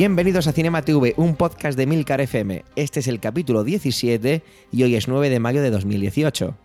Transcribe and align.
Bienvenidos 0.00 0.46
a 0.46 0.52
Cinema 0.52 0.82
TV, 0.82 1.14
un 1.16 1.34
podcast 1.34 1.76
de 1.76 1.84
Milcar 1.84 2.20
FM. 2.20 2.64
Este 2.76 3.00
es 3.00 3.08
el 3.08 3.18
capítulo 3.18 3.64
17 3.64 4.44
y 4.70 4.82
hoy 4.84 4.94
es 4.94 5.08
9 5.08 5.28
de 5.28 5.40
mayo 5.40 5.60
de 5.60 5.72
2018. 5.72 6.56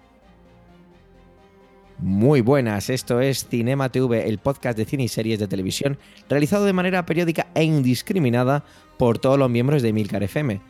Muy 1.98 2.42
buenas, 2.42 2.92
esto 2.92 3.22
es 3.22 3.48
Cinema 3.48 3.90
TV, 3.90 4.30
el 4.30 4.38
podcast 4.38 4.78
de 4.78 4.86
cine 4.86 5.06
y 5.06 5.08
series 5.08 5.40
de 5.40 5.48
televisión 5.48 5.98
realizado 6.30 6.66
de 6.66 6.73
manera 6.73 7.08
periódica 7.08 7.48
e 7.56 7.64
indiscriminada 7.64 8.66
por 9.00 9.18
todos 9.18 9.40
los 9.40 9.50
miembros 9.50 9.81
de 9.81 9.94
Milcar 9.94 10.22
FM. 10.22 10.62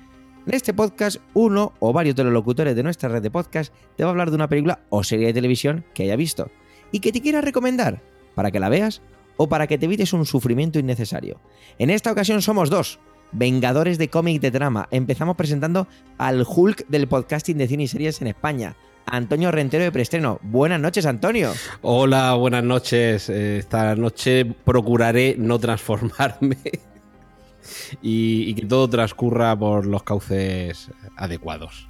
En 0.48 0.53
este 0.53 0.73
podcast, 0.73 1.17
uno 1.34 1.73
o 1.81 1.91
varios 1.91 2.16
de 2.16 2.23
los 2.23 2.31
locutores 2.31 2.77
de 2.77 2.84
nuestra 2.84 3.09
red 3.09 3.22
de 3.22 3.30
podcast 3.30 3.73
te 3.98 4.05
va 4.05 4.11
a 4.11 4.11
hablar 4.11 4.30
de 4.30 4.36
una 4.36 4.48
película 4.48 4.80
o 4.88 5.03
serie 5.03 5.27
de 5.27 5.34
televisión 5.34 5.84
que 5.94 6.03
haya 6.03 6.16
visto 6.16 6.50
y 6.94 7.02
que 7.02 7.11
te 7.11 7.20
quiera 7.20 7.41
recomendar 7.41 8.02
para 8.36 8.52
que 8.52 8.61
la 8.61 8.70
veas 8.70 9.02
o 9.38 9.48
para 9.48 9.68
que 9.68 9.78
te 9.78 9.86
evites 9.86 10.14
un 10.14 10.26
sufrimiento 10.26 10.80
innecesario. 10.80 11.40
En 11.78 11.90
esta 11.90 12.12
ocasión 12.12 12.42
somos 12.42 12.70
dos, 12.70 13.00
vengadores 13.32 13.98
de 13.98 14.09
cómic 14.09 14.42
de 14.42 14.52
drama. 14.52 14.88
Empezamos 14.92 15.36
presentando 15.36 15.88
al 16.17 16.45
Hulk 16.48 16.88
del 16.88 17.08
podcasting 17.08 17.58
de 17.58 17.67
cine 17.67 17.84
y 17.84 17.88
series 17.88 18.22
en 18.22 18.28
España, 18.28 18.75
Antonio 19.06 19.52
Rentero 19.52 19.84
de 19.84 19.92
Preestreno. 19.92 20.40
Buenas 20.44 20.80
noches, 20.80 21.06
Antonio. 21.06 21.52
Hola, 21.81 22.34
buenas 22.36 22.64
noches. 22.64 23.30
Eh, 23.30 23.58
Esta 23.58 23.95
noche 23.95 24.45
procuraré 24.45 25.36
no 25.38 25.59
transformarme 25.59 26.58
y, 28.02 28.44
y 28.50 28.53
que 28.53 28.66
todo 28.66 28.90
transcurra 28.90 29.58
por 29.58 29.86
los 29.86 30.03
cauces 30.03 30.90
adecuados. 31.18 31.90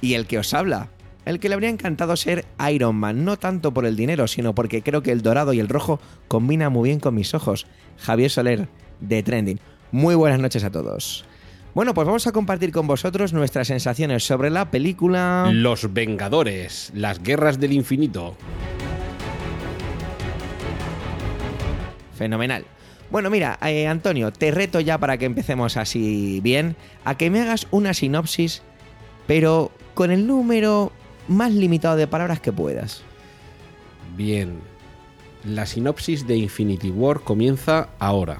Y 0.00 0.14
el 0.14 0.26
que 0.26 0.38
os 0.38 0.52
habla, 0.52 0.90
el 1.24 1.40
que 1.40 1.48
le 1.48 1.54
habría 1.54 1.70
encantado 1.70 2.16
ser 2.16 2.44
Iron 2.70 2.96
Man, 2.96 3.24
no 3.24 3.38
tanto 3.38 3.72
por 3.72 3.86
el 3.86 3.96
dinero, 3.96 4.26
sino 4.28 4.54
porque 4.54 4.82
creo 4.82 5.02
que 5.02 5.12
el 5.12 5.22
dorado 5.22 5.52
y 5.52 5.60
el 5.60 5.68
rojo 5.68 6.00
combinan 6.28 6.72
muy 6.72 6.90
bien 6.90 7.00
con 7.00 7.14
mis 7.14 7.34
ojos. 7.34 7.66
Javier 7.98 8.30
Soler, 8.30 8.68
de 9.00 9.22
Trending. 9.22 9.60
Muy 9.92 10.14
buenas 10.14 10.40
noches 10.40 10.64
a 10.64 10.70
todos. 10.70 11.24
Bueno, 11.74 11.92
pues 11.92 12.06
vamos 12.06 12.26
a 12.26 12.32
compartir 12.32 12.70
con 12.70 12.86
vosotros 12.86 13.32
nuestras 13.32 13.66
sensaciones 13.66 14.24
sobre 14.24 14.50
la 14.50 14.70
película... 14.70 15.50
Los 15.52 15.92
Vengadores, 15.92 16.92
las 16.94 17.20
guerras 17.22 17.58
del 17.58 17.72
infinito. 17.72 18.36
Fenomenal. 22.16 22.64
Bueno, 23.10 23.28
mira, 23.28 23.58
eh, 23.62 23.86
Antonio, 23.86 24.32
te 24.32 24.50
reto 24.50 24.80
ya 24.80 24.98
para 24.98 25.18
que 25.18 25.24
empecemos 25.24 25.76
así 25.76 26.40
bien, 26.42 26.76
a 27.04 27.16
que 27.16 27.30
me 27.30 27.40
hagas 27.40 27.66
una 27.70 27.92
sinopsis, 27.92 28.62
pero 29.26 29.72
con 29.94 30.10
el 30.10 30.26
número 30.26 30.92
más 31.28 31.52
limitado 31.52 31.96
de 31.96 32.06
palabras 32.06 32.40
que 32.40 32.52
puedas. 32.52 33.02
Bien. 34.16 34.58
La 35.44 35.66
sinopsis 35.66 36.26
de 36.26 36.36
Infinity 36.36 36.90
War 36.90 37.20
comienza 37.20 37.88
ahora. 37.98 38.38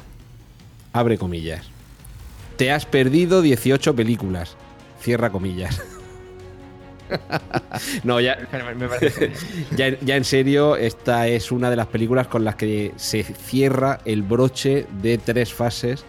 Abre 0.92 1.18
comillas. 1.18 1.66
Te 2.56 2.70
has 2.70 2.86
perdido 2.86 3.42
18 3.42 3.94
películas. 3.94 4.56
Cierra 5.00 5.30
comillas. 5.30 5.82
no, 8.04 8.20
ya, 8.20 8.38
ya, 9.76 10.00
ya 10.00 10.16
en 10.16 10.24
serio, 10.24 10.76
esta 10.76 11.28
es 11.28 11.52
una 11.52 11.68
de 11.68 11.76
las 11.76 11.88
películas 11.88 12.26
con 12.28 12.44
las 12.44 12.54
que 12.54 12.92
se 12.96 13.22
cierra 13.22 14.00
el 14.06 14.22
broche 14.22 14.86
de 15.02 15.18
tres 15.18 15.52
fases 15.52 16.04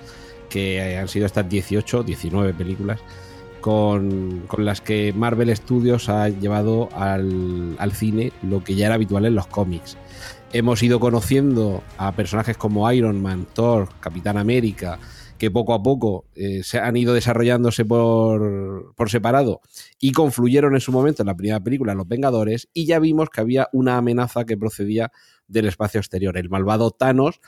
que 0.49 0.97
han 0.97 1.09
sido 1.09 1.25
estas 1.25 1.49
18, 1.49 2.03
19 2.03 2.53
películas 2.53 3.01
con, 3.65 4.43
las 4.59 4.79
que 4.79 5.11
Marvel 5.11 5.49
Studios 5.55 6.07
ha 6.07 6.29
llevado 6.29 6.87
al, 6.93 7.75
al 7.79 7.93
cine 7.93 8.31
lo 8.43 8.63
que 8.63 8.75
ya 8.75 8.85
era 8.85 8.93
habitual 8.93 9.25
en 9.25 9.33
los 9.33 9.47
cómics. 9.47 9.97
Hemos 10.53 10.83
ido 10.83 10.99
conociendo 10.99 11.81
a 11.97 12.11
personajes 12.11 12.57
como 12.57 12.91
Iron 12.91 13.23
Man, 13.23 13.47
Thor, 13.51 13.89
Capitán 13.99 14.37
América, 14.37 14.99
que 15.39 15.49
poco 15.49 15.73
a 15.73 15.81
poco 15.81 16.25
eh, 16.35 16.61
se 16.61 16.77
han 16.77 16.95
ido 16.95 17.15
desarrollándose 17.15 17.85
por, 17.85 18.93
por, 18.93 19.09
separado 19.09 19.61
y 19.99 20.11
confluyeron 20.11 20.75
en 20.75 20.81
su 20.81 20.91
momento 20.91 21.23
en 21.23 21.27
la 21.27 21.35
primera 21.35 21.59
película, 21.59 21.95
Los 21.95 22.07
Vengadores, 22.07 22.69
y 22.71 22.85
ya 22.85 22.99
vimos 22.99 23.31
que 23.31 23.41
había 23.41 23.67
una 23.73 23.97
amenaza 23.97 24.45
que 24.45 24.57
procedía 24.57 25.11
del 25.47 25.65
espacio 25.65 25.99
exterior, 25.99 26.37
el 26.37 26.49
malvado 26.49 26.91
Thanos, 26.91 27.41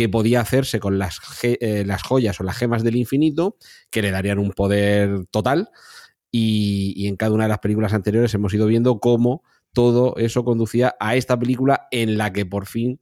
que 0.00 0.08
podía 0.08 0.40
hacerse 0.40 0.80
con 0.80 0.98
las, 0.98 1.20
eh, 1.42 1.84
las 1.86 2.02
joyas 2.02 2.40
o 2.40 2.42
las 2.42 2.56
gemas 2.56 2.82
del 2.82 2.96
infinito, 2.96 3.58
que 3.90 4.00
le 4.00 4.10
darían 4.10 4.38
un 4.38 4.52
poder 4.52 5.26
total, 5.30 5.68
y, 6.30 6.94
y 6.96 7.06
en 7.06 7.16
cada 7.16 7.32
una 7.32 7.44
de 7.44 7.50
las 7.50 7.58
películas 7.58 7.92
anteriores 7.92 8.32
hemos 8.32 8.54
ido 8.54 8.66
viendo 8.66 8.98
cómo 8.98 9.42
todo 9.74 10.16
eso 10.16 10.42
conducía 10.42 10.96
a 11.00 11.16
esta 11.16 11.38
película 11.38 11.86
en 11.90 12.16
la 12.16 12.32
que 12.32 12.46
por 12.46 12.64
fin 12.64 12.98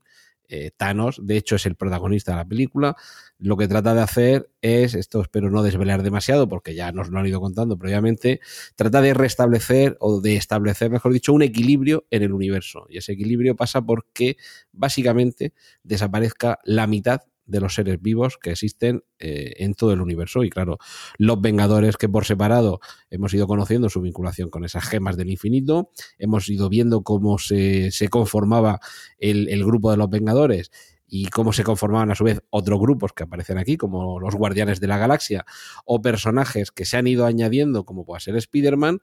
eh, 0.49 0.71
Thanos, 0.75 1.21
de 1.23 1.37
hecho 1.37 1.55
es 1.55 1.65
el 1.67 1.75
protagonista 1.75 2.33
de 2.33 2.37
la 2.39 2.45
película, 2.45 2.97
lo 3.39 3.55
que 3.55 3.67
trata 3.67 3.95
de 3.95 4.01
hacer 4.01 4.51
es, 4.61 4.93
esto 4.93 5.21
espero 5.21 5.49
no 5.49 5.63
desvelar 5.63 6.03
demasiado 6.03 6.49
porque 6.49 6.75
ya 6.75 6.91
nos 6.91 7.09
lo 7.09 7.19
han 7.19 7.25
ido 7.25 7.39
contando 7.39 7.77
previamente, 7.77 8.41
trata 8.75 9.01
de 9.01 9.13
restablecer 9.13 9.95
o 10.01 10.19
de 10.19 10.35
establecer, 10.35 10.91
mejor 10.91 11.13
dicho, 11.13 11.33
un 11.33 11.41
equilibrio 11.41 12.05
en 12.11 12.23
el 12.23 12.33
universo. 12.33 12.85
Y 12.89 12.97
ese 12.97 13.13
equilibrio 13.13 13.55
pasa 13.55 13.81
porque 13.81 14.35
básicamente 14.73 15.53
desaparezca 15.83 16.59
la 16.65 16.85
mitad 16.85 17.21
de 17.49 17.59
los 17.59 17.73
seres 17.73 18.01
vivos 18.01 18.37
que 18.37 18.51
existen 18.51 19.03
eh, 19.17 19.53
en 19.57 19.73
todo 19.73 19.91
el 19.91 20.01
universo. 20.01 20.43
Y 20.43 20.49
claro, 20.49 20.77
los 21.17 21.41
Vengadores 21.41 21.97
que 21.97 22.07
por 22.07 22.25
separado 22.25 22.79
hemos 23.09 23.33
ido 23.33 23.47
conociendo 23.47 23.89
su 23.89 24.01
vinculación 24.01 24.49
con 24.49 24.63
esas 24.65 24.87
gemas 24.87 25.17
del 25.17 25.29
infinito, 25.29 25.89
hemos 26.19 26.47
ido 26.49 26.69
viendo 26.69 27.01
cómo 27.01 27.39
se, 27.39 27.91
conformaba 28.09 28.79
el, 29.17 29.65
grupo 29.65 29.91
de 29.91 29.97
los 29.97 30.09
Vengadores 30.09 30.71
y 31.09 31.27
cómo 31.27 31.51
se 31.53 31.63
conformaban 31.63 32.11
a 32.11 32.15
su 32.15 32.23
vez 32.23 32.41
otros 32.49 32.79
grupos 32.79 33.13
que 33.13 33.23
aparecen 33.23 33.57
aquí, 33.57 33.77
como 33.77 34.19
los 34.19 34.35
Guardianes 34.35 34.79
de 34.79 34.87
la 34.87 34.97
Galaxia, 34.97 35.45
o 35.85 36.01
personajes 36.01 36.71
que 36.71 36.85
se 36.85 36.97
han 36.97 37.07
ido 37.07 37.25
añadiendo, 37.25 37.83
como 37.83 38.05
puede 38.05 38.21
ser 38.21 38.35
Spider-Man, 38.35 38.99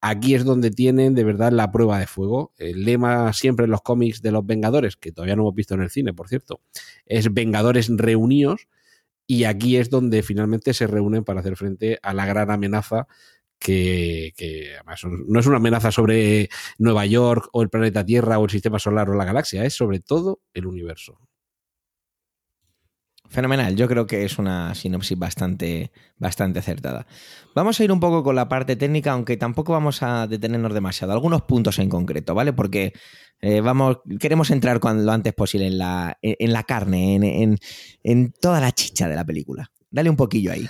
aquí 0.00 0.34
es 0.34 0.44
donde 0.44 0.70
tienen 0.70 1.14
de 1.14 1.24
verdad 1.24 1.52
la 1.52 1.72
prueba 1.72 1.98
de 1.98 2.06
fuego. 2.06 2.52
El 2.58 2.84
lema 2.84 3.32
siempre 3.32 3.64
en 3.64 3.70
los 3.70 3.82
cómics 3.82 4.22
de 4.22 4.32
los 4.32 4.44
Vengadores, 4.44 4.96
que 4.96 5.12
todavía 5.12 5.36
no 5.36 5.42
hemos 5.42 5.54
visto 5.54 5.74
en 5.74 5.82
el 5.82 5.90
cine, 5.90 6.12
por 6.12 6.28
cierto, 6.28 6.60
es 7.06 7.32
Vengadores 7.32 7.88
reunidos. 7.90 8.68
Y 9.28 9.42
aquí 9.44 9.76
es 9.76 9.90
donde 9.90 10.22
finalmente 10.22 10.72
se 10.72 10.86
reúnen 10.86 11.24
para 11.24 11.40
hacer 11.40 11.56
frente 11.56 11.98
a 12.02 12.14
la 12.14 12.26
gran 12.26 12.50
amenaza 12.52 13.08
que, 13.58 14.32
que, 14.36 14.74
además 14.76 15.02
no 15.26 15.40
es 15.40 15.46
una 15.46 15.56
amenaza 15.56 15.90
sobre 15.90 16.48
Nueva 16.78 17.06
York 17.06 17.48
o 17.52 17.62
el 17.62 17.70
planeta 17.70 18.04
Tierra 18.04 18.38
o 18.38 18.44
el 18.44 18.50
sistema 18.50 18.78
solar 18.78 19.10
o 19.10 19.14
la 19.14 19.24
galaxia, 19.24 19.64
es 19.64 19.74
sobre 19.74 19.98
todo 19.98 20.40
el 20.54 20.66
universo. 20.66 21.18
Fenomenal, 23.28 23.74
yo 23.76 23.88
creo 23.88 24.06
que 24.06 24.24
es 24.24 24.38
una 24.38 24.74
sinopsis 24.74 25.18
bastante, 25.18 25.90
bastante 26.18 26.60
acertada. 26.60 27.06
Vamos 27.54 27.78
a 27.78 27.84
ir 27.84 27.92
un 27.92 28.00
poco 28.00 28.22
con 28.22 28.36
la 28.36 28.48
parte 28.48 28.76
técnica, 28.76 29.12
aunque 29.12 29.36
tampoco 29.36 29.72
vamos 29.72 30.02
a 30.02 30.26
detenernos 30.26 30.74
demasiado. 30.74 31.12
Algunos 31.12 31.42
puntos 31.42 31.78
en 31.78 31.88
concreto, 31.88 32.34
¿vale? 32.34 32.52
Porque 32.52 32.92
eh, 33.40 33.60
vamos, 33.60 33.98
queremos 34.20 34.50
entrar 34.50 34.80
cuando, 34.80 35.04
lo 35.04 35.12
antes 35.12 35.34
posible 35.34 35.66
en 35.66 35.78
la, 35.78 36.18
en 36.22 36.52
la 36.52 36.62
carne, 36.62 37.16
en, 37.16 37.24
en, 37.24 37.58
en, 38.02 38.32
toda 38.32 38.60
la 38.60 38.72
chicha 38.72 39.08
de 39.08 39.16
la 39.16 39.24
película. 39.24 39.70
Dale 39.90 40.10
un 40.10 40.16
poquillo 40.16 40.52
ahí. 40.52 40.68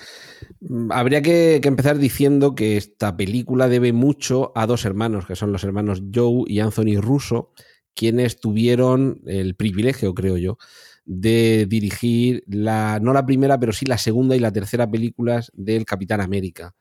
Habría 0.91 1.23
que, 1.23 1.59
que, 1.63 1.69
empezar 1.69 1.99
diciendo 1.99 2.55
que 2.55 2.77
esta 2.77 3.17
película 3.17 3.69
debe 3.69 3.93
mucho 3.93 4.53
a 4.55 4.67
dos 4.67 4.85
hermanos, 4.85 5.27
que 5.27 5.37
son 5.37 5.53
los 5.53 5.65
hermanos 5.65 6.03
Joe 6.15 6.45
y 6.47 6.61
Anthony 6.61 7.01
Russo, 7.01 7.53
quienes 7.95 8.39
tuvieron 8.41 9.23
el 9.27 9.57
privilegio, 9.57 10.15
creo 10.15 10.37
yo, 10.37 10.59
de 11.07 11.67
dirigir 11.67 12.45
la, 12.47 12.99
no 13.01 13.13
la 13.13 13.25
primera, 13.25 13.59
pero 13.59 13.73
sí 13.73 13.87
la 13.87 13.97
segunda 13.97 14.37
y 14.37 14.41
la 14.41 14.53
tercera 14.53 14.91
películas 14.91 15.51
del 15.55 15.87
Capitán 15.87 16.21
América. 16.21 16.75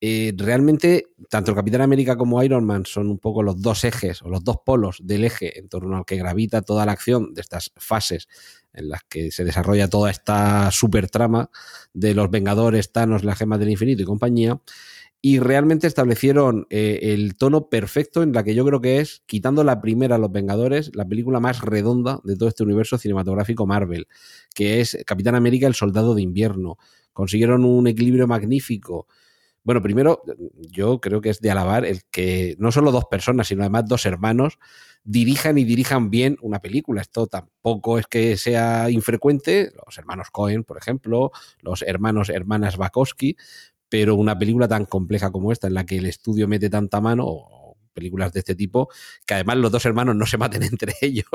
Eh, 0.00 0.34
realmente, 0.36 1.06
tanto 1.30 1.52
el 1.52 1.56
Capitán 1.56 1.80
América 1.80 2.16
como 2.16 2.42
Iron 2.42 2.64
Man 2.64 2.84
son 2.84 3.08
un 3.08 3.18
poco 3.18 3.42
los 3.42 3.62
dos 3.62 3.84
ejes 3.84 4.20
o 4.22 4.28
los 4.28 4.44
dos 4.44 4.58
polos 4.62 4.98
del 5.02 5.24
eje 5.24 5.58
en 5.58 5.70
torno 5.70 5.96
al 5.96 6.04
que 6.04 6.16
gravita 6.16 6.60
toda 6.60 6.84
la 6.84 6.92
acción 6.92 7.32
de 7.32 7.40
estas 7.40 7.72
fases 7.76 8.28
en 8.74 8.90
las 8.90 9.00
que 9.08 9.30
se 9.30 9.44
desarrolla 9.44 9.88
toda 9.88 10.10
esta 10.10 10.70
super 10.70 11.08
trama 11.08 11.48
de 11.94 12.14
los 12.14 12.30
Vengadores, 12.30 12.92
Thanos, 12.92 13.24
la 13.24 13.34
Gema 13.34 13.56
del 13.56 13.70
Infinito 13.70 14.02
y 14.02 14.04
compañía. 14.04 14.60
Y 15.26 15.38
realmente 15.38 15.86
establecieron 15.86 16.66
eh, 16.68 16.98
el 17.00 17.34
tono 17.38 17.70
perfecto 17.70 18.22
en 18.22 18.34
la 18.34 18.44
que 18.44 18.54
yo 18.54 18.62
creo 18.66 18.82
que 18.82 19.00
es, 19.00 19.22
quitando 19.24 19.64
la 19.64 19.80
primera 19.80 20.18
Los 20.18 20.30
Vengadores, 20.30 20.94
la 20.94 21.06
película 21.06 21.40
más 21.40 21.62
redonda 21.62 22.20
de 22.24 22.36
todo 22.36 22.50
este 22.50 22.62
universo 22.62 22.98
cinematográfico 22.98 23.66
Marvel, 23.66 24.06
que 24.54 24.82
es 24.82 24.98
Capitán 25.06 25.34
América, 25.34 25.66
el 25.66 25.74
Soldado 25.74 26.14
de 26.14 26.20
Invierno. 26.20 26.76
Consiguieron 27.14 27.64
un 27.64 27.86
equilibrio 27.86 28.26
magnífico. 28.26 29.06
Bueno, 29.62 29.80
primero, 29.80 30.22
yo 30.70 31.00
creo 31.00 31.22
que 31.22 31.30
es 31.30 31.40
de 31.40 31.50
alabar 31.50 31.86
el 31.86 32.02
que 32.10 32.54
no 32.58 32.70
solo 32.70 32.92
dos 32.92 33.06
personas, 33.06 33.48
sino 33.48 33.62
además 33.62 33.86
dos 33.86 34.04
hermanos 34.04 34.58
dirijan 35.04 35.58
y 35.58 35.64
dirijan 35.64 36.10
bien 36.10 36.36
una 36.42 36.60
película. 36.60 37.00
Esto 37.00 37.26
tampoco 37.26 37.98
es 37.98 38.06
que 38.06 38.36
sea 38.36 38.90
infrecuente. 38.90 39.70
Los 39.86 39.96
hermanos 39.96 40.28
Cohen, 40.30 40.64
por 40.64 40.76
ejemplo, 40.76 41.30
los 41.60 41.80
hermanos, 41.80 42.28
hermanas 42.28 42.76
Bakowski, 42.76 43.36
pero 43.88 44.14
una 44.16 44.38
película 44.38 44.68
tan 44.68 44.86
compleja 44.86 45.30
como 45.30 45.52
esta, 45.52 45.66
en 45.66 45.74
la 45.74 45.86
que 45.86 45.98
el 45.98 46.06
estudio 46.06 46.48
mete 46.48 46.70
tanta 46.70 47.00
mano, 47.00 47.36
películas 47.94 48.32
de 48.32 48.40
este 48.40 48.54
tipo, 48.54 48.90
que 49.24 49.34
además 49.34 49.56
los 49.56 49.72
dos 49.72 49.86
hermanos 49.86 50.16
no 50.16 50.26
se 50.26 50.36
maten 50.36 50.62
entre 50.74 50.94
ellos, 51.00 51.26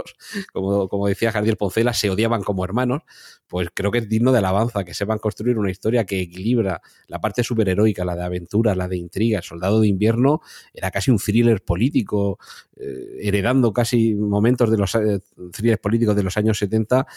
como, 0.53 0.87
como 0.87 1.07
decía 1.07 1.31
Jardiel 1.31 1.57
Poncela, 1.57 1.93
se 1.93 2.09
odiaban 2.09 2.43
como 2.43 2.63
hermanos, 2.63 3.03
pues 3.47 3.69
creo 3.73 3.91
que 3.91 3.99
es 3.99 4.09
digno 4.09 4.31
de 4.31 4.39
alabanza, 4.39 4.83
que 4.83 4.93
sepan 4.93 5.17
construir 5.19 5.57
una 5.57 5.71
historia 5.71 6.05
que 6.05 6.21
equilibra 6.21 6.81
la 7.07 7.19
parte 7.19 7.43
superheroica, 7.43 8.05
la 8.05 8.15
de 8.15 8.23
aventura, 8.23 8.75
la 8.75 8.87
de 8.87 8.97
intriga. 8.97 9.39
El 9.39 9.43
Soldado 9.43 9.79
de 9.81 9.87
Invierno 9.87 10.41
era 10.73 10.91
casi 10.91 11.09
un 11.09 11.17
thriller 11.17 11.63
político, 11.63 12.37
eh, 12.77 13.17
heredando 13.21 13.73
casi 13.73 14.13
momentos 14.13 14.69
de 14.69 14.77
los 14.77 14.93
eh, 14.95 15.19
thrillers 15.51 15.79
políticos 15.79 16.15
de 16.15 16.23
los 16.23 16.37
años 16.37 16.57
70 16.59 17.07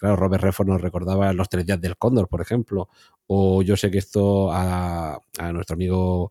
Claro, 0.00 0.16
Robert 0.16 0.42
Redford 0.42 0.66
nos 0.66 0.80
recordaba 0.80 1.30
los 1.34 1.50
tres 1.50 1.66
días 1.66 1.78
del 1.78 1.98
Cóndor, 1.98 2.26
por 2.26 2.40
ejemplo. 2.40 2.88
O 3.26 3.60
yo 3.60 3.76
sé 3.76 3.90
que 3.90 3.98
esto 3.98 4.50
a, 4.50 5.20
nuestro 5.52 5.74
amigo 5.74 6.30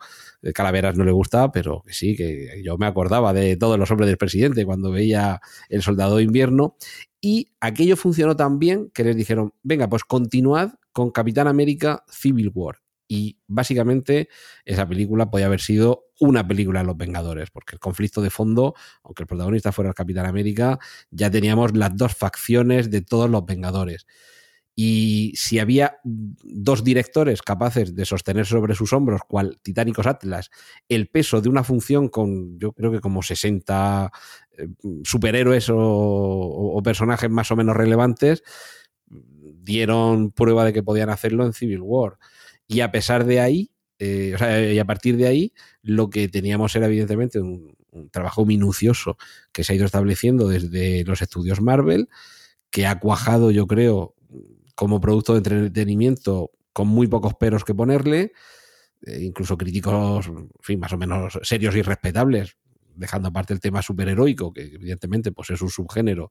Calaveras 0.56 0.98
no 0.98 1.06
le 1.06 1.12
gusta, 1.12 1.52
pero 1.52 1.84
que 1.86 1.94
sí, 1.94 2.16
que 2.16 2.49
yo 2.64 2.78
me 2.78 2.86
acordaba 2.86 3.34
de 3.34 3.58
todos 3.58 3.78
los 3.78 3.90
hombres 3.92 4.08
del 4.08 4.18
presidente 4.18 4.66
cuando 4.66 4.92
veía 4.92 5.42
El 5.70 5.82
Soldado 5.82 6.18
de 6.18 6.24
Invierno. 6.24 6.76
Y 7.22 7.52
aquello 7.60 7.98
funcionó 7.98 8.36
tan 8.36 8.60
bien 8.60 8.92
que 8.94 9.04
les 9.04 9.16
dijeron, 9.16 9.54
venga, 9.64 9.90
pues 9.90 10.04
continuad 10.04 10.74
con 10.92 11.12
Capitán 11.12 11.48
América 11.48 12.04
Civil 12.10 12.52
War 12.54 12.78
y 13.12 13.40
básicamente 13.48 14.30
esa 14.64 14.88
película 14.88 15.32
podía 15.32 15.48
haber 15.48 15.62
sido 15.62 16.06
una 16.20 16.48
película 16.48 16.82
de 16.82 16.86
los 16.86 16.96
Vengadores, 16.96 17.50
porque 17.50 17.76
el 17.76 17.80
conflicto 17.80 18.22
de 18.22 18.30
fondo, 18.30 18.76
aunque 19.04 19.24
el 19.24 19.28
protagonista 19.28 19.72
fuera 19.72 19.90
el 19.90 19.96
Capitán 19.96 20.28
América, 20.28 20.78
ya 21.10 21.32
teníamos 21.32 21.76
las 21.76 21.98
dos 21.98 22.16
facciones 22.16 22.92
de 22.92 23.02
todos 23.02 23.28
los 23.28 23.44
Vengadores. 23.46 24.06
Y 24.82 25.34
si 25.36 25.60
había 25.60 26.00
dos 26.06 26.86
directores 26.86 27.42
capaces 27.42 27.94
de 27.96 28.06
sostener 28.06 28.46
sobre 28.46 28.76
sus 28.76 28.94
hombros, 28.94 29.20
cual 29.28 29.60
Titánicos 29.62 30.08
Atlas, 30.08 30.52
el 30.88 31.10
peso 31.10 31.42
de 31.42 31.50
una 31.50 31.66
función 31.66 32.08
con, 32.08 32.58
yo 32.58 32.72
creo 32.72 32.90
que 32.90 33.02
como 33.02 33.22
60 33.22 34.10
eh, 34.58 34.68
superhéroes 35.04 35.68
o, 35.70 36.80
personajes 36.82 37.30
más 37.30 37.52
o 37.52 37.58
menos 37.58 37.76
relevantes, 37.76 38.42
dieron 39.06 40.32
prueba 40.32 40.64
de 40.64 40.72
que 40.72 40.82
podían 40.82 41.10
hacerlo 41.10 41.46
en 41.46 41.52
Civil 41.52 41.82
War. 41.82 42.18
Y 42.66 42.80
a 42.80 42.90
pesar 42.90 43.26
de 43.26 43.42
ahí, 43.42 43.72
eh, 43.98 44.32
o 44.34 44.38
sea, 44.38 44.72
y 44.72 44.80
a 44.80 44.86
partir 44.86 45.18
de 45.18 45.28
ahí, 45.28 45.54
lo 45.82 46.10
que 46.10 46.30
teníamos 46.30 46.74
era 46.78 46.86
evidentemente 46.86 47.42
un, 47.42 47.76
trabajo 48.12 48.46
minucioso 48.46 49.18
que 49.52 49.66
se 49.66 49.74
ha 49.74 49.76
ido 49.76 49.86
estableciendo 49.86 50.48
desde 50.48 51.04
los 51.04 51.22
estudios 51.22 51.60
Marvel, 51.60 52.08
que 52.70 52.88
ha 52.88 52.98
cuajado, 52.98 53.52
yo 53.52 53.68
creo, 53.68 54.16
como 54.80 55.02
producto 55.02 55.34
de 55.34 55.40
entretenimiento 55.40 56.52
con 56.72 56.88
muy 56.88 57.08
pocos 57.08 57.34
peros 57.34 57.66
que 57.66 57.76
ponerle, 57.76 58.32
eh, 59.02 59.20
incluso 59.24 59.58
críticos, 59.58 60.28
en 60.70 60.80
más 60.80 60.94
o 60.94 60.98
menos 60.98 61.38
serios 61.44 61.76
y 61.76 61.82
respetables, 61.82 62.56
dejando 62.96 63.28
aparte 63.28 63.54
el 63.54 63.60
tema 63.60 63.82
superheroico, 63.82 64.54
que 64.54 64.62
evidentemente 64.62 65.34
pues 65.34 65.50
es 65.50 65.62
un 65.62 65.70
subgénero 65.70 66.30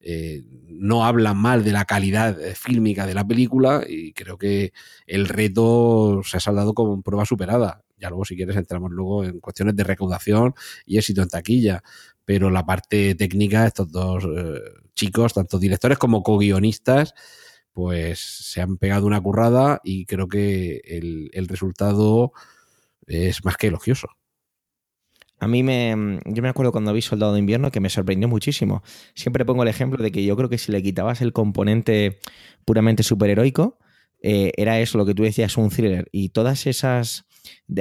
eh, 0.00 0.42
no 0.66 1.04
hablan 1.04 1.36
mal 1.36 1.62
de 1.62 1.70
la 1.70 1.84
calidad 1.84 2.40
eh, 2.42 2.56
fílmica 2.56 3.06
de 3.06 3.14
la 3.14 3.24
película 3.24 3.84
y 3.88 4.12
creo 4.12 4.38
que 4.38 4.72
el 5.06 5.28
reto 5.28 6.20
se 6.24 6.38
ha 6.38 6.40
saldado 6.40 6.74
con 6.74 7.00
prueba 7.04 7.24
superada. 7.24 7.84
Ya 7.96 8.08
luego, 8.08 8.24
si 8.24 8.34
quieres, 8.34 8.56
entramos 8.56 8.90
luego 8.90 9.22
en 9.22 9.38
cuestiones 9.38 9.76
de 9.76 9.84
recaudación 9.84 10.52
y 10.84 10.98
éxito 10.98 11.22
en 11.22 11.28
taquilla. 11.28 11.84
Pero 12.24 12.50
la 12.50 12.66
parte 12.66 13.14
técnica, 13.14 13.68
estos 13.68 13.92
dos 13.92 14.26
chicos, 14.94 15.34
tanto 15.34 15.58
directores 15.58 15.98
como 15.98 16.22
co-guionistas, 16.24 17.14
pues 17.74 18.20
se 18.20 18.62
han 18.62 18.78
pegado 18.78 19.06
una 19.06 19.20
currada 19.20 19.80
y 19.84 20.06
creo 20.06 20.28
que 20.28 20.80
el 21.34 21.48
resultado 21.48 22.32
es 23.06 23.44
más 23.44 23.56
que 23.58 23.66
elogioso. 23.66 24.08
A 25.44 25.48
mí 25.48 25.62
me. 25.62 26.20
Yo 26.24 26.42
me 26.42 26.48
acuerdo 26.48 26.72
cuando 26.72 26.92
vi 26.94 27.02
Soldado 27.02 27.34
de 27.34 27.38
Invierno 27.38 27.70
que 27.70 27.80
me 27.80 27.90
sorprendió 27.90 28.28
muchísimo. 28.28 28.82
Siempre 29.14 29.44
pongo 29.44 29.62
el 29.62 29.68
ejemplo 29.68 30.02
de 30.02 30.10
que 30.10 30.24
yo 30.24 30.36
creo 30.36 30.48
que 30.48 30.56
si 30.56 30.72
le 30.72 30.82
quitabas 30.82 31.20
el 31.20 31.34
componente 31.34 32.18
puramente 32.64 33.02
superheroico, 33.02 33.78
eh, 34.22 34.52
era 34.56 34.80
eso, 34.80 34.96
lo 34.96 35.04
que 35.04 35.14
tú 35.14 35.22
decías, 35.22 35.58
un 35.58 35.68
thriller. 35.68 36.08
Y 36.12 36.30
todas 36.30 36.66
esas. 36.66 37.26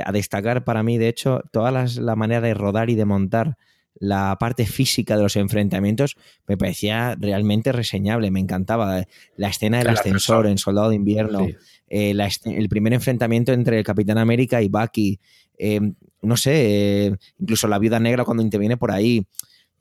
a 0.04 0.12
destacar 0.12 0.66
para 0.66 0.84
mí, 0.84 0.98
de 0.98 1.08
hecho, 1.08 1.42
toda 1.54 1.72
la 1.72 2.16
manera 2.18 2.42
de 2.42 2.54
rodar 2.54 2.90
y 2.90 2.96
de 2.96 3.06
montar 3.06 3.58
la 4.00 4.38
parte 4.40 4.66
física 4.66 5.16
de 5.16 5.24
los 5.24 5.36
enfrentamientos 5.36 6.16
me 6.48 6.58
parecía 6.58 7.16
realmente 7.20 7.72
reseñable, 7.72 8.32
me 8.32 8.40
encantaba. 8.40 9.06
La 9.38 9.48
escena 9.50 9.80
del 9.80 9.90
ascensor 9.90 10.48
en 10.48 10.58
Soldado 10.58 10.90
de 10.90 10.96
Invierno, 10.96 11.48
eh, 11.90 12.16
el 12.46 12.70
primer 12.70 12.94
enfrentamiento 12.94 13.54
entre 13.54 13.80
el 13.80 13.84
Capitán 13.84 14.18
América 14.18 14.62
y 14.62 14.70
Bucky, 14.70 15.20
eh, 15.58 15.80
no 16.22 16.38
sé, 16.38 17.06
eh, 17.06 17.16
incluso 17.40 17.68
la 17.68 17.80
viuda 17.80 18.00
negra 18.00 18.26
cuando 18.26 18.44
interviene 18.44 18.78
por 18.78 18.92
ahí. 18.92 19.26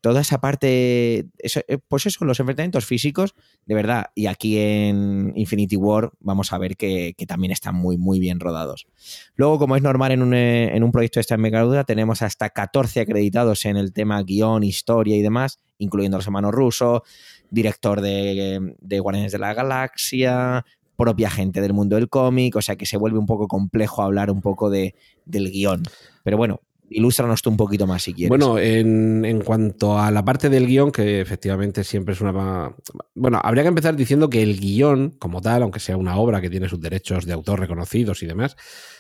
Toda 0.02 0.20
esa 0.20 0.40
parte, 0.40 1.28
eh, 1.38 1.78
pues 1.86 2.06
eso, 2.06 2.24
los 2.24 2.40
enfrentamientos 2.40 2.84
físicos, 2.84 3.36
de 3.66 3.74
verdad, 3.76 4.06
y 4.16 4.26
aquí 4.26 4.58
en 4.58 5.32
Infinity 5.36 5.76
War 5.76 6.10
vamos 6.18 6.52
a 6.52 6.58
ver 6.58 6.76
que, 6.76 7.14
también 7.28 7.52
están 7.52 7.76
muy, 7.76 7.96
muy 7.96 8.18
bien 8.18 8.40
rodados. 8.40 8.88
Luego, 9.36 9.60
como 9.60 9.76
es 9.76 9.82
normal 9.82 10.10
en 10.10 10.22
un, 10.22 10.34
en 10.34 10.82
un 10.82 10.90
proyecto 10.90 11.18
de 11.18 11.22
esta 11.22 11.36
envergadura, 11.36 11.84
tenemos 11.84 12.20
hasta 12.20 12.50
14 12.50 13.00
acreditados 13.00 13.64
en 13.64 13.76
el 13.76 13.92
tema 13.92 14.20
guion, 14.24 14.64
historia 14.64 15.16
y 15.16 15.22
demás, 15.22 15.60
incluyendo 15.78 16.18
los 16.18 16.26
hermanos 16.26 16.52
rusos, 16.52 17.02
director 17.50 18.00
de, 18.00 18.74
de 18.80 18.98
Guardianes 18.98 19.30
de 19.30 19.38
la 19.38 19.54
Galaxia, 19.54 20.64
propia 20.96 21.30
gente 21.30 21.60
del 21.60 21.74
mundo 21.74 21.94
del 21.94 22.08
cómic, 22.08 22.56
o 22.56 22.62
sea 22.62 22.74
que 22.74 22.86
se 22.86 22.96
vuelve 22.96 23.18
un 23.18 23.26
poco 23.26 23.46
complejo 23.46 24.02
hablar 24.02 24.32
un 24.32 24.40
poco 24.40 24.68
de, 24.68 24.96
del 25.26 25.50
guion. 25.52 25.84
Pero 26.24 26.36
bueno, 26.36 26.60
ilústranos 26.94 27.42
tú 27.42 27.50
un 27.50 27.56
poquito 27.56 27.86
más 27.86 28.02
si 28.02 28.14
quieres. 28.14 28.28
Bueno, 28.28 28.58
en, 28.58 29.24
en, 29.24 29.40
cuanto 29.42 29.98
a 29.98 30.10
la 30.10 30.24
parte 30.24 30.48
del 30.48 30.66
guion, 30.66 30.90
que 30.92 31.20
efectivamente 31.20 31.84
siempre 31.84 32.14
es 32.14 32.20
una... 32.20 32.74
Bueno, 33.14 33.40
habría 33.42 33.62
que 33.62 33.68
empezar 33.68 33.96
diciendo 33.96 34.30
que 34.30 34.42
el 34.42 34.58
guion, 34.58 35.10
como 35.18 35.40
tal, 35.40 35.62
aunque 35.62 35.80
sea 35.80 35.96
una 35.96 36.16
obra 36.16 36.40
que 36.40 36.50
tiene 36.50 36.68
sus 36.68 36.80
derechos 36.80 37.26
de 37.26 37.32
autor 37.32 37.60
reconocidos 37.60 38.22
y 38.22 38.26
demás, 38.26 38.56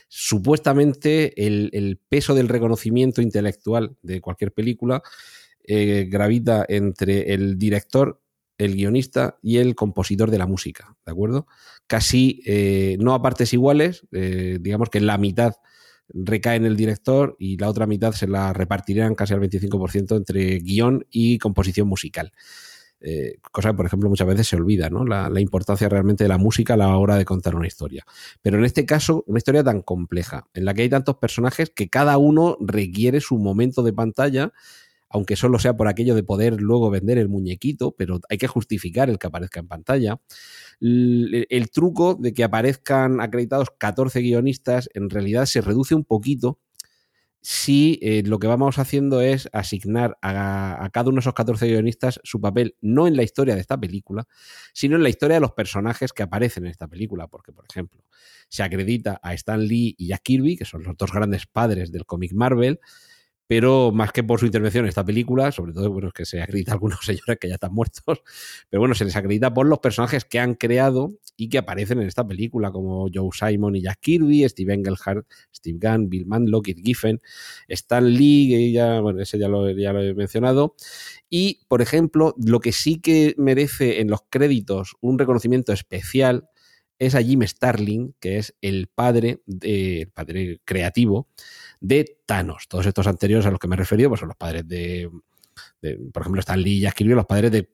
supuestamente 0.08 1.46
el, 1.46 1.70
el 1.72 1.98
peso 2.08 2.34
del 2.34 2.48
reconocimiento 2.48 3.22
intelectual 3.22 3.96
de 4.02 4.20
cualquier 4.20 4.52
película 4.52 5.02
eh, 5.64 6.08
gravita 6.10 6.66
entre 6.68 7.32
el 7.32 7.58
director 7.58 8.22
el 8.58 8.74
guionista 8.76 9.38
y 9.42 9.58
el 9.58 9.74
compositor 9.74 10.30
de 10.30 10.38
la 10.38 10.46
música, 10.46 10.96
¿de 11.04 11.12
acuerdo? 11.12 11.46
Casi 11.86 12.42
eh, 12.46 12.96
no 13.00 13.14
a 13.14 13.22
partes 13.22 13.52
iguales, 13.52 14.06
eh, 14.12 14.58
digamos 14.60 14.88
que 14.88 15.00
la 15.00 15.18
mitad 15.18 15.54
recae 16.08 16.56
en 16.56 16.66
el 16.66 16.76
director 16.76 17.36
y 17.38 17.56
la 17.56 17.68
otra 17.68 17.86
mitad 17.86 18.12
se 18.12 18.26
la 18.26 18.52
repartirían 18.52 19.14
casi 19.14 19.34
al 19.34 19.40
25% 19.40 20.16
entre 20.16 20.58
guion 20.58 21.06
y 21.10 21.38
composición 21.38 21.88
musical. 21.88 22.32
Eh, 23.04 23.38
cosa 23.50 23.70
que, 23.70 23.74
por 23.74 23.86
ejemplo, 23.86 24.08
muchas 24.08 24.28
veces 24.28 24.46
se 24.46 24.54
olvida, 24.54 24.88
¿no? 24.88 25.04
La, 25.04 25.28
la, 25.28 25.40
importancia 25.40 25.88
realmente 25.88 26.22
de 26.22 26.28
la 26.28 26.38
música 26.38 26.74
a 26.74 26.76
la 26.76 26.96
hora 26.96 27.16
de 27.16 27.24
contar 27.24 27.56
una 27.56 27.66
historia. 27.66 28.04
Pero 28.42 28.58
en 28.58 28.64
este 28.64 28.86
caso, 28.86 29.24
una 29.26 29.38
historia 29.38 29.64
tan 29.64 29.82
compleja, 29.82 30.46
en 30.54 30.64
la 30.64 30.72
que 30.72 30.82
hay 30.82 30.88
tantos 30.88 31.16
personajes 31.16 31.70
que 31.70 31.88
cada 31.88 32.16
uno 32.18 32.56
requiere 32.60 33.20
su 33.20 33.38
momento 33.38 33.82
de 33.82 33.92
pantalla 33.92 34.52
aunque 35.12 35.36
solo 35.36 35.58
sea 35.58 35.76
por 35.76 35.88
aquello 35.88 36.14
de 36.14 36.22
poder 36.22 36.60
luego 36.60 36.90
vender 36.90 37.18
el 37.18 37.28
muñequito, 37.28 37.92
pero 37.92 38.20
hay 38.28 38.38
que 38.38 38.46
justificar 38.46 39.10
el 39.10 39.18
que 39.18 39.26
aparezca 39.26 39.60
en 39.60 39.68
pantalla. 39.68 40.20
El, 40.80 41.70
truco 41.72 42.14
de 42.14 42.34
que 42.34 42.44
aparezcan 42.44 43.20
acreditados 43.20 43.68
14 43.78 44.20
guionistas 44.20 44.88
en 44.94 45.10
realidad 45.10 45.46
se 45.46 45.60
reduce 45.60 45.94
un 45.94 46.04
poquito 46.04 46.58
si 47.44 47.98
eh, 48.02 48.22
lo 48.24 48.38
que 48.38 48.46
vamos 48.46 48.78
haciendo 48.78 49.20
es 49.20 49.48
asignar 49.52 50.16
a, 50.22 50.84
a, 50.84 50.90
cada 50.90 51.08
uno 51.08 51.16
de 51.16 51.20
esos 51.20 51.34
14 51.34 51.66
guionistas 51.66 52.20
su 52.22 52.40
papel 52.40 52.76
no 52.80 53.08
en 53.08 53.16
la 53.16 53.24
historia 53.24 53.54
de 53.54 53.60
esta 53.60 53.78
película, 53.78 54.28
sino 54.72 54.96
en 54.96 55.02
la 55.02 55.08
historia 55.08 55.34
de 55.34 55.40
los 55.40 55.52
personajes 55.52 56.12
que 56.12 56.22
aparecen 56.22 56.64
en 56.64 56.70
esta 56.70 56.86
película. 56.86 57.26
Porque, 57.26 57.52
por 57.52 57.64
ejemplo, 57.68 58.04
se 58.48 58.62
acredita 58.62 59.18
a 59.22 59.34
Stan 59.34 59.60
Lee 59.60 59.96
y 59.98 60.12
a 60.12 60.18
Kirby, 60.18 60.56
que 60.56 60.64
son 60.64 60.84
los 60.84 60.96
dos 60.96 61.12
grandes 61.12 61.46
padres 61.46 61.90
del 61.90 62.06
cómic 62.06 62.32
Marvel, 62.32 62.78
pero 63.46 63.92
más 63.92 64.12
que 64.12 64.22
por 64.24 64.40
su 64.40 64.46
intervención 64.46 64.84
en 64.84 64.88
esta 64.88 65.04
película, 65.04 65.52
sobre 65.52 65.72
todo, 65.72 65.90
bueno, 65.90 66.08
es 66.08 66.14
que 66.14 66.24
se 66.24 66.40
acredita 66.40 66.72
a 66.72 66.74
algunos 66.76 67.00
señores 67.04 67.38
que 67.40 67.48
ya 67.48 67.54
están 67.54 67.74
muertos, 67.74 68.22
pero 68.70 68.80
bueno, 68.80 68.94
se 68.94 69.04
les 69.04 69.16
acredita 69.16 69.52
por 69.52 69.66
los 69.66 69.78
personajes 69.80 70.24
que 70.24 70.38
han 70.38 70.54
creado 70.54 71.12
y 71.36 71.48
que 71.48 71.58
aparecen 71.58 72.00
en 72.00 72.08
esta 72.08 72.26
película, 72.26 72.70
como 72.70 73.08
Joe 73.12 73.30
Simon 73.32 73.76
y 73.76 73.82
Jack 73.82 73.98
Kirby, 74.00 74.48
Steve 74.48 74.74
Engelhardt, 74.74 75.26
Steve 75.54 75.78
Gunn, 75.80 76.08
Bill 76.08 76.26
Manlow, 76.26 76.62
Kit 76.62 76.78
Giffen, 76.84 77.20
Stan 77.68 78.06
Lee, 78.06 78.48
que 78.50 78.72
ya, 78.72 79.00
bueno, 79.00 79.20
ese 79.20 79.38
ya 79.38 79.48
lo, 79.48 79.70
ya 79.70 79.92
lo 79.92 80.02
he 80.02 80.14
mencionado, 80.14 80.74
y, 81.28 81.60
por 81.68 81.82
ejemplo, 81.82 82.34
lo 82.38 82.60
que 82.60 82.72
sí 82.72 83.00
que 83.00 83.34
merece 83.38 84.00
en 84.00 84.08
los 84.08 84.20
créditos 84.28 84.96
un 85.00 85.18
reconocimiento 85.18 85.72
especial 85.72 86.48
es 86.98 87.14
a 87.14 87.22
Jim 87.22 87.42
Starling, 87.42 88.14
que 88.20 88.38
es 88.38 88.54
el 88.60 88.86
padre, 88.86 89.42
el 89.62 90.08
padre 90.10 90.60
creativo 90.64 91.28
de 91.82 92.18
Thanos. 92.24 92.68
Todos 92.68 92.86
estos 92.86 93.06
anteriores 93.06 93.44
a 93.44 93.50
los 93.50 93.58
que 93.58 93.68
me 93.68 93.74
he 93.74 93.78
referido 93.78 94.08
pues 94.08 94.20
son 94.20 94.28
los 94.28 94.36
padres 94.36 94.66
de, 94.66 95.10
por 96.12 96.22
ejemplo, 96.22 96.40
Stan 96.40 96.60
Lee 96.60 96.80
ya 96.80 96.88
escribió 96.88 97.16
los 97.16 97.26
padres 97.26 97.50
de 97.50 97.68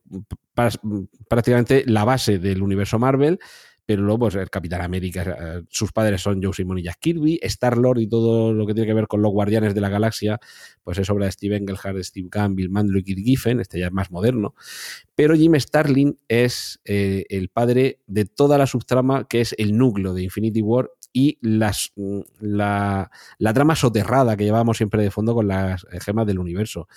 prácticamente 1.29 1.85
la 1.87 2.05
base 2.05 2.39
del 2.39 2.63
universo 2.63 2.99
Marvel 2.99 3.39
pero 3.89 4.03
luego 4.03 4.19
pues, 4.19 4.35
el 4.35 4.51
Capitán 4.51 4.83
América, 4.83 5.23
eh, 5.23 5.63
sus 5.71 5.93
padres 5.93 6.21
son 6.21 6.43
Joe 6.43 6.53
Simon 6.53 6.79
y 6.79 6.83
Jack 6.83 6.99
Kirby, 7.01 7.41
Star-Lord 7.41 8.01
y 8.01 8.07
todo 8.07 8.53
lo 8.53 8.67
que 8.67 8.75
tiene 8.75 8.87
que 8.87 8.93
ver 8.93 9.07
con 9.07 9.23
los 9.23 9.33
Guardianes 9.33 9.75
de 9.75 9.81
la 9.81 9.89
Galaxia, 9.89 10.39
pues 10.85 10.99
es 10.99 11.09
obra 11.09 11.25
de 11.25 11.33
Steve 11.33 11.57
Engelhardt, 11.57 12.03
Steve 12.03 12.29
Gunn, 12.31 12.55
Bill 12.55 12.71
y 12.97 13.03
Kit 13.03 13.19
Giffen, 13.25 13.61
este 13.61 13.79
ya 13.79 13.87
es 13.87 13.93
más 13.93 14.11
moderno, 14.11 14.55
pero 15.15 15.35
Jim 15.35 15.55
Starlin 15.59 16.19
es 16.29 16.81
eh, 16.85 17.25
el 17.31 17.49
padre 17.49 18.01
de 18.07 18.27
toda 18.27 18.59
la 18.59 18.67
subtrama 18.67 19.27
que 19.27 19.41
es 19.41 19.55
el 19.57 19.75
núcleo 19.79 20.13
de 20.13 20.23
Infinity 20.23 20.61
War 20.61 20.91
y 21.13 21.39
las, 21.41 21.93
mm, 21.97 22.21
la, 22.41 23.11
la 23.39 23.53
trama 23.53 23.77
soterrada 23.77 24.37
que 24.37 24.45
llevábamos 24.45 24.77
siempre 24.77 25.03
de 25.03 25.11
fondo 25.11 25.35
con 25.35 25.49
las 25.49 25.87
gemas 26.01 26.27
del 26.27 26.39
universo. 26.39 26.89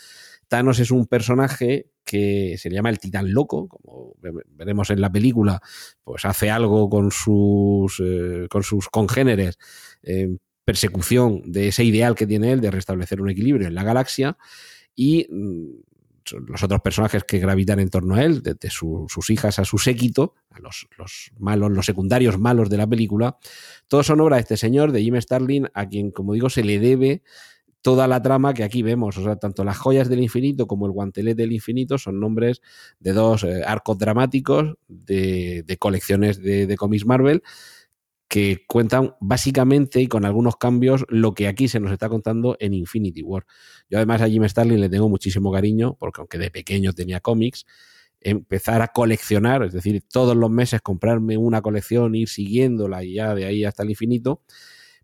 Thanos 0.48 0.80
es 0.80 0.92
un 0.92 1.08
personaje 1.08 1.88
que 2.04 2.58
se 2.58 2.70
llama 2.70 2.90
el 2.90 3.00
titán 3.00 3.34
loco, 3.34 3.70
como 3.70 4.16
veremos 4.48 4.90
en 4.90 5.00
la 5.00 5.10
película, 5.10 5.62
pues 6.04 6.26
hace 6.26 6.50
algo 6.50 6.90
con 6.90 7.10
sus, 7.12 8.02
eh, 8.04 8.48
con 8.50 8.64
sus 8.64 8.90
congéneres 8.90 9.58
en 10.04 10.42
persecución 10.66 11.42
de 11.46 11.70
ese 11.70 11.84
ideal 11.84 12.16
que 12.16 12.28
tiene 12.28 12.52
él 12.52 12.62
de 12.62 12.72
restablecer 12.72 13.22
un 13.22 13.30
equilibrio 13.30 13.68
en 13.68 13.76
la 13.76 13.84
galaxia 13.84 14.38
y 14.96 15.28
mm, 15.30 15.70
los 16.48 16.64
otros 16.64 16.82
personajes 16.82 17.24
que 17.24 17.40
gravitan 17.40 17.80
en 17.80 17.90
torno 17.90 18.16
a 18.16 18.24
él, 18.24 18.42
desde 18.42 18.70
sus 18.70 19.30
hijas 19.30 19.60
a 19.60 19.66
su 19.66 19.78
séquito, 19.78 20.36
a 20.50 20.60
los, 20.60 20.88
los, 20.98 21.32
malos, 21.40 21.72
los 21.72 21.86
secundarios 21.86 22.40
malos 22.40 22.70
de 22.70 22.78
la 22.78 22.88
película, 22.88 23.38
todos 23.88 24.08
son 24.08 24.22
obra 24.22 24.38
de 24.38 24.42
este 24.42 24.58
señor, 24.58 24.92
de 24.92 25.02
Jim 25.02 25.20
Starlin, 25.20 25.68
a 25.74 25.88
quien, 25.88 26.12
como 26.12 26.34
digo, 26.34 26.50
se 26.50 26.64
le 26.64 26.80
debe 26.80 27.24
toda 27.82 28.08
la 28.08 28.22
trama 28.22 28.54
que 28.54 28.64
aquí 28.64 28.84
vemos. 28.84 29.18
O 29.18 29.24
sea, 29.24 29.36
tanto 29.38 29.64
las 29.64 29.78
joyas 29.78 30.10
del 30.10 30.22
infinito 30.22 30.68
como 30.68 30.86
el 30.86 30.92
guantelete 30.92 31.42
del 31.42 31.52
infinito 31.52 31.98
son 31.98 32.20
nombres 32.20 32.62
de 33.00 33.14
dos 33.14 33.44
eh, 33.44 33.64
arcos 33.66 33.98
dramáticos 33.98 34.76
de, 34.88 35.78
colecciones 35.80 36.42
de, 36.42 36.68
de 36.68 36.78
cómics 36.78 37.06
Marvel 37.06 37.44
que 38.32 38.64
cuentan 38.66 39.16
básicamente 39.20 40.00
y 40.00 40.08
con 40.08 40.24
algunos 40.24 40.56
cambios 40.56 41.04
lo 41.10 41.34
que 41.34 41.50
aquí 41.50 41.68
se 41.68 41.82
nos 41.82 41.92
está 41.92 42.08
contando 42.08 42.56
en 42.62 42.74
Infinity 42.74 43.22
War. 43.22 43.46
Yo 43.90 43.98
además 43.98 44.22
a 44.22 44.30
Jim 44.30 44.48
Starlin 44.48 44.80
le 44.80 44.88
tengo 44.88 45.10
muchísimo 45.10 45.52
cariño, 45.52 45.98
porque 46.00 46.22
aunque 46.22 46.38
de 46.38 46.50
pequeño 46.50 46.94
tenía 46.94 47.20
cómics, 47.20 47.66
empezar 48.22 48.82
a 48.82 48.88
coleccionar, 48.88 49.64
es 49.64 49.74
decir, 49.74 50.02
todos 50.10 50.38
los 50.38 50.50
meses 50.50 50.80
comprarme 50.80 51.36
una 51.36 51.62
colección, 51.62 52.16
ir 52.16 52.30
siguiéndola 52.30 53.04
y 53.04 53.16
ya 53.16 53.36
de 53.36 53.44
ahí 53.44 53.66
hasta 53.66 53.84
el 53.84 53.90
infinito, 53.90 54.44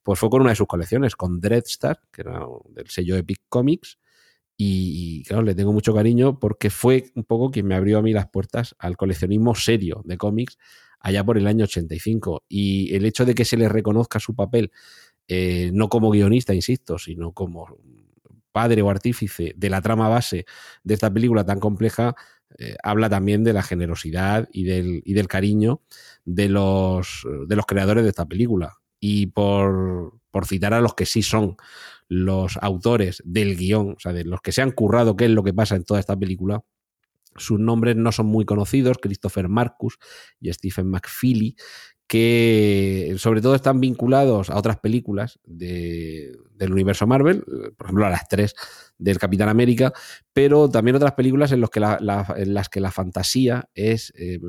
pues 0.03 0.17
fue 0.17 0.29
con 0.29 0.39
una 0.39 0.51
de 0.51 0.55
sus 0.55 0.67
colecciones, 0.67 1.17
con 1.17 1.41
Dreadstar, 1.41 1.99
que 2.13 2.21
era 2.21 2.45
del 2.69 2.87
sello 2.87 3.17
Epic 3.17 3.41
Comics, 3.49 3.99
y, 4.55 5.23
claro, 5.25 5.43
le 5.43 5.53
tengo 5.53 5.73
mucho 5.73 5.93
cariño 5.93 6.39
porque 6.39 6.69
fue 6.69 7.11
un 7.13 7.25
poco 7.25 7.51
quien 7.51 7.67
me 7.67 7.75
abrió 7.75 7.97
a 7.97 8.01
mí 8.01 8.13
las 8.13 8.29
puertas 8.29 8.73
al 8.79 8.95
coleccionismo 8.95 9.53
serio 9.53 10.01
de 10.05 10.17
cómics 10.17 10.57
allá 10.99 11.23
por 11.23 11.37
el 11.37 11.47
año 11.47 11.65
85. 11.65 12.43
Y 12.47 12.93
el 12.95 13.05
hecho 13.05 13.25
de 13.25 13.35
que 13.35 13.45
se 13.45 13.57
le 13.57 13.69
reconozca 13.69 14.19
su 14.19 14.35
papel, 14.35 14.71
eh, 15.27 15.71
no 15.73 15.89
como 15.89 16.09
guionista, 16.09 16.53
insisto, 16.53 16.97
sino 16.97 17.33
como 17.33 17.77
padre 18.51 18.81
o 18.81 18.89
artífice 18.89 19.53
de 19.55 19.69
la 19.69 19.81
trama 19.81 20.09
base 20.09 20.45
de 20.83 20.93
esta 20.93 21.13
película 21.13 21.45
tan 21.45 21.59
compleja, 21.59 22.15
eh, 22.57 22.75
habla 22.81 23.09
también 23.09 23.43
de 23.43 23.53
la 23.53 23.61
generosidad 23.61 24.47
y 24.51 24.63
del, 24.63 25.01
y 25.05 25.13
del 25.13 25.27
cariño 25.27 25.81
de 26.25 26.49
los, 26.49 27.27
de 27.47 27.55
los 27.55 27.65
creadores 27.65 28.03
de 28.03 28.09
esta 28.09 28.25
película 28.25 28.77
y 28.99 29.27
por, 29.27 30.19
citar 30.45 30.73
a 30.73 30.81
los 30.81 30.93
que 30.93 31.05
sí 31.05 31.23
son 31.23 31.57
los 32.07 32.57
autores 32.61 33.21
del 33.25 33.57
guion, 33.57 33.95
o 33.97 33.99
sea, 33.99 34.13
de 34.13 34.23
los 34.23 34.41
que 34.41 34.51
se 34.51 34.61
han 34.61 34.71
currado 34.71 35.15
qué 35.15 35.25
es 35.25 35.31
lo 35.31 35.43
que 35.43 35.53
pasa 35.53 35.75
en 35.75 35.83
toda 35.83 35.99
esta 35.99 36.17
película, 36.17 36.63
sus 37.37 37.59
nombres 37.59 37.95
no 37.95 38.11
son 38.11 38.27
muy 38.27 38.45
conocidos, 38.45 38.97
Christopher 39.01 39.49
Marcus 39.49 39.97
y 40.39 40.51
Stephen 40.51 40.89
McFeely, 40.89 41.55
que 42.07 43.13
sobre 43.17 43.41
todo 43.41 43.53
están 43.53 43.81
vinculados 43.81 44.49
a 44.49 44.57
otras 44.57 44.79
películas 44.79 45.39
del 45.43 46.71
universo 46.71 47.05
Marvel, 47.05 47.43
por 47.75 47.87
ejemplo 47.87 48.05
a 48.05 48.09
las 48.09 48.29
tres 48.29 48.55
del 48.97 49.19
Capitán 49.19 49.49
América, 49.49 49.91
pero 50.31 50.69
también 50.69 50.95
otras 50.95 51.13
películas 51.13 51.51
en, 51.51 51.59
los 51.59 51.69
que 51.69 51.81
en 51.81 52.53
las 52.53 52.69
que 52.69 52.79
la 52.79 52.91
fantasía 52.91 53.69
es, 53.75 54.13
eh, 54.17 54.39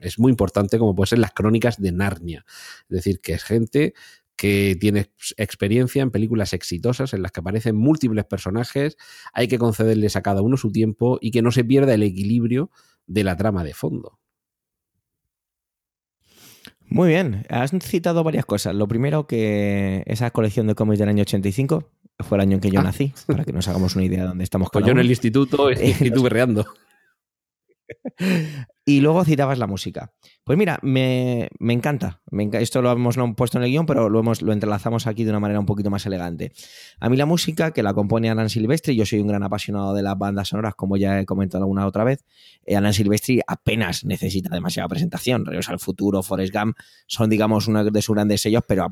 es 0.00 0.18
muy 0.18 0.30
importante, 0.30 0.78
como 0.78 0.94
puede 0.94 1.08
ser 1.08 1.20
las 1.20 1.32
crónicas 1.32 1.80
de 1.80 1.92
Narnia. 1.92 2.44
Es 2.82 2.96
decir, 2.96 3.20
que 3.20 3.32
es 3.32 3.44
gente 3.44 3.94
que 4.40 4.74
tiene 4.80 5.10
experiencia 5.36 6.00
en 6.02 6.10
películas 6.10 6.54
exitosas 6.54 7.12
en 7.12 7.20
las 7.20 7.30
que 7.30 7.40
aparecen 7.40 7.76
múltiples 7.76 8.24
personajes, 8.24 8.96
hay 9.34 9.48
que 9.48 9.58
concederles 9.58 10.16
a 10.16 10.22
cada 10.22 10.40
uno 10.40 10.56
su 10.56 10.72
tiempo 10.72 11.18
y 11.20 11.30
que 11.30 11.42
no 11.42 11.52
se 11.52 11.62
pierda 11.62 11.92
el 11.92 12.02
equilibrio 12.02 12.70
de 13.06 13.22
la 13.22 13.36
trama 13.36 13.64
de 13.64 13.74
fondo. 13.74 14.18
Muy 16.86 17.10
bien, 17.10 17.44
has 17.50 17.70
citado 17.82 18.24
varias 18.24 18.46
cosas. 18.46 18.74
Lo 18.74 18.88
primero 18.88 19.26
que 19.26 20.04
esa 20.06 20.30
colección 20.30 20.66
de 20.68 20.74
cómics 20.74 21.00
del 21.00 21.10
año 21.10 21.20
85 21.20 21.90
fue 22.20 22.38
el 22.38 22.40
año 22.40 22.54
en 22.54 22.60
que 22.60 22.70
yo 22.70 22.80
ah. 22.80 22.84
nací, 22.84 23.12
para 23.26 23.44
que 23.44 23.52
nos 23.52 23.68
hagamos 23.68 23.94
una 23.94 24.06
idea 24.06 24.22
de 24.22 24.28
dónde 24.28 24.44
estamos. 24.44 24.70
Pues 24.72 24.86
yo 24.86 24.92
en 24.92 25.00
el 25.00 25.10
instituto 25.10 25.68
estuve 25.68 26.28
reando. 26.30 26.64
Y 28.90 29.00
luego 29.00 29.24
citabas 29.24 29.58
la 29.58 29.68
música. 29.68 30.12
Pues 30.42 30.58
mira, 30.58 30.80
me, 30.82 31.48
encanta. 31.60 32.22
Esto 32.52 32.82
lo 32.82 32.90
hemos 32.90 33.16
no 33.16 33.36
puesto 33.36 33.58
en 33.58 33.64
el 33.64 33.70
guion, 33.70 33.86
pero 33.86 34.08
lo, 34.08 34.18
hemos, 34.18 34.42
lo 34.42 34.52
entrelazamos 34.52 35.06
aquí 35.06 35.22
de 35.22 35.30
una 35.30 35.38
manera 35.38 35.60
un 35.60 35.66
poquito 35.66 35.90
más 35.90 36.06
elegante. 36.06 36.52
A 36.98 37.08
mí 37.08 37.16
la 37.16 37.26
música, 37.26 37.72
que 37.72 37.84
la 37.84 37.94
compone 37.94 38.30
Alan 38.30 38.48
Silvestri, 38.48 38.96
yo 38.96 39.06
soy 39.06 39.20
un 39.20 39.28
gran 39.28 39.44
apasionado 39.44 39.94
de 39.94 40.02
las 40.02 40.18
bandas 40.18 40.48
sonoras, 40.48 40.74
como 40.74 40.96
ya 40.96 41.20
he 41.20 41.24
comentado 41.24 41.62
alguna 41.62 41.86
otra 41.86 42.02
vez. 42.02 42.24
Eh, 42.64 42.74
Alan 42.74 42.92
Silvestri 42.92 43.40
apenas 43.46 44.04
necesita 44.04 44.52
demasiada 44.52 44.88
presentación. 44.88 45.46
Regreso 45.46 45.70
al 45.70 45.78
futuro, 45.78 46.22
Forrest 46.22 46.52
Gump 46.52 46.76
son, 47.06 47.30
digamos, 47.30 47.68
uno 47.68 47.84
de 47.84 48.02
sus 48.02 48.14
grandes 48.14 48.40
sellos, 48.40 48.64
pero 48.66 48.88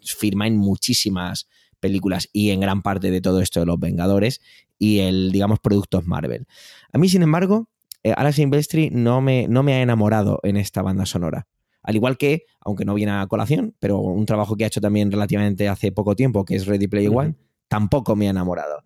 firma 0.00 0.46
en 0.46 0.56
muchísimas 0.56 1.48
películas 1.80 2.30
y 2.32 2.48
en 2.48 2.60
gran 2.60 2.80
parte 2.80 3.10
de 3.10 3.20
todo 3.20 3.42
esto 3.42 3.60
de 3.60 3.66
los 3.66 3.78
Vengadores 3.78 4.40
y 4.78 5.00
el, 5.00 5.32
digamos, 5.32 5.60
productos 5.60 6.06
Marvel. 6.06 6.46
A 6.94 6.98
mí, 6.98 7.10
sin 7.10 7.22
embargo, 7.22 7.68
eh, 8.04 8.12
Alex 8.16 8.36
Silvestri 8.36 8.90
no 8.90 9.20
me, 9.20 9.48
no 9.48 9.62
me 9.62 9.74
ha 9.74 9.82
enamorado 9.82 10.38
en 10.42 10.56
esta 10.56 10.82
banda 10.82 11.06
sonora. 11.06 11.48
Al 11.82 11.96
igual 11.96 12.16
que, 12.16 12.44
aunque 12.60 12.84
no 12.84 12.94
viene 12.94 13.12
a 13.12 13.26
colación, 13.26 13.74
pero 13.78 13.98
un 13.98 14.26
trabajo 14.26 14.56
que 14.56 14.64
ha 14.64 14.66
hecho 14.66 14.80
también 14.80 15.10
relativamente 15.10 15.68
hace 15.68 15.90
poco 15.90 16.14
tiempo, 16.14 16.44
que 16.44 16.56
es 16.56 16.66
Ready 16.66 16.86
Play 16.86 17.08
One, 17.08 17.34
tampoco 17.68 18.14
me 18.14 18.26
ha 18.26 18.30
enamorado. 18.30 18.84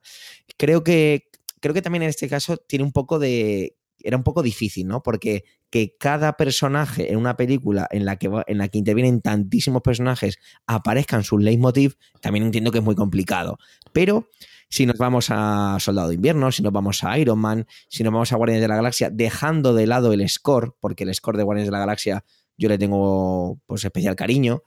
Creo 0.56 0.82
que, 0.82 1.30
creo 1.60 1.75
que 1.75 1.82
también 1.82 2.02
en 2.02 2.08
este 2.08 2.28
caso 2.28 2.56
tiene 2.56 2.84
un 2.84 2.92
poco 2.92 3.18
de. 3.18 3.76
Era 4.00 4.16
un 4.16 4.22
poco 4.22 4.42
difícil, 4.42 4.87
¿no? 4.87 5.02
Porque 5.02 5.44
que 5.70 5.96
cada 5.98 6.37
personaje 6.37 7.12
en 7.12 7.18
una 7.18 7.37
película 7.37 7.88
en 7.90 8.04
la 8.04 8.16
que, 8.16 8.30
en 8.46 8.58
la 8.58 8.68
que 8.68 8.78
intervienen 8.78 9.20
tantísimos 9.20 9.82
personajes 9.82 10.38
aparezcan 10.66 11.25
sus 11.25 11.42
leitmotiv, 11.42 11.96
también 12.20 12.44
entiendo 12.44 12.70
que 12.70 12.78
es 12.78 12.84
muy 12.84 12.94
complicado. 12.94 13.58
Pero 13.92 14.28
si 14.68 14.87
nos 14.87 14.98
vamos 14.98 15.28
a 15.30 15.76
Soldado 15.80 16.08
de 16.08 16.14
Invierno, 16.14 16.52
si 16.52 16.62
nos 16.62 16.72
vamos 16.72 17.02
a 17.04 17.18
Iron 17.18 17.38
Man, 17.38 17.66
si 17.88 18.04
nos 18.04 18.12
vamos 18.12 18.32
a 18.32 18.37
Guardianes 18.37 18.62
de 18.62 18.68
la 18.68 18.76
Galaxia, 18.76 19.10
dejando 19.10 19.75
de 19.75 19.87
lado 19.87 20.12
el 20.12 20.28
score, 20.28 20.75
porque 20.80 21.04
el 21.04 21.14
score 21.14 21.37
de 21.37 21.44
Guardianes 21.44 21.68
de 21.68 21.72
la 21.72 21.78
Galaxia 21.78 22.25
yo 22.56 22.68
le 22.68 22.76
tengo 22.76 23.60
pues 23.66 23.84
especial 23.84 24.16
cariño. 24.16 24.62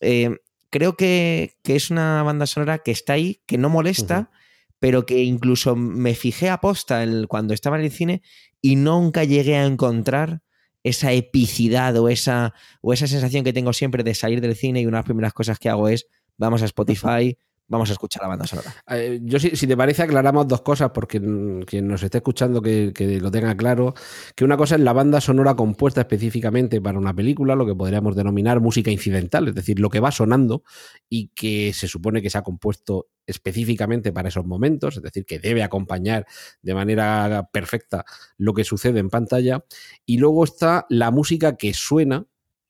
Eh, 0.00 0.36
creo 0.70 0.96
que, 0.96 1.56
es 1.64 1.90
una 1.90 2.22
banda 2.22 2.46
sonora 2.46 2.78
que 2.78 2.90
está 2.90 3.12
ahí, 3.12 3.42
que 3.46 3.58
no 3.58 3.68
molesta, 3.68 4.30
pero 4.78 5.06
que 5.06 5.22
incluso 5.22 5.76
me 5.76 6.14
fijé 6.14 6.50
a 6.50 6.60
posta 6.60 7.04
cuando 7.28 7.54
estaba 7.54 7.78
en 7.78 7.84
el 7.84 7.90
cine 7.90 8.22
y 8.60 8.76
nunca 8.76 9.24
llegué 9.24 9.56
a 9.56 9.64
encontrar 9.64 10.42
esa 10.82 11.12
epicidad 11.12 11.96
o 11.96 12.08
esa, 12.08 12.54
o 12.80 12.92
esa 12.92 13.06
sensación 13.06 13.44
que 13.44 13.52
tengo 13.52 13.72
siempre 13.72 14.04
de 14.04 14.14
salir 14.14 14.40
del 14.40 14.54
cine 14.54 14.80
y 14.80 14.86
una 14.86 14.98
de 14.98 15.00
las 15.00 15.06
primeras 15.06 15.32
cosas 15.32 15.58
que 15.58 15.68
hago 15.68 15.88
es 15.88 16.06
vamos 16.36 16.62
a 16.62 16.66
Spotify, 16.66 17.36
Vamos 17.68 17.90
a 17.90 17.94
escuchar 17.94 18.22
la 18.22 18.28
banda 18.28 18.46
sonora. 18.46 18.72
Eh, 18.90 19.18
yo, 19.22 19.40
si, 19.40 19.56
si, 19.56 19.66
te 19.66 19.76
parece, 19.76 20.02
aclaramos 20.02 20.46
dos 20.46 20.60
cosas, 20.60 20.90
porque 20.94 21.20
quien 21.66 21.88
nos 21.88 22.02
esté 22.02 22.18
escuchando 22.18 22.62
que, 22.62 23.18
lo 23.20 23.30
tenga 23.32 23.56
claro, 23.56 23.94
que 24.36 24.44
una 24.44 24.56
cosa 24.56 24.76
es 24.76 24.82
la 24.82 24.92
banda 24.92 25.20
sonora 25.20 25.56
compuesta 25.56 26.02
específicamente 26.02 26.80
para 26.80 26.98
una 26.98 27.12
película, 27.12 27.56
lo 27.56 27.66
que 27.66 27.74
podríamos 27.74 28.14
denominar 28.14 28.60
música 28.60 28.92
incidental, 28.92 29.48
es 29.48 29.54
decir, 29.54 29.80
lo 29.80 29.90
que 29.90 29.98
va 29.98 30.12
sonando 30.12 30.62
y 31.08 31.28
que 31.28 31.72
se 31.72 31.88
supone 31.88 32.22
que 32.22 32.30
se 32.30 32.38
ha 32.38 32.42
compuesto 32.42 33.08
específicamente 33.26 34.12
para 34.12 34.28
esos 34.28 34.46
momentos, 34.46 34.96
es 34.96 35.02
decir, 35.02 35.26
que 35.26 35.40
debe 35.40 35.64
acompañar 35.64 36.26
de 36.62 36.74
manera 36.74 37.48
perfecta 37.52 38.04
lo 38.38 38.54
que 38.54 38.62
sucede 38.62 39.00
en 39.00 39.10
pantalla. 39.10 39.64
Y 40.04 40.18
luego 40.18 40.44
está 40.44 40.86
la 40.88 41.10
música 41.10 41.56
que 41.56 41.74
suena, 41.74 42.26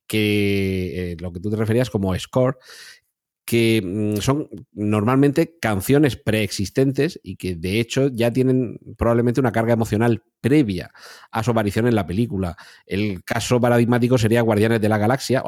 que 0.07 1.13
eh, 1.13 1.17
lo 1.21 1.33
que 1.33 1.41
tú 1.41 1.51
te 1.51 1.57
referías 1.57 1.91
como 1.91 2.17
score, 2.19 2.57
que 3.47 3.81
mm, 3.83 4.21
son 4.21 4.49
normalmente 4.73 5.57
canciones 5.61 6.17
preexistentes 6.17 7.19
y 7.23 7.37
que 7.37 7.55
de 7.55 7.81
hecho 7.81 8.09
ya 8.09 8.33
tienen 8.33 8.79
probablemente 8.99 9.41
una 9.41 9.53
carga 9.53 9.73
emocional 9.73 10.25
previa 10.41 10.91
a 11.31 11.45
su 11.45 11.53
aparición 11.53 11.87
en 11.87 11.95
la 11.95 12.07
película. 12.07 12.57
El 12.87 13.23
caso 13.23 13.61
paradigmático 13.61 14.19
sería 14.19 14.43
Guardianes 14.43 14.81
de 14.81 14.89
la 14.89 14.99
Galaxia 14.99 15.45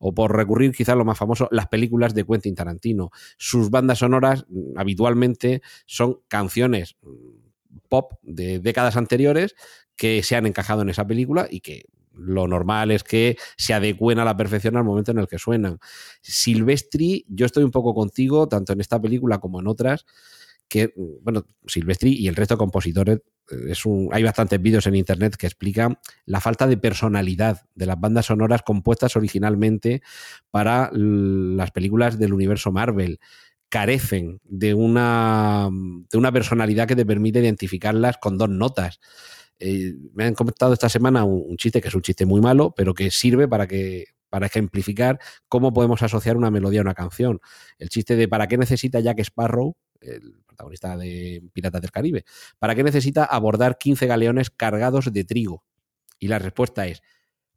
o, 0.00 0.14
por 0.14 0.36
recurrir 0.36 0.72
quizás 0.72 0.96
lo 0.96 1.06
más 1.06 1.16
famoso, 1.16 1.48
las 1.50 1.66
películas 1.68 2.14
de 2.14 2.24
Quentin 2.26 2.54
Tarantino. 2.54 3.10
Sus 3.38 3.70
bandas 3.70 3.98
sonoras 3.98 4.44
mm, 4.48 4.78
habitualmente 4.78 5.62
son 5.86 6.18
canciones 6.28 6.96
mm, 7.00 7.78
pop 7.88 8.12
de 8.22 8.58
décadas 8.58 8.98
anteriores 8.98 9.54
que 9.96 10.22
se 10.22 10.36
han 10.36 10.46
encajado 10.46 10.82
en 10.82 10.90
esa 10.90 11.06
película 11.06 11.46
y 11.50 11.60
que 11.60 11.86
lo 12.16 12.46
normal 12.48 12.90
es 12.90 13.02
que 13.04 13.36
se 13.56 13.74
adecuen 13.74 14.18
a 14.18 14.24
la 14.24 14.36
perfección 14.36 14.76
al 14.76 14.84
momento 14.84 15.10
en 15.10 15.18
el 15.18 15.26
que 15.26 15.38
suenan. 15.38 15.78
Silvestri, 16.22 17.24
yo 17.28 17.46
estoy 17.46 17.64
un 17.64 17.70
poco 17.70 17.94
contigo, 17.94 18.48
tanto 18.48 18.72
en 18.72 18.80
esta 18.80 19.00
película 19.00 19.38
como 19.38 19.60
en 19.60 19.66
otras, 19.66 20.06
que, 20.68 20.92
bueno, 21.22 21.46
Silvestri 21.66 22.14
y 22.14 22.28
el 22.28 22.36
resto 22.36 22.54
de 22.54 22.58
compositores, 22.58 23.18
eh, 23.50 23.56
es 23.68 23.84
un, 23.86 24.08
hay 24.12 24.22
bastantes 24.22 24.60
vídeos 24.60 24.86
en 24.86 24.94
internet 24.94 25.36
que 25.36 25.46
explican 25.46 25.98
la 26.24 26.40
falta 26.40 26.66
de 26.66 26.76
personalidad 26.76 27.62
de 27.74 27.86
las 27.86 28.00
bandas 28.00 28.26
sonoras 28.26 28.62
compuestas 28.62 29.16
originalmente 29.16 30.02
para 30.50 30.90
las 30.92 31.70
películas 31.70 32.18
del 32.18 32.32
universo 32.32 32.72
Marvel 32.72 33.18
carecen 33.68 34.40
de 34.44 34.72
una, 34.74 35.68
de 35.70 36.18
una 36.18 36.30
personalidad 36.30 36.86
que 36.86 36.96
te 36.96 37.06
permite 37.06 37.40
identificarlas 37.40 38.18
con 38.18 38.38
dos 38.38 38.48
notas. 38.48 39.00
Eh, 39.58 39.94
me 40.14 40.24
han 40.24 40.34
comentado 40.34 40.72
esta 40.72 40.88
semana 40.88 41.24
un, 41.24 41.56
chiste 41.56 41.80
que 41.80 41.88
es 41.88 41.94
un 41.94 42.02
chiste 42.02 42.26
muy 42.26 42.40
malo, 42.40 42.74
pero 42.76 42.94
que 42.94 43.10
sirve 43.10 43.48
para 43.48 43.66
que 43.66 44.06
para 44.28 44.46
ejemplificar 44.46 45.20
cómo 45.48 45.72
podemos 45.72 46.02
asociar 46.02 46.36
una 46.36 46.50
melodía 46.50 46.80
a 46.80 46.82
una 46.82 46.94
canción. 46.94 47.40
El 47.78 47.88
chiste 47.88 48.16
de 48.16 48.26
¿para 48.26 48.48
qué 48.48 48.58
necesita 48.58 48.98
Jack 48.98 49.20
Sparrow, 49.20 49.76
el 50.00 50.42
protagonista 50.44 50.96
de 50.96 51.42
Piratas 51.52 51.80
del 51.80 51.92
Caribe, 51.92 52.24
¿para 52.58 52.74
qué 52.74 52.82
necesita 52.82 53.24
abordar 53.24 53.78
15 53.78 54.06
galeones 54.08 54.50
cargados 54.50 55.12
de 55.12 55.24
trigo? 55.24 55.64
Y 56.18 56.26
la 56.28 56.40
respuesta 56.40 56.86
es 56.86 57.02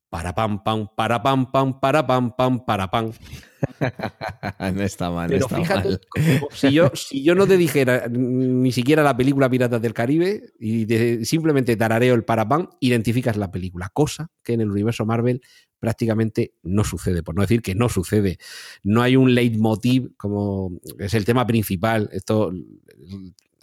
para 0.10 0.34
pam 0.34 0.64
pam, 0.64 0.88
para 0.96 1.22
pam 1.22 1.52
pam, 1.52 1.80
para 1.80 2.08
pam 2.08 2.32
pam, 2.36 2.66
para 2.66 2.90
pam. 2.90 3.12
no 4.74 4.84
está 4.84 5.10
mal. 5.12 5.30
Pero 5.30 5.46
está 5.46 5.58
fíjate, 5.58 5.90
mal. 5.90 6.02
Si, 6.52 6.72
yo, 6.72 6.92
si 6.94 7.24
yo 7.24 7.36
no 7.36 7.46
te 7.46 7.58
dijera 7.58 8.08
ni 8.10 8.72
siquiera 8.72 9.04
la 9.04 9.18
película 9.18 9.50
Piratas 9.50 9.82
del 9.82 9.94
Caribe 9.94 10.44
y 10.60 10.86
simplemente 11.26 11.76
tarareo 11.76 12.16
el 12.16 12.24
para 12.24 12.48
pam, 12.48 12.70
identificas 12.80 13.36
la 13.36 13.52
película, 13.52 13.90
cosa 13.94 14.30
que 14.44 14.54
en 14.54 14.62
el 14.62 14.72
universo 14.72 15.06
Marvel 15.06 15.42
prácticamente 15.80 16.54
no 16.64 16.84
sucede, 16.84 17.22
por 17.22 17.36
no 17.36 17.42
decir 17.42 17.62
que 17.62 17.76
no 17.76 17.90
sucede. 17.90 18.38
No 18.84 19.02
hay 19.02 19.16
un 19.16 19.36
leitmotiv 19.36 20.16
como 20.16 20.72
es 21.00 21.14
el 21.14 21.26
tema 21.26 21.46
principal. 21.46 22.10
Esto 22.14 22.52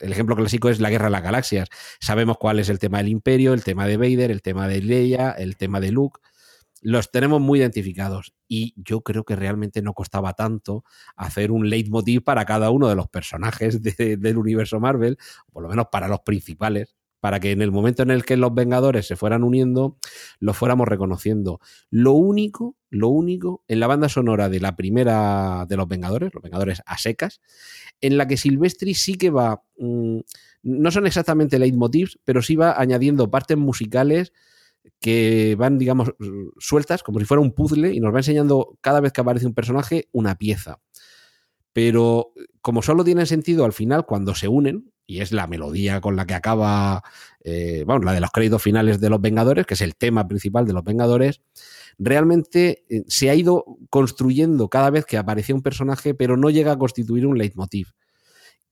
el 0.00 0.12
ejemplo 0.12 0.36
clásico 0.36 0.68
es 0.68 0.80
la 0.80 0.90
Guerra 0.90 1.06
de 1.06 1.12
las 1.12 1.22
Galaxias. 1.22 1.68
Sabemos 2.00 2.36
cuál 2.38 2.58
es 2.58 2.68
el 2.68 2.78
tema 2.78 2.98
del 2.98 3.08
Imperio, 3.08 3.54
el 3.54 3.64
tema 3.64 3.86
de 3.86 3.96
Vader, 3.96 4.30
el 4.30 4.42
tema 4.42 4.68
de 4.68 4.82
Leia, 4.82 5.30
el 5.30 5.56
tema 5.56 5.80
de 5.80 5.92
Luke 5.92 6.20
los 6.84 7.10
tenemos 7.10 7.40
muy 7.40 7.60
identificados 7.60 8.34
y 8.46 8.74
yo 8.76 9.00
creo 9.00 9.24
que 9.24 9.36
realmente 9.36 9.80
no 9.80 9.94
costaba 9.94 10.34
tanto 10.34 10.84
hacer 11.16 11.50
un 11.50 11.70
leitmotiv 11.70 12.22
para 12.22 12.44
cada 12.44 12.68
uno 12.68 12.88
de 12.88 12.94
los 12.94 13.08
personajes 13.08 13.82
de, 13.82 14.18
del 14.18 14.36
universo 14.36 14.78
Marvel, 14.80 15.16
por 15.50 15.62
lo 15.62 15.70
menos 15.70 15.86
para 15.90 16.08
los 16.08 16.20
principales, 16.20 16.94
para 17.20 17.40
que 17.40 17.52
en 17.52 17.62
el 17.62 17.72
momento 17.72 18.02
en 18.02 18.10
el 18.10 18.26
que 18.26 18.36
los 18.36 18.52
Vengadores 18.52 19.06
se 19.06 19.16
fueran 19.16 19.44
uniendo, 19.44 19.96
los 20.40 20.58
fuéramos 20.58 20.86
reconociendo. 20.86 21.58
Lo 21.88 22.12
único, 22.12 22.76
lo 22.90 23.08
único, 23.08 23.64
en 23.66 23.80
la 23.80 23.86
banda 23.86 24.10
sonora 24.10 24.50
de 24.50 24.60
la 24.60 24.76
primera 24.76 25.64
de 25.66 25.78
los 25.78 25.88
Vengadores, 25.88 26.34
los 26.34 26.42
Vengadores 26.42 26.82
a 26.84 26.98
secas, 26.98 27.40
en 28.02 28.18
la 28.18 28.28
que 28.28 28.36
Silvestri 28.36 28.92
sí 28.92 29.14
que 29.14 29.30
va, 29.30 29.62
mmm, 29.78 30.18
no 30.62 30.90
son 30.90 31.06
exactamente 31.06 31.58
leitmotivs, 31.58 32.18
pero 32.24 32.42
sí 32.42 32.56
va 32.56 32.78
añadiendo 32.78 33.30
partes 33.30 33.56
musicales 33.56 34.34
que 35.00 35.54
van, 35.58 35.78
digamos, 35.78 36.12
sueltas, 36.58 37.02
como 37.02 37.20
si 37.20 37.26
fuera 37.26 37.40
un 37.40 37.52
puzzle, 37.52 37.92
y 37.92 38.00
nos 38.00 38.14
va 38.14 38.18
enseñando 38.18 38.78
cada 38.80 39.00
vez 39.00 39.12
que 39.12 39.20
aparece 39.20 39.46
un 39.46 39.54
personaje 39.54 40.08
una 40.12 40.36
pieza. 40.36 40.80
Pero 41.72 42.32
como 42.60 42.82
solo 42.82 43.04
tiene 43.04 43.26
sentido 43.26 43.64
al 43.64 43.72
final 43.72 44.06
cuando 44.06 44.34
se 44.34 44.48
unen, 44.48 44.92
y 45.06 45.20
es 45.20 45.32
la 45.32 45.46
melodía 45.46 46.00
con 46.00 46.16
la 46.16 46.26
que 46.26 46.34
acaba, 46.34 47.02
eh, 47.40 47.84
la 47.86 48.12
de 48.12 48.20
los 48.20 48.30
créditos 48.30 48.62
finales 48.62 49.00
de 49.00 49.10
Los 49.10 49.20
Vengadores, 49.20 49.66
que 49.66 49.74
es 49.74 49.80
el 49.80 49.96
tema 49.96 50.26
principal 50.26 50.66
de 50.66 50.72
Los 50.72 50.84
Vengadores, 50.84 51.42
realmente 51.98 52.84
eh, 52.88 53.04
se 53.08 53.30
ha 53.30 53.34
ido 53.34 53.64
construyendo 53.90 54.68
cada 54.68 54.90
vez 54.90 55.04
que 55.04 55.18
aparecía 55.18 55.54
un 55.54 55.62
personaje, 55.62 56.14
pero 56.14 56.36
no 56.36 56.50
llega 56.50 56.72
a 56.72 56.78
constituir 56.78 57.26
un 57.26 57.36
leitmotiv. 57.36 57.88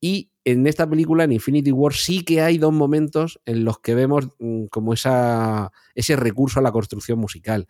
Y 0.05 0.33
en 0.45 0.67
esta 0.67 0.91
película, 0.91 1.23
en 1.23 1.31
Infinity 1.31 1.71
War, 1.71 1.95
sí 1.95 2.25
que 2.25 2.43
hay 2.43 2.59
dos 2.59 2.73
momentos 2.73 3.41
en 3.47 3.65
los 3.65 3.79
que 3.79 3.95
vemos 3.95 4.29
mm, 4.41 4.65
como 4.65 4.93
esa, 4.93 5.71
ese 5.95 6.17
recurso 6.17 6.59
a 6.59 6.63
la 6.63 6.73
construcción 6.73 7.21
musical. 7.21 7.69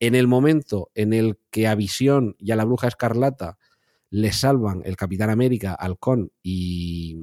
En 0.00 0.14
el 0.14 0.26
momento 0.26 0.90
en 0.94 1.12
el 1.12 1.38
que 1.50 1.66
a 1.68 1.74
Visión 1.74 2.36
y 2.38 2.52
a 2.52 2.56
la 2.56 2.64
Bruja 2.64 2.88
Escarlata 2.88 3.58
le 4.08 4.32
salvan 4.32 4.80
el 4.86 4.96
Capitán 4.96 5.28
América, 5.28 5.74
Halcón 5.74 6.32
y 6.42 7.18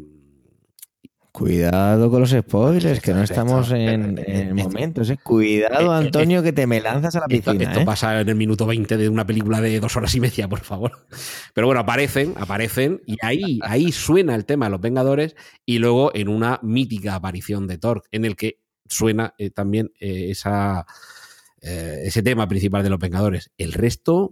Cuidado 1.32 2.12
con 2.12 2.20
los 2.20 2.32
spoilers, 2.32 3.00
que 3.00 3.14
no 3.14 3.24
estamos 3.24 3.72
en, 3.72 4.22
en 4.28 4.54
momentos. 4.54 5.10
¿eh? 5.10 5.18
Cuidado, 5.24 5.94
Antonio, 5.94 6.44
que 6.44 6.52
te 6.52 6.68
me 6.68 6.82
lanzas 6.82 7.16
a 7.16 7.22
la 7.22 7.28
piscina. 7.28 7.54
Esto, 7.54 7.64
esto 7.64 7.80
¿eh? 7.80 7.86
pasa 7.86 8.20
en 8.20 8.28
el 8.28 8.36
minuto 8.36 8.66
20 8.66 8.98
de 8.98 9.08
una 9.08 9.26
película 9.26 9.62
de 9.62 9.80
dos 9.80 9.96
horas 9.96 10.14
y 10.14 10.20
media, 10.20 10.50
por 10.50 10.60
favor. 10.60 11.08
Pero 11.54 11.68
bueno, 11.68 11.80
aparecen, 11.80 12.34
aparecen, 12.36 13.02
y 13.06 13.16
ahí, 13.22 13.60
ahí 13.64 13.94
suena 13.94 14.36
el 14.36 14.46
tema 14.46 14.66
de 14.66 14.72
los 14.72 14.82
Vengadores, 14.82 15.38
y 15.66 15.80
luego 15.80 16.12
en 16.14 16.28
una 16.28 16.60
mítica 16.64 17.16
aparición 17.16 17.66
de 17.66 17.78
Thor, 17.78 18.04
en 18.12 18.26
el 18.26 18.36
que 18.36 18.60
suena 18.90 19.34
eh, 19.38 19.52
también 19.52 19.94
esa, 20.02 20.86
ese 21.62 22.24
tema 22.24 22.46
principal 22.50 22.84
de 22.84 22.90
los 22.90 23.00
Vengadores. 23.00 23.52
El 23.58 23.72
resto, 23.72 24.32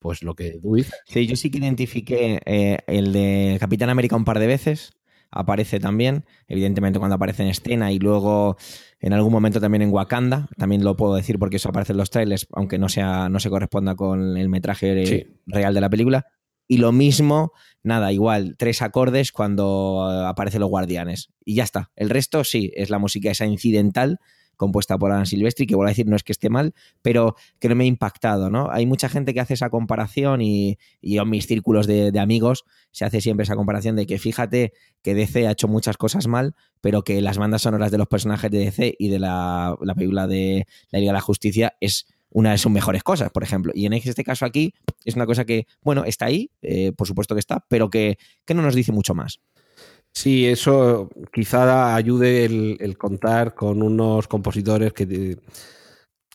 pues 0.00 0.24
lo 0.24 0.34
que 0.34 0.58
tú 0.60 0.74
dices. 0.74 0.98
Sí, 1.06 1.28
yo 1.28 1.36
sí 1.36 1.48
que 1.52 1.58
identifiqué 1.58 2.40
el 2.88 3.12
de 3.12 3.56
Capitán 3.60 3.88
América 3.88 4.16
un 4.16 4.24
par 4.24 4.40
de 4.40 4.48
veces 4.48 4.99
aparece 5.30 5.78
también, 5.80 6.24
evidentemente 6.48 6.98
cuando 6.98 7.14
aparece 7.16 7.42
en 7.42 7.48
escena 7.50 7.92
y 7.92 7.98
luego 7.98 8.56
en 9.00 9.12
algún 9.12 9.32
momento 9.32 9.60
también 9.60 9.82
en 9.82 9.90
Wakanda, 9.90 10.48
también 10.56 10.84
lo 10.84 10.96
puedo 10.96 11.14
decir 11.14 11.38
porque 11.38 11.56
eso 11.56 11.68
aparece 11.68 11.92
en 11.92 11.98
los 11.98 12.10
trailers, 12.10 12.46
aunque 12.52 12.78
no 12.78 12.88
sea 12.88 13.28
no 13.28 13.40
se 13.40 13.50
corresponda 13.50 13.94
con 13.94 14.36
el 14.36 14.48
metraje 14.48 15.06
Sí. 15.06 15.26
real 15.46 15.74
de 15.74 15.80
la 15.80 15.88
película. 15.90 16.26
Y 16.66 16.76
lo 16.78 16.92
mismo, 16.92 17.52
nada, 17.82 18.12
igual, 18.12 18.54
tres 18.56 18.80
acordes 18.82 19.32
cuando 19.32 20.02
aparecen 20.26 20.60
los 20.60 20.70
guardianes. 20.70 21.30
Y 21.44 21.56
ya 21.56 21.64
está. 21.64 21.90
El 21.96 22.10
resto 22.10 22.44
sí, 22.44 22.70
es 22.76 22.90
la 22.90 22.98
música 22.98 23.30
esa 23.30 23.44
incidental 23.46 24.20
compuesta 24.60 24.98
por 24.98 25.10
Alan 25.10 25.26
Silvestri, 25.26 25.66
que 25.66 25.74
vuelvo 25.74 25.88
a 25.88 25.92
decir, 25.92 26.06
no 26.06 26.14
es 26.14 26.22
que 26.22 26.32
esté 26.32 26.50
mal, 26.50 26.74
pero 27.00 27.34
que 27.58 27.68
no 27.68 27.74
me 27.74 27.84
ha 27.84 27.86
impactado, 27.86 28.50
¿no? 28.50 28.70
Hay 28.70 28.84
mucha 28.84 29.08
gente 29.08 29.32
que 29.32 29.40
hace 29.40 29.54
esa 29.54 29.70
comparación 29.70 30.42
y, 30.42 30.78
y 31.00 31.16
en 31.18 31.28
mis 31.30 31.46
círculos 31.46 31.86
de, 31.86 32.12
de 32.12 32.20
amigos 32.20 32.64
se 32.92 33.06
hace 33.06 33.22
siempre 33.22 33.44
esa 33.44 33.56
comparación 33.56 33.96
de 33.96 34.06
que 34.06 34.18
fíjate 34.18 34.74
que 35.02 35.14
DC 35.14 35.48
ha 35.48 35.52
hecho 35.52 35.66
muchas 35.66 35.96
cosas 35.96 36.26
mal, 36.26 36.54
pero 36.82 37.02
que 37.02 37.22
las 37.22 37.38
bandas 37.38 37.62
sonoras 37.62 37.90
de 37.90 37.98
los 37.98 38.06
personajes 38.06 38.50
de 38.50 38.58
DC 38.58 38.94
y 38.98 39.08
de 39.08 39.18
la, 39.18 39.76
la 39.80 39.94
película 39.94 40.26
de 40.26 40.66
La 40.90 40.98
Liga 40.98 41.12
de 41.12 41.14
la 41.14 41.20
Justicia 41.22 41.74
es 41.80 42.06
una 42.30 42.52
de 42.52 42.58
sus 42.58 42.70
mejores 42.70 43.02
cosas, 43.02 43.30
por 43.30 43.42
ejemplo. 43.42 43.72
Y 43.74 43.86
en 43.86 43.92
este 43.92 44.24
caso 44.24 44.44
aquí 44.44 44.74
es 45.04 45.16
una 45.16 45.26
cosa 45.26 45.44
que, 45.44 45.66
bueno, 45.82 46.04
está 46.04 46.26
ahí, 46.26 46.50
eh, 46.62 46.92
por 46.92 47.06
supuesto 47.06 47.34
que 47.34 47.40
está, 47.40 47.64
pero 47.68 47.90
que, 47.90 48.18
que 48.44 48.54
no 48.54 48.62
nos 48.62 48.74
dice 48.74 48.92
mucho 48.92 49.14
más. 49.14 49.40
Sí, 50.12 50.46
eso 50.46 51.08
quizá 51.32 51.94
ayude 51.94 52.44
el, 52.44 52.98
contar 52.98 53.54
con 53.54 53.82
unos 53.82 54.28
compositores 54.28 54.92
que, 54.92 55.38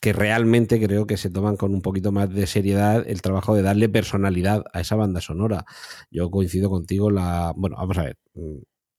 que 0.01 0.13
realmente 0.13 0.79
creo 0.79 1.07
que 1.07 1.17
se 1.17 1.29
toman 1.29 1.57
con 1.57 1.73
un 1.73 1.81
poquito 1.81 2.11
más 2.11 2.33
de 2.33 2.47
seriedad 2.47 3.03
el 3.07 3.21
trabajo 3.21 3.55
de 3.55 3.63
darle 3.63 3.89
personalidad 3.89 4.63
a 4.71 4.81
esa 4.81 4.95
banda 4.95 5.19
sonora. 5.19 5.65
Yo 6.11 6.29
coincido 6.29 6.69
contigo, 6.69 7.09
la. 7.09 7.53
Bueno, 7.55 7.77
vamos 7.77 7.97
a 7.97 8.03
ver. 8.03 8.17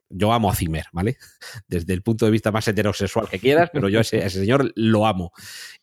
Yo 0.09 0.33
amo 0.33 0.51
a 0.51 0.55
Zimmer, 0.55 0.85
¿vale? 0.93 1.17
Desde 1.69 1.93
el 1.93 2.03
punto 2.03 2.25
de 2.25 2.31
vista 2.31 2.53
más 2.53 2.67
heterosexual 2.69 3.29
que 3.29 3.39
quieras, 3.39 3.71
pero 3.73 3.89
yo 3.89 3.99
a 3.99 4.03
ese, 4.03 4.29
señor 4.31 4.73
lo 4.75 5.07
amo. 5.07 5.33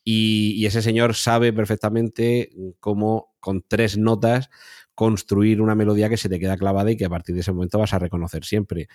Y, 0.04 0.66
ese 0.66 0.82
señor 0.82 1.16
sabe 1.16 1.54
perfectamente 1.54 2.50
cómo, 2.80 3.34
con 3.40 3.64
tres 3.68 3.98
notas, 3.98 4.50
construir 4.96 5.62
una 5.62 5.76
melodía 5.76 6.10
que 6.10 6.18
se 6.18 6.30
te 6.30 6.40
queda 6.40 6.58
clavada 6.58 6.92
y 6.92 6.98
que 6.98 7.06
a 7.06 7.10
partir 7.10 7.36
de 7.36 7.42
ese 7.42 7.52
momento 7.52 7.80
vas 7.80 7.94
a 7.94 8.00
reconocer 8.00 8.46
siempre. 8.46 8.88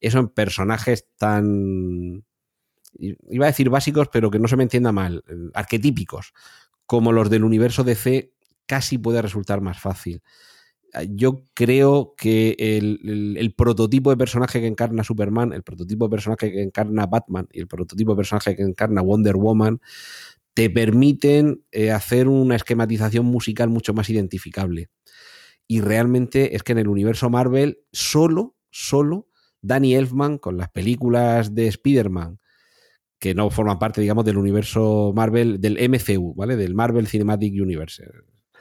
Eso 0.00 0.18
en 0.18 0.28
personajes 0.28 1.06
tan 1.16 2.24
iba 2.98 3.46
a 3.46 3.50
decir 3.50 3.70
básicos, 3.70 4.08
pero 4.08 4.30
que 4.30 4.38
no 4.38 4.48
se 4.48 4.56
me 4.56 4.62
entienda 4.62 4.92
mal, 4.92 5.24
arquetípicos, 5.54 6.32
como 6.86 7.12
los 7.12 7.30
del 7.30 7.44
universo 7.44 7.84
DC, 7.84 8.32
casi 8.66 8.98
puede 8.98 9.22
resultar 9.22 9.60
más 9.60 9.80
fácil. 9.80 10.22
Yo 11.08 11.44
creo 11.54 12.14
que 12.18 12.54
el, 12.58 13.54
prototipo 13.56 14.10
de 14.10 14.16
personaje 14.18 14.60
que 14.60 14.66
encarna 14.66 15.04
Superman, 15.04 15.54
el 15.54 15.62
prototipo 15.62 16.04
de 16.04 16.10
personaje 16.10 16.52
que 16.52 16.62
encarna 16.62 17.06
Batman 17.06 17.48
y 17.50 17.60
el 17.60 17.66
prototipo 17.66 18.12
de 18.12 18.16
personaje 18.16 18.54
que 18.54 18.62
encarna 18.62 19.00
Wonder 19.00 19.36
Woman 19.36 19.80
te 20.52 20.68
permiten 20.68 21.64
eh, 21.72 21.92
hacer 21.92 22.28
una 22.28 22.56
esquematización 22.56 23.24
musical 23.24 23.70
mucho 23.70 23.94
más 23.94 24.10
identificable. 24.10 24.90
Y 25.66 25.80
realmente 25.80 26.56
es 26.56 26.62
que 26.62 26.72
en 26.72 26.78
el 26.78 26.88
universo 26.88 27.30
Marvel, 27.30 27.80
solo, 27.92 28.56
solo 28.70 29.28
Danny 29.60 29.94
Elfman 29.94 30.38
con 30.38 30.56
las 30.56 30.70
películas 30.70 31.54
de 31.54 31.68
Spider-Man 31.68 32.40
que 33.22 33.36
no 33.36 33.50
forman 33.50 33.78
parte, 33.78 34.00
digamos, 34.00 34.24
del 34.24 34.36
universo 34.36 35.12
Marvel, 35.14 35.60
del 35.60 35.78
MCU, 35.88 36.34
¿vale? 36.34 36.56
Del 36.56 36.74
Marvel 36.74 37.06
Cinematic 37.06 37.54
Universe. 37.54 38.02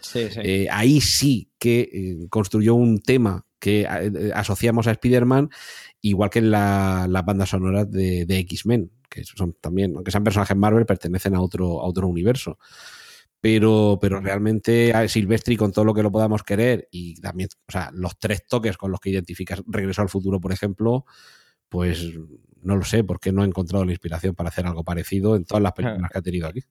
Sí, 0.01 0.29
sí. 0.29 0.39
Eh, 0.43 0.67
ahí 0.69 1.01
sí 1.01 1.49
que 1.57 1.79
eh, 1.81 2.27
construyó 2.29 2.75
un 2.75 2.99
tema 2.99 3.47
que 3.57 3.87
eh, 3.89 4.31
asociamos 4.35 4.85
a 4.85 4.91
Spider-Man, 4.91 5.49
igual 6.01 6.29
que 6.29 6.37
en 6.39 6.51
la, 6.51 7.07
la 7.09 7.23
banda 7.23 7.47
sonora 7.47 7.85
de, 7.85 8.27
de 8.27 8.37
X-Men, 8.37 8.91
que 9.09 9.23
son 9.23 9.53
también, 9.59 9.95
aunque 9.95 10.11
sean 10.11 10.23
personajes 10.23 10.55
Marvel, 10.55 10.85
pertenecen 10.85 11.33
a 11.33 11.41
otro, 11.41 11.81
a 11.81 11.85
otro 11.85 12.07
universo. 12.07 12.59
Pero, 13.41 13.97
pero 13.99 14.21
realmente 14.21 14.93
a 14.93 15.07
Silvestri, 15.07 15.57
con 15.57 15.71
todo 15.71 15.83
lo 15.83 15.95
que 15.95 16.03
lo 16.03 16.11
podamos 16.11 16.43
querer, 16.43 16.87
y 16.91 17.19
también, 17.19 17.49
o 17.67 17.71
sea, 17.71 17.89
los 17.91 18.17
tres 18.19 18.45
toques 18.47 18.77
con 18.77 18.91
los 18.91 18.99
que 18.99 19.09
identificas 19.09 19.63
Regreso 19.65 20.03
al 20.03 20.09
futuro, 20.09 20.39
por 20.39 20.51
ejemplo, 20.51 21.05
pues 21.67 22.13
no 22.61 22.75
lo 22.75 22.85
sé, 22.85 23.03
porque 23.03 23.31
no 23.31 23.43
he 23.43 23.47
encontrado 23.47 23.83
la 23.83 23.91
inspiración 23.91 24.35
para 24.35 24.49
hacer 24.49 24.67
algo 24.67 24.83
parecido 24.83 25.35
en 25.35 25.45
todas 25.45 25.63
las 25.63 25.73
películas 25.73 26.11
que 26.11 26.17
ha 26.19 26.21
tenido 26.21 26.47
aquí. 26.47 26.61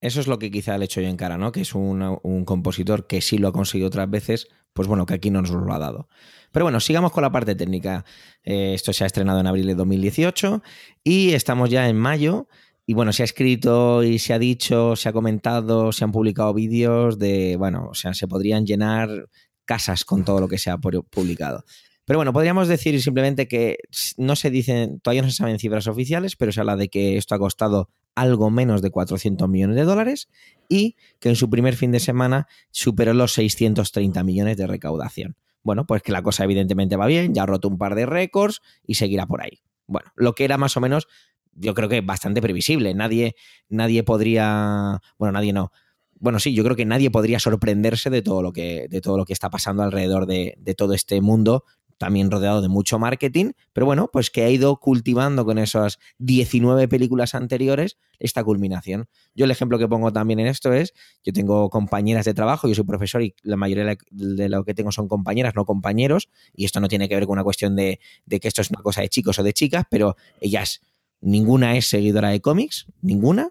Eso 0.00 0.20
es 0.20 0.26
lo 0.26 0.38
que 0.38 0.50
quizá 0.50 0.76
le 0.76 0.84
he 0.84 0.86
hecho 0.86 1.00
yo 1.00 1.08
en 1.08 1.16
cara, 1.16 1.38
¿no? 1.38 1.52
Que 1.52 1.62
es 1.62 1.74
un, 1.74 2.44
compositor 2.44 3.06
que 3.06 3.22
sí 3.22 3.38
lo 3.38 3.48
ha 3.48 3.52
conseguido 3.52 3.88
otras 3.88 4.10
veces, 4.10 4.48
pues 4.74 4.86
bueno, 4.88 5.06
que 5.06 5.14
aquí 5.14 5.30
no 5.30 5.40
nos 5.40 5.50
lo 5.50 5.72
ha 5.72 5.78
dado. 5.78 6.08
Pero 6.52 6.66
bueno, 6.66 6.80
sigamos 6.80 7.12
con 7.12 7.22
la 7.22 7.32
parte 7.32 7.54
técnica. 7.54 8.04
Eh, 8.44 8.74
esto 8.74 8.92
se 8.92 9.04
ha 9.04 9.06
estrenado 9.06 9.40
en 9.40 9.46
abril 9.46 9.66
de 9.66 9.74
2018 9.74 10.62
y 11.02 11.32
estamos 11.32 11.70
ya 11.70 11.88
en 11.88 11.96
mayo. 11.96 12.46
Y 12.86 12.94
bueno, 12.94 13.12
se 13.12 13.22
ha 13.22 13.24
escrito 13.24 14.04
y 14.04 14.20
se 14.20 14.32
ha 14.32 14.38
dicho, 14.38 14.94
se 14.94 15.08
ha 15.08 15.12
comentado, 15.12 15.90
se 15.90 16.04
han 16.04 16.12
publicado 16.12 16.54
vídeos 16.54 17.18
de, 17.18 17.56
bueno, 17.56 17.88
o 17.90 17.94
sea, 17.94 18.14
se 18.14 18.28
podrían 18.28 18.64
llenar 18.64 19.28
casas 19.64 20.04
con 20.04 20.24
todo 20.24 20.40
lo 20.40 20.48
que 20.48 20.58
se 20.58 20.70
ha 20.70 20.78
publicado. 20.78 21.64
Pero 22.04 22.20
bueno, 22.20 22.32
podríamos 22.32 22.68
decir 22.68 23.02
simplemente 23.02 23.48
que 23.48 23.78
no 24.16 24.36
se 24.36 24.50
dicen, 24.50 25.00
todavía 25.00 25.22
no 25.22 25.28
se 25.28 25.34
saben 25.34 25.58
cifras 25.58 25.88
oficiales, 25.88 26.36
pero 26.36 26.52
se 26.52 26.60
habla 26.60 26.76
de 26.76 26.88
que 26.88 27.16
esto 27.16 27.34
ha 27.34 27.38
costado 27.40 27.90
algo 28.14 28.48
menos 28.48 28.80
de 28.80 28.90
400 28.90 29.48
millones 29.48 29.74
de 29.74 29.82
dólares 29.82 30.28
y 30.68 30.94
que 31.18 31.28
en 31.28 31.36
su 31.36 31.50
primer 31.50 31.74
fin 31.74 31.90
de 31.90 31.98
semana 31.98 32.46
superó 32.70 33.12
los 33.12 33.32
630 33.34 34.22
millones 34.22 34.56
de 34.56 34.68
recaudación. 34.68 35.36
Bueno, 35.64 35.84
pues 35.84 36.00
que 36.02 36.12
la 36.12 36.22
cosa 36.22 36.44
evidentemente 36.44 36.94
va 36.94 37.06
bien, 37.06 37.34
ya 37.34 37.42
ha 37.42 37.46
roto 37.46 37.66
un 37.66 37.76
par 37.76 37.96
de 37.96 38.06
récords 38.06 38.62
y 38.86 38.94
seguirá 38.94 39.26
por 39.26 39.42
ahí. 39.42 39.60
Bueno, 39.88 40.12
lo 40.14 40.36
que 40.36 40.44
era 40.44 40.58
más 40.58 40.76
o 40.76 40.80
menos, 40.80 41.08
yo 41.56 41.74
creo 41.74 41.88
que 41.88 42.00
bastante 42.00 42.40
previsible. 42.40 42.94
Nadie, 42.94 43.34
nadie 43.68 44.02
podría, 44.02 45.00
bueno, 45.18 45.32
nadie 45.32 45.52
no. 45.52 45.72
Bueno, 46.18 46.38
sí, 46.38 46.54
yo 46.54 46.64
creo 46.64 46.76
que 46.76 46.86
nadie 46.86 47.10
podría 47.10 47.38
sorprenderse 47.38 48.08
de 48.08 48.22
todo 48.22 48.42
lo 48.42 48.52
que, 48.52 48.86
de 48.88 49.00
todo 49.00 49.18
lo 49.18 49.24
que 49.24 49.32
está 49.32 49.50
pasando 49.50 49.82
alrededor 49.82 50.26
de, 50.26 50.54
de 50.58 50.74
todo 50.74 50.94
este 50.94 51.20
mundo 51.20 51.64
también 51.98 52.30
rodeado 52.30 52.60
de 52.60 52.68
mucho 52.68 52.98
marketing, 52.98 53.52
pero 53.72 53.86
bueno, 53.86 54.08
pues 54.12 54.30
que 54.30 54.42
ha 54.44 54.50
ido 54.50 54.78
cultivando 54.78 55.44
con 55.44 55.58
esas 55.58 55.98
19 56.18 56.88
películas 56.88 57.34
anteriores 57.34 57.98
esta 58.18 58.44
culminación. 58.44 59.08
Yo 59.34 59.44
el 59.44 59.50
ejemplo 59.50 59.78
que 59.78 59.88
pongo 59.88 60.12
también 60.12 60.40
en 60.40 60.46
esto 60.46 60.72
es, 60.72 60.92
yo 61.24 61.32
tengo 61.32 61.70
compañeras 61.70 62.24
de 62.24 62.34
trabajo, 62.34 62.68
yo 62.68 62.74
soy 62.74 62.84
profesor 62.84 63.22
y 63.22 63.34
la 63.42 63.56
mayoría 63.56 63.96
de 64.10 64.48
lo 64.48 64.64
que 64.64 64.74
tengo 64.74 64.92
son 64.92 65.08
compañeras, 65.08 65.54
no 65.54 65.64
compañeros, 65.64 66.28
y 66.54 66.64
esto 66.64 66.80
no 66.80 66.88
tiene 66.88 67.08
que 67.08 67.14
ver 67.14 67.26
con 67.26 67.34
una 67.34 67.44
cuestión 67.44 67.76
de, 67.76 68.00
de 68.26 68.40
que 68.40 68.48
esto 68.48 68.60
es 68.62 68.70
una 68.70 68.82
cosa 68.82 69.00
de 69.00 69.08
chicos 69.08 69.38
o 69.38 69.42
de 69.42 69.52
chicas, 69.52 69.84
pero 69.90 70.16
ellas, 70.40 70.80
ninguna 71.20 71.76
es 71.76 71.88
seguidora 71.88 72.30
de 72.30 72.40
cómics, 72.40 72.86
ninguna, 73.02 73.50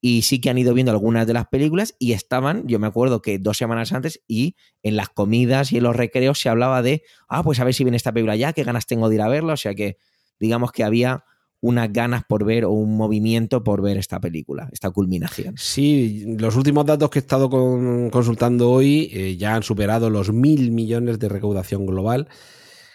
y 0.00 0.20
sí 0.20 0.38
que 0.38 0.50
han 0.50 0.58
ido 0.58 0.74
viendo 0.74 0.92
algunas 0.92 1.26
de 1.26 1.32
las 1.32 1.46
películas 1.46 1.94
y 1.98 2.12
estaban, 2.12 2.66
yo 2.66 2.78
me 2.78 2.86
acuerdo 2.86 3.22
que 3.22 3.38
dos 3.38 3.56
semanas 3.56 3.92
antes 3.92 4.20
y 4.28 4.54
en 4.82 4.96
las 4.96 5.08
comidas 5.08 5.72
y 5.72 5.78
en 5.78 5.84
los 5.84 5.96
recreos 5.96 6.38
se 6.38 6.50
hablaba 6.50 6.82
de, 6.82 7.02
ah, 7.26 7.42
pues 7.42 7.58
a 7.58 7.64
ver 7.64 7.72
si 7.72 7.84
viene 7.84 7.96
esta 7.96 8.12
película 8.12 8.36
ya, 8.36 8.52
qué 8.52 8.64
ganas 8.64 8.86
tengo 8.86 9.08
de 9.08 9.14
ir 9.14 9.22
a 9.22 9.28
verla, 9.28 9.54
o 9.54 9.56
sea 9.56 9.74
que 9.74 9.96
digamos 10.38 10.72
que 10.72 10.84
había 10.84 11.24
unas 11.62 11.90
ganas 11.90 12.24
por 12.28 12.44
ver 12.44 12.66
o 12.66 12.72
un 12.72 12.94
movimiento 12.98 13.64
por 13.64 13.80
ver 13.80 13.96
esta 13.96 14.20
película, 14.20 14.68
esta 14.70 14.90
culminación. 14.90 15.54
Sí, 15.56 16.26
los 16.38 16.56
últimos 16.56 16.84
datos 16.84 17.08
que 17.08 17.20
he 17.20 17.22
estado 17.22 17.48
consultando 17.48 18.70
hoy 18.70 19.08
eh, 19.10 19.38
ya 19.38 19.54
han 19.54 19.62
superado 19.62 20.10
los 20.10 20.30
mil 20.30 20.70
millones 20.72 21.18
de 21.18 21.30
recaudación 21.30 21.86
global 21.86 22.28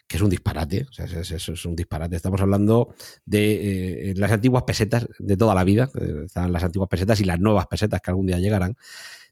que 0.09 0.17
es 0.17 0.23
un 0.23 0.29
disparate, 0.31 0.87
o 0.89 0.91
sea, 0.91 1.05
eso 1.05 1.53
es 1.53 1.65
un 1.65 1.75
disparate. 1.75 2.15
Estamos 2.15 2.41
hablando 2.41 2.95
de 3.27 4.09
eh, 4.09 4.13
las 4.15 4.31
antiguas 4.31 4.63
pesetas 4.63 5.07
de 5.19 5.37
toda 5.37 5.53
la 5.53 5.63
vida, 5.63 5.91
están 6.25 6.51
las 6.51 6.63
antiguas 6.63 6.89
pesetas 6.89 7.21
y 7.21 7.25
las 7.25 7.39
nuevas 7.39 7.67
pesetas 7.67 8.01
que 8.01 8.09
algún 8.09 8.25
día 8.25 8.39
llegarán, 8.39 8.75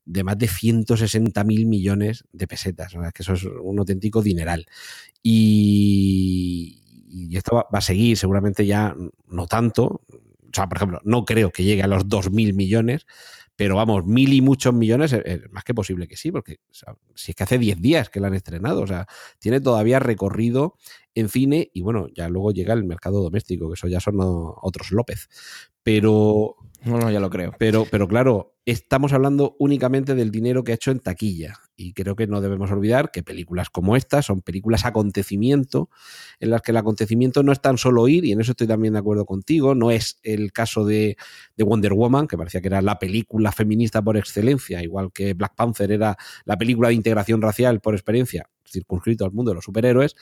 de 0.06 0.24
más 0.24 0.38
de 0.38 0.48
160 0.48 1.44
mil 1.46 1.66
millones 1.66 2.26
de 2.32 2.48
pesetas, 2.48 2.96
o 2.96 3.02
sea, 3.02 3.12
que 3.12 3.24
eso 3.24 3.34
es 3.34 3.44
un 3.44 3.80
auténtico 3.80 4.22
dineral. 4.22 4.68
Y, 5.24 6.84
esto 7.32 7.56
va, 7.56 7.66
a 7.72 7.82
seguir, 7.82 8.16
seguramente 8.16 8.63
ya 8.68 8.96
no 9.30 9.48
tanto, 9.48 10.04
o 10.10 10.54
sea, 10.54 10.70
por 10.70 10.78
ejemplo, 10.78 11.02
no 11.04 11.26
creo 11.26 11.50
que 11.50 11.63
llegue 11.63 11.82
a 11.82 11.88
los 11.88 12.08
2 12.08 12.32
mil 12.32 12.54
millones, 12.54 13.08
pero 13.58 13.76
vamos, 13.76 14.06
mil 14.06 14.32
y 14.34 14.41
muchos 14.41 14.74
millones, 14.74 15.12
es, 15.13 15.52
más 15.52 15.63
que 15.63 15.74
posible 15.74 16.08
que 16.08 16.15
sí, 16.15 16.32
porque 16.32 16.60
si 17.15 17.32
es 17.32 17.36
que 17.36 17.43
hace 17.43 17.58
10 17.58 17.82
días 17.82 18.10
que 18.10 18.20
la 18.20 18.28
han 18.28 18.36
estrenado, 18.36 18.82
o 18.82 18.88
sea, 18.88 19.08
tiene 19.39 19.60
todavía 19.60 20.00
recorrido 20.00 20.76
en 21.15 21.28
cine 21.28 21.72
y 21.74 21.82
bueno, 21.82 22.08
ya 22.15 22.30
luego 22.30 22.52
llega 22.52 22.76
el 22.76 22.86
mercado 22.86 23.24
doméstico, 23.24 23.67
que 23.67 23.74
eso 23.74 23.88
ya 23.88 24.00
son 24.00 24.17
otros 24.20 24.91
López. 24.91 25.28
Pero 25.82 26.56
no, 26.84 26.98
no, 26.98 27.12
ya 27.12 27.20
lo 27.20 27.30
creo. 27.30 27.54
Pero, 27.58 27.86
pero 27.90 28.08
claro, 28.08 28.56
estamos 28.66 29.13
hablando 29.13 29.56
únicamente 29.60 30.16
del 30.16 30.32
dinero 30.32 30.63
que 30.63 30.72
ha 30.72 30.76
hecho 30.76 30.92
en 30.92 31.00
taquilla. 31.00 31.56
Y 31.76 31.94
creo 31.94 32.16
que 32.16 32.28
no 32.28 32.42
debemos 32.42 32.72
olvidar 32.72 33.12
que 33.12 33.24
películas 33.24 33.70
como 33.70 33.96
estas 33.96 34.26
son 34.26 34.42
películas 34.42 34.86
acontecimiento, 34.86 35.90
en 36.40 36.50
las 36.50 36.62
que 36.62 36.72
el 36.72 36.78
acontecimiento 36.78 37.44
no 37.44 37.52
es 37.52 37.62
tan 37.62 37.78
solo 37.78 38.08
ir, 38.08 38.26
y 38.26 38.32
en 38.32 38.42
eso 38.42 38.52
estoy 38.52 38.68
también 38.68 38.94
de 38.94 39.00
acuerdo 39.00 39.26
contigo, 39.26 39.76
no 39.76 39.92
es 39.92 40.20
el 40.24 40.52
caso 40.52 40.86
de, 40.86 41.18
de 41.56 41.63
Wonder 41.63 41.94
Woman, 41.94 42.28
que 42.28 42.38
parecía 42.38 42.62
que 42.62 42.68
era 42.68 42.82
la 42.82 43.00
película 43.00 43.52
feminista 43.52 44.02
por 44.02 44.18
excelencia, 44.18 44.82
igual 44.84 45.12
que 45.12 45.34
Black 45.34 45.56
Panther 45.56 45.92
era 45.92 46.18
la 46.46 46.58
película 46.58 46.90
de 46.90 46.96
integración 46.96 47.42
racial 47.42 47.80
por 47.80 47.94
experiencia, 47.94 48.50
circunscrito 48.66 49.26
al 49.26 49.32
mundo 49.32 49.52
de 49.52 49.56
los 49.56 49.66
superhéroes 49.66 50.16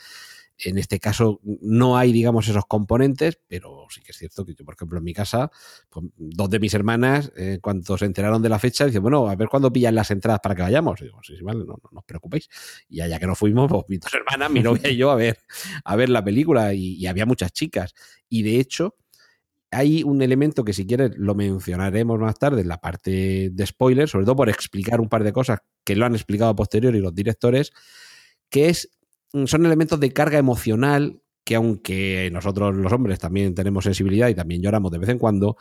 en 0.58 0.78
este 0.78 1.00
caso 1.00 1.40
no 1.44 1.98
hay, 1.98 2.12
digamos, 2.12 2.48
esos 2.48 2.66
componentes, 2.66 3.40
pero 3.48 3.86
sí 3.90 4.02
que 4.02 4.12
es 4.12 4.18
cierto 4.18 4.46
que 4.46 4.56
yo, 4.56 4.64
por 4.64 4.76
ejemplo, 4.76 4.98
en 4.98 5.04
mi 5.04 5.14
casa, 5.14 5.52
pues, 5.90 6.06
dos 6.16 6.50
de 6.50 6.60
mis 6.60 6.74
hermanas, 6.74 7.32
eh, 7.36 7.60
cuando 7.62 7.98
se 7.98 8.06
enteraron 8.06 8.42
de 8.42 8.50
la 8.50 8.60
fecha, 8.60 8.86
dicen, 8.86 9.02
bueno, 9.02 9.28
a 9.28 9.36
ver 9.36 9.50
cuándo 9.50 9.72
pillan 9.72 9.96
las 9.96 10.12
entradas 10.12 10.40
para 10.42 10.56
que 10.56 10.62
vayamos. 10.62 11.02
Y 11.02 11.06
digo, 11.06 11.20
sí, 11.24 11.36
sí, 11.38 11.44
vale, 11.44 11.60
no, 11.60 11.80
no, 11.92 12.00
os 12.00 12.06
preocupéis. 12.06 12.50
Y 12.88 13.02
allá 13.02 13.20
que 13.20 13.28
no 13.28 13.36
fuimos, 13.36 13.70
pues 13.70 13.84
mis 13.88 14.00
dos 14.00 14.14
hermanas, 14.14 14.50
mi 14.50 14.62
novia 14.62 14.90
y 14.90 14.96
yo, 14.96 15.12
a 15.12 15.16
ver, 15.16 15.38
a 15.84 15.96
ver 15.96 16.10
la 16.10 16.24
película. 16.24 16.74
Y, 16.74 16.96
y 16.96 17.08
había 17.08 17.26
muchas 17.26 17.52
chicas. 17.52 17.94
Y 18.30 18.44
de 18.44 18.60
hecho, 18.60 18.96
hay 19.72 20.04
un 20.04 20.22
elemento 20.22 20.64
que 20.64 20.74
si 20.74 20.88
quieres 20.88 21.12
lo 21.18 21.36
mencionaremos 21.36 22.18
más 22.20 22.40
tarde 22.40 22.62
en 22.62 22.70
la 22.70 22.80
parte 22.80 23.50
de 23.52 23.66
spoilers, 23.66 24.12
sobre 24.12 24.26
todo 24.26 24.38
por 24.38 24.50
explicar 24.50 25.02
un 25.02 25.10
par 25.10 25.24
de 25.24 25.34
cosas 25.34 25.60
que 25.84 25.96
lo 25.96 26.06
han 26.06 26.16
explicado 26.16 26.52
a 26.52 26.56
posteriori 26.56 27.00
los 27.00 27.14
directores, 27.14 27.74
que 28.50 28.70
es 28.70 28.90
son 29.46 29.66
elementos 29.66 30.00
de 30.00 30.12
carga 30.12 30.38
emocional 30.38 31.22
que 31.46 31.56
aunque 31.56 32.30
nosotros 32.34 32.76
los 32.76 32.92
hombres 32.92 33.20
también 33.20 33.54
tenemos 33.54 33.84
sensibilidad 33.84 34.30
y 34.30 34.36
también 34.36 34.64
lloramos 34.64 34.92
de 34.92 34.98
vez 34.98 35.10
en 35.10 35.20
cuando, 35.20 35.58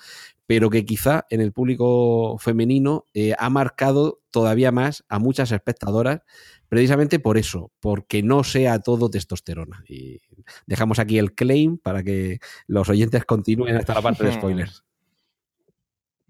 pero 0.47 0.71
que 0.71 0.87
quizá 0.87 1.27
en 1.29 1.43
el 1.43 1.53
público 1.53 2.39
femenino 2.39 3.05
eh, 3.13 3.35
ha 3.39 3.51
marcado 3.51 4.23
todavía 4.31 4.73
más 4.73 5.05
a 5.09 5.19
muchas 5.19 5.53
espectadoras 5.53 6.23
precisamente 6.71 7.21
por 7.21 7.37
eso, 7.37 7.71
porque 7.81 8.23
no 8.23 8.43
sea 8.45 8.81
todo 8.81 9.11
testosterona. 9.11 9.85
Y 9.87 10.21
dejamos 10.67 10.99
aquí 10.99 11.19
el 11.19 11.35
claim 11.35 11.77
para 11.77 12.03
que 12.03 12.39
los 12.67 12.89
oyentes 12.89 13.25
continúen 13.27 13.77
hasta 13.77 13.95
la 13.95 14.03
parte 14.03 14.25
de 14.25 14.33
spoilers. 14.33 14.85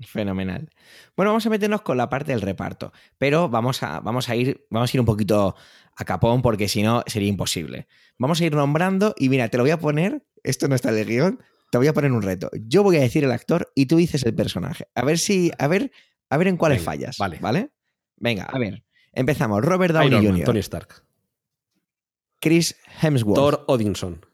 Fenomenal. 0.01 0.69
Bueno, 1.17 1.31
vamos 1.31 1.47
a 1.47 1.51
meternos 1.51 1.83
con 1.83 1.97
la 1.97 2.09
parte 2.09 2.33
del 2.33 2.41
reparto, 2.41 2.93
pero 3.17 3.49
vamos 3.49 3.83
a, 3.83 4.01
vamos 4.01 4.29
a, 4.29 4.37
ir, 4.37 4.67
vamos 4.71 4.93
a 4.93 4.97
ir 4.97 5.01
un 5.01 5.07
poquito 5.07 5.55
a 5.97 6.05
capón 6.05 6.43
porque 6.43 6.69
si 6.69 6.83
no 6.83 7.05
sería 7.07 7.29
imposible. 7.29 7.87
Vamos 8.19 8.41
a 8.41 8.45
ir 8.45 8.55
nombrando 8.55 9.15
y 9.17 9.29
mira, 9.29 9.49
te 9.49 9.57
lo 9.57 9.63
voy 9.63 9.71
a 9.71 9.79
poner, 9.79 10.27
esto 10.43 10.67
no 10.69 10.75
está 10.75 10.91
de 10.91 11.05
guion, 11.05 11.41
te 11.71 11.79
voy 11.79 11.87
a 11.87 11.93
poner 11.93 12.11
un 12.13 12.23
reto. 12.23 12.51
Yo 12.55 12.83
voy 12.83 12.97
a 12.97 13.01
decir 13.01 13.25
el 13.25 13.33
actor 13.33 13.71
y 13.75 13.87
tú 13.87 13.97
dices 13.97 14.25
el 14.25 14.35
personaje. 14.35 14.89
A 14.95 15.05
ver 15.05 15.19
si, 15.19 15.53
a 15.59 15.69
ver, 15.69 15.93
a 16.29 16.37
ver 16.37 16.49
en 16.49 16.57
cuáles 16.57 16.83
fallas. 16.83 17.17
Vale. 17.19 17.39
¿Vale? 17.41 17.71
Venga, 18.17 18.45
a 18.45 18.59
ver. 18.59 18.85
Empezamos. 19.13 19.65
Robert 19.65 19.95
Downey 19.95 20.09
Iron 20.09 20.25
Man, 20.25 20.33
Jr., 20.35 20.45
Tony 20.45 20.59
Stark. 20.61 21.05
Chris 22.41 22.77
Hemsworth, 23.01 23.37
Thor 23.37 23.65
Odinson. 23.69 24.27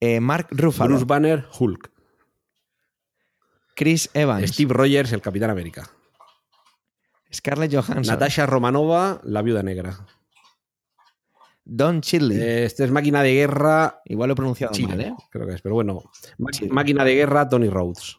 eh, 0.00 0.20
Mark 0.20 0.48
Ruffalo, 0.50 0.90
Bruce 0.90 1.06
Banner, 1.06 1.46
Hulk. 1.58 1.90
Chris 3.74 4.10
Evans, 4.14 4.50
Steve 4.50 4.72
Rogers, 4.72 5.12
el 5.12 5.20
Capitán 5.20 5.50
América. 5.50 5.88
Scarlett 7.32 7.72
Johansson, 7.72 8.02
Natasha 8.06 8.46
Romanova, 8.46 9.20
la 9.24 9.42
Viuda 9.42 9.62
Negra. 9.62 10.06
Don 11.64 12.00
Chidley. 12.02 12.38
Eh, 12.38 12.64
Este 12.64 12.84
es 12.84 12.90
Máquina 12.90 13.22
de 13.22 13.34
Guerra. 13.34 14.00
Igual 14.04 14.28
lo 14.28 14.32
he 14.34 14.36
pronunciado 14.36 14.72
Chile, 14.74 14.88
mal, 14.88 15.00
¿eh? 15.00 15.14
creo 15.30 15.46
que 15.46 15.54
es, 15.54 15.62
pero 15.62 15.74
bueno. 15.74 16.02
Chile. 16.52 16.70
Máquina 16.70 17.04
de 17.04 17.14
Guerra, 17.14 17.48
Tony 17.48 17.68
Rhodes. 17.68 18.18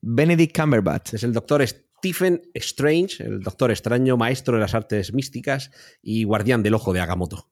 Benedict 0.00 0.56
Cumberbatch, 0.56 1.14
Es 1.14 1.24
el 1.24 1.32
doctor 1.32 1.66
Stephen 1.66 2.42
Strange, 2.54 3.24
el 3.24 3.40
doctor 3.40 3.70
extraño, 3.72 4.16
maestro 4.16 4.54
de 4.54 4.60
las 4.60 4.74
artes 4.74 5.12
místicas 5.12 5.72
y 6.00 6.22
guardián 6.22 6.62
del 6.62 6.74
ojo 6.74 6.92
de 6.92 7.00
Agamotto. 7.00 7.50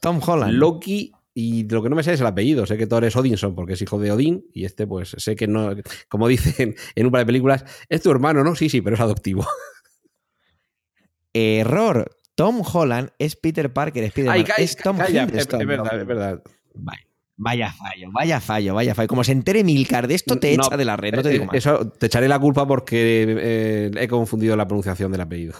Tom 0.00 0.20
Holland, 0.26 0.54
Loki, 0.54 1.12
y 1.40 1.68
lo 1.68 1.84
que 1.84 1.88
no 1.88 1.94
me 1.94 2.02
sé 2.02 2.14
es 2.14 2.20
el 2.20 2.26
apellido. 2.26 2.66
Sé 2.66 2.76
que 2.76 2.88
Thor 2.88 3.04
es 3.04 3.14
Odinson 3.14 3.54
porque 3.54 3.74
es 3.74 3.82
hijo 3.82 4.00
de 4.00 4.10
Odín, 4.10 4.44
y 4.52 4.64
este, 4.64 4.88
pues 4.88 5.10
sé 5.18 5.36
que 5.36 5.46
no, 5.46 5.70
como 6.08 6.26
dicen 6.28 6.74
en 6.96 7.06
un 7.06 7.12
par 7.12 7.20
de 7.20 7.26
películas, 7.26 7.64
es 7.88 8.02
tu 8.02 8.10
hermano, 8.10 8.42
¿no? 8.42 8.56
Sí, 8.56 8.68
sí, 8.68 8.80
pero 8.80 8.94
es 8.96 9.00
adoptivo. 9.00 9.46
Error. 11.32 12.10
Tom 12.34 12.62
Holland 12.72 13.10
es 13.18 13.36
Peter 13.36 13.72
Parker, 13.72 14.04
Spider-Man. 14.04 14.36
Ay, 14.38 14.44
ca- 14.44 14.54
es 14.56 14.76
Tom 14.76 14.96
calla, 14.96 15.22
es, 15.24 15.28
Hiddleston. 15.28 15.60
es 15.60 15.66
verdad, 15.66 16.00
es 16.00 16.06
verdad. 16.06 16.42
Vaya, 16.74 17.04
vaya 17.36 17.72
fallo, 17.72 18.10
vaya 18.12 18.40
fallo, 18.40 18.74
vaya 18.74 18.94
fallo. 18.94 19.08
Como 19.08 19.24
se 19.24 19.32
entere 19.32 19.62
Milcar 19.64 20.06
de 20.08 20.14
esto, 20.14 20.38
te 20.38 20.56
No, 20.56 20.64
echa 20.64 20.76
de 20.76 20.84
la 20.84 20.96
red, 20.96 21.14
no 21.14 21.22
te 21.22 21.28
eh, 21.30 21.32
digo 21.32 21.46
más. 21.46 21.56
Eso 21.56 21.88
te 21.90 22.06
echaré 22.06 22.28
la 22.28 22.38
culpa 22.38 22.66
porque 22.66 23.26
eh, 23.28 23.90
he 23.96 24.08
confundido 24.08 24.56
la 24.56 24.66
pronunciación 24.66 25.10
del 25.12 25.20
apellido. 25.20 25.54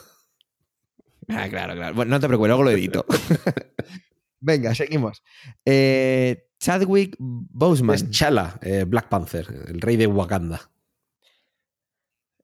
Ah, 1.29 1.49
claro, 1.49 1.75
claro. 1.75 1.95
Bueno, 1.95 2.11
no 2.11 2.21
te 2.21 2.27
preocupes, 2.27 2.49
luego 2.49 2.63
lo 2.65 2.71
edito. 2.71 3.05
Venga, 4.41 4.75
seguimos. 4.75 5.23
Eh, 5.65 6.45
Chadwick 6.59 7.17
Boseman, 7.19 7.95
Es 7.97 8.11
Chala, 8.11 8.59
eh, 8.63 8.85
Black 8.87 9.09
Panther, 9.09 9.47
el 9.69 9.81
rey 9.81 9.97
de 9.97 10.07
Wakanda. 10.07 10.71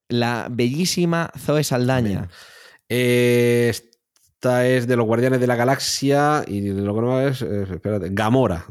la 0.08 0.48
bellísima 0.50 1.30
Zoe 1.38 1.64
Saldaña, 1.64 2.28
Eh, 2.88 3.68
esta 3.70 4.66
es 4.66 4.86
de 4.86 4.94
los 4.96 5.06
Guardianes 5.06 5.40
de 5.40 5.46
la 5.46 5.56
Galaxia 5.56 6.44
y 6.46 6.60
de 6.60 6.82
lo 6.82 6.94
que 6.94 7.00
no 7.00 7.20
es, 7.26 7.40
eh, 7.42 7.62
espérate, 7.72 8.08
Gamora. 8.12 8.66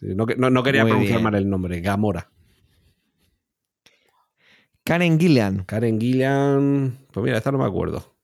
No, 0.00 0.26
no- 0.36 0.50
no 0.50 0.62
quería 0.64 0.82
Muy 0.82 0.90
pronunciar 0.90 1.18
bien. 1.18 1.24
mal 1.24 1.34
el 1.36 1.48
nombre, 1.48 1.80
Gamora. 1.80 2.28
Karen 4.84 5.18
Gillian, 5.18 5.64
Karen 5.64 6.00
Gillian. 6.00 6.98
Pues 7.12 7.22
mira, 7.24 7.38
esta 7.38 7.52
no 7.52 7.58
me 7.58 7.64
acuerdo. 7.66 8.16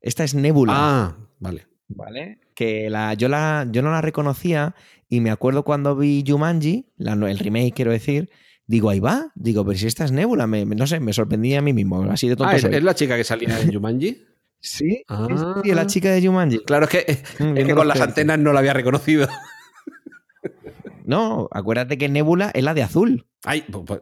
esta 0.00 0.22
es 0.22 0.34
Nebula. 0.34 0.72
Ah, 0.76 1.16
vale. 1.40 1.66
¿Vale? 1.88 2.38
Que 2.54 2.88
la, 2.90 3.14
yo, 3.14 3.28
la, 3.28 3.66
yo 3.70 3.82
no 3.82 3.90
la 3.90 4.00
reconocía 4.00 4.74
y 5.08 5.20
me 5.20 5.30
acuerdo 5.30 5.64
cuando 5.64 5.96
vi 5.96 6.22
Jumanji, 6.26 6.86
la- 6.96 7.12
el 7.14 7.38
remake 7.38 7.72
quiero 7.74 7.90
decir, 7.90 8.30
digo, 8.66 8.90
ahí 8.90 9.00
va, 9.00 9.32
digo, 9.34 9.64
pero 9.64 9.76
si 9.78 9.86
esta 9.86 10.04
es 10.04 10.12
Nebula, 10.12 10.46
me, 10.46 10.64
no 10.64 10.86
sé, 10.86 11.00
me 11.00 11.12
sorprendí 11.12 11.54
a 11.54 11.62
mí 11.62 11.72
mismo, 11.72 12.02
así 12.10 12.28
de 12.28 12.36
tonto 12.36 12.52
Ah, 12.52 12.56
¿es, 12.56 12.64
es 12.64 12.82
la 12.82 12.94
chica 12.94 13.16
que 13.16 13.24
salía 13.24 13.58
en 13.60 13.72
Jumanji. 13.72 14.22
Sí, 14.60 15.04
Ah. 15.08 15.60
sí, 15.62 15.72
la 15.74 15.86
chica 15.86 16.10
de 16.10 16.26
Jumanji. 16.26 16.60
Claro, 16.60 16.84
es 16.86 16.90
que, 16.90 17.04
es 17.06 17.22
Mm, 17.40 17.44
que 17.48 17.52
viendo 17.52 17.74
con 17.76 17.88
las 17.88 18.00
antenas 18.00 18.38
no 18.38 18.52
la 18.52 18.60
había 18.60 18.72
reconocido. 18.72 19.28
No, 21.04 21.48
acuérdate 21.52 21.98
que 21.98 22.08
Nebula 22.08 22.50
es 22.54 22.64
la 22.64 22.72
de 22.74 22.82
azul. 22.82 23.26
Ay, 23.44 23.64
pues, 23.70 23.84
pues. 23.86 24.00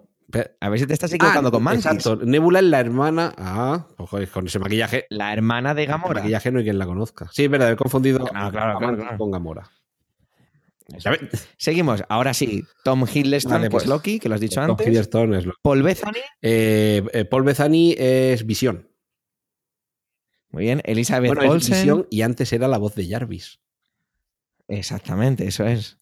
A 0.61 0.69
ver 0.69 0.79
si 0.79 0.87
te 0.87 0.93
estás 0.95 1.13
equivocando 1.13 1.49
Ah, 1.49 1.53
con 1.53 1.63
Mantis. 1.63 1.87
Exacto. 1.87 2.25
Nebula 2.25 2.59
es 2.61 2.65
la 2.67 2.81
hermana. 2.81 3.33
Ah, 3.37 3.87
pues 3.97 4.09
joder, 4.11 4.29
con 4.29 4.47
ese 4.47 4.59
maquillaje. 4.59 5.07
La 5.11 5.33
hermana 5.33 5.75
de 5.75 5.83
el 5.83 5.89
Gamora. 5.89 6.21
maquillaje 6.21 6.51
no 6.51 6.59
hay 6.59 6.65
quien 6.65 6.79
la 6.79 6.87
conozca. 6.87 7.29
Sí, 7.33 7.45
es 7.45 7.51
verdad, 7.51 7.71
he 7.73 7.77
confundido 7.77 8.19
Claro, 8.25 8.33
claro, 8.33 8.47
a 8.47 8.51
claro, 8.51 8.81
Mantis 8.81 9.03
claro. 9.05 9.19
con 9.19 9.31
Gamora. 9.31 9.71
Seguimos. 11.57 12.03
Ahora 12.09 12.35
sí, 12.35 12.65
Tom 12.85 13.07
Hiddleston, 13.13 13.53
Vale, 13.53 13.65
que 13.67 13.71
pues. 13.71 13.85
es 13.85 13.89
Loki, 13.89 14.19
que 14.19 14.29
lo 14.29 14.35
has 14.35 14.41
dicho 14.41 14.61
Tom 14.61 14.71
antes. 14.73 14.87
Hiddleston 14.87 15.35
es 15.35 15.47
lo- 15.47 15.55
Paul 15.63 15.83
Bethany. 15.83 16.19
Eh, 16.43 17.03
eh, 17.13 17.25
Paul 17.25 17.45
Bezzani 17.45 17.95
es 17.99 18.45
Visión. 18.45 18.89
Muy 20.51 20.65
bien. 20.65 20.83
Elizabeth 20.85 21.29
Bueno, 21.29 21.43
es 21.45 21.51
Olsen. 21.51 21.75
Visión 21.75 22.07
y 22.11 22.23
antes 22.23 22.53
era 22.53 22.69
la 22.69 22.77
voz 22.79 22.95
de 22.95 23.09
Jarvis. 23.09 23.61
Exactamente, 24.69 25.47
eso 25.47 25.65
es. 25.67 25.99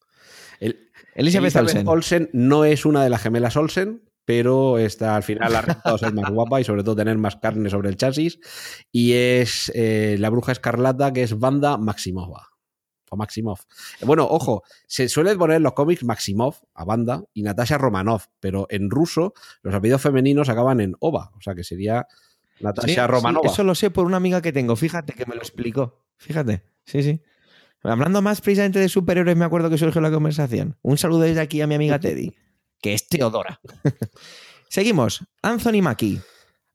El- 0.58 0.90
Elizabeth, 1.14 1.54
Olsen. 1.56 1.86
Olsen 1.88 2.30
no 2.32 2.64
es 2.64 2.84
una 2.84 3.04
de 3.04 3.10
las 3.10 3.22
gemelas 3.22 3.56
Olsen, 3.56 4.09
pero 4.30 4.78
está 4.78 5.16
al 5.16 5.24
final 5.24 5.56
ha 5.56 5.60
resultado 5.62 5.98
ser 5.98 6.14
más 6.14 6.30
guapa 6.30 6.60
y 6.60 6.64
sobre 6.64 6.84
todo 6.84 6.94
tener 6.94 7.18
más 7.18 7.34
carne 7.34 7.68
sobre 7.68 7.88
el 7.88 7.96
chasis. 7.96 8.38
Y 8.92 9.14
es 9.14 9.72
eh, 9.74 10.14
la 10.20 10.30
bruja 10.30 10.52
escarlata 10.52 11.12
que 11.12 11.24
es 11.24 11.32
Wanda 11.32 11.76
Maximova. 11.76 12.46
O 13.10 13.16
Maximov. 13.16 13.58
Bueno, 14.02 14.28
ojo, 14.30 14.62
se 14.86 15.08
suele 15.08 15.34
poner 15.34 15.56
en 15.56 15.64
los 15.64 15.72
cómics 15.72 16.04
Maximov 16.04 16.54
a 16.74 16.84
Wanda 16.84 17.24
y 17.34 17.42
Natasha 17.42 17.76
Romanov, 17.76 18.22
pero 18.38 18.68
en 18.70 18.88
ruso 18.88 19.34
los 19.62 19.74
apellidos 19.74 20.00
femeninos 20.00 20.48
acaban 20.48 20.80
en 20.80 20.94
Ova, 21.00 21.32
o 21.36 21.40
sea 21.40 21.56
que 21.56 21.64
sería 21.64 22.06
Natasha 22.60 23.06
sí, 23.06 23.10
Romanova. 23.10 23.50
eso 23.50 23.64
lo 23.64 23.74
sé 23.74 23.90
por 23.90 24.06
una 24.06 24.18
amiga 24.18 24.40
que 24.40 24.52
tengo. 24.52 24.76
Fíjate 24.76 25.12
que 25.14 25.26
me 25.26 25.34
lo 25.34 25.40
explicó. 25.40 26.04
Fíjate. 26.18 26.62
Sí, 26.84 27.02
sí. 27.02 27.20
Hablando 27.82 28.22
más 28.22 28.40
precisamente 28.42 28.78
de 28.78 28.88
superhéroes, 28.88 29.36
me 29.36 29.44
acuerdo 29.44 29.70
que 29.70 29.78
surgió 29.78 30.00
la 30.00 30.12
conversación. 30.12 30.76
Un 30.82 30.98
saludo 30.98 31.22
desde 31.22 31.40
aquí 31.40 31.62
a 31.62 31.66
mi 31.66 31.74
amiga 31.74 31.98
Teddy, 32.00 32.36
que 32.80 32.94
es 32.94 33.08
Teodora. 33.08 33.60
Seguimos. 34.68 35.24
Anthony 35.42 35.82
Mackie. 35.82 36.20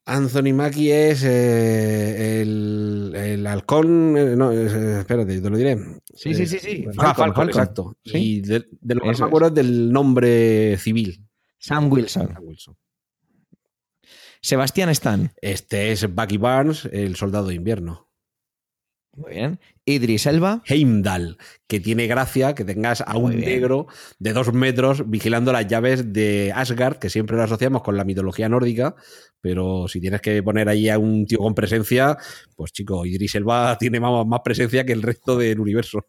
Anthony 0.08 0.54
Mackie 0.54 0.92
es 0.92 1.24
eh, 1.24 2.42
el, 2.42 3.14
el 3.16 3.48
halcón. 3.48 4.16
eh, 4.18 4.36
no, 4.36 4.52
eh, 4.52 5.00
espérate, 5.00 5.42
te 5.42 5.50
lo 5.50 5.58
diré. 5.58 5.78
Sí, 6.14 6.36
sí, 6.36 6.46
sí, 6.46 6.60
sí. 6.60 6.86
Ah, 6.98 7.14
Falcon, 7.14 7.16
Falcon, 7.16 7.34
Falcon. 7.36 7.50
exacto. 7.50 7.98
Sí. 8.06 8.18
Y 8.18 8.42
de, 8.42 8.66
de 8.82 8.96
lo 8.96 9.02
que 9.02 9.18
me 9.18 9.26
acuerdo 9.26 9.48
es 9.48 9.54
del 9.56 9.92
nombre 9.92 10.78
civil. 10.78 11.26
Sam 11.58 11.92
Wilson. 11.92 12.28
Sam 12.34 12.44
Wilson. 12.44 12.78
Sebastián 14.42 14.90
Stan. 14.90 15.32
Este 15.42 15.92
es 15.92 16.14
Bucky 16.14 16.38
Barnes, 16.38 16.86
el 16.92 17.16
soldado 17.16 17.48
de 17.48 17.56
invierno. 17.56 18.12
Muy 19.14 19.32
bien. 19.32 19.60
Idris 19.86 20.26
Elba. 20.26 20.64
Heimdall, 20.66 21.38
que 21.68 21.80
tiene 21.80 22.08
gracia 22.08 22.56
que 22.56 22.66
tengas 22.66 23.02
a 23.02 23.18
un 23.18 23.32
bien. 23.32 23.46
negro 23.46 23.88
de 24.18 24.34
dos 24.34 24.52
metros 24.52 25.10
vigilando 25.10 25.54
las 25.54 25.68
llaves 25.68 26.12
de 26.12 26.52
Asgard, 26.56 26.98
que 26.98 27.10
siempre 27.10 27.38
lo 27.38 27.44
asociamos 27.44 27.84
con 27.84 27.96
la 27.96 28.04
mitología 28.04 28.50
nórdica, 28.50 28.96
pero 29.40 29.88
si 29.88 30.02
tienes 30.02 30.22
que 30.22 30.42
poner 30.42 30.70
ahí 30.70 30.90
a 30.90 30.98
un 30.98 31.28
tío 31.28 31.38
con 31.38 31.54
presencia, 31.54 32.18
pues 32.56 32.72
chico, 32.72 33.06
Idris 33.06 33.36
Elba 33.36 33.78
tiene 33.80 34.00
más, 34.00 34.26
más 34.26 34.42
presencia 34.44 34.86
que 34.86 34.94
el 34.94 35.04
resto 35.04 35.38
del 35.38 35.60
universo. 35.60 36.08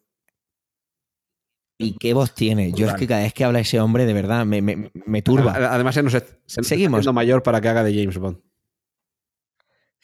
¿Y 1.79 1.99
qué 1.99 2.15
voz 2.15 2.35
tiene? 2.35 2.73
Yo 2.73 2.87
es 2.87 2.95
que 2.95 3.07
cada 3.07 3.23
vez 3.23 3.35
que 3.35 3.45
habla 3.45 3.61
ese 3.61 3.79
hombre, 3.81 4.07
de 4.07 4.15
verdad, 4.15 4.47
me, 4.47 4.63
me, 4.63 4.91
me 4.95 5.21
turba. 5.21 5.53
Además, 5.55 5.95
se 5.95 6.03
nos, 6.03 6.13
se 6.13 6.61
nos 6.61 6.67
Seguimos. 6.67 7.13
mayor 7.13 7.43
para 7.43 7.61
que 7.61 7.69
haga 7.69 7.85
de 7.85 7.95
James 7.95 8.17
Bond. 8.17 8.39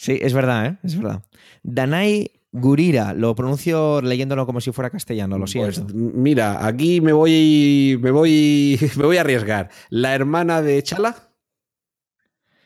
Sí, 0.02 0.18
es 0.20 0.34
verdad, 0.34 0.66
¿eh? 0.66 0.78
Es 0.82 0.96
verdad. 1.00 1.22
Danai 1.62 2.32
Gurira, 2.50 3.14
lo 3.14 3.36
pronuncio 3.36 4.02
leyéndolo 4.02 4.46
como 4.46 4.60
si 4.60 4.72
fuera 4.72 4.90
castellano, 4.90 5.38
lo 5.38 5.46
siento. 5.46 5.84
Pues 5.84 5.94
mira, 5.94 6.66
aquí 6.66 7.00
me 7.00 7.12
voy, 7.12 8.00
me 8.02 8.10
voy, 8.10 8.80
me 8.96 9.04
voy 9.04 9.16
a 9.18 9.20
arriesgar. 9.20 9.70
¿La 9.90 10.12
hermana 10.16 10.60
de 10.60 10.82
Chala? 10.82 11.30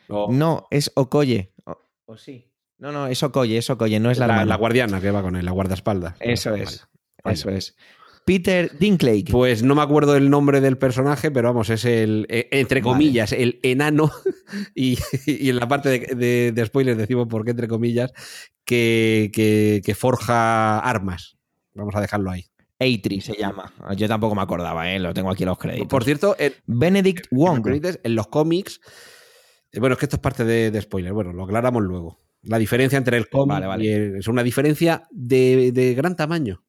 No, 0.09 0.27
No, 0.31 0.67
es 0.71 0.91
Okoye. 0.95 1.53
O, 1.65 1.77
o 2.07 2.17
sí. 2.17 2.51
No, 2.79 2.91
no, 2.91 3.05
es 3.05 3.21
Okoye, 3.21 3.59
es 3.59 3.69
Okoye, 3.69 3.99
no 3.99 4.09
es 4.09 4.17
la, 4.17 4.25
la, 4.25 4.33
hermana. 4.33 4.49
la 4.49 4.55
guardiana 4.55 4.99
que 4.99 5.11
va 5.11 5.21
con 5.21 5.35
él, 5.35 5.45
la 5.45 5.51
guardaespaldas. 5.51 6.15
Eso 6.19 6.49
Vale. 6.51 6.63
es. 6.63 6.87
Eso 7.23 7.49
es. 7.51 7.75
Peter 8.27 8.77
Dinklage. 8.77 9.31
Pues 9.31 9.63
no 9.63 9.73
me 9.73 9.81
acuerdo 9.81 10.15
el 10.17 10.29
nombre 10.29 10.59
del 10.61 10.77
personaje, 10.77 11.31
pero 11.31 11.47
vamos, 11.47 11.69
es 11.69 11.85
el, 11.85 12.27
eh, 12.29 12.49
entre 12.51 12.81
Vale. 12.81 12.91
comillas, 12.93 13.31
el 13.31 13.59
enano. 13.63 14.11
Y, 14.75 14.97
y 15.25 15.49
en 15.49 15.57
la 15.57 15.67
parte 15.67 15.89
de, 15.89 15.99
de, 16.15 16.51
de 16.53 16.65
spoilers 16.65 16.97
decimos 16.97 17.27
por 17.27 17.43
qué, 17.43 17.51
entre 17.51 17.67
comillas, 17.67 18.11
que, 18.63 19.29
que, 19.33 19.81
que 19.83 19.93
forja 19.95 20.79
armas. 20.79 21.37
Vamos 21.73 21.93
a 21.95 22.01
dejarlo 22.01 22.31
ahí. 22.31 22.45
Eitri 22.79 23.19
se 23.21 23.33
llama. 23.35 23.73
Yo 23.97 24.07
tampoco 24.07 24.35
me 24.35 24.41
acordaba, 24.41 24.89
¿eh? 24.93 24.99
Lo 24.99 25.13
tengo 25.13 25.31
aquí 25.31 25.43
en 25.43 25.49
los 25.49 25.57
créditos. 25.57 25.87
Por 25.87 26.03
cierto, 26.05 26.35
en, 26.39 26.53
Benedict 26.65 27.27
en 27.31 27.37
Wong. 27.37 27.67
en 28.03 28.15
los 28.15 28.27
cómics. 28.27 28.79
eh, 29.71 29.79
Bueno, 29.81 29.93
es 29.93 29.99
que 29.99 30.05
esto 30.05 30.15
es 30.17 30.21
parte 30.21 30.45
de, 30.45 30.71
de 30.71 30.81
spoiler. 30.81 31.11
Bueno, 31.11 31.33
lo 31.33 31.43
aclaramos 31.43 31.81
luego. 31.83 32.21
La 32.43 32.57
diferencia 32.59 32.97
entre 32.97 33.17
el 33.17 33.27
cómic 33.29 33.49
Vale, 33.55 33.65
vale. 33.67 33.83
y 33.85 33.89
el- 33.89 34.15
es 34.17 34.27
una 34.29 34.43
diferencia 34.43 35.03
de, 35.11 35.71
de 35.73 35.93
gran 35.93 36.15
tamaño. 36.15 36.63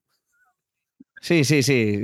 Sí, 1.20 1.44
sí, 1.44 1.62
sí. 1.62 2.00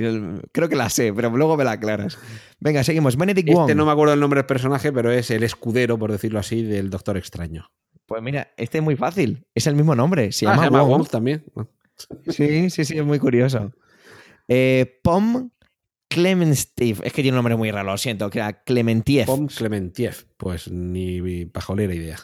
Creo 0.53 0.68
que 0.68 0.77
la 0.77 0.88
sé, 0.90 1.12
pero 1.12 1.31
luego 1.31 1.57
me 1.57 1.64
la 1.64 1.72
aclaras. 1.72 2.18
Venga, 2.61 2.83
seguimos. 2.85 3.16
Benedict 3.16 3.48
Wong. 3.50 3.62
Este 3.68 3.74
no 3.74 3.87
me 3.87 3.92
acuerdo 3.92 4.14
el 4.14 4.20
nombre 4.20 4.38
del 4.38 4.46
personaje, 4.46 4.92
pero 4.92 5.11
es 5.12 5.31
el 5.31 5.42
escudero, 5.42 5.98
por 5.98 6.11
decirlo 6.11 6.38
así, 6.38 6.62
del 6.62 6.90
Doctor 6.90 7.16
Extraño. 7.16 7.70
Pues 8.07 8.22
mira, 8.22 8.53
este 8.57 8.79
es 8.79 8.85
muy 8.85 8.96
fácil. 8.96 9.46
Es 9.55 9.66
el 9.66 9.77
mismo 9.77 9.94
nombre. 9.94 10.31
Se 10.33 10.46
Ah, 10.46 10.50
llama, 10.50 10.62
se 10.62 10.66
llama 10.70 10.83
Wong. 10.83 10.98
Wong 11.03 11.09
también. 11.09 11.44
Sí, 12.29 12.70
sí, 12.70 12.85
sí, 12.85 12.98
es 12.98 13.05
muy 13.05 13.18
curioso. 13.18 13.72
Eh, 14.48 15.00
Pom 15.03 15.50
Clement 16.09 16.55
Steve. 16.55 16.98
Es 17.05 17.12
que 17.12 17.22
tiene 17.22 17.31
un 17.31 17.37
nombre 17.37 17.57
muy 17.57 17.70
raro, 17.70 17.90
lo 17.92 17.98
siento, 17.98 18.29
que 18.31 18.40
era 18.40 18.62
Clementiev. 18.64 19.27
Pom 19.27 19.46
Clementiev. 19.46 20.27
Pues 20.37 20.70
ni 20.70 21.44
pajolera 21.46 21.94
idea. 21.94 22.18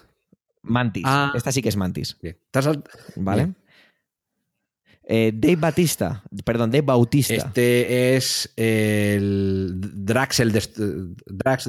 Mantis. 0.62 1.04
Ah. 1.06 1.32
Esta 1.34 1.52
sí 1.52 1.62
que 1.62 1.70
es 1.70 1.76
Mantis. 1.76 2.18
Bien. 2.20 2.36
¿Te 2.50 2.58
has 2.58 2.64
sal- 2.66 2.84
¿Vale? 3.16 3.44
Bien. 3.44 3.56
Eh, 5.12 5.32
Dave 5.34 5.56
Batista. 5.56 6.22
Perdón, 6.44 6.70
Dave 6.70 6.82
Bautista. 6.82 7.34
Este 7.34 8.14
es 8.16 8.52
el 8.56 9.72
Drax 9.76 10.38
el 10.40 10.52
Dest- 10.52 11.14
Drax 11.26 11.68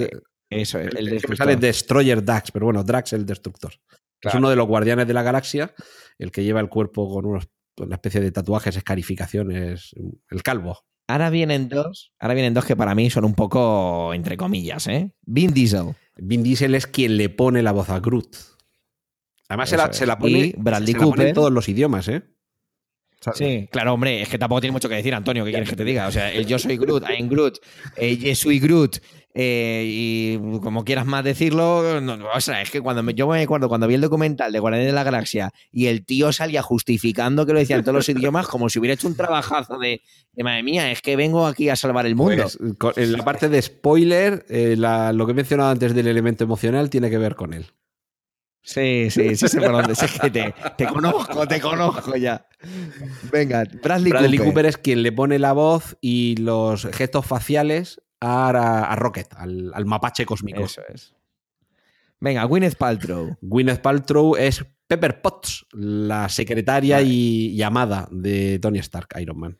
Eso, 0.50 0.78
el, 0.80 0.96
el 0.98 1.08
el 1.14 1.22
que 1.24 1.36
sale 1.36 1.56
Destroyer 1.56 2.24
Dax, 2.24 2.52
pero 2.52 2.66
bueno, 2.68 2.84
Drax 2.84 3.14
el 3.14 3.26
Destructor. 3.26 3.74
Claro. 4.20 4.36
Es 4.36 4.40
uno 4.40 4.50
de 4.52 4.56
los 4.56 4.68
guardianes 4.68 5.08
de 5.08 5.14
la 5.16 5.24
galaxia, 5.24 5.74
el 6.20 6.32
que 6.32 6.44
lleva 6.44 6.60
el 6.60 6.70
cuerpo 6.70 7.12
con 7.12 7.26
unos- 7.26 7.48
una 7.80 7.96
especie 7.96 8.22
de 8.22 8.32
tatuajes, 8.32 8.76
escarificaciones, 8.78 9.92
el 10.30 10.44
calvo. 10.44 10.78
Ahora 11.08 11.32
vienen 11.32 11.68
dos. 11.68 12.14
Ahora 12.20 12.36
vienen 12.36 12.54
dos 12.54 12.66
que 12.66 12.76
para 12.76 12.94
mí 12.94 13.10
son 13.10 13.26
un 13.26 13.34
poco 13.34 14.14
entre 14.14 14.38
comillas, 14.38 14.86
¿eh? 14.88 15.12
Vin 15.26 15.52
Diesel. 15.54 15.96
Vin 16.18 16.44
Diesel 16.44 16.76
es 16.76 16.86
quien 16.86 17.18
le 17.18 17.30
pone 17.30 17.64
la 17.64 17.72
voz 17.72 17.90
a 17.90 18.00
Groot. 18.00 18.36
Además 19.50 19.70
se 19.70 19.78
la, 19.78 19.92
se 19.92 20.06
pone, 20.16 20.30
Y 20.32 20.54
Bradley 20.58 20.94
se 20.94 21.00
la 21.00 21.06
pone 21.06 21.10
en 21.10 21.18
Cooper. 21.18 21.34
todos 21.34 21.52
los 21.52 21.68
idiomas, 21.68 22.08
¿eh? 22.08 22.22
Sí, 23.36 23.68
claro, 23.72 23.94
hombre, 23.94 24.22
es 24.24 24.30
que 24.30 24.38
tampoco 24.40 24.62
tiene 24.62 24.72
mucho 24.72 24.90
que 24.90 24.96
decir, 24.96 25.14
Antonio, 25.14 25.46
¿qué 25.46 25.52
quieres 25.52 25.70
que 25.70 25.76
te 25.76 25.84
diga? 25.84 26.08
O 26.08 26.12
sea, 26.12 26.32
el 26.32 26.46
yo 26.48 26.58
soy 26.58 26.78
Groot, 26.78 27.04
I'm 27.10 27.30
Groot, 27.30 27.60
eh, 27.96 28.18
yo 28.18 28.34
soy 28.36 28.60
Groot, 28.60 28.98
eh, 29.34 29.84
y 29.88 30.60
como 30.60 30.84
quieras 30.84 31.06
más 31.06 31.24
decirlo, 31.24 32.02
no, 32.02 32.18
no, 32.18 32.26
o 32.34 32.42
sea, 32.42 32.62
es 32.62 32.70
que 32.72 32.82
cuando 32.82 33.04
me- 33.04 33.14
yo 33.14 33.28
me 33.28 33.42
acuerdo 33.42 33.70
cuando 33.70 33.88
vi 33.88 33.94
el 33.96 34.02
documental 34.02 34.52
de 34.52 34.60
Guardianes 34.60 34.88
de 34.88 34.94
la 34.94 35.04
Galaxia 35.04 35.52
y 35.72 35.86
el 35.86 36.04
tío 36.06 36.34
salía 36.34 36.62
justificando 36.64 37.46
que 37.46 37.54
lo 37.54 37.60
decía 37.60 37.76
en 37.78 37.84
todos 37.84 37.96
los 37.96 38.10
idiomas 38.10 38.48
como 38.48 38.70
si 38.70 38.80
hubiera 38.80 38.96
hecho 38.96 39.08
un 39.08 39.16
trabajazo 39.16 39.78
de, 39.78 40.02
de, 40.34 40.44
madre 40.44 40.64
mía, 40.64 40.92
es 40.92 41.02
que 41.02 41.16
vengo 41.16 41.46
aquí 41.46 41.70
a 41.70 41.76
salvar 41.76 42.06
el 42.08 42.16
mundo. 42.16 42.44
Pues, 42.80 42.98
en 42.98 43.12
la 43.14 43.24
parte 43.24 43.48
de 43.50 43.62
spoiler, 43.62 44.46
eh, 44.50 44.76
la- 44.78 45.14
lo 45.14 45.26
que 45.26 45.32
he 45.32 45.36
mencionado 45.36 45.70
antes 45.70 45.94
del 45.94 46.08
elemento 46.08 46.44
emocional 46.44 46.90
tiene 46.90 47.10
que 47.10 47.18
ver 47.18 47.36
con 47.36 47.54
él. 47.54 47.68
Sí, 48.64 49.10
sí, 49.10 49.36
sí 49.36 49.48
sé 49.48 49.60
por 49.60 49.72
dónde, 49.72 49.94
que 50.22 50.30
te, 50.30 50.54
te 50.78 50.86
conozco, 50.86 51.48
te 51.48 51.60
conozco 51.60 52.16
ya. 52.16 52.48
Venga, 53.32 53.64
Bradley, 53.82 54.12
Bradley 54.12 54.38
Cooper. 54.38 54.54
Cooper 54.54 54.66
es 54.68 54.78
quien 54.78 55.02
le 55.02 55.12
pone 55.12 55.40
la 55.40 55.54
voz 55.54 55.98
y 56.00 56.36
los 56.38 56.86
gestos 56.86 57.26
faciales 57.26 58.02
a, 58.20 58.50
a 58.84 58.96
Rocket, 58.96 59.34
al, 59.36 59.72
al 59.74 59.86
mapache 59.86 60.26
cósmico. 60.26 60.62
Eso 60.62 60.82
es. 60.94 61.16
Venga, 62.20 62.44
Gwyneth 62.44 62.76
Paltrow. 62.76 63.36
Gwyneth 63.42 63.82
Paltrow 63.82 64.36
es 64.36 64.64
Pepper 64.88 65.22
Potts, 65.22 65.66
la 65.72 66.30
secretaria 66.30 67.02
y, 67.02 67.48
y 67.48 67.62
amada 67.64 68.08
de 68.12 68.60
Tony 68.60 68.78
Stark, 68.78 69.08
Iron 69.20 69.40
Man. 69.40 69.58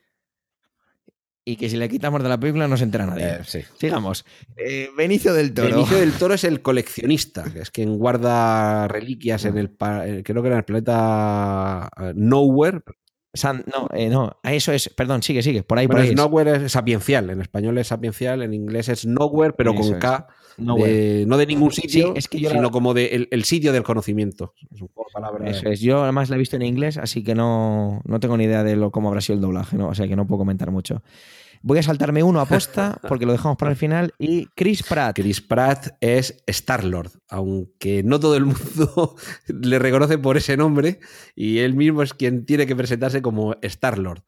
Y 1.44 1.56
que 1.56 1.70
si 1.70 1.78
le 1.78 1.90
quitamos 1.90 2.22
de 2.22 2.30
la 2.30 2.40
película 2.40 2.68
no 2.68 2.78
se 2.78 2.84
entera 2.84 3.06
nadie. 3.08 3.26
Eh, 3.26 3.40
sí. 3.46 3.62
Sigamos. 3.80 4.26
Eh, 4.56 4.90
Benicio 4.96 5.34
del 5.34 5.54
Toro. 5.54 5.70
Benicio 5.70 5.98
del 5.98 6.12
Toro 6.14 6.36
es 6.36 6.44
el 6.44 6.62
coleccionista, 6.62 7.44
que 7.52 7.62
es 7.62 7.72
quien 7.72 7.98
guarda 7.98 8.88
reliquias 8.88 9.46
en 9.46 9.58
el, 9.58 9.66
eh, 10.06 10.22
creo 10.24 10.42
que 10.44 10.48
era 10.48 10.56
en 10.58 10.60
el 10.60 10.66
planeta 10.66 11.90
eh, 12.00 12.14
Nowhere. 12.16 12.82
San- 13.34 13.64
no, 13.74 13.88
eh, 13.94 14.10
no, 14.10 14.40
eso 14.44 14.72
es. 14.74 14.90
Perdón, 14.90 15.24
sigue, 15.24 15.42
sigue. 15.42 15.64
Por 15.64 15.80
ahí, 15.80 15.88
Bueno, 15.88 15.98
por 15.98 16.02
ahí. 16.02 16.08
es 16.08 16.12
es. 16.12 16.18
Nowhere 16.18 16.66
es 16.66 16.72
sapiencial, 16.74 17.30
en 17.30 17.42
español 17.42 17.78
es 17.78 17.88
sapiencial, 17.88 18.42
en 18.44 18.54
inglés 18.54 18.90
es 18.90 19.06
Nowhere, 19.06 19.54
pero 19.54 19.72
Eso 19.72 19.82
con 19.82 19.94
es. 19.94 20.00
De- 20.58 21.26
no 21.28 21.38
de 21.38 21.46
ningún 21.46 21.72
sitio, 21.72 22.08
Sí, 22.08 22.14
es 22.16 22.28
que 22.28 22.40
yo 22.40 22.50
sino 22.50 22.64
la- 22.64 22.70
como 22.70 22.94
de 22.94 23.08
el, 23.08 23.28
el 23.32 23.44
sitio 23.44 23.72
del 23.74 23.84
conocimiento. 23.84 24.54
Es 24.72 24.82
palabras. 25.14 25.58
Eso 25.58 25.70
es. 25.70 25.82
Yo 25.82 26.04
además 26.04 26.30
la 26.30 26.36
he 26.36 26.40
visto 26.40 26.56
en 26.56 26.62
inglés, 26.62 26.98
así 26.98 27.24
que 27.24 27.36
no, 27.36 28.02
no 28.06 28.20
tengo 28.20 28.38
ni 28.38 28.46
idea 28.46 28.64
de 28.64 28.76
lo, 28.76 28.92
cómo 28.92 29.10
habrá 29.10 29.22
sido 29.22 29.36
el 29.36 29.42
doblaje, 29.42 29.78
¿no? 29.78 29.90
O 29.90 29.96
sea 29.96 30.08
que 30.08 30.16
no 30.16 30.26
puedo 30.28 30.40
comentar 30.40 30.72
mucho. 30.72 31.02
Voy 31.64 31.78
a 31.78 31.84
saltarme 31.84 32.24
uno 32.24 32.40
a 32.40 32.46
posta 32.48 33.00
porque 33.08 33.26
lo 33.26 33.34
dejamos 33.34 33.58
para 33.58 33.72
el 33.72 33.78
final. 33.78 34.14
Y 34.18 34.48
Chris 34.56 34.82
Pratt. 34.84 35.16
Chris 35.16 35.42
Pratt 35.42 35.90
es 36.02 36.42
Star-Lord, 36.48 37.12
aunque 37.30 38.02
no 38.04 38.20
todo 38.20 38.36
el 38.36 38.46
mundo 38.46 39.16
le 39.48 39.78
reconoce 39.80 40.18
por 40.18 40.38
ese 40.38 40.58
nombre 40.58 41.00
y 41.36 41.60
él 41.60 41.76
mismo 41.76 42.02
es 42.02 42.14
quien 42.14 42.46
tiene 42.46 42.66
que 42.66 42.76
presentarse 42.76 43.22
como 43.22 43.56
Star-Lord, 43.62 44.24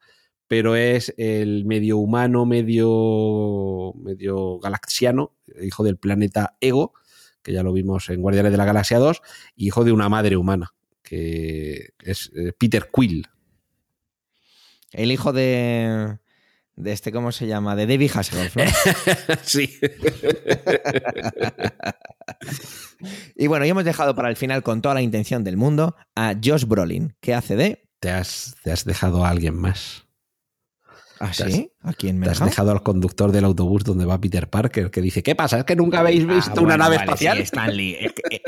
pero 0.48 0.76
es 0.76 1.14
el 1.16 1.64
medio 1.64 1.98
humano, 1.98 2.46
medio, 2.46 3.92
medio 3.96 4.58
galaxiano, 4.58 5.32
hijo 5.60 5.84
del 5.84 5.96
planeta 5.96 6.56
Ego, 6.60 6.94
que 7.42 7.52
ya 7.52 7.62
lo 7.62 7.72
vimos 7.72 8.08
en 8.08 8.22
Guardianes 8.22 8.52
de 8.52 8.58
la 8.58 8.64
Galaxia 8.64 8.98
2, 8.98 9.22
y 9.56 9.66
hijo 9.66 9.84
de 9.84 9.92
una 9.92 10.08
madre 10.08 10.36
humana, 10.36 10.74
que 11.02 11.90
es 12.02 12.32
eh, 12.34 12.52
Peter 12.58 12.90
Quill. 12.92 13.26
El 14.92 15.12
hijo 15.12 15.32
de. 15.32 16.18
De 16.76 16.90
este, 16.90 17.12
¿cómo 17.12 17.30
se 17.30 17.46
llama? 17.46 17.76
De 17.76 17.86
David 17.86 18.10
Hasselhoff, 18.12 18.56
¿no? 18.56 18.64
sí. 19.42 19.78
y 23.36 23.46
bueno, 23.46 23.64
y 23.64 23.68
hemos 23.68 23.84
dejado 23.84 24.16
para 24.16 24.28
el 24.28 24.34
final 24.34 24.64
con 24.64 24.82
toda 24.82 24.96
la 24.96 25.02
intención 25.02 25.44
del 25.44 25.56
mundo 25.56 25.94
a 26.16 26.34
Josh 26.42 26.64
Brolin, 26.64 27.14
que 27.20 27.32
hace 27.32 27.54
de. 27.54 27.88
Te 28.00 28.10
has, 28.10 28.56
te 28.64 28.72
has 28.72 28.84
dejado 28.84 29.24
a 29.24 29.30
alguien 29.30 29.54
más. 29.54 30.03
¿Ah, 31.26 31.32
sí? 31.34 31.70
¿A 31.82 31.92
quién 31.92 32.18
me 32.18 32.26
Te 32.26 32.30
has 32.32 32.38
dejado? 32.38 32.50
dejado 32.50 32.70
al 32.72 32.82
conductor 32.82 33.32
del 33.32 33.44
autobús 33.44 33.84
donde 33.84 34.04
va 34.04 34.20
Peter 34.20 34.48
Parker, 34.48 34.90
que 34.90 35.00
dice, 35.00 35.22
¿qué 35.22 35.34
pasa? 35.34 35.58
¿Es 35.58 35.64
que 35.64 35.76
nunca 35.76 36.00
habéis 36.00 36.26
visto 36.26 36.60
Ah, 36.60 36.62
una 36.62 36.76
nave 36.76 36.96
vale, 36.96 37.04
espacial? 37.06 37.36
sí, 37.38 37.42
Stanley. 37.44 37.96
Es 38.00 38.12
que, 38.12 38.42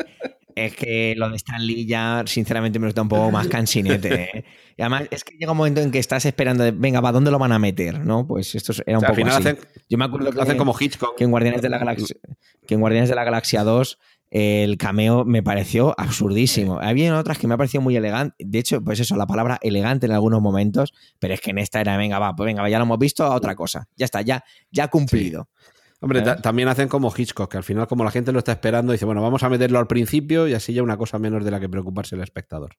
es 0.55 0.75
que 0.75 1.15
lo 1.17 1.29
de 1.31 1.37
Stanley 1.37 1.87
ya, 1.87 2.23
sinceramente, 2.27 2.79
me 2.79 2.85
lo 2.85 2.89
está 2.89 3.03
un 3.03 3.09
poco 3.09 3.31
más 3.31 3.47
cansinete. 3.49 4.23
¿eh? 4.39 4.45
Y 4.77 4.83
además, 4.83 5.05
es 5.11 5.23
que 5.25 5.37
llega 5.39 5.53
un 5.53 5.59
momento 5.59 5.81
en 5.81 5.91
que 5.91 5.99
estás 5.99 6.25
esperando, 6.25 6.65
de, 6.65 6.71
venga, 6.71 7.01
va, 7.01 7.13
¿dónde 7.13 7.31
lo 7.31 7.39
van 7.39 7.53
a 7.53 7.59
meter? 7.59 7.99
¿no? 8.05 8.27
Pues 8.27 8.55
esto 8.55 8.73
era 8.87 8.99
un 8.99 9.05
O 9.05 9.07
sea, 9.07 9.09
al 9.11 9.15
poco 9.15 9.27
final 9.27 9.33
así. 9.37 9.49
hacen, 9.49 9.59
Yo 9.89 9.99
me 9.99 10.05
acuerdo 10.07 10.31
que, 10.33 10.41
hacen 10.41 10.57
como 10.57 10.75
Hitchcock. 10.79 11.17
que 11.17 11.25
en 11.25 11.31
Guardianes 11.31 11.63
de 11.63 11.69
la 11.69 11.79
Galaxia, 11.79 12.17
que 12.67 12.75
en 12.75 12.81
Guardianes 12.81 13.09
de 13.11 13.15
la 13.17 13.25
Galaxia 13.25 13.65
2 13.65 13.99
el 14.39 14.77
cameo 14.77 15.25
me 15.25 15.43
pareció 15.43 15.95
absurdísimo. 15.99 16.79
Había 16.81 17.19
otras 17.19 17.39
que 17.39 17.47
me 17.47 17.55
ha 17.55 17.57
parecido 17.57 17.81
muy 17.81 17.97
elegante. 17.97 18.35
De 18.39 18.59
hecho, 18.59 18.83
pues 18.83 19.01
eso, 19.01 19.17
la 19.17 19.27
palabra 19.27 19.59
elegante 19.63 20.05
en 20.07 20.13
algunos 20.13 20.43
momentos, 20.43 20.93
pero 21.19 21.33
es 21.33 21.41
que 21.41 21.53
en 21.53 21.59
esta 21.59 21.81
era, 21.81 21.97
venga, 21.97 22.19
va, 22.19 22.37
pues 22.37 22.47
venga, 22.47 22.61
va, 22.63 22.69
ya 22.69 22.79
lo 22.79 22.85
hemos 22.85 22.99
visto, 22.99 23.25
a 23.25 23.35
otra 23.35 23.55
cosa. 23.55 23.89
Ya 23.97 24.05
está, 24.05 24.21
ya, 24.21 24.45
ya 24.71 24.89
cumplido. 24.89 25.49
Hombre, 26.01 26.21
ta- 26.21 26.37
también 26.37 26.69
hacen 26.69 26.89
como 26.89 27.11
Hitchcock, 27.17 27.51
que 27.51 27.57
al 27.57 27.65
final, 27.65 27.87
como 27.87 28.05
la 28.05 28.11
gente 28.11 28.31
lo 28.31 28.39
está 28.39 28.53
esperando, 28.53 28.93
dice, 28.93 29.07
bueno, 29.07 29.23
vamos 29.23 29.43
a 29.43 29.49
meterlo 29.49 29.79
al 29.79 29.87
principio 29.87 30.47
y 30.47 30.53
así 30.53 30.75
ya 30.75 30.83
una 30.83 30.99
cosa 30.99 31.19
menos 31.19 31.43
de 31.43 31.51
la 31.51 31.59
que 31.59 31.69
preocuparse 31.71 32.15
el 32.15 32.21
espectador. 32.21 32.77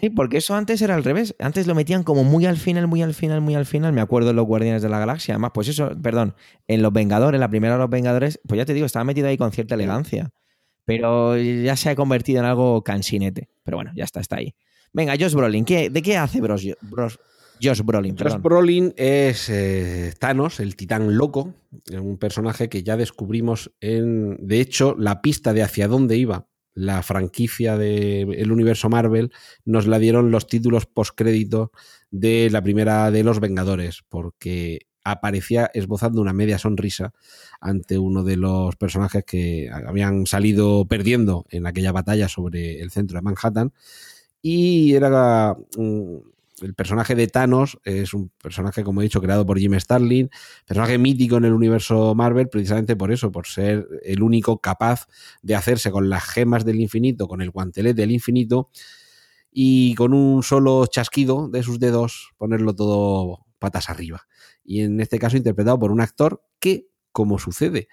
Sí, 0.00 0.08
porque 0.08 0.38
eso 0.38 0.54
antes 0.54 0.80
era 0.80 0.94
al 0.94 1.04
revés. 1.04 1.36
Antes 1.38 1.66
lo 1.66 1.74
metían 1.74 2.02
como 2.02 2.24
muy 2.24 2.46
al 2.46 2.56
final, 2.56 2.86
muy 2.86 3.02
al 3.02 3.12
final, 3.12 3.42
muy 3.42 3.54
al 3.54 3.66
final. 3.66 3.92
Me 3.92 4.00
acuerdo 4.00 4.30
en 4.30 4.36
los 4.36 4.46
Guardianes 4.46 4.80
de 4.80 4.88
la 4.88 4.98
Galaxia. 4.98 5.34
Además, 5.34 5.50
pues 5.52 5.68
eso, 5.68 5.90
perdón, 6.02 6.34
en 6.66 6.80
los 6.80 6.90
Vengadores, 6.90 7.38
la 7.38 7.50
primera 7.50 7.74
de 7.74 7.80
los 7.80 7.90
Vengadores, 7.90 8.40
pues 8.48 8.56
ya 8.56 8.64
te 8.64 8.72
digo, 8.72 8.86
estaba 8.86 9.04
metido 9.04 9.28
ahí 9.28 9.36
con 9.36 9.52
cierta 9.52 9.74
elegancia. 9.74 10.30
Pero 10.88 11.36
ya 11.38 11.76
se 11.76 11.90
ha 11.90 11.94
convertido 11.94 12.40
en 12.40 12.46
algo 12.46 12.82
cansinete. 12.82 13.48
Pero 13.62 13.76
bueno, 13.76 13.92
ya 13.94 14.04
está, 14.04 14.20
está 14.20 14.36
ahí. 14.36 14.54
Venga, 14.92 15.12
Josh 15.20 15.34
Brolin, 15.34 15.64
¿qué- 15.66 15.90
¿de 15.90 16.00
qué 16.02 16.16
hace 16.16 16.40
Bros, 16.40 16.64
Bros- 16.80 17.18
Josh 17.62 17.82
Brolin? 17.82 18.12
Josh 18.16 18.22
Perdón. 18.22 18.42
Brolin 18.42 18.94
es 18.96 19.50
eh, 19.50 20.14
Thanos, 20.18 20.60
el 20.60 20.76
titán 20.76 21.16
loco, 21.18 21.54
un 21.92 22.16
personaje 22.16 22.70
que 22.70 22.82
ya 22.82 22.96
descubrimos 22.96 23.70
en, 23.82 24.38
de 24.40 24.60
hecho, 24.60 24.96
la 24.98 25.20
pista 25.20 25.52
de 25.52 25.62
hacia 25.62 25.88
dónde 25.88 26.16
iba 26.16 26.46
la 26.72 27.02
franquicia 27.02 27.76
del 27.76 28.52
universo 28.52 28.88
Marvel 28.88 29.32
nos 29.64 29.86
la 29.88 29.98
dieron 29.98 30.30
los 30.30 30.46
títulos 30.46 30.86
postcrédito 30.86 31.72
de 32.12 32.48
la 32.50 32.62
primera 32.62 33.10
de 33.10 33.24
los 33.24 33.40
Vengadores, 33.40 34.04
porque 34.08 34.86
aparecía 35.10 35.70
esbozando 35.74 36.20
una 36.20 36.32
media 36.32 36.58
sonrisa 36.58 37.12
ante 37.60 37.98
uno 37.98 38.22
de 38.22 38.36
los 38.36 38.76
personajes 38.76 39.24
que 39.24 39.70
habían 39.70 40.26
salido 40.26 40.86
perdiendo 40.86 41.46
en 41.50 41.66
aquella 41.66 41.92
batalla 41.92 42.28
sobre 42.28 42.80
el 42.80 42.90
centro 42.90 43.18
de 43.18 43.22
Manhattan 43.22 43.72
y 44.42 44.94
era 44.94 45.56
mm, 45.76 46.16
el 46.62 46.74
personaje 46.74 47.14
de 47.14 47.26
Thanos 47.28 47.78
es 47.84 48.14
un 48.14 48.30
personaje, 48.42 48.84
como 48.84 49.00
he 49.00 49.04
dicho, 49.04 49.20
creado 49.20 49.46
por 49.46 49.58
Jim 49.58 49.78
Starlin, 49.78 50.30
personaje 50.66 50.98
mítico 50.98 51.36
en 51.36 51.44
el 51.44 51.52
universo 51.52 52.14
Marvel, 52.14 52.48
precisamente 52.48 52.96
por 52.96 53.12
eso, 53.12 53.30
por 53.30 53.46
ser 53.46 53.86
el 54.02 54.22
único 54.22 54.58
capaz 54.58 55.06
de 55.42 55.54
hacerse 55.54 55.90
con 55.90 56.08
las 56.08 56.24
gemas 56.24 56.64
del 56.64 56.80
infinito, 56.80 57.28
con 57.28 57.42
el 57.42 57.50
guantelete 57.50 58.00
del 58.00 58.10
infinito, 58.10 58.70
y 59.50 59.94
con 59.94 60.12
un 60.12 60.42
solo 60.42 60.86
chasquido 60.86 61.48
de 61.48 61.62
sus 61.62 61.80
dedos 61.80 62.30
ponerlo 62.36 62.74
todo 62.74 63.46
patas 63.58 63.90
arriba. 63.90 64.26
Y 64.68 64.82
en 64.82 65.00
este 65.00 65.18
caso 65.18 65.38
interpretado 65.38 65.78
por 65.78 65.90
un 65.90 66.02
actor 66.02 66.44
que, 66.60 66.90
como 67.10 67.38
sucede 67.38 67.88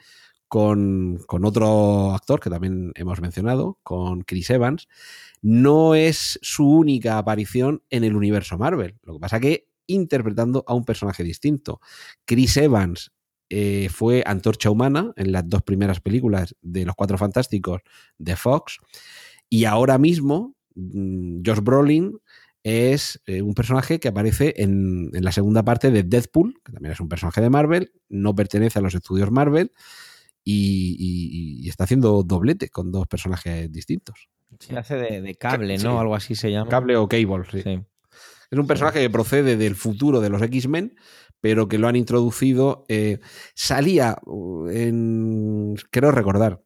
con, 0.49 1.21
con 1.25 1.45
otro 1.45 2.13
actor 2.13 2.41
que 2.41 2.49
también 2.49 2.91
hemos 2.95 3.21
mencionado, 3.21 3.79
con 3.81 4.23
Chris 4.23 4.49
Evans, 4.49 4.89
no 5.41 5.95
es 5.95 6.37
su 6.41 6.69
única 6.69 7.17
aparición 7.17 7.81
en 7.89 8.03
el 8.03 8.13
universo 8.13 8.57
Marvel. 8.57 8.99
Lo 9.03 9.13
que 9.13 9.19
pasa 9.19 9.39
que 9.39 9.69
interpretando 9.87 10.65
a 10.67 10.73
un 10.73 10.83
personaje 10.83 11.23
distinto. 11.23 11.79
Chris 12.25 12.57
Evans 12.57 13.13
eh, 13.49 13.87
fue 13.89 14.21
Antorcha 14.25 14.69
Humana 14.69 15.13
en 15.15 15.31
las 15.31 15.47
dos 15.47 15.63
primeras 15.63 16.01
películas 16.01 16.55
de 16.61 16.83
Los 16.83 16.95
Cuatro 16.95 17.17
Fantásticos 17.17 17.83
de 18.17 18.35
Fox 18.35 18.79
y 19.49 19.63
ahora 19.63 19.97
mismo 19.97 20.55
mm, 20.75 21.41
Josh 21.45 21.61
Brolin 21.61 22.19
es 22.67 23.21
eh, 23.27 23.43
un 23.43 23.53
personaje 23.53 23.99
que 23.99 24.07
aparece 24.07 24.55
en, 24.57 25.11
en 25.13 25.23
la 25.23 25.31
segunda 25.31 25.63
parte 25.63 25.91
de 25.91 26.01
Deadpool, 26.01 26.59
que 26.65 26.71
también 26.73 26.93
es 26.93 26.99
un 26.99 27.07
personaje 27.07 27.39
de 27.39 27.51
Marvel, 27.51 27.91
no 28.09 28.33
pertenece 28.33 28.79
a 28.79 28.81
los 28.81 28.95
estudios 28.95 29.29
Marvel 29.29 29.71
y, 30.43 30.95
y- 30.97 31.63
y 31.63 31.69
está 31.69 31.83
haciendo 31.83 32.23
doblete 32.23 32.69
con 32.69 32.91
dos 32.91 33.05
personajes 33.07 33.71
distintos. 33.71 34.29
Se 34.59 34.75
hace 34.75 34.95
de, 34.95 35.21
de 35.21 35.35
cable, 35.35 35.77
Sí. 35.77 35.85
¿no? 35.85 35.99
Algo 35.99 36.15
así 36.15 36.33
se 36.33 36.49
llama. 36.49 36.69
Cable 36.71 36.97
o 36.97 37.07
Cable, 37.07 37.45
sí. 37.51 37.61
Sí. 37.61 37.79
Es 38.49 38.57
un 38.57 38.65
personaje 38.65 38.99
que 38.99 39.09
procede 39.11 39.57
del 39.57 39.75
futuro 39.75 40.19
de 40.19 40.29
los 40.29 40.41
X-Men, 40.41 40.95
pero 41.41 41.67
que 41.67 41.77
lo 41.77 41.87
han 41.87 41.95
introducido. 41.95 42.85
eh, 42.87 43.19
salía 43.53 44.17
uh, 44.25 44.69
en. 44.69 45.75
Creo 45.91 46.09
recordar. 46.11 46.63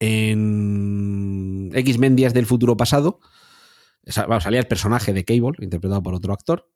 En 0.00 1.70
X-Men 1.74 2.16
Días 2.16 2.34
del 2.34 2.46
Futuro 2.46 2.76
Pasado. 2.76 3.20
Salía 4.06 4.60
el 4.60 4.66
personaje 4.66 5.12
de 5.12 5.24
Cable, 5.24 5.56
interpretado 5.60 6.02
por 6.02 6.14
otro 6.14 6.32
actor. 6.32 6.68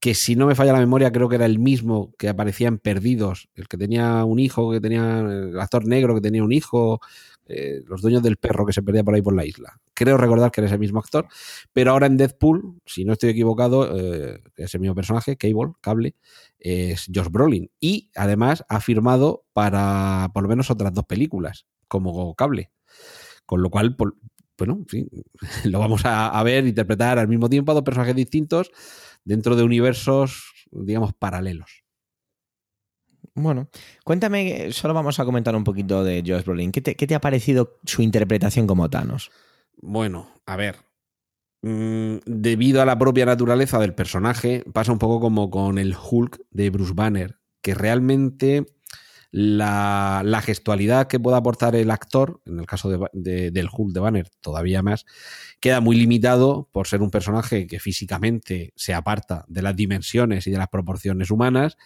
Que 0.00 0.14
si 0.14 0.34
no 0.34 0.46
me 0.46 0.54
falla 0.54 0.72
la 0.72 0.78
memoria, 0.78 1.12
creo 1.12 1.28
que 1.28 1.36
era 1.36 1.44
el 1.44 1.58
mismo 1.58 2.14
que 2.18 2.28
aparecía 2.28 2.68
en 2.68 2.78
Perdidos. 2.78 3.50
El 3.54 3.68
que 3.68 3.76
tenía 3.76 4.24
un 4.24 4.38
hijo, 4.38 4.70
que 4.72 4.80
tenía. 4.80 5.20
El 5.20 5.60
actor 5.60 5.86
negro 5.86 6.14
que 6.14 6.22
tenía 6.22 6.42
un 6.42 6.52
hijo. 6.52 7.00
eh, 7.50 7.82
los 7.86 8.00
dueños 8.00 8.22
del 8.22 8.36
perro 8.36 8.64
que 8.64 8.72
se 8.72 8.82
perdía 8.82 9.02
por 9.02 9.14
ahí 9.14 9.22
por 9.22 9.34
la 9.34 9.44
isla. 9.44 9.80
Creo 9.92 10.16
recordar 10.16 10.52
que 10.52 10.60
era 10.60 10.68
ese 10.68 10.78
mismo 10.78 11.00
actor. 11.00 11.26
Pero 11.72 11.90
ahora 11.90 12.06
en 12.06 12.16
Deadpool, 12.16 12.80
si 12.86 13.04
no 13.04 13.12
estoy 13.12 13.30
equivocado, 13.30 13.98
eh, 13.98 14.40
es 14.56 14.74
el 14.74 14.80
mismo 14.80 14.94
personaje, 14.94 15.36
Cable, 15.36 15.72
Cable, 15.80 16.14
es 16.58 17.06
Josh 17.12 17.28
Brolin. 17.28 17.70
Y 17.80 18.10
además 18.14 18.64
ha 18.68 18.80
firmado 18.80 19.44
para 19.52 20.30
por 20.32 20.44
lo 20.44 20.48
menos 20.48 20.70
otras 20.70 20.94
dos 20.94 21.04
películas, 21.06 21.66
como 21.88 22.34
Cable. 22.36 22.70
Con 23.46 23.62
lo 23.62 23.70
cual, 23.70 23.96
bueno, 24.60 24.74
en 24.74 24.86
fin, 24.86 25.08
lo 25.64 25.78
vamos 25.80 26.04
a, 26.04 26.28
a 26.28 26.42
ver, 26.42 26.66
interpretar 26.66 27.18
al 27.18 27.28
mismo 27.28 27.48
tiempo 27.48 27.72
a 27.72 27.74
dos 27.74 27.84
personajes 27.84 28.14
distintos 28.14 28.70
dentro 29.24 29.56
de 29.56 29.62
universos, 29.62 30.52
digamos, 30.70 31.12
paralelos. 31.14 31.82
Bueno, 33.34 33.68
cuéntame, 34.04 34.72
solo 34.72 34.92
vamos 34.92 35.18
a 35.18 35.24
comentar 35.24 35.54
un 35.56 35.64
poquito 35.64 36.04
de 36.04 36.22
Josh 36.26 36.44
Brolin. 36.44 36.72
¿Qué 36.72 36.80
te, 36.80 36.94
qué 36.94 37.06
te 37.06 37.14
ha 37.14 37.20
parecido 37.20 37.78
su 37.84 38.02
interpretación 38.02 38.66
como 38.66 38.90
Thanos? 38.90 39.30
Bueno, 39.76 40.28
a 40.46 40.56
ver. 40.56 40.76
mm, 41.62 42.18
debido 42.26 42.82
a 42.82 42.86
la 42.86 42.98
propia 42.98 43.26
naturaleza 43.26 43.78
del 43.78 43.94
personaje, 43.94 44.64
pasa 44.72 44.92
un 44.92 44.98
poco 44.98 45.20
como 45.20 45.50
con 45.50 45.78
el 45.78 45.94
Hulk 45.96 46.40
de 46.50 46.70
Bruce 46.70 46.92
Banner, 46.94 47.38
que 47.62 47.74
realmente 47.74 48.66
la, 49.32 50.22
la 50.24 50.42
gestualidad 50.42 51.06
que 51.06 51.20
pueda 51.20 51.36
aportar 51.36 51.76
el 51.76 51.90
actor, 51.90 52.40
en 52.46 52.58
el 52.58 52.66
caso 52.66 52.90
de 53.12 53.50
del 53.50 53.68
Hulk 53.72 53.92
de 53.92 54.00
Banner 54.00 54.28
todavía 54.40 54.82
más, 54.82 55.06
queda 55.60 55.80
muy 55.80 55.96
limitado 55.96 56.68
por 56.72 56.88
ser 56.88 57.02
un 57.02 57.10
personaje 57.10 57.66
que 57.66 57.78
físicamente 57.78 58.72
se 58.76 58.94
aparta 58.94 59.44
de 59.48 59.62
las 59.62 59.76
dimensiones 59.76 60.46
y 60.46 60.50
de 60.50 60.58
las 60.58 60.68
proporciones 60.68 61.30
humanas. 61.30 61.76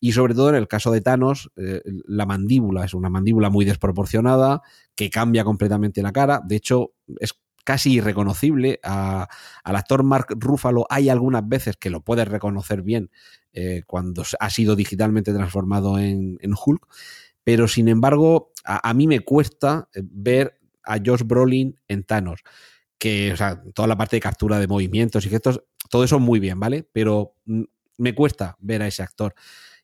Y 0.00 0.12
sobre 0.12 0.34
todo 0.34 0.50
en 0.50 0.56
el 0.56 0.68
caso 0.68 0.90
de 0.92 1.00
Thanos, 1.00 1.50
eh, 1.56 1.80
la 2.06 2.26
mandíbula 2.26 2.84
es 2.84 2.94
una 2.94 3.08
mandíbula 3.08 3.48
muy 3.48 3.64
desproporcionada, 3.64 4.62
que 4.94 5.08
cambia 5.08 5.44
completamente 5.44 6.02
la 6.02 6.12
cara. 6.12 6.42
De 6.44 6.56
hecho, 6.56 6.92
es 7.20 7.34
casi 7.64 7.94
irreconocible. 7.94 8.80
A- 8.84 9.28
al 9.64 9.76
actor 9.76 10.02
Mark 10.04 10.26
Ruffalo 10.38 10.86
hay 10.90 11.08
algunas 11.08 11.46
veces 11.48 11.76
que 11.76 11.90
lo 11.90 12.02
puedes 12.02 12.28
reconocer 12.28 12.82
bien 12.82 13.10
eh, 13.52 13.82
cuando 13.86 14.24
ha 14.40 14.50
sido 14.50 14.76
digitalmente 14.76 15.32
transformado 15.32 15.98
en, 15.98 16.38
en 16.40 16.52
Hulk, 16.54 16.86
pero 17.44 17.68
sin 17.68 17.88
embargo, 17.88 18.52
a, 18.64 18.88
a 18.88 18.94
mí 18.94 19.06
me 19.06 19.20
cuesta 19.20 19.88
eh, 19.94 20.02
ver 20.04 20.58
a 20.84 20.98
Josh 21.04 21.22
Brolin 21.24 21.78
en 21.88 22.04
Thanos. 22.04 22.40
Que, 22.98 23.34
toda 23.74 23.88
la 23.88 23.96
parte 23.96 24.16
de 24.16 24.20
captura 24.20 24.58
de 24.58 24.66
movimientos 24.66 25.26
y 25.26 25.28
gestos, 25.28 25.62
todo 25.90 26.04
eso 26.04 26.18
muy 26.20 26.40
bien, 26.40 26.58
¿vale? 26.58 26.88
Pero 26.92 27.34
mm, 27.44 27.62
me 27.98 28.14
cuesta 28.14 28.56
ver 28.60 28.80
a 28.82 28.86
ese 28.86 29.02
actor. 29.02 29.34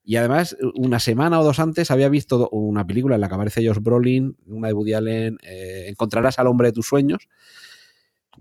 Y 0.03 0.17
además, 0.17 0.57
una 0.75 0.99
semana 1.01 1.39
o 1.39 1.45
dos 1.45 1.59
antes 1.61 1.91
había 1.91 2.09
visto 2.09 2.49
una 2.51 2.87
película 2.87 3.17
en 3.17 3.21
la 3.21 3.29
que 3.29 3.35
aparece 3.35 3.67
Josh 3.67 3.79
Brolin, 3.81 4.37
una 4.47 4.69
de 4.69 4.75
Woody 4.75 4.95
Allen, 4.95 5.39
eh, 5.43 5.85
Encontrarás 5.89 6.39
al 6.39 6.47
hombre 6.47 6.69
de 6.69 6.73
tus 6.73 6.87
sueños. 6.87 7.29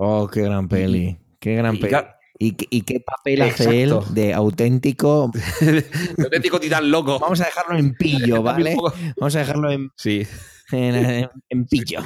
Oh, 0.02 0.28
qué 0.28 0.42
gran 0.44 0.68
peli. 0.70 1.18
Qué 1.40 1.56
gran 1.56 1.76
Y 1.76 1.80
peli. 1.80 1.96
¿Y, 2.42 2.54
qué- 2.54 2.68
y 2.70 2.82
qué 2.84 3.02
papel 3.02 3.42
hace 3.42 3.84
él 3.84 3.94
de 4.12 4.34
auténtico? 4.34 5.30
auténtico 6.24 6.58
titán 6.60 6.90
loco. 6.90 7.20
Vamos 7.20 7.42
a 7.42 7.46
dejarlo 7.46 7.78
en 7.78 7.94
pillo, 7.96 8.42
¿vale? 8.44 8.78
Vamos 9.18 9.36
a 9.36 9.40
dejarlo 9.40 9.70
en, 9.72 9.90
Sí, 9.98 10.26
en, 10.72 10.96
en- 10.96 11.30
en 11.50 11.66
pillo. 11.70 12.00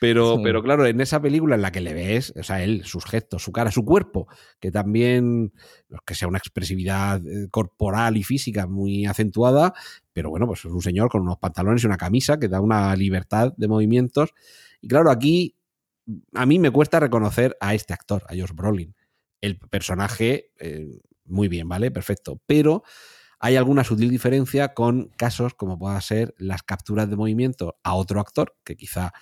pero, 0.00 0.36
Sí. 0.36 0.42
pero 0.44 0.62
claro, 0.62 0.86
en 0.86 1.00
esa 1.00 1.20
película 1.20 1.56
en 1.56 1.62
la 1.62 1.72
que 1.72 1.80
le 1.80 1.92
ves, 1.92 2.32
o 2.38 2.44
sea, 2.44 2.62
él, 2.62 2.84
sus 2.84 3.04
gestos, 3.04 3.42
su 3.42 3.50
cara, 3.50 3.72
su 3.72 3.84
cuerpo, 3.84 4.28
que 4.60 4.70
también, 4.70 5.52
no 5.88 5.96
es 5.96 6.02
que 6.06 6.14
sea 6.14 6.28
una 6.28 6.38
expresividad 6.38 7.20
eh, 7.26 7.48
corporal 7.50 8.16
y 8.16 8.22
física 8.22 8.68
muy 8.68 9.06
acentuada, 9.06 9.74
pero 10.12 10.30
bueno, 10.30 10.46
pues 10.46 10.60
es 10.60 10.66
un 10.66 10.82
señor 10.82 11.08
con 11.08 11.22
unos 11.22 11.38
pantalones 11.38 11.82
y 11.82 11.86
una 11.86 11.96
camisa 11.96 12.38
que 12.38 12.46
da 12.48 12.60
una 12.60 12.94
libertad 12.94 13.52
de 13.56 13.66
movimientos. 13.66 14.30
Y 14.80 14.86
claro, 14.86 15.10
aquí 15.10 15.56
a 16.34 16.46
mí 16.46 16.58
me 16.58 16.70
cuesta 16.70 17.00
reconocer 17.00 17.56
a 17.60 17.74
este 17.74 17.94
actor, 17.94 18.24
a 18.28 18.34
Josh 18.34 18.52
Brolin. 18.54 18.94
El 19.40 19.58
personaje, 19.58 20.50
eh, 20.58 21.00
muy 21.24 21.48
bien, 21.48 21.68
¿vale? 21.68 21.90
Perfecto. 21.90 22.40
Pero 22.46 22.82
hay 23.38 23.56
alguna 23.56 23.84
sutil 23.84 24.10
diferencia 24.10 24.74
con 24.74 25.10
casos 25.16 25.54
como 25.54 25.78
pueda 25.78 26.00
ser 26.00 26.34
las 26.38 26.62
capturas 26.62 27.10
de 27.10 27.16
movimiento 27.16 27.78
a 27.82 27.94
otro 27.94 28.20
actor, 28.20 28.56
que 28.64 28.76
quizá 28.76 29.12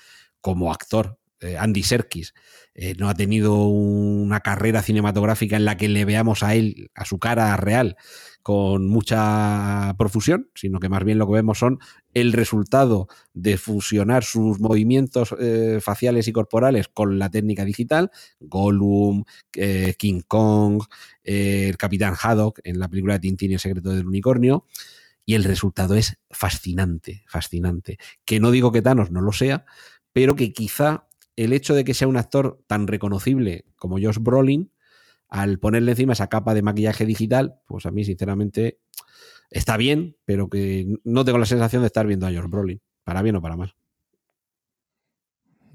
como 0.40 0.72
actor, 0.72 1.18
Andy 1.58 1.82
Serkis, 1.82 2.34
eh, 2.74 2.94
no 2.98 3.08
ha 3.08 3.14
tenido 3.14 3.66
una 3.66 4.40
carrera 4.40 4.82
cinematográfica 4.82 5.56
en 5.56 5.64
la 5.64 5.76
que 5.76 5.88
le 5.88 6.04
veamos 6.04 6.42
a 6.42 6.54
él, 6.54 6.90
a 6.94 7.04
su 7.04 7.18
cara 7.18 7.56
real, 7.56 7.96
con 8.42 8.88
mucha 8.88 9.94
profusión, 9.96 10.50
sino 10.54 10.80
que 10.80 10.88
más 10.88 11.04
bien 11.04 11.18
lo 11.18 11.26
que 11.26 11.34
vemos 11.34 11.58
son 11.58 11.78
el 12.12 12.32
resultado 12.32 13.08
de 13.34 13.56
fusionar 13.56 14.24
sus 14.24 14.58
movimientos 14.58 15.34
eh, 15.38 15.78
faciales 15.80 16.28
y 16.28 16.32
corporales 16.32 16.88
con 16.88 17.18
la 17.18 17.30
técnica 17.30 17.64
digital, 17.64 18.10
Gollum, 18.40 19.24
eh, 19.56 19.94
King 19.96 20.22
Kong, 20.26 20.82
eh, 21.24 21.68
el 21.68 21.76
Capitán 21.76 22.14
Haddock 22.20 22.60
en 22.64 22.78
la 22.78 22.88
película 22.88 23.14
de 23.14 23.20
Tintín 23.20 23.52
y 23.52 23.54
el 23.54 23.60
secreto 23.60 23.90
del 23.90 24.06
unicornio, 24.06 24.66
y 25.24 25.34
el 25.34 25.44
resultado 25.44 25.94
es 25.94 26.18
fascinante, 26.30 27.22
fascinante. 27.28 27.98
Que 28.24 28.40
no 28.40 28.50
digo 28.50 28.72
que 28.72 28.82
Thanos 28.82 29.12
no 29.12 29.20
lo 29.20 29.32
sea, 29.32 29.64
pero 30.12 30.34
que 30.34 30.52
quizá 30.52 31.06
el 31.36 31.52
hecho 31.52 31.74
de 31.74 31.84
que 31.84 31.94
sea 31.94 32.08
un 32.08 32.16
actor 32.16 32.62
tan 32.66 32.86
reconocible 32.86 33.64
como 33.76 33.96
Josh 33.96 34.18
Brolin, 34.20 34.72
al 35.28 35.58
ponerle 35.58 35.92
encima 35.92 36.12
esa 36.12 36.28
capa 36.28 36.54
de 36.54 36.62
maquillaje 36.62 37.06
digital, 37.06 37.60
pues 37.66 37.86
a 37.86 37.90
mí 37.90 38.04
sinceramente 38.04 38.80
está 39.50 39.76
bien, 39.76 40.16
pero 40.24 40.48
que 40.48 40.86
no 41.04 41.24
tengo 41.24 41.38
la 41.38 41.46
sensación 41.46 41.82
de 41.82 41.86
estar 41.86 42.06
viendo 42.06 42.26
a 42.26 42.30
Josh 42.30 42.48
Brolin, 42.48 42.82
para 43.04 43.22
bien 43.22 43.36
o 43.36 43.42
para 43.42 43.56
mal. 43.56 43.74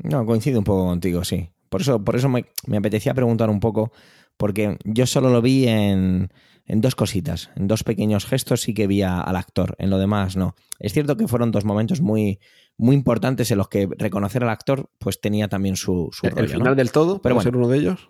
No, 0.03 0.25
coincido 0.25 0.59
un 0.59 0.65
poco 0.65 0.85
contigo, 0.85 1.23
sí. 1.23 1.49
Por 1.69 1.81
eso, 1.81 2.03
por 2.03 2.15
eso 2.15 2.29
me, 2.29 2.45
apetecía 2.77 3.13
preguntar 3.13 3.49
un 3.49 3.59
poco, 3.59 3.91
porque 4.37 4.77
yo 4.85 5.05
solo 5.07 5.29
lo 5.29 5.41
vi 5.41 5.67
en, 5.67 6.29
en 6.65 6.81
dos 6.81 6.95
cositas, 6.95 7.49
en 7.55 7.67
dos 7.67 7.83
pequeños 7.83 8.25
gestos 8.25 8.61
sí 8.61 8.73
que 8.73 8.87
vi 8.87 9.01
al 9.01 9.35
actor, 9.35 9.75
en 9.79 9.89
lo 9.89 9.97
demás 9.97 10.37
no. 10.37 10.55
Es 10.79 10.93
cierto 10.93 11.17
que 11.17 11.27
fueron 11.27 11.51
dos 11.51 11.65
momentos 11.65 11.99
muy, 11.99 12.39
muy 12.77 12.95
importantes 12.95 13.49
en 13.51 13.57
los 13.57 13.67
que 13.69 13.87
reconocer 13.97 14.43
al 14.43 14.49
actor 14.49 14.89
pues 14.99 15.19
tenía 15.19 15.47
también 15.47 15.75
su, 15.75 16.09
su 16.11 16.27
el 16.27 16.33
rollo, 16.35 16.47
final 16.47 16.63
¿no? 16.69 16.75
del 16.75 16.91
todo, 16.91 17.21
Pero 17.21 17.21
¿puede 17.21 17.33
bueno. 17.35 17.43
ser 17.43 17.55
uno 17.57 17.67
de 17.69 17.77
ellos? 17.77 18.09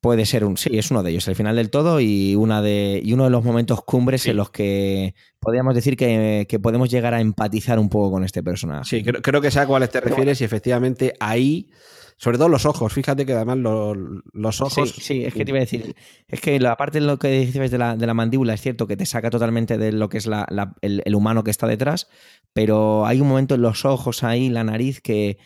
Puede 0.00 0.26
ser 0.26 0.44
un, 0.44 0.56
sí, 0.56 0.70
es 0.76 0.90
uno 0.90 1.04
de 1.04 1.10
ellos, 1.12 1.28
el 1.28 1.36
final 1.36 1.54
del 1.54 1.70
todo 1.70 2.00
y 2.00 2.34
una 2.34 2.60
de 2.60 3.00
y 3.04 3.12
uno 3.12 3.22
de 3.24 3.30
los 3.30 3.44
momentos 3.44 3.84
cumbres 3.84 4.22
Sí. 4.22 4.30
en 4.30 4.36
los 4.36 4.50
que 4.50 5.14
podríamos 5.38 5.76
decir 5.76 5.96
que, 5.96 6.46
que 6.48 6.58
podemos 6.58 6.90
llegar 6.90 7.14
a 7.14 7.20
empatizar 7.20 7.78
un 7.78 7.88
poco 7.88 8.10
con 8.10 8.24
este 8.24 8.42
personaje. 8.42 8.82
Sí, 8.84 9.04
creo, 9.04 9.22
creo 9.22 9.40
que 9.40 9.50
sé 9.52 9.60
a 9.60 9.66
cuáles 9.66 9.90
te 9.90 10.00
refieres 10.00 10.40
y 10.40 10.44
efectivamente 10.44 11.14
ahí, 11.20 11.70
sobre 12.16 12.38
todo 12.38 12.48
los 12.48 12.64
ojos, 12.64 12.92
fíjate 12.92 13.26
que 13.26 13.32
además 13.34 13.58
los, 13.58 13.96
los 14.32 14.60
ojos... 14.62 14.90
Sí, 14.90 15.00
sí, 15.00 15.24
es 15.24 15.34
que 15.34 15.44
te 15.44 15.50
iba 15.50 15.58
a 15.58 15.60
decir, 15.60 15.94
es 16.28 16.40
que 16.40 16.58
la 16.58 16.76
parte 16.76 16.98
de 17.00 17.06
lo 17.06 17.18
que 17.18 17.28
dices 17.40 17.70
de 17.70 17.78
la, 17.78 17.96
de 17.96 18.06
la 18.06 18.14
mandíbula 18.14 18.54
es 18.54 18.62
cierto 18.62 18.86
que 18.86 18.96
te 18.96 19.04
saca 19.06 19.28
totalmente 19.30 19.76
de 19.76 19.92
lo 19.92 20.08
que 20.08 20.18
es 20.18 20.26
la- 20.26 20.46
la- 20.50 20.74
el, 20.80 21.02
el 21.04 21.14
humano 21.14 21.44
que 21.44 21.50
está 21.50 21.66
detrás, 21.66 22.08
pero 22.52 23.04
hay 23.06 23.20
un 23.20 23.28
momento 23.28 23.54
en 23.56 23.62
los 23.62 23.84
ojos 23.84 24.24
ahí, 24.24 24.48
la 24.48 24.64
nariz, 24.64 25.00
que, 25.02 25.36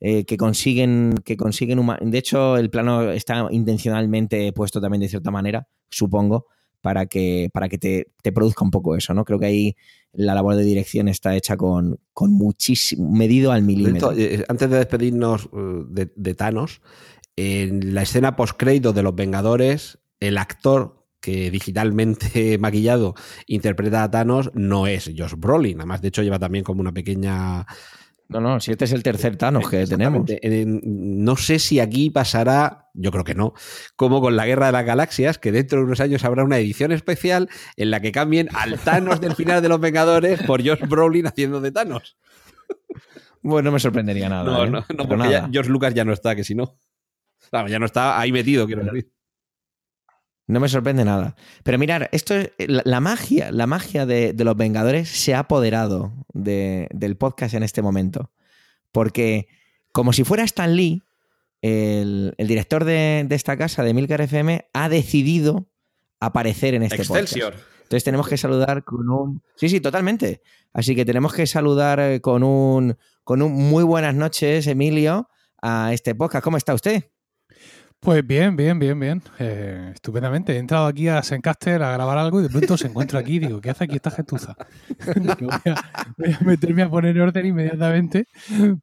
eh, 0.00 0.24
que 0.24 0.36
consiguen, 0.36 1.14
que 1.24 1.36
consiguen 1.36 1.80
De 2.02 2.18
hecho, 2.18 2.56
el 2.56 2.70
plano 2.70 3.10
está 3.10 3.48
intencionalmente 3.50 4.52
puesto 4.52 4.80
también 4.80 5.00
de 5.00 5.08
cierta 5.08 5.30
manera, 5.30 5.66
supongo, 5.90 6.46
para 6.82 7.06
que, 7.06 7.48
para 7.52 7.68
que 7.68 7.78
te, 7.78 8.08
te 8.22 8.32
produzca 8.32 8.64
un 8.64 8.70
poco 8.70 8.96
eso, 8.96 9.14
¿no? 9.14 9.24
Creo 9.24 9.38
que 9.38 9.46
ahí 9.46 9.76
la 10.12 10.34
labor 10.34 10.56
de 10.56 10.64
dirección 10.64 11.08
está 11.08 11.34
hecha 11.34 11.56
con, 11.56 11.98
con 12.12 12.32
muchísimo, 12.32 13.10
medido 13.10 13.52
al 13.52 13.62
milímetro. 13.62 14.12
hecho, 14.12 14.20
eh, 14.20 14.44
antes 14.48 14.68
de 14.68 14.76
despedirnos 14.76 15.46
eh, 15.46 15.84
de, 15.88 16.12
de 16.14 16.34
Thanos, 16.34 16.82
en 17.36 17.94
la 17.94 18.02
escena 18.02 18.36
post-crédito 18.36 18.92
de 18.92 19.02
Los 19.02 19.14
Vengadores, 19.14 19.98
el 20.20 20.36
actor 20.36 21.06
que 21.20 21.50
digitalmente 21.50 22.58
maquillado 22.58 23.14
interpreta 23.46 24.02
a 24.02 24.10
Thanos 24.10 24.50
no 24.54 24.86
es 24.86 25.10
Josh 25.16 25.34
Brolin. 25.36 25.78
Además, 25.78 26.02
de 26.02 26.08
hecho, 26.08 26.22
lleva 26.22 26.38
también 26.38 26.64
como 26.64 26.80
una 26.80 26.92
pequeña 26.92 27.64
No, 28.32 28.40
no, 28.40 28.60
si 28.60 28.72
este 28.72 28.84
es 28.86 28.92
el 28.92 29.02
tercer 29.02 29.36
Thanos 29.36 29.68
que 29.68 29.86
tenemos. 29.86 30.24
En- 30.28 30.80
no 31.24 31.36
sé 31.36 31.58
si 31.58 31.78
aquí 31.80 32.10
pasará 32.10 32.88
yo 32.94 33.10
creo 33.10 33.24
que 33.24 33.34
no, 33.34 33.54
como 33.96 34.20
con 34.20 34.36
la 34.36 34.44
Guerra 34.46 34.66
de 34.66 34.72
las 34.72 34.84
Galaxias, 34.84 35.38
que 35.38 35.50
dentro 35.52 35.78
de 35.78 35.84
unos 35.86 36.00
años 36.00 36.24
habrá 36.24 36.44
una 36.44 36.58
edición 36.58 36.92
especial 36.92 37.48
en 37.76 37.90
la 37.90 38.00
que 38.00 38.12
cambien 38.12 38.48
al 38.54 38.78
Thanos 38.78 39.20
del 39.20 39.34
final 39.34 39.62
de 39.62 39.68
Los 39.70 39.80
Vengadores 39.80 40.42
por 40.42 40.60
Josh 40.66 40.86
Brolin 40.88 41.26
haciendo 41.26 41.60
de 41.60 41.72
Thanos. 41.72 42.16
Bueno, 43.40 43.66
no 43.70 43.72
me 43.72 43.80
sorprendería 43.80 44.28
nada. 44.28 44.44
No, 44.44 44.64
¿eh? 44.64 44.70
no, 44.70 44.80
no, 44.80 45.08
porque 45.08 45.16
nada. 45.16 45.30
ya 45.30 45.48
George 45.50 45.70
Lucas 45.70 45.94
ya 45.94 46.04
no 46.04 46.12
está, 46.12 46.36
que 46.36 46.44
si 46.44 46.54
no. 46.54 46.76
Claro, 47.50 47.68
ya 47.68 47.78
no 47.78 47.86
está 47.86 48.20
ahí 48.20 48.30
metido, 48.30 48.66
quiero 48.66 48.84
decir. 48.84 49.10
No 50.46 50.60
me 50.60 50.68
sorprende 50.68 51.04
nada. 51.04 51.36
Pero 51.62 51.78
mirar, 51.78 52.08
esto 52.12 52.34
es 52.34 52.50
la, 52.58 52.82
la 52.84 53.00
magia, 53.00 53.50
la 53.52 53.66
magia 53.66 54.06
de, 54.06 54.32
de 54.32 54.44
los 54.44 54.56
Vengadores 54.56 55.08
se 55.08 55.34
ha 55.34 55.40
apoderado 55.40 56.12
de- 56.32 56.88
del 56.92 57.16
podcast 57.16 57.54
en 57.54 57.62
este 57.62 57.80
momento. 57.82 58.30
Porque, 58.90 59.46
como 59.92 60.12
si 60.12 60.24
fuera 60.24 60.42
Stan 60.44 60.74
Lee, 60.74 61.02
el, 61.62 62.34
el 62.38 62.48
director 62.48 62.84
de, 62.84 63.24
de 63.26 63.34
esta 63.34 63.56
casa, 63.56 63.82
de 63.84 63.94
Milcar 63.94 64.20
FM, 64.20 64.66
ha 64.74 64.88
decidido 64.88 65.68
aparecer 66.20 66.74
en 66.74 66.82
este 66.82 66.96
Excelsior. 66.96 67.52
podcast. 67.52 67.72
Entonces 67.82 68.04
tenemos 68.04 68.28
que 68.28 68.36
saludar 68.36 68.84
con 68.84 69.08
un. 69.10 69.42
Sí, 69.56 69.68
sí, 69.68 69.80
totalmente. 69.80 70.42
Así 70.72 70.94
que 70.96 71.04
tenemos 71.04 71.34
que 71.34 71.46
saludar 71.46 72.00
eh, 72.00 72.20
con 72.20 72.42
un, 72.42 72.96
con 73.22 73.42
un 73.42 73.52
muy 73.52 73.84
buenas 73.84 74.14
noches, 74.14 74.66
Emilio, 74.66 75.28
a 75.60 75.92
este 75.92 76.14
podcast. 76.14 76.42
¿Cómo 76.42 76.56
está 76.56 76.74
usted? 76.74 77.04
Pues 78.02 78.26
bien, 78.26 78.56
bien, 78.56 78.80
bien, 78.80 78.98
bien. 78.98 79.22
Eh, 79.38 79.92
estupendamente. 79.94 80.54
He 80.54 80.58
entrado 80.58 80.86
aquí 80.86 81.06
a 81.06 81.22
Sencaster 81.22 81.80
a 81.84 81.92
grabar 81.92 82.18
algo 82.18 82.40
y 82.40 82.42
de 82.42 82.48
pronto 82.48 82.76
se 82.76 82.88
encuentro 82.88 83.16
aquí 83.16 83.38
digo, 83.38 83.60
¿qué 83.60 83.70
hace 83.70 83.84
aquí 83.84 83.94
esta 83.94 84.10
gentuza? 84.10 84.56
Voy, 85.40 85.50
a, 85.66 85.84
voy 86.18 86.32
a 86.32 86.38
meterme 86.44 86.82
a 86.82 86.90
poner 86.90 87.20
orden 87.20 87.46
inmediatamente 87.46 88.26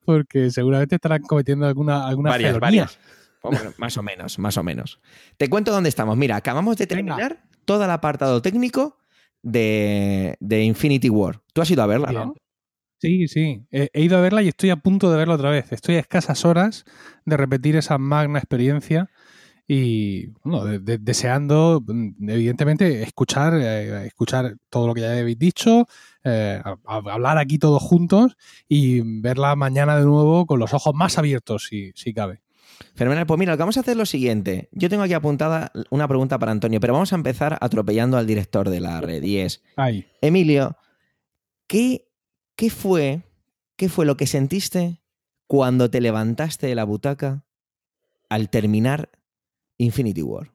porque 0.06 0.50
seguramente 0.52 0.96
estarán 0.96 1.22
cometiendo 1.24 1.68
alguna, 1.68 2.08
alguna 2.08 2.30
Varias, 2.30 2.54
felonía. 2.54 2.84
varias. 2.86 3.00
Bueno, 3.44 3.74
más 3.78 3.98
o 3.98 4.04
menos, 4.04 4.40
más 4.40 4.58
o 4.58 4.64
menos. 4.64 5.02
Te 5.38 5.50
cuento 5.50 5.72
dónde 5.74 5.90
estamos. 5.90 6.16
Mira, 6.16 6.38
acabamos 6.38 6.78
de 6.78 6.86
Venga. 6.86 7.16
terminar 7.18 7.44
todo 7.66 7.84
el 7.84 7.92
apartado 7.92 8.42
técnico 8.42 9.00
de, 9.44 10.38
de 10.40 10.64
Infinity 10.64 11.10
War. 11.10 11.42
Tú 11.52 11.62
has 11.62 11.70
ido 11.70 11.84
a 11.84 11.88
verla, 11.88 12.10
Bien. 12.10 12.22
¿no? 12.24 12.36
Sí, 13.00 13.28
sí. 13.28 13.66
He, 13.72 13.90
he 13.94 14.02
ido 14.04 14.18
a 14.18 14.22
verla 14.22 14.42
y 14.44 14.48
estoy 14.50 14.70
a 14.72 14.76
punto 14.76 15.10
de 15.12 15.18
verla 15.18 15.36
otra 15.36 15.50
vez. 15.50 15.72
Estoy 15.72 15.96
a 15.96 16.00
escasas 16.00 16.44
horas 16.46 16.86
de 17.26 17.38
repetir 17.38 17.76
esa 17.76 17.98
magna 17.98 18.40
experiencia 18.40 19.10
y 19.68 20.28
bueno, 20.44 20.66
de- 20.66 20.80
de- 20.80 20.98
deseando, 20.98 21.84
mm, 21.86 22.30
evidentemente, 22.30 23.04
escuchar, 23.04 23.54
eh, 23.56 24.08
escuchar 24.08 24.56
todo 24.70 24.88
lo 24.88 24.94
que 24.94 25.02
ya 25.02 25.12
habéis 25.18 25.38
dicho, 25.40 25.88
eh, 26.24 26.60
a- 26.64 26.76
a- 26.88 27.14
hablar 27.14 27.38
aquí 27.38 27.58
todos 27.60 27.82
juntos 27.82 28.36
y 28.68 29.02
verla 29.22 29.56
mañana 29.56 29.96
de 29.98 30.06
nuevo 30.06 30.46
con 30.46 30.60
los 30.60 30.74
ojos 30.74 30.94
más 30.96 31.18
abiertos, 31.18 31.68
si, 31.70 31.92
si 31.96 32.14
cabe. 32.14 32.42
Fenomenal. 32.96 33.26
Pues 33.28 33.38
mira, 33.40 33.52
lo 33.54 33.58
que 33.58 33.62
vamos 33.64 33.78
a 33.78 33.82
hacer 33.82 33.92
es 33.92 33.98
lo 33.98 34.06
siguiente. 34.06 34.70
Yo 34.72 34.90
tengo 34.90 35.04
aquí 35.04 35.14
apuntada 35.14 35.72
una 35.90 36.08
pregunta 36.08 36.40
para 36.40 36.52
Antonio, 36.52 36.80
pero 36.80 36.94
vamos 36.94 37.14
a 37.14 37.16
empezar 37.16 37.58
atropellando 37.62 38.18
al 38.18 38.26
director 38.26 38.70
de 38.70 38.80
la 38.82 39.00
red. 39.02 39.22
Y 39.24 39.38
es, 39.38 39.62
Ahí. 39.76 40.06
Emilio, 40.22 40.78
¿qué, 41.68 42.08
qué 42.60 42.70
fue, 42.70 43.22
¿qué 43.78 43.88
fue 43.88 44.06
lo 44.06 44.18
que 44.18 44.28
sentiste 44.28 45.02
cuando 45.48 45.90
te 45.90 46.02
levantaste 46.02 46.68
de 46.68 46.76
la 46.76 46.84
butaca 46.84 47.46
al 48.28 48.50
terminar 48.50 49.10
Infinity 49.78 50.22
War? 50.22 50.52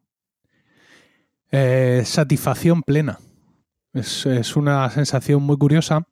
Eh, 1.51 2.03
satisfacción 2.05 2.83
plena. 2.83 3.21
Es, 3.95 4.27
es 4.27 4.55
una 4.55 4.91
sensación 4.91 5.43
muy 5.45 5.57
curiosa 5.57 6.07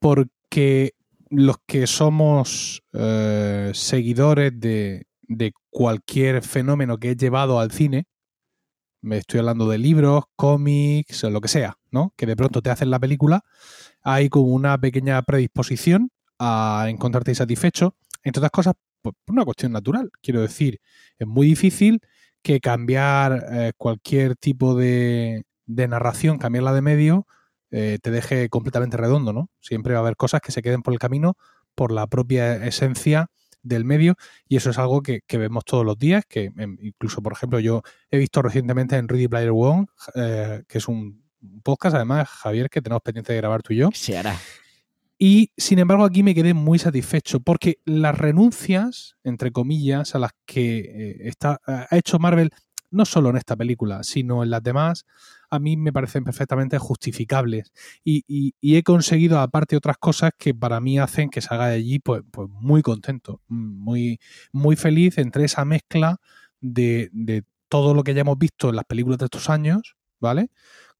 porque 0.00 0.94
los 1.30 1.58
que 1.64 1.86
somos 1.86 2.82
eh, 2.92 3.70
seguidores 3.74 4.58
de, 4.58 5.06
cualquier 5.70 6.42
fenómeno 6.42 6.98
que 6.98 7.12
he 7.12 7.16
llevado 7.16 7.60
al 7.60 7.70
cine, 7.70 8.08
me 9.00 9.18
estoy 9.18 9.38
hablando 9.38 9.68
de 9.68 9.78
libros, 9.78 10.24
cómics, 10.34 11.22
o 11.22 11.30
lo 11.30 11.40
que 11.40 11.46
sea, 11.46 11.78
¿no? 11.92 12.12
Que 12.16 12.26
de 12.26 12.34
pronto 12.34 12.62
te 12.62 12.70
hacen 12.70 12.90
la 12.90 12.98
película, 12.98 13.44
hay 14.08 14.28
como 14.30 14.46
una 14.46 14.78
pequeña 14.78 15.20
predisposición 15.22 16.10
a 16.38 16.86
encontrarte 16.88 17.30
insatisfecho, 17.30 17.94
entre 18.22 18.40
otras 18.40 18.52
cosas, 18.52 18.74
por 19.02 19.14
por 19.24 19.34
una 19.34 19.44
cuestión 19.44 19.72
natural. 19.72 20.10
Quiero 20.22 20.40
decir, 20.40 20.80
es 21.18 21.26
muy 21.26 21.46
difícil 21.46 22.00
que 22.42 22.60
cambiar 22.60 23.46
eh, 23.52 23.72
cualquier 23.76 24.36
tipo 24.36 24.74
de, 24.74 25.44
de 25.66 25.88
narración, 25.88 26.38
cambiarla 26.38 26.72
de 26.72 26.82
medio, 26.82 27.26
eh, 27.70 27.98
te 28.02 28.10
deje 28.10 28.48
completamente 28.48 28.96
redondo, 28.96 29.32
¿no? 29.32 29.50
Siempre 29.60 29.92
va 29.92 30.00
a 30.00 30.02
haber 30.02 30.16
cosas 30.16 30.40
que 30.40 30.52
se 30.52 30.62
queden 30.62 30.82
por 30.82 30.94
el 30.94 30.98
camino 30.98 31.36
por 31.74 31.92
la 31.92 32.06
propia 32.06 32.66
esencia 32.66 33.28
del 33.62 33.84
medio 33.84 34.16
y 34.48 34.56
eso 34.56 34.70
es 34.70 34.78
algo 34.78 35.02
que, 35.02 35.20
que 35.26 35.38
vemos 35.38 35.64
todos 35.64 35.84
los 35.84 35.98
días, 35.98 36.24
que 36.28 36.50
em, 36.56 36.78
incluso, 36.80 37.22
por 37.22 37.32
ejemplo, 37.34 37.60
yo 37.60 37.82
he 38.10 38.18
visto 38.18 38.40
recientemente 38.42 38.96
en 38.96 39.06
Ready 39.06 39.28
Player 39.28 39.52
One, 39.54 39.86
eh, 40.14 40.62
que 40.66 40.78
es 40.78 40.88
un 40.88 41.27
podcast, 41.62 41.94
además, 41.96 42.28
Javier, 42.28 42.68
que 42.70 42.80
tenemos 42.82 43.02
pendiente 43.02 43.32
de 43.32 43.38
grabar 43.38 43.62
tú 43.62 43.72
y 43.72 43.76
yo, 43.76 43.90
Se 43.92 44.16
hará. 44.18 44.36
y 45.18 45.50
sin 45.56 45.78
embargo, 45.78 46.04
aquí 46.04 46.22
me 46.22 46.34
quedé 46.34 46.54
muy 46.54 46.78
satisfecho 46.78 47.40
porque 47.40 47.78
las 47.84 48.16
renuncias, 48.16 49.16
entre 49.24 49.50
comillas, 49.52 50.14
a 50.14 50.18
las 50.18 50.32
que 50.46 50.78
eh, 50.78 51.16
está, 51.28 51.60
ha 51.66 51.96
hecho 51.96 52.18
Marvel, 52.18 52.50
no 52.90 53.04
solo 53.04 53.28
en 53.30 53.36
esta 53.36 53.54
película, 53.56 54.02
sino 54.02 54.42
en 54.42 54.50
las 54.50 54.62
demás, 54.62 55.04
a 55.50 55.58
mí 55.58 55.76
me 55.76 55.92
parecen 55.92 56.24
perfectamente 56.24 56.78
justificables. 56.78 57.70
Y, 58.04 58.24
y- 58.26 58.54
y 58.60 58.76
he 58.76 58.82
conseguido, 58.82 59.40
aparte, 59.40 59.76
otras 59.76 59.98
cosas 59.98 60.30
que 60.38 60.54
para 60.54 60.80
mí 60.80 60.98
hacen 60.98 61.28
que 61.30 61.40
salga 61.42 61.68
de 61.68 61.76
allí 61.76 61.98
pues, 61.98 62.22
pues 62.30 62.48
muy 62.50 62.80
contento, 62.82 63.42
muy, 63.48 64.20
muy 64.52 64.76
feliz 64.76 65.18
entre 65.18 65.44
esa 65.44 65.64
mezcla 65.66 66.16
de, 66.60 67.10
de 67.12 67.44
todo 67.68 67.92
lo 67.92 68.02
que 68.04 68.14
ya 68.14 68.22
hemos 68.22 68.38
visto 68.38 68.70
en 68.70 68.76
las 68.76 68.84
películas 68.86 69.18
de 69.18 69.26
estos 69.26 69.50
años, 69.50 69.96
¿vale? 70.18 70.48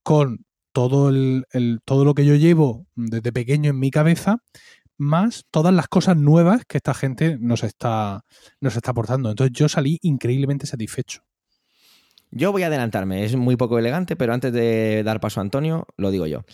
Con 0.02 0.44
todo, 0.72 1.10
el, 1.10 1.44
todo 1.84 2.04
lo 2.04 2.14
que 2.14 2.24
yo 2.24 2.34
llevo 2.34 2.86
desde 2.94 3.32
pequeño 3.32 3.70
en 3.70 3.78
mi 3.78 3.90
cabeza, 3.90 4.38
más 4.96 5.44
todas 5.50 5.72
las 5.72 5.88
cosas 5.88 6.16
nuevas 6.16 6.64
que 6.66 6.78
esta 6.78 6.94
gente 6.94 7.38
nos 7.40 7.64
está, 7.64 8.24
nos 8.60 8.76
está 8.76 8.90
aportando. 8.90 9.30
Entonces 9.30 9.52
yo 9.52 9.68
salí 9.68 9.98
increíblemente 10.02 10.66
satisfecho. 10.66 11.22
Yo 12.30 12.52
voy 12.52 12.62
a 12.62 12.66
adelantarme, 12.66 13.24
es 13.24 13.36
muy 13.36 13.56
poco 13.56 13.78
elegante, 13.78 14.14
pero 14.14 14.34
antes 14.34 14.52
de 14.52 15.02
dar 15.02 15.20
paso 15.20 15.40
a 15.40 15.42
Antonio, 15.42 15.86
lo 15.96 16.10
digo 16.10 16.26
yo. 16.26 16.44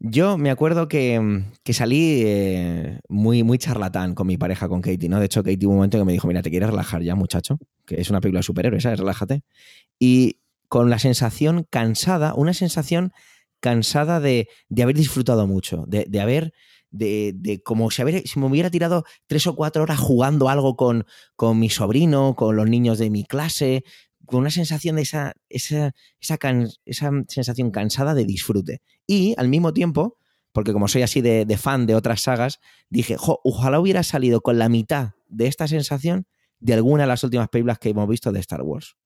Yo 0.00 0.38
me 0.38 0.50
acuerdo 0.50 0.86
que, 0.86 1.42
que 1.64 1.72
salí 1.72 2.22
eh, 2.24 3.00
muy, 3.08 3.42
muy 3.42 3.58
charlatán 3.58 4.14
con 4.14 4.28
mi 4.28 4.38
pareja, 4.38 4.68
con 4.68 4.80
Katie, 4.80 5.08
¿no? 5.08 5.18
De 5.18 5.26
hecho, 5.26 5.42
Katie 5.42 5.66
hubo 5.66 5.72
un 5.72 5.78
momento 5.78 5.98
que 5.98 6.04
me 6.04 6.12
dijo, 6.12 6.28
mira, 6.28 6.40
¿te 6.40 6.50
quieres 6.50 6.70
relajar 6.70 7.02
ya, 7.02 7.16
muchacho? 7.16 7.58
Que 7.84 8.00
es 8.00 8.08
una 8.08 8.20
película 8.20 8.38
de 8.38 8.44
superhéroes, 8.44 8.84
¿sabes? 8.84 9.00
Relájate. 9.00 9.42
Y 9.98 10.38
con 10.68 10.90
la 10.90 10.98
sensación 10.98 11.66
cansada, 11.68 12.34
una 12.34 12.54
sensación 12.54 13.12
cansada 13.60 14.20
de, 14.20 14.48
de 14.68 14.82
haber 14.82 14.96
disfrutado 14.96 15.46
mucho, 15.46 15.84
de, 15.88 16.06
de 16.08 16.20
haber, 16.20 16.52
de, 16.90 17.32
de 17.34 17.62
como 17.62 17.90
si, 17.90 18.02
me 18.04 18.46
hubiera 18.46 18.70
tirado 18.70 19.04
tres 19.26 19.46
o 19.46 19.56
cuatro 19.56 19.82
horas 19.82 19.98
jugando 19.98 20.48
algo 20.48 20.76
con, 20.76 21.06
con 21.36 21.58
mi 21.58 21.70
sobrino, 21.70 22.34
con 22.36 22.56
los 22.56 22.68
niños 22.68 22.98
de 22.98 23.10
mi 23.10 23.24
clase, 23.24 23.84
con 24.26 24.40
una 24.40 24.50
sensación 24.50 24.96
de 24.96 25.02
esa, 25.02 25.32
esa, 25.48 25.94
esa, 26.20 27.10
sensación 27.28 27.70
cansada 27.70 28.14
de 28.14 28.24
disfrute. 28.24 28.82
Y 29.06 29.34
al 29.38 29.48
mismo 29.48 29.72
tiempo, 29.72 30.18
porque 30.52 30.72
como 30.72 30.86
soy 30.86 31.02
así 31.02 31.20
de, 31.20 31.46
de 31.46 31.56
fan 31.56 31.86
de 31.86 31.94
otras 31.94 32.22
sagas, 32.22 32.60
dije, 32.90 33.16
"Jo, 33.16 33.40
ojalá 33.42 33.80
hubiera 33.80 34.02
salido 34.02 34.40
con 34.42 34.58
la 34.58 34.68
mitad 34.68 35.12
de 35.28 35.46
esta 35.46 35.66
sensación 35.66 36.26
de 36.60 36.74
alguna 36.74 37.04
de 37.04 37.08
las 37.08 37.24
últimas 37.24 37.48
películas 37.48 37.78
que 37.78 37.90
hemos 37.90 38.08
visto 38.08 38.32
de 38.32 38.40
Star 38.40 38.62
Wars. 38.62 38.96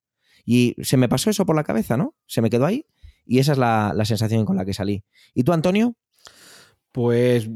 Y 0.45 0.75
se 0.83 0.97
me 0.97 1.09
pasó 1.09 1.31
eso 1.31 1.47
por 1.47 1.57
la 1.57 1.65
cabeza, 1.65 1.97
¿no? 1.97 2.15
Se 2.27 2.43
me 2.43 2.51
quedó 2.51 2.67
ahí 2.67 2.87
y 3.25 3.39
esa 3.39 3.53
es 3.53 3.59
la, 3.59 3.93
la 3.95 4.05
sensación 4.05 4.45
con 4.45 4.57
la 4.57 4.65
que 4.65 4.75
salí. 4.75 5.05
¿Y 5.35 5.45
tú, 5.45 5.53
Antonio? 5.53 5.97
Pues 6.93 7.49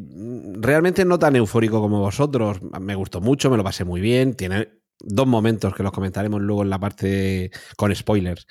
realmente 0.61 1.05
no 1.05 1.19
tan 1.19 1.37
eufórico 1.37 1.81
como 1.81 2.01
vosotros. 2.01 2.59
Me 2.81 2.95
gustó 2.95 3.21
mucho, 3.21 3.51
me 3.51 3.57
lo 3.59 3.65
pasé 3.65 3.85
muy 3.85 4.01
bien. 4.01 4.35
Tiene 4.35 4.69
dos 5.01 5.27
momentos 5.27 5.75
que 5.75 5.83
los 5.83 5.93
comentaremos 5.93 6.41
luego 6.41 6.63
en 6.63 6.71
la 6.71 6.79
parte 6.79 7.51
con 7.77 7.95
spoilers, 7.95 8.47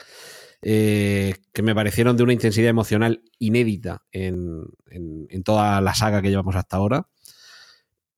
eh, 0.61 1.33
que 1.53 1.63
me 1.63 1.73
parecieron 1.73 2.15
de 2.17 2.23
una 2.23 2.33
intensidad 2.33 2.69
emocional 2.69 3.23
inédita 3.39 4.03
en, 4.11 4.61
en- 4.91 5.25
en 5.29 5.43
toda 5.43 5.81
la 5.81 5.95
saga 5.95 6.21
que 6.21 6.29
llevamos 6.29 6.55
hasta 6.55 6.77
ahora. 6.77 7.07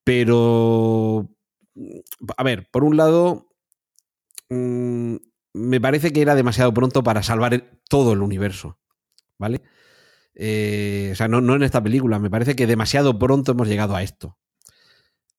Pero, 0.03 1.29
a 2.37 2.43
ver, 2.43 2.69
por 2.71 2.83
un 2.83 2.97
lado, 2.97 3.49
mm, 4.49 5.15
me 5.57 5.81
parece 5.81 6.13
que 6.13 6.21
era 6.21 6.35
demasiado 6.35 6.73
pronto 6.73 7.03
para 7.03 7.23
salvar 7.23 7.79
todo 7.89 8.13
el 8.13 8.21
universo, 8.21 8.77
¿vale? 9.37 9.61
Eh, 10.35 11.09
o 11.11 11.15
sea, 11.15 11.27
no, 11.27 11.41
no 11.41 11.55
en 11.55 11.63
esta 11.63 11.81
película, 11.81 12.19
me 12.19 12.29
parece 12.29 12.55
que 12.55 12.67
demasiado 12.67 13.17
pronto 13.17 13.53
hemos 13.53 13.67
llegado 13.67 13.95
a 13.95 14.03
esto. 14.03 14.37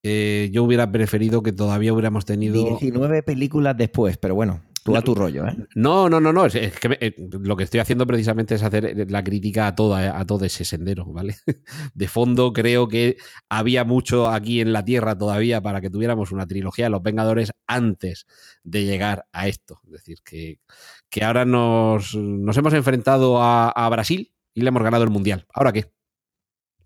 Eh, 0.03 0.51
yo 0.53 0.65
hubiera 0.65 0.91
preferido 0.91 1.43
que 1.43 1.53
todavía 1.53 1.93
hubiéramos 1.93 2.25
tenido... 2.25 2.63
19 2.65 3.23
películas 3.23 3.77
después, 3.77 4.17
pero 4.17 4.35
bueno. 4.35 4.63
Tú 4.93 4.97
a 4.97 5.03
tu 5.03 5.15
rollo, 5.15 5.47
¿eh? 5.47 5.57
No, 5.75 6.09
no, 6.09 6.21
no, 6.21 6.33
no. 6.33 6.47
Es, 6.47 6.55
es 6.55 6.79
que 6.79 6.89
me- 6.89 6.99
eh, 7.01 7.15
lo 7.19 7.57
que 7.57 7.65
estoy 7.65 7.81
haciendo 7.81 8.07
precisamente 8.07 8.55
es 8.55 8.63
hacer 8.63 9.11
la 9.11 9.23
crítica 9.23 9.67
a, 9.67 9.75
toda, 9.75 10.19
a 10.19 10.25
todo 10.25 10.45
ese 10.45 10.65
sendero, 10.65 11.05
¿vale? 11.07 11.37
De 11.95 12.09
fondo 12.09 12.53
creo 12.53 12.89
que 12.89 13.17
había 13.49 13.85
mucho 13.85 14.29
aquí 14.29 14.61
en 14.61 14.73
la 14.73 14.85
Tierra 14.85 15.17
todavía 15.19 15.61
para 15.61 15.81
que 15.81 15.91
tuviéramos 15.91 16.33
una 16.33 16.47
trilogía 16.47 16.87
de 16.87 16.91
los 16.91 17.03
Vengadores 17.03 17.53
antes 17.67 18.27
de 18.65 18.85
llegar 18.85 19.27
a 19.33 19.49
esto. 19.49 19.81
Es 19.87 19.93
decir, 19.93 20.19
que, 20.25 20.59
que 21.11 21.25
ahora 21.25 21.45
nos, 21.45 22.15
nos 22.15 22.57
hemos 22.57 22.73
enfrentado 22.73 23.43
a, 23.43 23.69
a 23.71 23.89
Brasil 23.89 24.33
y 24.55 24.63
le 24.63 24.69
hemos 24.69 24.83
ganado 24.83 25.05
el 25.05 25.11
Mundial. 25.11 25.47
¿Ahora 25.53 25.73
qué? 25.73 25.91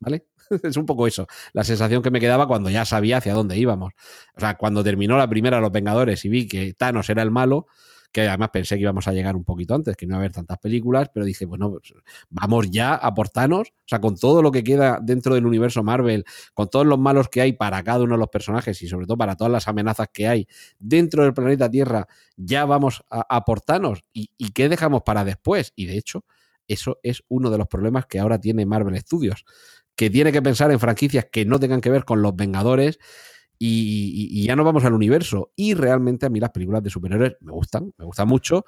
¿Vale? 0.00 0.26
Es 0.62 0.76
un 0.76 0.84
poco 0.86 1.06
eso, 1.06 1.26
la 1.54 1.64
sensación 1.64 2.02
que 2.02 2.10
me 2.10 2.20
quedaba 2.20 2.46
cuando 2.46 2.68
ya 2.68 2.84
sabía 2.84 3.18
hacia 3.18 3.32
dónde 3.34 3.56
íbamos. 3.56 3.92
O 4.36 4.40
sea, 4.40 4.56
cuando 4.56 4.84
terminó 4.84 5.16
la 5.16 5.28
primera 5.28 5.60
los 5.60 5.72
Vengadores 5.72 6.24
y 6.24 6.28
vi 6.28 6.46
que 6.48 6.74
Thanos 6.74 7.08
era 7.08 7.22
el 7.22 7.30
malo, 7.30 7.66
que 8.12 8.28
además 8.28 8.50
pensé 8.52 8.76
que 8.76 8.82
íbamos 8.82 9.08
a 9.08 9.12
llegar 9.12 9.34
un 9.34 9.44
poquito 9.44 9.74
antes, 9.74 9.96
que 9.96 10.06
no 10.06 10.12
iba 10.12 10.16
a 10.16 10.20
haber 10.20 10.32
tantas 10.32 10.58
películas, 10.58 11.10
pero 11.12 11.24
dije, 11.24 11.46
bueno, 11.46 11.70
pues, 11.70 11.94
vamos 12.28 12.70
ya 12.70 12.94
a 12.94 13.14
por 13.14 13.30
Thanos, 13.30 13.68
o 13.70 13.88
sea, 13.88 14.00
con 14.00 14.16
todo 14.16 14.42
lo 14.42 14.52
que 14.52 14.62
queda 14.62 15.00
dentro 15.02 15.34
del 15.34 15.46
universo 15.46 15.82
Marvel, 15.82 16.24
con 16.52 16.68
todos 16.68 16.86
los 16.86 16.98
malos 16.98 17.28
que 17.28 17.40
hay 17.40 17.54
para 17.54 17.82
cada 17.82 18.04
uno 18.04 18.14
de 18.14 18.18
los 18.18 18.28
personajes 18.28 18.80
y 18.82 18.88
sobre 18.88 19.06
todo 19.06 19.16
para 19.16 19.34
todas 19.34 19.52
las 19.52 19.66
amenazas 19.66 20.08
que 20.12 20.28
hay 20.28 20.46
dentro 20.78 21.24
del 21.24 21.32
planeta 21.32 21.70
Tierra, 21.70 22.06
ya 22.36 22.66
vamos 22.66 23.02
a, 23.10 23.24
a 23.28 23.44
por 23.44 23.62
Thanos. 23.62 24.04
¿Y, 24.12 24.30
¿Y 24.36 24.50
qué 24.50 24.68
dejamos 24.68 25.02
para 25.02 25.24
después? 25.24 25.72
Y 25.74 25.86
de 25.86 25.96
hecho, 25.96 26.24
eso 26.68 27.00
es 27.02 27.22
uno 27.28 27.50
de 27.50 27.58
los 27.58 27.66
problemas 27.66 28.06
que 28.06 28.18
ahora 28.18 28.38
tiene 28.38 28.66
Marvel 28.66 28.98
Studios, 28.98 29.44
que 29.96 30.10
tiene 30.10 30.32
que 30.32 30.42
pensar 30.42 30.70
en 30.70 30.80
franquicias 30.80 31.26
que 31.30 31.44
no 31.44 31.58
tengan 31.58 31.80
que 31.80 31.90
ver 31.90 32.04
con 32.04 32.22
los 32.22 32.34
Vengadores 32.36 32.98
y, 33.66 34.28
y- 34.40 34.44
ya 34.46 34.56
no 34.56 34.64
vamos 34.64 34.84
al 34.84 34.94
universo. 34.94 35.52
Y 35.56 35.74
realmente 35.74 36.26
a 36.26 36.30
mí 36.30 36.40
las 36.40 36.50
películas 36.50 36.82
de 36.82 36.90
superhéroes 36.90 37.34
me 37.40 37.52
gustan, 37.52 37.92
me 37.98 38.04
gustan 38.04 38.28
mucho, 38.28 38.64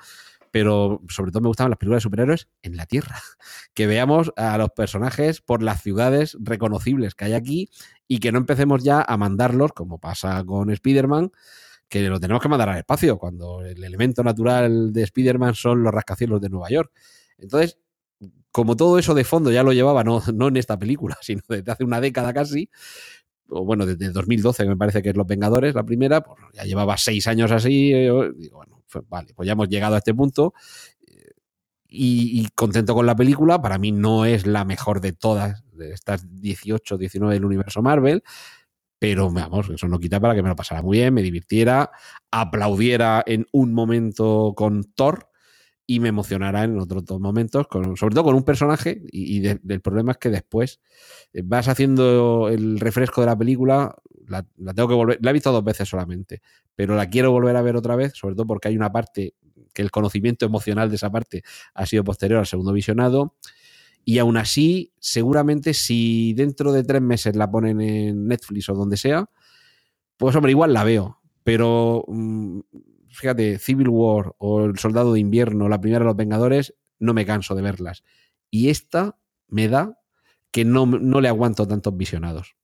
pero 0.51 1.03
sobre 1.09 1.32
todo 1.32 1.42
me 1.42 1.49
gustan 1.49 1.70
las 1.70 1.78
películas 1.78 1.99
de 1.99 2.03
superhéroes 2.05 2.49
en 2.62 2.76
la 2.76 2.86
Tierra. 2.86 3.16
Que 3.74 3.86
veamos 3.88 4.32
a 4.36 4.57
los 4.59 4.70
personajes 4.70 5.40
por 5.40 5.62
las 5.62 5.82
ciudades 5.82 6.36
reconocibles 6.40 7.14
que 7.14 7.26
hay 7.26 7.32
aquí 7.34 7.70
y 8.09 8.20
que 8.20 8.32
no 8.32 8.38
empecemos 8.38 8.84
ya 8.84 9.03
a 9.03 9.16
mandarlos, 9.16 9.72
como 9.72 9.99
pasa 9.99 10.45
con 10.45 10.70
Spider-Man, 10.70 11.32
que 11.88 12.09
lo 12.09 12.20
tenemos 12.20 12.42
que 12.42 12.49
mandar 12.49 12.68
al 12.70 12.78
espacio, 12.78 13.18
cuando 13.18 13.62
el 13.62 13.82
elemento 13.84 14.22
natural 14.24 14.92
de 14.92 15.03
Spider-Man 15.05 15.55
son 15.55 15.82
los 15.82 15.92
rascacielos 15.95 16.40
de 16.40 16.51
Nueva 16.51 16.70
York. 16.70 16.92
Entonces, 17.38 17.78
como 18.53 18.76
todo 18.76 18.99
eso 18.99 19.14
de 19.14 19.24
fondo 19.24 19.51
ya 19.51 19.62
lo 19.62 19.72
llevaba, 19.72 20.05
no, 20.05 20.22
no 20.32 20.49
en 20.49 20.57
esta 20.57 20.78
película, 20.78 21.16
sino 21.22 21.42
desde 21.49 21.70
hace 21.72 21.84
una 21.84 22.01
década 22.01 22.32
casi, 22.32 22.70
bueno, 23.62 23.86
desde 23.86 24.11
2012 24.11 24.64
que 24.64 24.68
me 24.68 24.76
parece 24.76 25.02
que 25.02 25.11
es 25.11 25.16
Los 25.16 25.26
Vengadores, 25.26 25.74
la 25.74 25.84
primera, 25.84 26.22
pues 26.22 26.38
ya 26.52 26.64
llevaba 26.64 26.96
seis 26.96 27.26
años 27.26 27.52
así, 27.52 27.92
eh, 27.92 28.11
digo, 28.36 28.57
bueno, 28.57 28.82
pues 28.90 29.05
vale, 29.09 29.34
pues 29.34 29.46
ya 29.46 29.52
hemos 29.52 29.68
llegado 29.68 29.94
a 29.94 29.98
este 29.98 30.14
punto 30.14 30.55
eh, 31.07 31.32
y, 31.86 32.40
y 32.40 32.48
contento 32.55 32.94
con 32.94 33.07
la 33.07 33.14
película, 33.14 33.61
para 33.61 33.78
mí 33.78 33.92
no 33.92 34.24
es 34.24 34.46
la 34.46 34.64
mejor 34.64 35.00
de 35.00 35.12
todas, 35.12 35.62
de 35.72 35.92
estas 35.92 36.26
18, 36.40 36.96
19 36.98 37.34
del 37.34 37.44
universo 37.44 37.82
Marvel, 37.82 38.22
pero 38.98 39.30
vamos, 39.30 39.68
eso 39.70 39.86
no 39.86 39.98
quita 39.98 40.18
para 40.18 40.34
que 40.34 40.42
me 40.42 40.48
lo 40.48 40.57
pasara 40.57 40.82
muy 40.82 40.98
bien, 40.98 41.12
me 41.12 41.22
divirtiera, 41.22 41.90
aplaudiera 42.30 43.22
en 43.26 43.46
un 43.52 43.74
momento 43.74 44.55
con 44.57 44.84
Thor 44.94 45.28
y 45.87 46.01
me 46.01 46.09
emocionara 46.09 46.64
en 46.64 46.78
otros 46.78 47.05
dos 47.05 47.20
momentos, 47.20 47.66
sobre 47.97 48.14
todo 48.14 48.24
con 48.24 48.35
un 48.35 48.45
personaje, 48.45 49.03
y, 49.12 49.37
y 49.37 49.41
de- 49.41 49.61
del 49.62 49.80
problema 49.80 50.12
es 50.12 50.18
que 50.18 50.30
después 50.30 50.80
eh, 51.32 51.43
vas 51.45 51.68
haciendo 51.68 52.49
el 52.49 52.80
refresco 52.80 53.20
de 53.20 53.26
la 53.26 53.37
película, 53.37 53.95
la, 54.26 54.47
la 54.57 54.72
tengo 54.74 54.89
que 54.89 54.95
volver, 54.95 55.18
la 55.22 55.30
he 55.30 55.32
visto 55.35 55.53
dos 55.53 55.64
veces 55.64 55.89
solamente, 55.89 56.41
pero 56.74 56.97
la 56.97 57.11
quiero 57.11 57.30
volver 57.32 57.57
a 57.57 57.62
ver 57.62 57.76
otra 57.76 57.97
vez, 57.97 58.12
sobre 58.14 58.35
todo 58.35 58.47
porque 58.47 58.68
hay 58.68 58.76
una 58.76 58.91
parte 58.93 59.35
que 59.74 59.82
el 59.82 59.91
conocimiento 59.91 60.47
emocional 60.47 60.89
de 60.89 60.97
esa 60.97 61.11
parte 61.11 61.43
ha 61.74 61.85
sido 61.87 62.05
posterior 62.05 62.39
al 62.41 62.47
segundo 62.47 62.72
visionado. 62.72 63.35
Y 64.05 64.18
aún 64.18 64.37
así, 64.37 64.93
seguramente 64.99 65.74
si 65.74 66.35
dentro 66.35 66.72
de 66.72 66.85
tres 66.85 67.03
meses 67.03 67.37
la 67.37 67.51
ponen 67.51 67.80
en 67.80 68.26
Netflix 68.28 68.68
o 68.68 68.74
donde 68.74 68.97
sea, 68.97 69.28
pues 70.16 70.37
hombre, 70.37 70.53
igual 70.53 70.72
la 70.72 70.85
veo. 70.85 71.20
Pero 71.43 72.05
mm, 72.09 72.61
fíjate, 73.15 73.59
Civil 73.59 73.89
War 73.89 74.35
o 74.39 74.65
El 74.65 74.79
Soldado 74.79 75.12
de 75.12 75.21
Invierno, 75.21 75.69
la 75.69 75.81
primera 75.81 76.01
de 76.01 76.07
los 76.07 76.17
Vengadores, 76.17 76.75
no 76.99 77.15
me 77.15 77.25
canso 77.25 77.55
de 77.55 77.62
verlas. 77.62 78.03
Y 78.51 78.69
esta 78.69 79.19
me 79.49 79.69
da 79.69 79.99
que 80.51 80.65
no, 80.65 80.87
no 80.87 81.21
le 81.21 81.29
aguanto 81.29 81.67
tantos 81.67 81.97
visionados. 81.97 82.57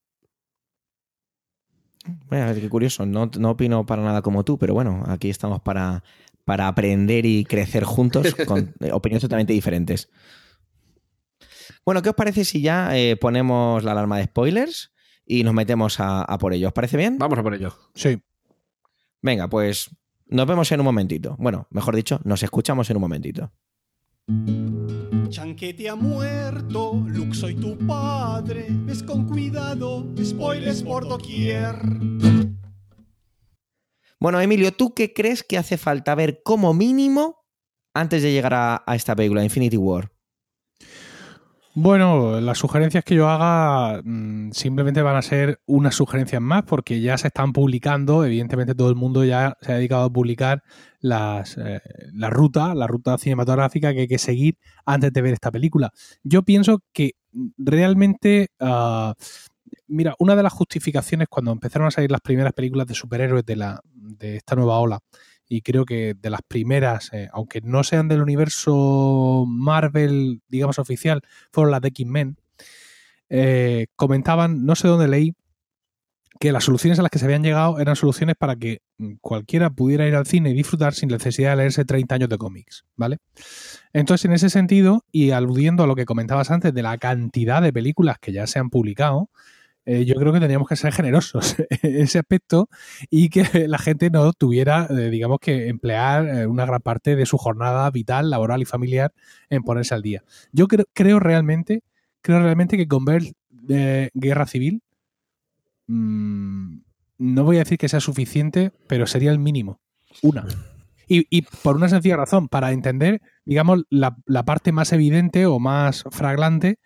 Bueno, 2.27 2.53
qué 2.53 2.69
curioso. 2.69 3.05
No, 3.05 3.29
no 3.37 3.51
opino 3.51 3.85
para 3.85 4.03
nada 4.03 4.21
como 4.21 4.43
tú, 4.43 4.57
pero 4.57 4.73
bueno, 4.73 5.03
aquí 5.07 5.29
estamos 5.29 5.61
para, 5.61 6.03
para 6.45 6.67
aprender 6.67 7.25
y 7.25 7.45
crecer 7.45 7.83
juntos 7.83 8.35
con 8.47 8.73
eh, 8.79 8.91
opiniones 8.91 9.21
totalmente 9.21 9.53
diferentes. 9.53 10.09
Bueno, 11.85 12.01
¿qué 12.01 12.09
os 12.09 12.15
parece 12.15 12.45
si 12.45 12.61
ya 12.61 12.97
eh, 12.97 13.15
ponemos 13.17 13.83
la 13.83 13.91
alarma 13.91 14.17
de 14.17 14.25
spoilers 14.25 14.91
y 15.25 15.43
nos 15.43 15.53
metemos 15.53 15.99
a, 15.99 16.21
a 16.21 16.37
por 16.37 16.53
ello? 16.53 16.67
¿Os 16.67 16.73
parece 16.73 16.97
bien? 16.97 17.17
Vamos 17.17 17.39
a 17.39 17.43
por 17.43 17.53
ello. 17.53 17.75
Sí. 17.95 18.21
Venga, 19.21 19.49
pues 19.49 19.89
nos 20.31 20.47
vemos 20.47 20.71
en 20.71 20.79
un 20.79 20.85
momentito. 20.85 21.35
Bueno, 21.37 21.67
mejor 21.69 21.95
dicho, 21.95 22.19
nos 22.23 22.41
escuchamos 22.41 22.89
en 22.89 22.97
un 22.97 23.01
momentito. 23.01 23.51
Chanquete 25.29 25.89
ha 25.89 25.95
muerto, 25.95 27.03
Luke 27.05 27.33
soy 27.33 27.55
tu 27.55 27.77
padre. 27.85 28.67
Ves 28.69 29.03
con 29.03 29.27
cuidado, 29.27 30.05
spoilers 30.23 30.83
por 30.83 31.07
doquier. 31.07 31.75
Bueno, 34.19 34.39
Emilio, 34.39 34.71
¿tú 34.71 34.93
qué 34.93 35.13
crees 35.13 35.43
que 35.43 35.57
hace 35.57 35.77
falta 35.77 36.15
ver 36.15 36.41
como 36.43 36.73
mínimo 36.73 37.43
antes 37.93 38.23
de 38.23 38.31
llegar 38.31 38.53
a, 38.53 38.83
a 38.85 38.95
esta 38.95 39.15
película, 39.15 39.43
Infinity 39.43 39.77
War? 39.77 40.10
Bueno, 41.73 42.41
las 42.41 42.57
sugerencias 42.57 43.05
que 43.05 43.15
yo 43.15 43.29
haga 43.29 44.01
mm, 44.03 44.51
simplemente 44.51 45.01
van 45.01 45.15
a 45.15 45.21
ser 45.21 45.61
unas 45.65 45.95
sugerencias 45.95 46.41
más 46.41 46.63
porque 46.63 46.99
ya 46.99 47.17
se 47.17 47.27
están 47.27 47.53
publicando, 47.53 48.25
evidentemente 48.25 48.75
todo 48.75 48.89
el 48.89 48.95
mundo 48.95 49.23
ya 49.23 49.55
se 49.61 49.71
ha 49.71 49.75
dedicado 49.75 50.03
a 50.03 50.09
publicar 50.09 50.63
las, 50.99 51.57
eh, 51.57 51.79
la 52.13 52.29
ruta, 52.29 52.75
la 52.75 52.87
ruta 52.87 53.17
cinematográfica 53.17 53.93
que 53.93 54.01
hay 54.01 54.07
que 54.09 54.17
seguir 54.17 54.57
antes 54.85 55.13
de 55.13 55.21
ver 55.21 55.33
esta 55.33 55.49
película. 55.49 55.91
Yo 56.23 56.43
pienso 56.43 56.83
que 56.91 57.13
realmente, 57.57 58.49
ah, 58.59 59.13
mira, 59.87 60.13
una 60.19 60.35
de 60.35 60.43
las 60.43 60.51
justificaciones 60.51 61.29
cuando 61.29 61.53
empezaron 61.53 61.87
a 61.87 61.91
salir 61.91 62.11
las 62.11 62.21
primeras 62.21 62.51
películas 62.51 62.85
de 62.87 62.95
superhéroes 62.95 63.45
de, 63.45 63.55
la, 63.55 63.79
de 63.85 64.35
esta 64.35 64.55
nueva 64.55 64.77
ola, 64.79 64.99
y 65.51 65.61
creo 65.61 65.83
que 65.83 66.13
de 66.13 66.29
las 66.29 66.39
primeras, 66.47 67.11
eh, 67.11 67.27
aunque 67.33 67.59
no 67.59 67.83
sean 67.83 68.07
del 68.07 68.21
universo 68.21 69.43
Marvel, 69.45 70.41
digamos, 70.47 70.79
oficial, 70.79 71.23
fueron 71.51 71.71
las 71.71 71.81
de 71.81 71.89
X-Men, 71.89 72.37
eh, 73.27 73.87
comentaban, 73.97 74.65
no 74.65 74.75
sé 74.75 74.87
dónde 74.87 75.09
leí, 75.09 75.33
que 76.39 76.53
las 76.53 76.63
soluciones 76.63 76.99
a 76.99 77.01
las 77.01 77.11
que 77.11 77.19
se 77.19 77.25
habían 77.25 77.43
llegado 77.43 77.79
eran 77.81 77.97
soluciones 77.97 78.37
para 78.39 78.55
que 78.55 78.79
mm, 78.97 79.15
cualquiera 79.19 79.69
pudiera 79.69 80.07
ir 80.07 80.15
al 80.15 80.25
cine 80.25 80.51
y 80.51 80.53
disfrutar 80.53 80.93
sin 80.93 81.09
necesidad 81.09 81.49
de 81.49 81.57
leerse 81.57 81.83
30 81.83 82.15
años 82.15 82.29
de 82.29 82.37
cómics, 82.37 82.85
¿vale? 82.95 83.17
Entonces, 83.91 84.23
en 84.23 84.31
ese 84.31 84.49
sentido, 84.49 85.03
y 85.11 85.31
aludiendo 85.31 85.83
a 85.83 85.87
lo 85.87 85.95
que 85.97 86.05
comentabas 86.05 86.49
antes 86.49 86.73
de 86.73 86.81
la 86.81 86.97
cantidad 86.97 87.61
de 87.61 87.73
películas 87.73 88.19
que 88.21 88.31
ya 88.31 88.47
se 88.47 88.57
han 88.57 88.69
publicado, 88.69 89.29
eh, 89.85 90.05
yo 90.05 90.13
creo 90.15 90.31
que 90.31 90.39
teníamos 90.39 90.67
que 90.67 90.75
ser 90.75 90.93
generosos 90.93 91.55
en 91.81 92.01
ese 92.01 92.19
aspecto 92.19 92.69
y 93.09 93.29
que 93.29 93.67
la 93.67 93.79
gente 93.79 94.09
no 94.11 94.31
tuviera, 94.33 94.87
eh, 94.89 95.09
digamos, 95.09 95.39
que 95.39 95.69
emplear 95.69 96.27
eh, 96.27 96.47
una 96.47 96.65
gran 96.65 96.81
parte 96.81 97.15
de 97.15 97.25
su 97.25 97.37
jornada 97.37 97.89
vital, 97.89 98.29
laboral 98.29 98.61
y 98.61 98.65
familiar 98.65 99.11
en 99.49 99.63
ponerse 99.63 99.95
al 99.95 100.03
día. 100.03 100.23
Yo 100.51 100.67
creo, 100.67 100.85
creo 100.93 101.19
realmente, 101.19 101.83
creo 102.21 102.39
realmente 102.39 102.77
que 102.77 102.87
con 102.87 103.05
ver 103.05 103.23
Guerra 104.13 104.45
Civil, 104.45 104.81
mm, 105.87 106.77
no 107.17 107.43
voy 107.43 107.57
a 107.57 107.59
decir 107.59 107.77
que 107.77 107.89
sea 107.89 107.99
suficiente, 107.99 108.71
pero 108.87 109.07
sería 109.07 109.31
el 109.31 109.39
mínimo. 109.39 109.79
Una. 110.21 110.45
Y, 111.07 111.25
y 111.29 111.41
por 111.41 111.75
una 111.75 111.89
sencilla 111.89 112.17
razón, 112.17 112.47
para 112.47 112.71
entender, 112.71 113.21
digamos, 113.45 113.83
la, 113.89 114.17
la 114.25 114.43
parte 114.43 114.71
más 114.71 114.93
evidente 114.93 115.45
o 115.45 115.59
más 115.59 116.03
fraglante, 116.09 116.79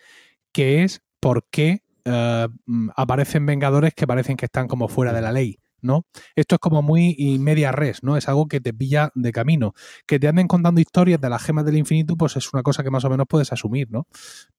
que 0.51 0.83
es 0.83 1.01
por 1.19 1.47
qué 1.49 1.84
eh, 2.05 2.47
mm, 2.65 2.89
aparecen 2.95 3.45
Vengadores 3.45 3.93
que 3.93 4.07
parecen 4.07 4.37
que 4.37 4.45
están 4.45 4.67
como 4.67 4.87
fuera 4.87 5.13
de 5.13 5.21
la 5.21 5.31
ley, 5.31 5.57
¿no? 5.81 6.05
Esto 6.35 6.55
es 6.55 6.59
como 6.59 6.81
muy 6.81 7.37
media 7.39 7.71
res, 7.71 8.03
¿no? 8.03 8.17
Es 8.17 8.27
algo 8.29 8.47
que 8.47 8.61
te 8.61 8.73
pilla 8.73 9.11
de 9.15 9.31
camino. 9.31 9.73
Que 10.07 10.19
te 10.19 10.27
anden 10.27 10.47
contando 10.47 10.81
historias 10.81 11.19
de 11.21 11.29
las 11.29 11.43
gemas 11.43 11.65
del 11.65 11.77
infinito, 11.77 12.15
pues 12.15 12.35
es 12.37 12.51
una 12.53 12.63
cosa 12.63 12.83
que 12.83 12.89
más 12.91 13.05
o 13.05 13.09
menos 13.09 13.27
puedes 13.29 13.51
asumir, 13.51 13.91
¿no? 13.91 14.07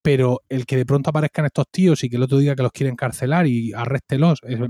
Pero 0.02 0.42
el 0.48 0.66
que 0.66 0.76
de 0.76 0.86
pronto 0.86 1.10
aparezcan 1.10 1.46
estos 1.46 1.66
tíos 1.70 2.04
y 2.04 2.10
que 2.10 2.16
el 2.16 2.22
otro 2.22 2.38
diga 2.38 2.54
que 2.56 2.62
los 2.62 2.72
quieren 2.72 2.96
carcelar 2.96 3.46
y 3.46 3.72
arréstelos, 3.72 4.40
es- 4.44 4.60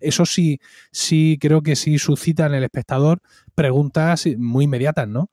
eso 0.00 0.24
sí, 0.24 0.58
sí 0.92 1.36
creo 1.40 1.62
que 1.62 1.76
sí 1.76 1.98
suscita 1.98 2.46
en 2.46 2.54
el 2.54 2.64
espectador 2.64 3.20
preguntas 3.54 4.26
muy 4.38 4.64
inmediatas, 4.64 5.06
¿no? 5.08 5.30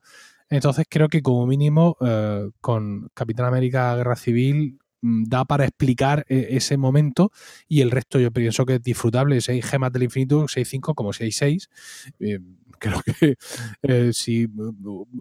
Entonces 0.50 0.86
creo 0.90 1.10
que 1.10 1.22
como 1.22 1.46
mínimo 1.48 1.98
eh, 2.02 2.50
con 2.62 3.10
Capitán 3.14 3.46
América 3.46 3.96
Guerra 3.96 4.16
Civil 4.16 4.80
da 5.02 5.46
para 5.46 5.66
explicar 5.66 6.26
eh, 6.30 6.48
ese 6.52 6.78
momento 6.78 7.32
y 7.68 7.82
el 7.82 7.92
resto 7.92 8.20
yo 8.20 8.32
pienso 8.32 8.66
que 8.66 8.76
es 8.76 8.84
disfrutable. 8.84 9.42
Si 9.42 9.52
hay 9.52 9.62
gemas 9.62 9.92
del 9.92 10.04
infinito, 10.04 10.48
si 10.48 10.62
hay 10.62 10.66
cinco, 10.66 10.96
como 10.96 11.14
si 11.14 11.26
hay 11.26 11.32
seis, 11.32 11.70
eh, 12.20 12.40
Creo 12.80 13.02
que 13.02 13.38
eh, 13.82 14.14
si 14.14 14.48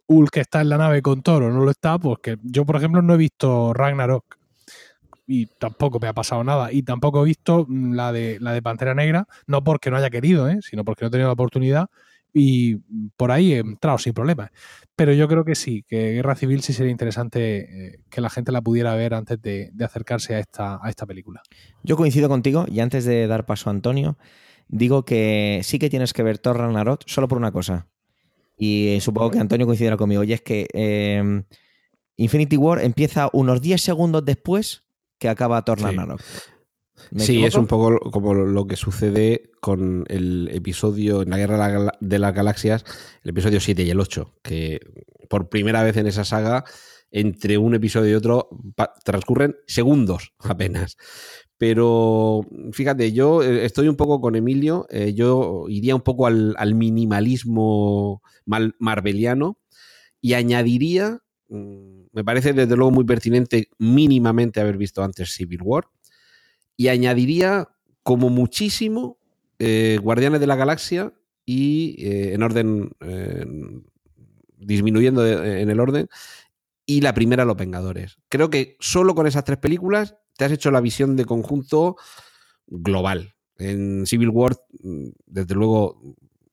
Hulk 0.06 0.36
está 0.36 0.60
en 0.60 0.68
la 0.68 0.78
nave 0.78 1.02
con 1.02 1.22
Thor 1.22 1.44
o 1.44 1.50
no 1.50 1.64
lo 1.64 1.70
está, 1.70 1.98
pues 1.98 2.18
que 2.22 2.36
yo, 2.42 2.66
por 2.66 2.76
ejemplo, 2.76 3.02
no 3.02 3.14
he 3.14 3.16
visto 3.16 3.72
Ragnarok 3.72 4.36
y 5.26 5.46
tampoco 5.46 5.98
me 5.98 6.08
ha 6.08 6.12
pasado 6.12 6.44
nada. 6.44 6.72
Y 6.72 6.82
tampoco 6.82 7.22
he 7.22 7.24
visto 7.26 7.66
mm, 7.68 7.94
la 7.94 8.12
de, 8.12 8.38
la 8.40 8.52
de 8.52 8.62
Pantera 8.62 8.94
Negra, 8.94 9.26
no 9.46 9.64
porque 9.64 9.90
no 9.90 9.96
haya 9.96 10.10
querido, 10.10 10.48
¿eh? 10.48 10.58
sino 10.62 10.84
porque 10.84 11.04
no 11.04 11.08
he 11.08 11.10
tenido 11.10 11.28
la 11.28 11.34
oportunidad 11.34 11.88
y 12.38 12.76
por 13.16 13.32
ahí 13.32 13.54
he 13.54 13.58
entrado 13.60 13.96
sin 13.96 14.12
problemas. 14.12 14.50
Pero 14.94 15.14
yo 15.14 15.26
creo 15.26 15.42
que 15.42 15.54
sí, 15.54 15.84
que 15.88 16.12
Guerra 16.12 16.34
Civil 16.34 16.60
sí 16.60 16.74
sería 16.74 16.92
interesante 16.92 17.60
eh, 17.60 18.00
que 18.10 18.20
la 18.20 18.28
gente 18.28 18.52
la 18.52 18.60
pudiera 18.60 18.94
ver 18.94 19.14
antes 19.14 19.40
de, 19.40 19.70
de 19.72 19.84
acercarse 19.86 20.34
a 20.34 20.40
esta, 20.40 20.78
a 20.82 20.90
esta 20.90 21.06
película. 21.06 21.40
Yo 21.82 21.96
coincido 21.96 22.28
contigo 22.28 22.66
y 22.68 22.80
antes 22.80 23.06
de 23.06 23.26
dar 23.26 23.46
paso 23.46 23.70
a 23.70 23.72
Antonio, 23.72 24.18
digo 24.68 25.06
que 25.06 25.60
sí 25.64 25.78
que 25.78 25.88
tienes 25.88 26.12
que 26.12 26.22
ver 26.22 26.36
Thor 26.36 26.58
Ragnarok 26.58 27.04
solo 27.06 27.26
por 27.26 27.38
una 27.38 27.52
cosa. 27.52 27.88
Y 28.58 28.88
eh, 28.88 29.00
supongo 29.00 29.30
que 29.30 29.38
Antonio 29.38 29.64
coincidirá 29.64 29.96
conmigo. 29.96 30.22
Y 30.22 30.34
es 30.34 30.42
que 30.42 30.66
eh, 30.74 31.42
Infinity 32.16 32.58
War 32.58 32.84
empieza 32.84 33.30
unos 33.32 33.62
10 33.62 33.80
segundos 33.80 34.26
después 34.26 34.84
que 35.18 35.30
acaba 35.30 35.62
Thor. 35.62 35.80
Ragnarok. 35.80 36.20
¿Me 36.20 36.55
Sí, 37.16 37.32
equivoco? 37.34 37.48
es 37.48 37.54
un 37.56 37.66
poco 37.66 38.10
como 38.10 38.34
lo 38.34 38.66
que 38.66 38.76
sucede 38.76 39.50
con 39.60 40.04
el 40.08 40.48
episodio 40.52 41.22
en 41.22 41.30
la 41.30 41.38
Guerra 41.38 41.92
de 42.00 42.18
las 42.18 42.34
Galaxias, 42.34 42.84
el 43.22 43.30
episodio 43.30 43.60
7 43.60 43.82
y 43.82 43.90
el 43.90 44.00
8, 44.00 44.34
que 44.42 44.80
por 45.28 45.48
primera 45.48 45.82
vez 45.82 45.96
en 45.96 46.06
esa 46.06 46.24
saga, 46.24 46.64
entre 47.10 47.58
un 47.58 47.74
episodio 47.74 48.10
y 48.12 48.14
otro, 48.14 48.48
transcurren 49.04 49.56
segundos 49.66 50.34
apenas. 50.40 50.96
Pero 51.58 52.42
fíjate, 52.72 53.12
yo 53.12 53.42
eh, 53.42 53.64
estoy 53.64 53.88
un 53.88 53.96
poco 53.96 54.20
con 54.20 54.34
Emilio, 54.36 54.86
eh, 54.90 55.14
yo 55.14 55.64
iría 55.68 55.94
un 55.94 56.02
poco 56.02 56.26
al, 56.26 56.54
al 56.58 56.74
minimalismo 56.74 58.22
mal- 58.44 58.74
marveliano 58.78 59.58
y 60.20 60.34
añadiría, 60.34 61.20
mm, 61.48 62.06
me 62.12 62.24
parece 62.24 62.52
desde 62.52 62.76
luego 62.76 62.90
muy 62.90 63.04
pertinente 63.04 63.68
mínimamente 63.78 64.60
haber 64.60 64.76
visto 64.76 65.02
antes 65.02 65.32
Civil 65.34 65.60
War, 65.62 65.86
y 66.76 66.88
añadiría 66.88 67.68
como 68.02 68.30
muchísimo 68.30 69.18
eh, 69.58 69.98
Guardianes 70.02 70.40
de 70.40 70.46
la 70.46 70.56
Galaxia 70.56 71.12
y 71.44 71.96
eh, 71.98 72.34
en 72.34 72.42
orden, 72.42 72.90
eh, 73.00 73.46
disminuyendo 74.58 75.26
en 75.26 75.70
el 75.70 75.80
orden, 75.80 76.08
y 76.84 77.00
la 77.00 77.14
primera 77.14 77.44
Los 77.44 77.56
Vengadores. 77.56 78.18
Creo 78.28 78.50
que 78.50 78.76
solo 78.80 79.14
con 79.14 79.26
esas 79.26 79.44
tres 79.44 79.58
películas 79.58 80.16
te 80.36 80.44
has 80.44 80.52
hecho 80.52 80.70
la 80.70 80.80
visión 80.80 81.16
de 81.16 81.24
conjunto 81.24 81.96
global. 82.66 83.34
En 83.58 84.06
Civil 84.06 84.28
War, 84.28 84.56
mm, 84.82 85.08
desde 85.26 85.54
luego, 85.54 86.00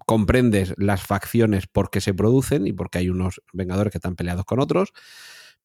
comprendes 0.05 0.73
las 0.77 1.03
facciones 1.03 1.67
porque 1.67 2.01
se 2.01 2.13
producen 2.13 2.67
y 2.67 2.73
porque 2.73 2.99
hay 2.99 3.09
unos 3.09 3.41
Vengadores 3.53 3.91
que 3.91 3.97
están 3.97 4.15
peleados 4.15 4.45
con 4.45 4.59
otros, 4.59 4.93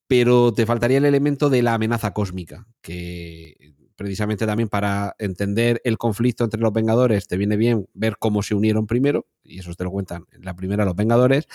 pero 0.06 0.52
te 0.52 0.66
faltaría 0.66 0.98
el 0.98 1.04
elemento 1.04 1.50
de 1.50 1.62
la 1.62 1.74
amenaza 1.74 2.12
cósmica, 2.12 2.66
que 2.82 3.74
precisamente 3.98 4.46
también 4.46 4.68
para 4.68 5.16
entender 5.18 5.82
el 5.82 5.98
conflicto 5.98 6.44
entre 6.44 6.60
los 6.60 6.72
Vengadores 6.72 7.26
te 7.26 7.36
viene 7.36 7.56
bien 7.56 7.88
ver 7.94 8.16
cómo 8.16 8.44
se 8.44 8.54
unieron 8.54 8.86
primero, 8.86 9.26
y 9.42 9.58
eso 9.58 9.74
te 9.74 9.82
lo 9.82 9.90
cuentan 9.90 10.24
en 10.30 10.44
la 10.44 10.54
primera 10.54 10.84
los 10.84 10.94
Vengadores, 10.94 11.48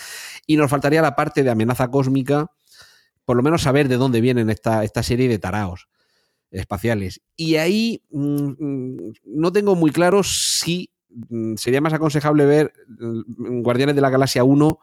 y 0.46 0.58
nos 0.58 0.70
faltaría 0.70 1.02
la 1.02 1.16
parte 1.16 1.42
de 1.42 1.50
amenaza 1.50 1.88
cósmica, 1.88 2.52
por 3.24 3.38
lo 3.38 3.44
menos 3.44 3.62
saber 3.62 3.88
de 3.88 3.96
dónde 3.96 4.20
vienen 4.20 4.50
esta, 4.50 4.84
esta 4.84 5.04
serie 5.04 5.30
de 5.30 5.40
taraos 5.40 5.88
espaciales. 6.52 7.22
Y 7.38 7.56
ahí 7.56 8.04
mm, 8.12 8.52
mm, 8.60 9.14
no 9.24 9.54
tengo 9.54 9.76
muy 9.76 9.92
claro 9.92 10.22
si 10.22 10.92
mm, 11.30 11.56
sería 11.56 11.80
más 11.80 11.94
aconsejable 11.94 12.46
ver 12.46 12.74
Guardianes 12.90 13.96
de 13.96 14.02
la 14.02 14.10
Galaxia 14.10 14.44
1 14.44 14.80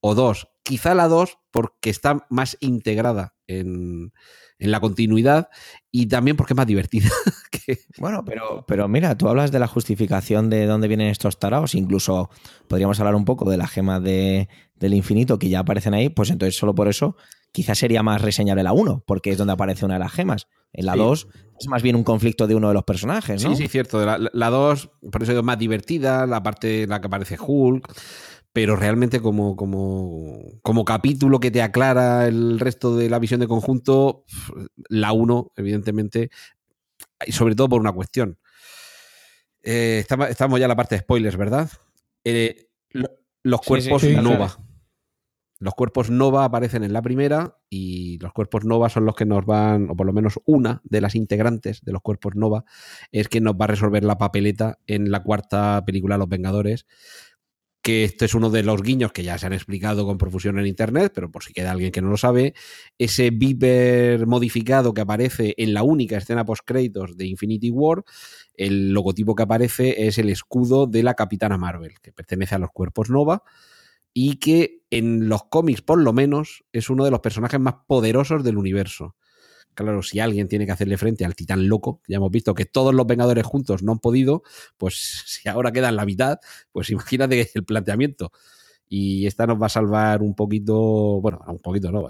o 0.00 0.14
2. 0.14 0.48
Quizá 0.62 0.94
la 0.94 1.08
2 1.08 1.38
porque 1.50 1.88
está 1.88 2.26
más 2.28 2.58
integrada 2.60 3.34
en, 3.46 4.12
en 4.58 4.70
la 4.70 4.80
continuidad 4.80 5.48
y 5.90 6.06
también 6.06 6.36
porque 6.36 6.52
es 6.52 6.56
más 6.56 6.66
divertida. 6.66 7.08
que- 7.50 7.78
Bueno, 7.98 8.24
pero, 8.24 8.64
pero 8.66 8.88
mira, 8.88 9.16
tú 9.16 9.28
hablas 9.28 9.52
de 9.52 9.58
la 9.58 9.66
justificación 9.66 10.50
de 10.50 10.66
dónde 10.66 10.88
vienen 10.88 11.08
estos 11.08 11.38
taraos, 11.38 11.74
incluso 11.74 12.30
podríamos 12.66 12.98
hablar 13.00 13.14
un 13.14 13.24
poco 13.24 13.48
de 13.50 13.56
la 13.56 13.66
gema 13.68 14.00
de, 14.00 14.48
del 14.76 14.94
infinito 14.94 15.38
que 15.38 15.48
ya 15.48 15.60
aparecen 15.60 15.94
ahí, 15.94 16.08
pues 16.08 16.30
entonces 16.30 16.56
solo 16.56 16.74
por 16.74 16.88
eso 16.88 17.16
quizás 17.52 17.78
sería 17.78 18.02
más 18.02 18.20
reseñable 18.20 18.62
la 18.62 18.72
1, 18.72 19.04
porque 19.06 19.30
es 19.30 19.38
donde 19.38 19.54
aparece 19.54 19.84
una 19.84 19.94
de 19.94 20.00
las 20.00 20.12
gemas. 20.12 20.48
En 20.74 20.84
la 20.86 20.92
Sí. 20.92 20.98
2 20.98 21.28
es 21.60 21.66
más 21.68 21.82
bien 21.82 21.96
un 21.96 22.04
conflicto 22.04 22.46
de 22.46 22.54
uno 22.54 22.68
de 22.68 22.74
los 22.74 22.84
personajes, 22.84 23.42
¿no? 23.42 23.50
Sí, 23.56 23.62
sí, 23.62 23.68
cierto. 23.68 24.04
La, 24.04 24.18
la 24.32 24.50
2, 24.50 24.90
por 25.10 25.22
eso 25.22 25.32
digo, 25.32 25.42
más 25.42 25.58
divertida, 25.58 26.26
la 26.26 26.42
parte 26.42 26.82
en 26.82 26.90
la 26.90 27.00
que 27.00 27.06
aparece 27.06 27.36
Hulk, 27.40 27.88
pero 28.58 28.74
realmente 28.74 29.20
como, 29.20 29.54
como, 29.54 30.40
como 30.62 30.84
capítulo 30.84 31.38
que 31.38 31.52
te 31.52 31.62
aclara 31.62 32.26
el 32.26 32.58
resto 32.58 32.96
de 32.96 33.08
la 33.08 33.20
visión 33.20 33.38
de 33.38 33.46
conjunto, 33.46 34.24
la 34.88 35.12
1, 35.12 35.52
evidentemente, 35.54 36.30
y 37.24 37.30
sobre 37.30 37.54
todo 37.54 37.68
por 37.68 37.80
una 37.80 37.92
cuestión. 37.92 38.36
Eh, 39.62 39.98
estamos, 40.00 40.28
estamos 40.28 40.58
ya 40.58 40.64
en 40.64 40.70
la 40.70 40.74
parte 40.76 40.96
de 40.96 41.02
spoilers, 41.02 41.36
¿verdad? 41.36 41.70
Eh, 42.24 42.66
lo- 42.90 43.10
los 43.44 43.60
Sí, 43.62 43.80
sí, 43.80 43.88
cuerpos 43.90 44.02
sí, 44.02 44.16
Nova. 44.16 44.58
Los 45.60 45.74
cuerpos 45.74 46.10
Nova 46.10 46.44
aparecen 46.44 46.82
en 46.82 46.92
la 46.92 47.00
primera 47.02 47.58
y 47.70 48.18
los 48.18 48.32
cuerpos 48.32 48.64
Nova 48.64 48.88
son 48.88 49.04
los 49.04 49.14
que 49.14 49.24
nos 49.24 49.46
van, 49.46 49.88
o 49.88 49.94
por 49.94 50.04
lo 50.06 50.12
menos 50.12 50.40
una 50.46 50.80
de 50.82 51.00
las 51.00 51.14
integrantes 51.14 51.80
de 51.82 51.92
los 51.92 52.02
cuerpos 52.02 52.34
Nova, 52.34 52.64
es 53.12 53.28
que 53.28 53.40
nos 53.40 53.54
va 53.54 53.66
a 53.66 53.68
resolver 53.68 54.02
la 54.02 54.18
papeleta 54.18 54.80
en 54.88 55.12
la 55.12 55.22
cuarta 55.22 55.80
película 55.86 56.18
Los 56.18 56.28
Vengadores. 56.28 56.86
Que 57.88 58.04
este 58.04 58.26
es 58.26 58.34
uno 58.34 58.50
de 58.50 58.62
los 58.62 58.82
guiños 58.82 59.12
que 59.12 59.22
ya 59.22 59.38
se 59.38 59.46
han 59.46 59.54
explicado 59.54 60.04
con 60.04 60.18
profusión 60.18 60.58
en 60.58 60.66
internet, 60.66 61.10
pero 61.14 61.30
por 61.30 61.42
si 61.42 61.54
queda 61.54 61.70
alguien 61.70 61.90
que 61.90 62.02
no 62.02 62.10
lo 62.10 62.18
sabe, 62.18 62.52
ese 62.98 63.30
Viper 63.30 64.26
modificado 64.26 64.92
que 64.92 65.00
aparece 65.00 65.54
en 65.56 65.72
la 65.72 65.82
única 65.82 66.18
escena 66.18 66.44
post-créditos 66.44 67.16
de 67.16 67.24
Infinity 67.24 67.70
War, 67.70 68.04
el 68.52 68.92
logotipo 68.92 69.34
que 69.34 69.44
aparece 69.44 70.06
es 70.06 70.18
el 70.18 70.28
escudo 70.28 70.86
de 70.86 71.02
la 71.02 71.14
Capitana 71.14 71.56
Marvel, 71.56 71.94
que 72.02 72.12
pertenece 72.12 72.56
a 72.56 72.58
los 72.58 72.72
cuerpos 72.72 73.08
Nova 73.08 73.42
y 74.12 74.36
que 74.36 74.82
en 74.90 75.30
los 75.30 75.44
cómics, 75.44 75.80
por 75.80 75.98
lo 75.98 76.12
menos, 76.12 76.64
es 76.72 76.90
uno 76.90 77.06
de 77.06 77.10
los 77.10 77.20
personajes 77.20 77.58
más 77.58 77.76
poderosos 77.86 78.44
del 78.44 78.58
universo. 78.58 79.16
Claro, 79.78 80.02
si 80.02 80.18
alguien 80.18 80.48
tiene 80.48 80.66
que 80.66 80.72
hacerle 80.72 80.98
frente 80.98 81.24
al 81.24 81.36
titán 81.36 81.68
loco, 81.68 82.02
ya 82.08 82.16
hemos 82.16 82.32
visto 82.32 82.52
que 82.52 82.64
todos 82.64 82.92
los 82.92 83.06
Vengadores 83.06 83.46
juntos 83.46 83.84
no 83.84 83.92
han 83.92 84.00
podido, 84.00 84.42
pues 84.76 85.22
si 85.26 85.48
ahora 85.48 85.70
quedan 85.70 85.94
la 85.94 86.04
mitad, 86.04 86.40
pues 86.72 86.90
imagínate 86.90 87.48
el 87.54 87.64
planteamiento. 87.64 88.32
Y 88.88 89.26
esta 89.28 89.46
nos 89.46 89.62
va 89.62 89.66
a 89.66 89.68
salvar 89.68 90.20
un 90.22 90.34
poquito, 90.34 91.20
bueno, 91.20 91.40
un 91.46 91.60
poquito 91.60 91.92
no, 91.92 92.08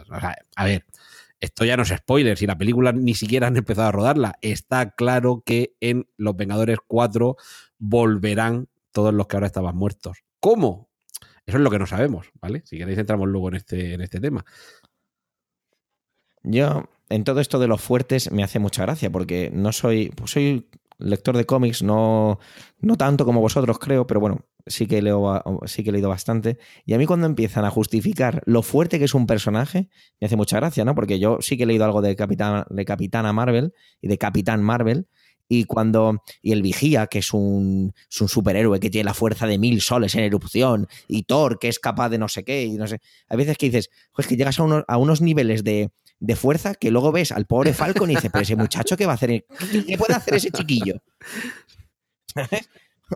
a 0.56 0.64
ver, 0.64 0.86
esto 1.40 1.66
ya 1.66 1.76
no 1.76 1.82
es 1.82 1.90
spoiler, 1.90 2.38
si 2.38 2.46
la 2.46 2.56
película 2.56 2.92
ni 2.92 3.14
siquiera 3.14 3.48
han 3.48 3.56
empezado 3.58 3.88
a 3.88 3.92
rodarla, 3.92 4.38
está 4.40 4.92
claro 4.92 5.42
que 5.44 5.76
en 5.80 6.08
Los 6.16 6.36
Vengadores 6.36 6.78
4 6.86 7.36
volverán 7.76 8.68
todos 8.92 9.12
los 9.12 9.26
que 9.26 9.36
ahora 9.36 9.48
estaban 9.48 9.76
muertos. 9.76 10.24
¿Cómo? 10.40 10.88
Eso 11.44 11.58
es 11.58 11.62
lo 11.62 11.70
que 11.70 11.78
no 11.78 11.86
sabemos, 11.86 12.30
¿vale? 12.40 12.62
Si 12.64 12.78
queréis 12.78 12.98
entramos 12.98 13.28
luego 13.28 13.48
en 13.48 13.56
este, 13.56 13.92
en 13.92 14.00
este 14.00 14.20
tema. 14.20 14.46
Yo, 16.44 16.88
en 17.11 17.24
todo 17.24 17.40
esto 17.40 17.59
de 17.59 17.68
los 17.68 17.80
fuertes, 17.80 18.30
me 18.32 18.42
hace 18.44 18.59
mucha 18.59 18.82
gracia, 18.82 19.11
porque 19.11 19.50
no 19.52 19.72
soy. 19.72 20.11
Pues 20.11 20.30
soy 20.32 20.68
lector 21.00 21.36
de 21.36 21.46
cómics, 21.46 21.82
no, 21.82 22.40
no 22.80 22.96
tanto 22.96 23.24
como 23.24 23.40
vosotros, 23.40 23.78
creo, 23.78 24.04
pero 24.09 24.18
bueno, 24.18 24.46
sí 24.66 24.88
que, 24.88 25.00
leo, 25.00 25.44
sí 25.66 25.84
que 25.84 25.90
he 25.90 25.92
leído 25.92 26.09
bastante. 26.09 26.59
Y 26.86 26.92
a 26.92 26.98
mí, 26.98 27.06
cuando 27.06 27.26
empiezan 27.26 27.64
a 27.64 27.70
justificar 27.70 28.42
lo 28.46 28.62
fuerte 28.62 28.98
que 28.98 29.04
es 29.04 29.14
un 29.14 29.26
personaje, 29.28 29.88
me 30.20 30.26
hace 30.26 30.34
mucha 30.36 30.56
gracia, 30.56 30.84
¿no? 30.84 30.96
Porque 30.96 31.20
yo 31.20 31.38
sí 31.40 31.56
que 31.56 31.62
he 31.62 31.66
leído 31.66 31.84
algo 31.84 32.02
de, 32.02 32.16
Capitán, 32.16 32.64
de 32.68 32.84
Capitana 32.84 33.32
Marvel 33.32 33.72
y 34.02 34.09
de 34.09 34.18
Capitán 34.18 34.62
Marvel. 34.62 35.06
Y 35.50 35.64
cuando. 35.64 36.22
Y 36.42 36.52
el 36.52 36.61
Vigía, 36.62 37.06
que 37.06 37.20
es 37.20 37.32
un, 37.32 37.94
es 38.11 38.20
un 38.20 38.28
superhéroe 38.28 38.80
que 38.80 38.90
tiene 38.90 39.04
la 39.04 39.14
fuerza 39.14 39.46
de 39.46 39.56
mil 39.56 39.80
soles 39.80 40.14
en 40.16 40.24
erupción. 40.24 40.88
Y 41.06 41.22
Thor, 41.22 41.59
que 41.59 41.68
es 41.68 41.78
capaz 41.78 42.11
de 42.11 42.18
no 42.18 42.28
sé 42.28 42.44
qué. 42.44 42.64
Y 42.64 42.72
no 42.72 42.86
sé. 42.86 42.98
Hay 43.28 43.36
veces 43.38 43.56
que 43.56 43.66
dices, 43.66 43.88
pues 44.12 44.26
que 44.26 44.36
llegas 44.36 44.59
a, 44.59 44.64
unos- 44.64 44.84
a 44.88 44.98
unos 44.98 45.22
niveles 45.22 45.64
de, 45.64 45.90
de 46.20 46.36
fuerza 46.36 46.74
que 46.74 46.90
luego 46.90 47.12
ves 47.12 47.32
al 47.32 47.46
pobre 47.46 47.72
Falcon 47.74 48.10
y 48.10 48.14
dices, 48.16 48.30
pero 48.32 48.42
ese 48.42 48.56
muchacho, 48.56 48.96
¿qué 48.96 49.06
va 49.06 49.12
a 49.12 49.14
hacer? 49.14 49.44
¿Qué, 49.86 49.96
puede 49.98 50.14
hacer 50.14 50.34
ese 50.34 50.50
chiquillo? 50.50 51.00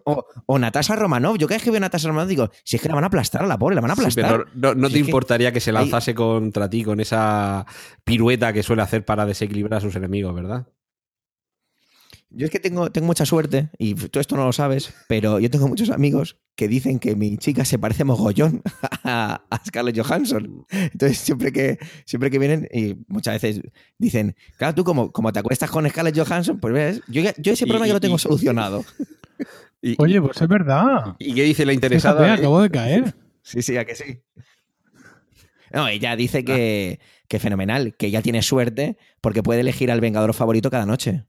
O, 0.04 0.24
o 0.46 0.58
Natasha 0.58 0.96
Romanov. 0.96 1.36
Yo 1.36 1.46
cada 1.46 1.56
vez 1.56 1.64
que 1.64 1.70
veo 1.70 1.76
a 1.76 1.80
Natasha 1.80 2.08
Romanov 2.08 2.28
digo, 2.28 2.50
si 2.64 2.76
es 2.76 2.82
que 2.82 2.88
la 2.88 2.94
van 2.94 3.04
a 3.04 3.08
aplastar 3.08 3.42
a 3.42 3.46
la 3.46 3.58
pobre, 3.58 3.74
la 3.74 3.82
van 3.82 3.90
a 3.90 3.94
Sí, 3.94 4.00
aplastar. 4.00 4.24
pero 4.30 4.46
no, 4.54 4.74
no 4.74 4.88
Si 4.88 4.94
te 4.94 5.00
que 5.00 5.06
importaría 5.06 5.52
que 5.52 5.60
se 5.60 5.70
lanzase 5.70 6.14
contra 6.14 6.70
ti 6.70 6.82
con 6.82 6.98
esa 7.00 7.66
pirueta 8.04 8.52
que 8.54 8.62
suele 8.62 8.80
hacer 8.82 9.04
para 9.04 9.26
desequilibrar 9.26 9.78
a 9.78 9.80
sus 9.82 9.94
enemigos, 9.94 10.34
¿verdad? 10.34 10.66
Yo 12.34 12.46
es 12.46 12.50
que 12.50 12.58
tengo, 12.60 12.90
tengo 12.90 13.06
mucha 13.06 13.26
suerte, 13.26 13.68
y 13.78 13.94
tú 13.94 14.18
esto 14.18 14.36
no 14.36 14.44
lo 14.44 14.52
sabes, 14.52 14.94
pero 15.08 15.38
yo 15.38 15.50
tengo 15.50 15.68
muchos 15.68 15.90
amigos 15.90 16.38
que 16.54 16.66
dicen 16.68 16.98
que 16.98 17.14
mi 17.14 17.36
chica 17.36 17.64
se 17.64 17.78
parece 17.78 18.04
mogollón 18.04 18.62
a, 19.04 19.44
a 19.50 19.64
Scarlett 19.66 19.98
Johansson. 20.00 20.64
Entonces, 20.70 21.18
siempre 21.18 21.52
que, 21.52 21.78
siempre 22.06 22.30
que 22.30 22.38
vienen, 22.38 22.68
y 22.72 22.96
muchas 23.08 23.34
veces 23.40 23.62
dicen, 23.98 24.34
claro, 24.56 24.74
tú 24.74 24.82
como, 24.84 25.12
como 25.12 25.32
te 25.32 25.40
acuestas 25.40 25.70
con 25.70 25.88
Scarlett 25.88 26.18
Johansson, 26.18 26.58
pues 26.58 26.72
ves, 26.72 27.00
yo, 27.08 27.20
ya- 27.22 27.34
yo 27.38 27.52
ese 27.52 27.64
Y- 27.64 27.68
problema 27.68 27.86
ya 27.86 27.90
y- 27.92 27.94
lo 27.94 28.00
tengo 28.00 28.16
y- 28.16 28.18
solucionado. 28.18 28.84
Y, 29.84 29.96
Oye, 29.98 30.22
pues 30.22 30.40
es 30.40 30.46
verdad. 30.46 31.16
¿Y 31.18 31.34
qué 31.34 31.42
dice 31.42 31.66
la 31.66 31.72
Fíjate, 31.72 31.86
interesada? 31.86 32.34
acabo 32.34 32.62
de 32.62 32.70
caer. 32.70 33.14
Sí, 33.42 33.60
sí, 33.62 33.76
a 33.76 33.84
que 33.84 33.96
sí. 33.96 34.20
No, 35.72 35.88
ella 35.88 36.14
dice 36.14 36.44
que, 36.44 37.00
que 37.26 37.40
fenomenal, 37.40 37.96
que 37.96 38.06
ella 38.06 38.22
tiene 38.22 38.42
suerte 38.42 38.96
porque 39.20 39.42
puede 39.42 39.60
elegir 39.62 39.90
al 39.90 40.00
vengador 40.00 40.32
favorito 40.34 40.70
cada 40.70 40.86
noche. 40.86 41.24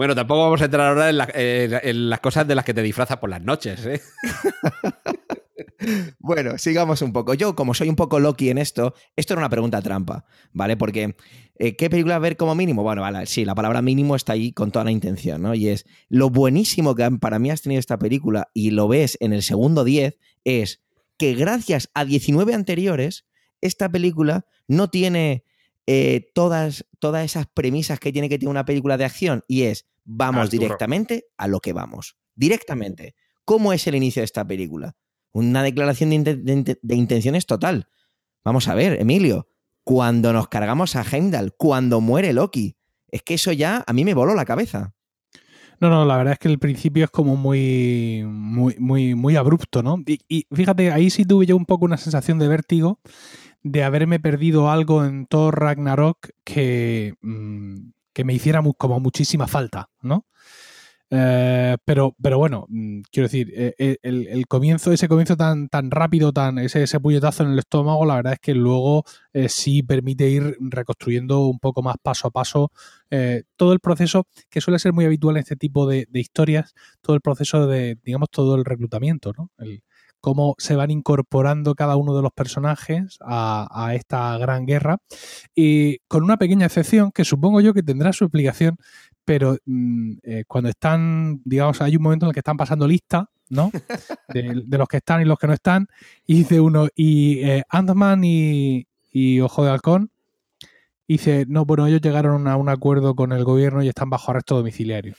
Bueno, 0.00 0.14
tampoco 0.14 0.44
vamos 0.44 0.62
a 0.62 0.64
entrar 0.64 0.86
ahora 0.88 1.10
en, 1.10 1.18
la- 1.18 1.28
en- 1.34 1.78
en 1.82 2.08
las 2.08 2.20
cosas 2.20 2.48
de 2.48 2.54
las 2.54 2.64
que 2.64 2.72
te 2.72 2.80
disfrazas 2.80 3.18
por 3.18 3.28
las 3.28 3.42
noches, 3.42 3.84
¿eh? 3.84 4.00
Bueno, 6.18 6.56
sigamos 6.56 7.02
un 7.02 7.12
poco. 7.12 7.34
Yo, 7.34 7.54
como 7.54 7.74
soy 7.74 7.90
un 7.90 7.96
poco 7.96 8.18
Loki 8.18 8.48
en 8.48 8.56
esto, 8.56 8.94
esto 9.14 9.34
era 9.34 9.40
una 9.42 9.50
pregunta 9.50 9.82
trampa, 9.82 10.24
¿vale? 10.54 10.78
Porque, 10.78 11.16
eh, 11.58 11.76
¿qué 11.76 11.90
película 11.90 12.18
ver 12.18 12.38
como 12.38 12.54
mínimo? 12.54 12.82
Bueno, 12.82 13.02
vale, 13.02 13.26
sí, 13.26 13.44
la 13.44 13.54
palabra 13.54 13.82
mínimo 13.82 14.16
está 14.16 14.32
ahí 14.32 14.52
con 14.52 14.70
toda 14.72 14.86
la 14.86 14.90
intención, 14.90 15.42
¿no? 15.42 15.54
Y 15.54 15.68
es 15.68 15.84
lo 16.08 16.30
buenísimo 16.30 16.94
que 16.94 17.10
para 17.20 17.38
mí 17.38 17.50
has 17.50 17.60
tenido 17.60 17.78
esta 17.78 17.98
película 17.98 18.48
y 18.54 18.70
lo 18.70 18.88
ves 18.88 19.18
en 19.20 19.34
el 19.34 19.42
segundo 19.42 19.84
10 19.84 20.16
es 20.44 20.80
que 21.18 21.34
gracias 21.34 21.90
a 21.92 22.06
19 22.06 22.54
anteriores, 22.54 23.26
esta 23.60 23.90
película 23.90 24.46
no 24.66 24.88
tiene 24.88 25.44
eh, 25.86 26.30
todas, 26.34 26.86
todas 27.00 27.22
esas 27.26 27.46
premisas 27.52 28.00
que 28.00 28.12
tiene 28.12 28.30
que 28.30 28.38
tener 28.38 28.50
una 28.50 28.64
película 28.64 28.96
de 28.96 29.04
acción 29.04 29.44
y 29.46 29.62
es 29.64 29.89
vamos 30.04 30.42
Arturo. 30.44 30.60
directamente 30.62 31.26
a 31.36 31.48
lo 31.48 31.60
que 31.60 31.72
vamos. 31.72 32.16
Directamente. 32.34 33.14
¿Cómo 33.44 33.72
es 33.72 33.86
el 33.86 33.94
inicio 33.94 34.20
de 34.20 34.24
esta 34.26 34.46
película? 34.46 34.96
Una 35.32 35.62
declaración 35.62 36.10
de, 36.10 36.16
inte- 36.16 36.36
de 36.36 36.52
inte- 36.56 36.78
de 36.82 36.94
intenciones 36.94 37.46
total. 37.46 37.88
Vamos 38.44 38.68
a 38.68 38.74
ver, 38.74 39.00
Emilio, 39.00 39.48
cuando 39.84 40.32
nos 40.32 40.48
cargamos 40.48 40.96
a 40.96 41.02
Heimdall, 41.02 41.54
cuando 41.56 42.00
muere 42.00 42.32
Loki, 42.32 42.76
es 43.08 43.22
que 43.22 43.34
eso 43.34 43.52
ya 43.52 43.84
a 43.86 43.92
mí 43.92 44.04
me 44.04 44.14
voló 44.14 44.34
la 44.34 44.44
cabeza. 44.44 44.94
No, 45.80 45.88
no, 45.88 46.04
la 46.04 46.16
verdad 46.18 46.34
es 46.34 46.38
que 46.38 46.48
el 46.48 46.58
principio 46.58 47.04
es 47.04 47.10
como 47.10 47.36
muy, 47.36 48.22
muy, 48.26 48.76
muy, 48.78 49.14
muy 49.14 49.36
abrupto, 49.36 49.82
¿no? 49.82 49.96
Y, 50.06 50.20
y 50.28 50.46
fíjate, 50.54 50.92
ahí 50.92 51.08
sí 51.10 51.24
tuve 51.24 51.46
yo 51.46 51.56
un 51.56 51.64
poco 51.64 51.86
una 51.86 51.96
sensación 51.96 52.38
de 52.38 52.48
vértigo 52.48 53.00
de 53.62 53.82
haberme 53.82 54.20
perdido 54.20 54.70
algo 54.70 55.04
en 55.04 55.26
Thor 55.26 55.58
Ragnarok 55.58 56.28
que, 56.44 57.14
mm, 57.22 57.90
que 58.12 58.24
me 58.24 58.34
hiciera 58.34 58.62
como 58.76 59.00
muchísima 59.00 59.46
falta, 59.46 59.88
¿no? 60.02 60.26
Eh, 61.12 61.76
pero, 61.84 62.14
pero 62.22 62.38
bueno, 62.38 62.66
mm, 62.68 63.00
quiero 63.10 63.26
decir, 63.26 63.52
eh, 63.56 63.74
eh, 63.78 63.96
el, 64.02 64.46
comienzo, 64.46 64.92
ese 64.92 65.08
comienzo 65.08 65.36
tan, 65.36 65.68
tan 65.68 65.90
rápido, 65.90 66.32
tan, 66.32 66.58
ese, 66.58 67.00
puñetazo 67.00 67.42
en 67.42 67.50
el 67.50 67.58
estómago, 67.58 68.06
la 68.06 68.14
verdad 68.14 68.34
es 68.34 68.38
que 68.38 68.54
luego 68.54 69.04
eh, 69.32 69.48
sí 69.48 69.82
permite 69.82 70.28
ir 70.30 70.56
reconstruyendo 70.60 71.46
un 71.48 71.58
poco 71.58 71.82
más 71.82 71.96
paso 72.00 72.28
a 72.28 72.30
paso 72.30 72.70
todo 73.56 73.72
el 73.72 73.80
proceso 73.80 74.26
que 74.48 74.60
suele 74.60 74.78
ser 74.78 74.92
muy 74.92 75.04
habitual 75.04 75.36
en 75.36 75.40
este 75.40 75.56
tipo 75.56 75.86
de, 75.88 76.06
de 76.10 76.20
historias, 76.20 76.74
todo 77.00 77.16
el 77.16 77.20
proceso 77.20 77.66
de, 77.66 77.98
digamos, 78.04 78.30
todo 78.30 78.54
el 78.54 78.64
reclutamiento, 78.64 79.32
¿no? 79.36 79.50
El, 79.58 79.82
cómo 80.20 80.54
se 80.58 80.76
van 80.76 80.90
incorporando 80.90 81.74
cada 81.74 81.96
uno 81.96 82.14
de 82.14 82.22
los 82.22 82.32
personajes 82.32 83.18
a, 83.20 83.68
a 83.70 83.94
esta 83.94 84.36
gran 84.38 84.66
guerra. 84.66 84.98
Y 85.54 85.98
con 86.08 86.24
una 86.24 86.36
pequeña 86.36 86.66
excepción 86.66 87.12
que 87.12 87.24
supongo 87.24 87.60
yo 87.60 87.74
que 87.74 87.82
tendrá 87.82 88.12
su 88.12 88.24
explicación, 88.24 88.76
pero 89.24 89.56
mm, 89.64 90.12
eh, 90.22 90.44
cuando 90.46 90.70
están, 90.70 91.40
digamos, 91.44 91.80
hay 91.80 91.96
un 91.96 92.02
momento 92.02 92.26
en 92.26 92.30
el 92.30 92.34
que 92.34 92.40
están 92.40 92.56
pasando 92.56 92.86
lista, 92.86 93.30
¿no? 93.48 93.70
De, 94.28 94.62
de 94.64 94.78
los 94.78 94.88
que 94.88 94.98
están 94.98 95.22
y 95.22 95.24
los 95.24 95.38
que 95.38 95.46
no 95.46 95.52
están, 95.52 95.86
y 96.26 96.34
dice 96.34 96.60
uno, 96.60 96.88
y 96.94 97.40
eh, 97.40 97.64
Ant-Man 97.68 98.22
y, 98.24 98.86
y 99.10 99.40
Ojo 99.40 99.64
de 99.64 99.70
Halcón, 99.70 100.10
dice, 101.08 101.44
no, 101.48 101.64
bueno, 101.64 101.86
ellos 101.86 102.00
llegaron 102.00 102.46
a 102.46 102.56
un 102.56 102.68
acuerdo 102.68 103.16
con 103.16 103.32
el 103.32 103.44
gobierno 103.44 103.82
y 103.82 103.88
están 103.88 104.10
bajo 104.10 104.30
arresto 104.30 104.56
domiciliario. 104.56 105.14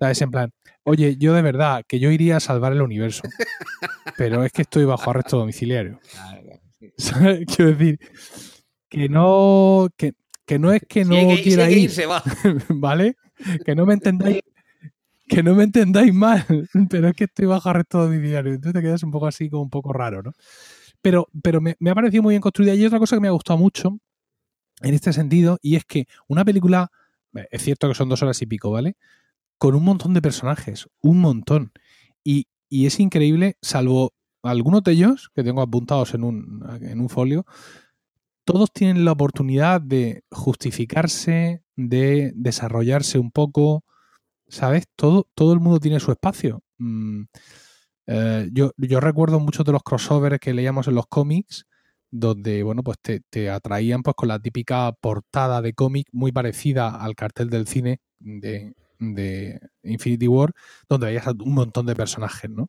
Es 0.00 0.22
en 0.22 0.30
plan, 0.30 0.52
oye, 0.84 1.16
yo 1.16 1.34
de 1.34 1.42
verdad, 1.42 1.84
que 1.86 1.98
yo 1.98 2.10
iría 2.10 2.36
a 2.36 2.40
salvar 2.40 2.72
el 2.72 2.82
universo, 2.82 3.22
pero 4.16 4.44
es 4.44 4.52
que 4.52 4.62
estoy 4.62 4.84
bajo 4.84 5.10
arresto 5.10 5.38
domiciliario. 5.38 6.00
¿Sabes? 6.96 7.44
Quiero 7.46 7.72
decir, 7.72 7.98
que 8.88 9.08
no, 9.08 9.88
que, 9.96 10.12
que 10.46 10.58
no 10.58 10.72
es 10.72 10.82
que 10.88 11.04
no 11.04 11.14
Si 11.14 11.36
que- 11.36 11.42
quiera 11.42 11.64
hay 11.64 11.74
que 11.74 11.80
ir, 11.80 11.90
se 11.90 12.06
va. 12.06 12.22
¿vale? 12.68 13.16
Que 13.64 13.74
no 13.74 13.84
me 13.86 13.94
entendáis, 13.94 14.40
que 15.28 15.42
no 15.42 15.54
me 15.54 15.64
entendáis 15.64 16.14
mal, 16.14 16.44
pero 16.90 17.08
es 17.08 17.14
que 17.14 17.24
estoy 17.24 17.46
bajo 17.46 17.68
arresto 17.68 18.02
domiciliario. 18.04 18.52
Entonces 18.54 18.80
te 18.80 18.86
quedas 18.86 19.02
un 19.02 19.10
poco 19.10 19.26
así, 19.26 19.50
como 19.50 19.62
un 19.64 19.70
poco 19.70 19.92
raro, 19.92 20.22
¿no? 20.22 20.32
Pero, 21.02 21.28
pero 21.42 21.60
me, 21.60 21.76
me 21.78 21.90
ha 21.90 21.94
parecido 21.94 22.22
muy 22.22 22.32
bien 22.32 22.40
construida. 22.40 22.74
Y 22.74 22.84
otra 22.84 22.98
cosa 22.98 23.14
que 23.16 23.20
me 23.20 23.28
ha 23.28 23.32
gustado 23.32 23.58
mucho 23.58 23.98
en 24.82 24.94
este 24.94 25.12
sentido, 25.12 25.58
y 25.62 25.76
es 25.76 25.84
que 25.84 26.06
una 26.28 26.44
película, 26.44 26.90
eh, 27.34 27.46
es 27.50 27.62
cierto 27.62 27.88
que 27.88 27.94
son 27.94 28.08
dos 28.08 28.22
horas 28.22 28.40
y 28.42 28.46
pico, 28.46 28.70
¿vale? 28.70 28.96
Con 29.58 29.74
un 29.74 29.84
montón 29.84 30.14
de 30.14 30.22
personajes, 30.22 30.88
un 31.00 31.20
montón. 31.20 31.72
Y, 32.24 32.46
y 32.68 32.86
es 32.86 33.00
increíble, 33.00 33.56
salvo 33.60 34.12
algunos 34.42 34.82
de 34.82 34.92
ellos 34.92 35.30
que 35.34 35.42
tengo 35.42 35.62
apuntados 35.62 36.14
en 36.14 36.24
un, 36.24 36.64
en 36.80 37.00
un 37.00 37.08
folio, 37.08 37.44
todos 38.44 38.72
tienen 38.72 39.04
la 39.04 39.12
oportunidad 39.12 39.80
de 39.80 40.24
justificarse, 40.30 41.62
de 41.76 42.32
desarrollarse 42.34 43.18
un 43.18 43.30
poco, 43.30 43.84
¿sabes? 44.48 44.86
Todo, 44.96 45.28
todo 45.34 45.52
el 45.52 45.60
mundo 45.60 45.80
tiene 45.80 46.00
su 46.00 46.12
espacio. 46.12 46.62
Mm, 46.78 47.24
eh, 48.06 48.48
yo, 48.52 48.72
yo 48.78 49.00
recuerdo 49.00 49.38
muchos 49.38 49.66
de 49.66 49.72
los 49.72 49.82
crossovers 49.82 50.38
que 50.40 50.54
leíamos 50.54 50.88
en 50.88 50.94
los 50.94 51.06
cómics, 51.08 51.66
donde, 52.10 52.62
bueno, 52.62 52.82
pues 52.82 52.98
te, 53.02 53.20
te 53.28 53.50
atraían 53.50 54.02
pues 54.02 54.16
con 54.16 54.28
la 54.28 54.38
típica 54.38 54.92
portada 54.92 55.60
de 55.60 55.74
cómic 55.74 56.08
muy 56.12 56.32
parecida 56.32 56.88
al 56.88 57.14
cartel 57.14 57.50
del 57.50 57.66
cine 57.66 58.00
de, 58.18 58.72
de 58.98 59.60
Infinity 59.82 60.28
War, 60.28 60.52
donde 60.88 61.06
veías 61.08 61.26
a 61.26 61.32
un 61.32 61.54
montón 61.54 61.86
de 61.86 61.94
personajes, 61.96 62.50
¿no? 62.50 62.68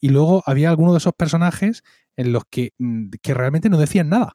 Y 0.00 0.08
luego 0.10 0.42
había 0.46 0.70
algunos 0.70 0.94
de 0.94 0.98
esos 0.98 1.12
personajes 1.14 1.82
en 2.16 2.32
los 2.32 2.44
que, 2.50 2.72
mm, 2.78 3.10
que 3.22 3.34
realmente 3.34 3.68
no 3.70 3.78
decían 3.78 4.08
nada. 4.08 4.34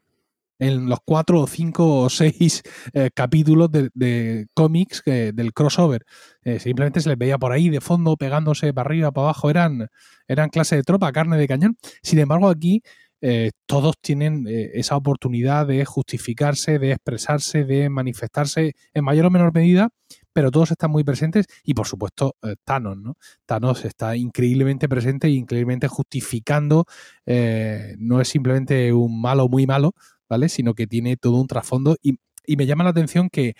En 0.60 0.88
los 0.88 1.00
cuatro 1.04 1.42
o 1.42 1.48
cinco 1.48 2.00
o 2.02 2.10
seis 2.10 2.62
eh, 2.94 3.10
capítulos 3.14 3.72
de, 3.72 3.90
de 3.94 4.48
cómics 4.54 5.02
que- 5.02 5.32
del 5.34 5.54
crossover. 5.54 6.06
Eh, 6.44 6.60
simplemente 6.60 7.02
se 7.02 7.10
les 7.10 7.18
veía 7.18 7.38
por 7.38 7.52
ahí 7.52 7.70
de 7.70 7.82
fondo, 7.82 8.16
pegándose 8.18 8.74
para 8.74 8.88
arriba, 8.88 9.12
para 9.12 9.26
abajo. 9.28 9.50
Eran, 9.50 9.88
eran 10.28 10.50
clase 10.50 10.76
de 10.78 10.84
tropa, 10.84 11.12
carne 11.12 11.38
de 11.38 11.48
cañón. 11.48 11.78
Sin 12.04 12.20
embargo, 12.20 12.50
aquí 12.50 12.82
eh, 13.22 13.52
todos 13.66 13.96
tienen 14.02 14.46
eh, 14.48 14.72
esa 14.76 14.96
oportunidad 14.96 15.66
de 15.68 15.86
justificarse, 15.86 16.78
de 16.80 16.92
expresarse, 16.92 17.64
de 17.66 17.90
manifestarse 17.90 18.76
en 18.94 19.04
mayor 19.04 19.26
o 19.26 19.32
menor 19.32 19.54
medida, 19.54 19.90
pero 20.34 20.52
todos 20.52 20.72
están 20.72 20.92
muy 20.92 21.04
presentes 21.04 21.46
y 21.64 21.74
por 21.74 21.88
supuesto 21.88 22.36
eh, 22.42 22.56
Thanos, 22.64 22.98
¿no? 22.98 23.18
Thanos 23.46 23.86
está 23.86 24.18
increíblemente 24.18 24.90
presente 24.90 25.28
e 25.28 25.32
increíblemente 25.32 25.88
justificando, 25.88 26.86
eh, 27.26 27.96
no 28.00 28.20
es 28.20 28.28
simplemente 28.28 28.92
un 28.92 29.22
malo 29.22 29.48
muy 29.48 29.66
malo, 29.68 29.94
¿vale? 30.28 30.50
Sino 30.50 30.74
que 30.74 30.88
tiene 30.88 31.16
todo 31.18 31.40
un 31.40 31.48
trasfondo 31.48 31.96
y, 32.02 32.18
me 32.58 32.66
llama 32.66 32.84
la 32.84 32.90
atención 32.90 33.30
que 33.30 33.54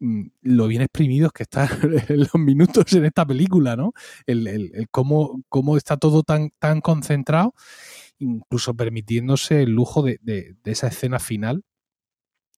mm, 0.00 0.26
lo 0.42 0.66
bien 0.66 0.82
exprimidos 0.82 1.32
que 1.32 1.44
están 1.44 1.68
los 2.08 2.34
minutos 2.34 2.92
en 2.94 3.04
esta 3.04 3.26
película, 3.26 3.76
¿no? 3.76 3.92
El, 4.26 4.88
cómo, 4.90 5.42
cómo 5.48 5.76
está 5.76 5.96
todo 5.96 6.22
tan, 6.22 6.50
tan 6.58 6.80
concentrado, 6.80 7.54
incluso 8.18 8.74
permitiéndose 8.74 9.62
el 9.62 9.70
lujo 9.70 10.02
de 10.02 10.56
esa 10.64 10.88
escena 10.88 11.18
final, 11.20 11.64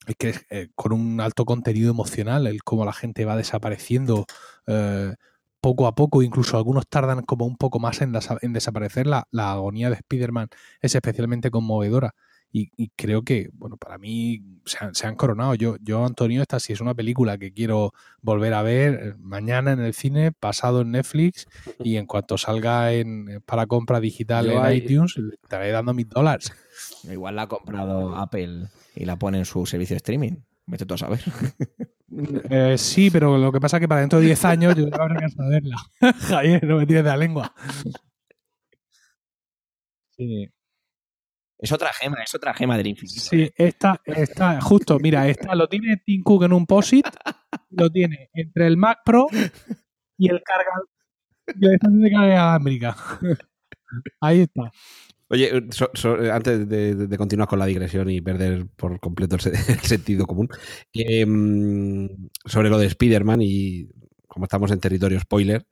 es 0.07 0.16
que 0.16 0.34
eh, 0.50 0.68
con 0.74 0.92
un 0.92 1.20
alto 1.20 1.44
contenido 1.44 1.90
emocional, 1.90 2.46
el 2.46 2.62
cómo 2.62 2.84
la 2.84 2.92
gente 2.92 3.24
va 3.24 3.36
desapareciendo 3.36 4.26
eh, 4.66 5.14
poco 5.61 5.86
a 5.86 5.94
poco, 5.94 6.22
incluso 6.22 6.57
algunos 6.57 6.86
tardan 6.88 7.22
como 7.22 7.46
un 7.46 7.57
poco 7.57 7.78
más 7.78 8.00
en 8.03 8.12
desaparecer, 8.53 9.07
la, 9.07 9.28
la 9.30 9.53
agonía 9.53 9.90
de 9.90 9.96
Spider-Man 9.96 10.48
es 10.80 10.94
especialmente 10.94 11.50
conmovedora. 11.50 12.14
Y, 12.55 12.70
y 12.76 12.90
creo 12.94 13.22
que, 13.22 13.48
bueno, 13.55 13.78
para 13.78 13.96
mí 13.96 14.42
se 14.66 14.76
han, 14.84 14.94
se 14.94 15.07
han 15.07 15.16
coronado. 15.16 15.55
Yo, 15.55 15.76
yo, 15.82 16.05
Antonio, 16.05 16.42
esta 16.42 16.61
sí 16.61 16.74
es 16.74 16.82
una 16.82 16.94
película 16.94 17.38
que 17.38 17.53
quiero 17.53 17.92
volver 18.20 18.53
a 18.53 18.62
ver 18.62 18.94
eh, 19.03 19.14
mañana 19.18 19.72
en 19.72 19.80
el 19.80 19.94
cine, 19.94 20.32
pasado 20.32 20.82
en 20.82 20.90
Netflix 20.90 21.46
y 21.82 21.96
en 21.96 22.05
cuanto 22.07 22.36
salga 22.36 22.92
en, 22.92 23.40
para 23.46 23.66
compra 23.66 24.00
digital 24.00 24.44
Yo 24.46 24.53
en 24.53 24.59
ahí- 24.64 24.78
iTunes, 24.78 25.16
le 25.16 25.34
estaré 25.42 25.70
dando 25.70 25.94
mis 25.94 26.09
dólares. 26.11 26.53
Igual 27.11 27.36
la 27.36 27.42
ha 27.42 27.48
comprado 27.48 28.14
Apple 28.16 28.66
y 28.94 29.07
la 29.07 29.16
pone 29.16 29.38
en 29.38 29.44
su 29.46 29.64
servicio 29.64 29.94
de 29.94 29.98
streaming. 29.98 30.32
Vete 30.66 30.84
tú 30.86 30.94
a 30.94 30.98
saber. 30.98 31.20
Eh, 32.50 32.76
sí, 32.76 33.11
pero 33.11 33.38
lo 33.38 33.50
que 33.50 33.59
pasa 33.59 33.78
es 33.78 33.80
que 33.80 33.88
para 33.88 34.03
dentro 34.03 34.20
de 34.20 34.26
10 34.26 34.44
años 34.44 34.74
yo 34.76 34.86
ya 34.86 34.96
habré 35.03 35.26
verla. 35.48 35.76
Javier, 36.28 36.62
no 36.66 36.76
me 36.76 36.84
tires 36.86 37.03
de 37.05 37.09
la 37.09 37.16
lengua. 37.16 37.55
Sí, 40.16 40.48
Es 41.62 41.70
otra 41.72 41.92
gema, 41.92 42.16
es 42.22 42.34
otra 42.34 42.52
gema 42.52 42.76
del 42.76 42.88
infinito. 42.88 43.20
sí, 43.20 43.48
esta, 43.56 44.00
esta, 44.04 44.60
justo, 44.60 44.98
mira, 44.98 45.28
esta 45.28 45.54
lo 45.54 45.68
tiene 45.68 45.96
Tim 46.04 46.22
Cook 46.22 46.42
en 46.44 46.52
un 46.52 46.66
POSIT, 46.66 47.06
lo 47.70 47.88
tiene 47.88 48.28
entre 48.34 48.66
el 48.66 48.76
Mac 48.76 48.98
Pro 49.04 49.26
y 50.18 50.28
el 50.28 50.42
cargador 50.42 50.88
y 51.58 51.66
estación 51.72 52.00
de 52.02 52.10
carga 52.10 52.26
inalámbrica. 52.26 52.96
Ahí 54.20 54.40
está. 54.40 54.72
Oye, 55.28 55.50
so- 55.70 55.90
so- 55.94 56.18
antes 56.32 56.68
de, 56.68 56.94
de 56.94 57.16
continuar 57.16 57.48
con 57.48 57.58
la 57.58 57.66
digresión 57.66 58.10
y 58.10 58.20
perder 58.20 58.66
por 58.76 58.98
completo 59.00 59.36
el, 59.36 59.40
se- 59.40 59.50
el 59.72 59.78
sentido 59.80 60.26
común, 60.26 60.48
eh, 60.92 61.24
sobre 62.44 62.68
lo 62.70 62.78
de 62.78 62.86
Spider-Man 62.86 63.40
y 63.40 63.88
como 64.26 64.46
estamos 64.46 64.70
en 64.72 64.80
territorio 64.80 65.20
spoiler, 65.20 65.66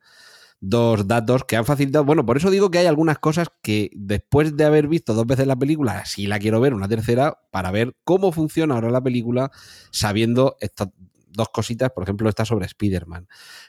dos 0.61 1.07
datos 1.07 1.43
que 1.45 1.57
han 1.57 1.65
facilitado. 1.65 2.05
Bueno, 2.05 2.25
por 2.25 2.37
eso 2.37 2.51
digo 2.51 2.71
que 2.71 2.77
hay 2.79 2.85
algunas 2.87 3.19
cosas 3.19 3.49
que 3.63 3.91
después 3.95 4.55
de 4.55 4.63
haber 4.65 4.87
visto 4.87 5.13
dos 5.15 5.27
veces 5.27 5.47
la 5.47 5.57
película, 5.57 6.05
sí 6.05 6.27
la 6.27 6.39
quiero 6.39 6.61
ver 6.61 6.73
una 6.75 6.87
tercera 6.87 7.39
para 7.51 7.71
ver 7.71 7.95
cómo 8.05 8.31
funciona 8.31 8.75
ahora 8.75 8.91
la 8.91 9.01
película, 9.01 9.51
sabiendo 9.91 10.57
estas 10.61 10.89
dos 11.27 11.49
cositas, 11.49 11.91
por 11.91 12.03
ejemplo, 12.03 12.29
esta 12.29 12.45
sobre 12.45 12.65
Spider-Man. 12.67 13.27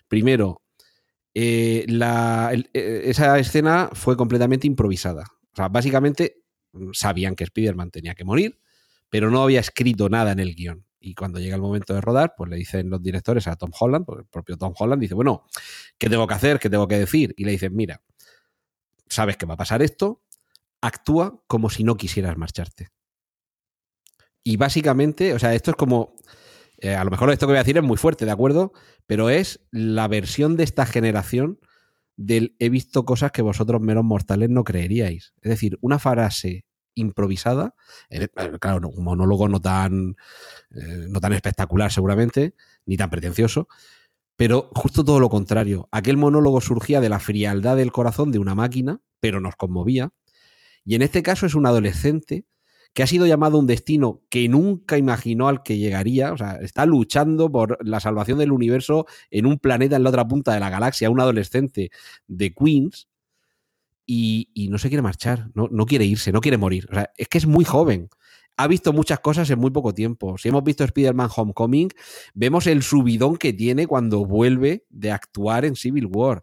Primero, 0.09 0.63
eh, 1.35 1.85
la- 1.89 2.53
eh, 2.55 3.03
esa 3.07 3.39
escena 3.39 3.91
fue 3.95 4.17
completamente 4.17 4.67
improvisada. 4.67 5.25
O 5.53 5.57
sea, 5.57 5.69
básicamente 5.69 6.43
mm, 6.73 6.91
sabían 6.93 7.35
que 7.37 7.45
Spider-Man 7.45 7.91
tenía 7.91 8.15
que 8.15 8.25
morir, 8.25 8.59
pero 9.11 9.31
no 9.31 9.43
había 9.43 9.61
escrito 9.61 10.09
nada 10.09 10.33
en 10.33 10.41
el 10.41 10.55
guion. 10.55 10.85
Y 11.03 11.15
cuando 11.15 11.41
llega 11.41 11.57
el 11.57 11.61
momento 11.61 11.95
de 11.95 12.01
rodar, 12.01 12.35
pues 12.37 12.49
le 12.49 12.57
dicen 12.57 12.89
los 12.89 13.03
directores 13.03 13.47
a 13.49 13.57
Tom 13.57 13.71
Holland, 13.79 14.07
porque 14.07 14.23
el 14.23 14.29
propio 14.29 14.57
Tom 14.57 14.73
Holland 14.79 15.01
dice, 15.01 15.15
bueno, 15.15 15.45
¿qué 15.99 16.09
tengo 16.09 16.27
que 16.27 16.35
hacer? 16.35 16.59
¿Qué 16.59 16.71
tengo 16.71 16.87
que 16.87 16.99
decir? 16.99 17.35
Y 17.37 17.45
le 17.45 17.51
dicen, 17.51 17.75
mira, 17.75 18.01
sabes 19.09 19.37
que 19.37 19.47
va 19.47 19.55
a 19.55 19.57
pasar 19.59 19.83
esto, 19.83 20.23
actúa 20.81 21.43
como 21.47 21.71
si 21.71 21.85
no 21.85 21.97
quisieras 21.97 22.37
marcharte. 22.37 22.91
Y 24.45 24.57
básicamente, 24.57 25.35
o 25.35 25.39
sea, 25.39 25.55
esto 25.55 25.73
es 25.73 25.77
como, 25.77 26.15
eh, 26.79 26.95
a 26.95 27.05
lo 27.05 27.11
mejor 27.11 27.31
esto 27.31 27.47
que 27.47 27.53
voy 27.53 27.59
a 27.59 27.63
decir 27.63 27.77
es 27.77 27.83
muy 27.83 27.97
fuerte, 27.97 28.25
¿de 28.25 28.33
acuerdo? 28.33 28.73
Pero 29.07 29.31
es 29.31 29.61
la 29.71 30.09
versión 30.09 30.57
de 30.57 30.65
esta 30.65 30.87
generación 30.87 31.59
del 32.17 32.57
he 32.59 32.69
visto 32.69 33.05
cosas 33.05 33.33
que 33.33 33.43
vosotros 33.43 33.81
meros 33.81 34.05
mortales 34.05 34.51
no 34.51 34.65
creeríais. 34.65 35.35
Es 35.41 35.51
decir, 35.51 35.79
una 35.81 35.99
frase 35.99 36.65
improvisada, 36.95 37.75
eh, 38.11 38.29
claro, 38.61 38.81
no, 38.81 38.89
un 38.89 39.05
monólogo 39.05 39.49
no 39.49 39.61
tan, 39.61 40.17
eh, 40.71 41.07
no 41.09 41.21
tan 41.21 41.33
espectacular 41.33 41.93
seguramente, 41.93 42.55
ni 42.87 42.97
tan 42.97 43.11
pretencioso, 43.11 43.69
pero 44.37 44.71
justo 44.75 45.05
todo 45.05 45.21
lo 45.21 45.29
contrario. 45.29 45.89
Aquel 45.93 46.17
monólogo 46.17 46.61
surgía 46.61 47.01
de 47.01 47.09
la 47.09 47.21
frialdad 47.21 47.77
del 47.77 47.93
corazón 47.93 48.33
de 48.33 48.39
una 48.39 48.55
máquina, 48.55 49.01
pero 49.21 49.41
nos 49.41 49.57
conmovía. 49.57 50.11
Y 50.85 50.95
en 50.95 51.03
este 51.03 51.23
caso 51.23 51.47
es 51.47 51.55
un 51.55 51.67
adolescente 51.67 52.45
que 52.95 53.03
ha 53.03 53.07
sido 53.07 53.27
llamado 53.27 53.57
a 53.57 53.61
un 53.61 53.67
destino 53.67 54.23
que 54.29 54.49
nunca 54.49 54.99
imaginó 54.99 55.49
al 55.49 55.63
que 55.63 55.79
llegaría. 55.79 56.33
O 56.33 56.37
sea, 56.37 56.57
está 56.57 56.85
luchando 56.87 57.51
por 57.51 57.79
la 57.87 58.01
salvación 58.01 58.39
del 58.39 58.53
universo 58.53 59.07
en 59.31 59.47
un 59.47 59.59
planeta 59.59 59.97
en 59.97 60.03
la 60.03 60.11
otra 60.11 60.27
punta 60.29 60.53
de 60.53 60.61
la 60.61 60.71
galaxia, 60.71 61.11
un 61.11 61.21
adolescente 61.21 61.91
de 62.27 62.53
Queens, 62.53 63.09
y, 64.07 64.49
no 64.71 64.79
se 64.79 64.89
quiere 64.89 65.03
marchar, 65.03 65.51
no, 65.55 65.69
no 65.71 65.87
quiere 65.87 66.05
irse, 66.05 66.33
no 66.33 66.41
quiere 66.41 66.59
morir. 66.59 66.87
O 66.91 66.95
sea, 66.95 67.11
es 67.17 67.29
que 67.29 67.39
es 67.39 67.47
muy 67.47 67.65
joven. 67.65 68.09
Ha 68.57 68.67
visto 68.67 68.93
muchas 68.93 69.21
cosas 69.21 69.49
en 69.51 69.59
muy 69.59 69.71
poco 69.71 69.95
tiempo. 69.95 70.37
Si 70.37 70.49
hemos 70.49 70.63
visto 70.63 70.85
Spider-Man 70.85 71.31
Homecoming, 71.35 71.89
vemos 72.35 72.67
el 72.67 72.83
subidón 72.83 73.37
que 73.37 73.53
tiene 73.53 73.87
cuando 73.87 74.27
vuelve 74.27 74.85
de 74.91 75.11
actuar 75.11 75.65
en 75.65 75.75
Civil 75.77 76.07
War. 76.07 76.43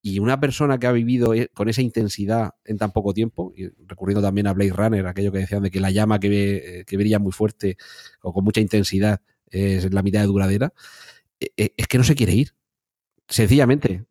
Y 0.00 0.18
una 0.18 0.38
persona 0.40 0.78
que 0.78 0.86
ha 0.86 0.92
vivido 0.92 1.34
e- 1.34 1.48
con 1.48 1.68
esa 1.68 1.82
intensidad 1.82 2.54
en 2.64 2.78
tan 2.78 2.92
poco 2.92 3.12
tiempo, 3.12 3.52
y 3.56 3.68
recurriendo 3.86 4.22
también 4.22 4.46
a 4.46 4.52
Blade 4.52 4.72
Runner, 4.72 5.06
aquello 5.06 5.32
que 5.32 5.38
decían 5.38 5.62
de 5.62 5.70
que 5.70 5.80
la 5.80 5.90
llama 5.90 6.18
que, 6.20 6.28
ve- 6.28 6.80
eh, 6.80 6.84
que 6.84 6.96
brilla 6.96 7.18
muy 7.18 7.32
fuerte 7.32 7.76
o 8.22 8.32
con 8.32 8.44
mucha 8.44 8.60
intensidad 8.60 9.20
es 9.50 9.92
la 9.92 10.02
mitad 10.02 10.20
de 10.20 10.26
duradera, 10.26 10.72
eh, 11.40 11.48
eh, 11.56 11.74
es 11.76 11.86
que 11.86 11.98
no 11.98 12.04
se 12.04 12.14
quiere 12.14 12.34
ir. 12.34 12.54
Sencillamente. 13.28 14.04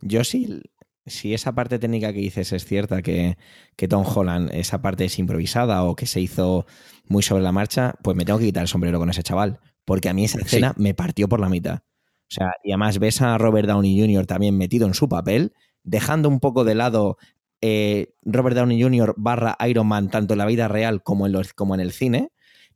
Yo 0.00 0.22
sí, 0.24 0.60
si 1.06 1.34
esa 1.34 1.54
parte 1.54 1.78
técnica 1.78 2.12
que 2.12 2.18
dices 2.20 2.52
es 2.52 2.64
cierta, 2.64 3.02
que, 3.02 3.36
que 3.76 3.88
Tom 3.88 4.04
Holland, 4.06 4.50
esa 4.52 4.82
parte 4.82 5.04
es 5.04 5.18
improvisada 5.18 5.84
o 5.84 5.94
que 5.96 6.06
se 6.06 6.20
hizo 6.20 6.66
muy 7.08 7.22
sobre 7.22 7.42
la 7.42 7.52
marcha, 7.52 7.94
pues 8.02 8.16
me 8.16 8.24
tengo 8.24 8.38
que 8.38 8.46
quitar 8.46 8.62
el 8.62 8.68
sombrero 8.68 8.98
con 8.98 9.10
ese 9.10 9.22
chaval. 9.22 9.60
Porque 9.84 10.08
a 10.08 10.14
mí 10.14 10.24
esa 10.24 10.38
Sí. 10.40 10.44
escena 10.46 10.74
me 10.76 10.94
partió 10.94 11.28
por 11.28 11.40
la 11.40 11.48
mitad. 11.48 11.76
O 11.78 12.28
sea, 12.28 12.50
y 12.64 12.72
además 12.72 12.98
ves 12.98 13.22
a 13.22 13.38
Robert 13.38 13.68
Downey 13.68 14.00
Jr. 14.00 14.26
también 14.26 14.56
metido 14.58 14.86
en 14.88 14.94
su 14.94 15.08
papel, 15.08 15.52
dejando 15.84 16.28
un 16.28 16.40
poco 16.40 16.64
de 16.64 16.74
lado 16.74 17.18
eh, 17.60 18.14
Robert 18.22 18.56
Downey 18.56 18.82
Jr. 18.82 19.14
barra 19.16 19.56
Iron 19.68 19.86
Man, 19.86 20.10
tanto 20.10 20.34
en 20.34 20.38
la 20.38 20.46
vida 20.46 20.66
real 20.66 21.02
como 21.04 21.26
en, 21.26 21.32
los, 21.32 21.52
como 21.54 21.74
en 21.74 21.80
el 21.80 21.92
cine. 21.92 22.30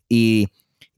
Y, 0.08 0.48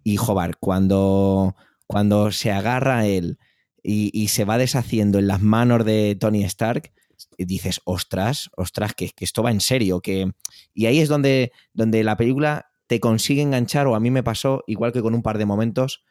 y 0.05 0.17
joder, 0.17 0.57
cuando, 0.61 1.57
cuando 1.87 2.31
se 2.31 2.53
agarra 2.53 2.99
a 2.99 3.07
él 3.07 3.39
y, 3.83 4.11
y 4.13 4.29
se 4.29 4.45
va 4.45 4.59
deshaciendo 4.59 5.19
en 5.19 5.27
las 5.29 5.41
manos 5.41 5.85
de 5.87 6.15
Tony 6.21 6.45
Stark, 6.45 6.93
dices, 7.39 7.81
ostras, 7.85 8.51
ostras, 8.57 8.95
que, 8.95 9.11
que 9.11 9.25
esto 9.25 9.43
va 9.43 9.51
en 9.51 9.61
serio. 9.61 10.01
Que... 10.01 10.33
Y 10.75 10.87
ahí 10.87 11.01
es 11.01 11.09
donde, 11.09 11.53
donde 11.73 12.05
la 12.05 12.17
película 12.17 12.67
te 12.87 13.01
consigue 13.01 13.43
enganchar, 13.43 13.87
o 13.87 13.95
a 13.95 14.01
mí 14.01 14.11
me 14.11 14.23
pasó, 14.23 14.65
igual 14.67 14.93
que 14.93 15.03
con 15.03 15.15
un 15.15 15.23
par 15.23 15.39
de 15.39 15.47
momentos, 15.47 16.05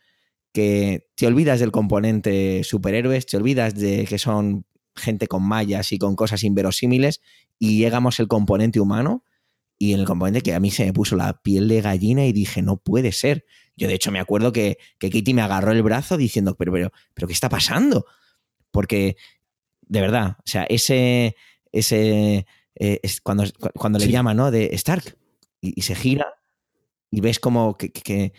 que 0.51 1.07
te 1.15 1.27
olvidas 1.27 1.59
del 1.59 1.71
componente 1.71 2.63
superhéroes, 2.63 3.25
te 3.25 3.37
olvidas 3.37 3.75
de 3.75 4.05
que 4.05 4.17
son 4.17 4.65
gente 4.95 5.27
con 5.27 5.43
mallas 5.43 5.91
y 5.91 5.97
con 5.97 6.15
cosas 6.15 6.43
inverosímiles, 6.43 7.21
y 7.59 7.77
llegamos 7.77 8.19
el 8.19 8.27
componente 8.27 8.79
humano, 8.79 9.23
y 9.77 9.93
en 9.93 9.99
el 9.99 10.05
componente 10.05 10.41
que 10.41 10.53
a 10.53 10.59
mí 10.59 10.69
se 10.69 10.85
me 10.85 10.93
puso 10.93 11.15
la 11.15 11.41
piel 11.41 11.67
de 11.67 11.81
gallina 11.81 12.25
y 12.27 12.33
dije, 12.33 12.61
no 12.61 12.77
puede 12.77 13.11
ser. 13.11 13.45
Yo 13.75 13.87
de 13.87 13.95
hecho 13.95 14.11
me 14.11 14.19
acuerdo 14.19 14.51
que, 14.51 14.77
que 14.99 15.09
Katie 15.09 15.33
me 15.33 15.41
agarró 15.41 15.71
el 15.71 15.81
brazo 15.81 16.17
diciendo, 16.17 16.55
pero, 16.55 16.71
pero, 16.71 16.91
pero, 17.15 17.27
¿qué 17.27 17.33
está 17.33 17.49
pasando? 17.49 18.05
Porque, 18.69 19.17
de 19.91 20.01
verdad, 20.01 20.37
o 20.39 20.43
sea, 20.45 20.63
ese, 20.69 21.35
ese, 21.71 22.45
eh, 22.75 22.99
es 23.03 23.19
cuando, 23.19 23.43
cuando 23.75 23.99
le 23.99 24.05
Sí. 24.05 24.11
llama, 24.11 24.33
¿no? 24.33 24.49
De 24.49 24.69
Stark, 24.73 25.17
y, 25.59 25.73
y 25.75 25.81
se 25.81 25.95
gira, 25.95 26.27
y 27.11 27.19
ves 27.21 27.39
como 27.39 27.77
que, 27.77 27.91
que, 27.91 28.01
que- 28.01 28.33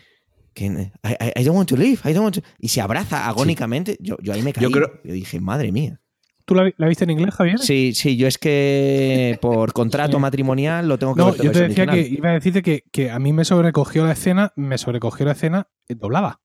que, 0.55 0.65
I, 0.67 1.41
I- 1.41 1.45
don't 1.45 1.57
want 1.57 1.69
to 1.69 1.77
leave, 1.77 1.99
I 2.05 2.13
don't 2.15 2.25
want 2.25 2.35
to... 2.37 2.43
Y 2.59 2.69
se 2.69 2.81
abraza 2.83 3.27
agónicamente. 3.27 3.97
Yo, 4.01 4.17
yo 4.23 4.35
ahí 4.35 4.43
me 4.43 4.53
caí. 4.53 4.63
Yo 4.65 4.71
creo- 4.71 5.01
Yo 5.03 5.15
dije, 5.15 5.41
madre 5.41 5.73
mía. 5.73 5.99
¿Tú 6.45 6.55
la, 6.55 6.71
la 6.77 6.89
viste 6.89 7.05
en 7.05 7.11
inglés, 7.11 7.35
Javier? 7.35 7.59
Sí, 7.59 7.93
sí, 7.95 8.17
yo 8.19 8.27
es 8.27 8.37
que 8.37 9.39
por 9.41 9.73
contrato 9.73 10.19
Sí. 10.19 10.21
matrimonial 10.21 10.89
lo 10.89 10.99
tengo 10.99 11.15
que 11.15 11.21
No, 11.21 11.27
ver 11.27 11.37
todo 11.37 11.45
yo 11.45 11.53
te 11.53 11.69
decía 11.69 11.87
que 11.87 12.01
iba 12.01 12.31
a 12.31 12.33
decirte 12.35 12.61
que, 12.63 12.83
que 12.93 13.11
a 13.11 13.19
mí 13.19 13.33
me 13.33 13.45
sobrecogió 13.47 14.05
la 14.05 14.13
escena, 14.13 14.53
me 14.57 14.77
sobrecogió 14.77 15.25
la 15.25 15.33
escena 15.33 15.69
eh, 15.89 15.95
doblada. 15.95 16.41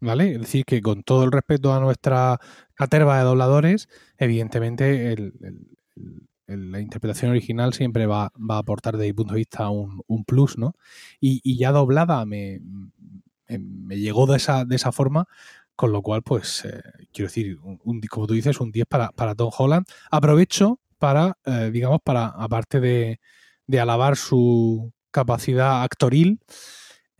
¿Vale? 0.00 0.32
Es 0.32 0.40
decir, 0.40 0.64
que 0.64 0.80
con 0.80 1.02
todo 1.02 1.24
el 1.24 1.32
respeto 1.32 1.74
a 1.74 1.80
nuestra 1.80 2.38
caterva 2.74 3.18
de 3.18 3.24
dobladores, 3.24 3.88
evidentemente 4.16 5.14
la 6.46 6.80
interpretación 6.80 7.30
original 7.30 7.72
siempre 7.74 8.06
va, 8.06 8.32
va 8.38 8.56
a 8.56 8.58
aportar 8.58 8.96
desde 8.96 9.08
mi 9.08 9.12
punto 9.12 9.34
de 9.34 9.38
vista 9.38 9.68
un, 9.70 10.02
un 10.06 10.24
plus, 10.24 10.58
¿no? 10.58 10.74
Y, 11.20 11.40
y 11.44 11.56
ya 11.58 11.70
doblada 11.70 12.24
me, 12.26 12.60
me- 13.48 13.96
llegó 13.98 14.26
de 14.26 14.36
esa, 14.36 14.64
de 14.64 14.76
esa 14.76 14.92
forma, 14.92 15.26
con 15.76 15.92
lo 15.92 16.02
cual, 16.02 16.22
pues, 16.22 16.64
eh, 16.64 16.82
quiero 17.12 17.28
decir, 17.28 17.58
un, 17.62 17.80
un- 17.84 18.00
como 18.02 18.26
tú 18.26 18.34
dices, 18.34 18.60
un 18.60 18.72
10 18.72 18.86
para, 18.88 19.10
para 19.12 19.34
Tom 19.34 19.50
Holland. 19.56 19.86
Aprovecho 20.10 20.80
para, 20.98 21.36
eh, 21.44 21.70
digamos, 21.72 22.00
para, 22.04 22.26
aparte 22.26 22.80
de, 22.80 23.20
de 23.66 23.80
alabar 23.80 24.16
su 24.16 24.92
capacidad 25.12 25.82
actoril, 25.82 26.40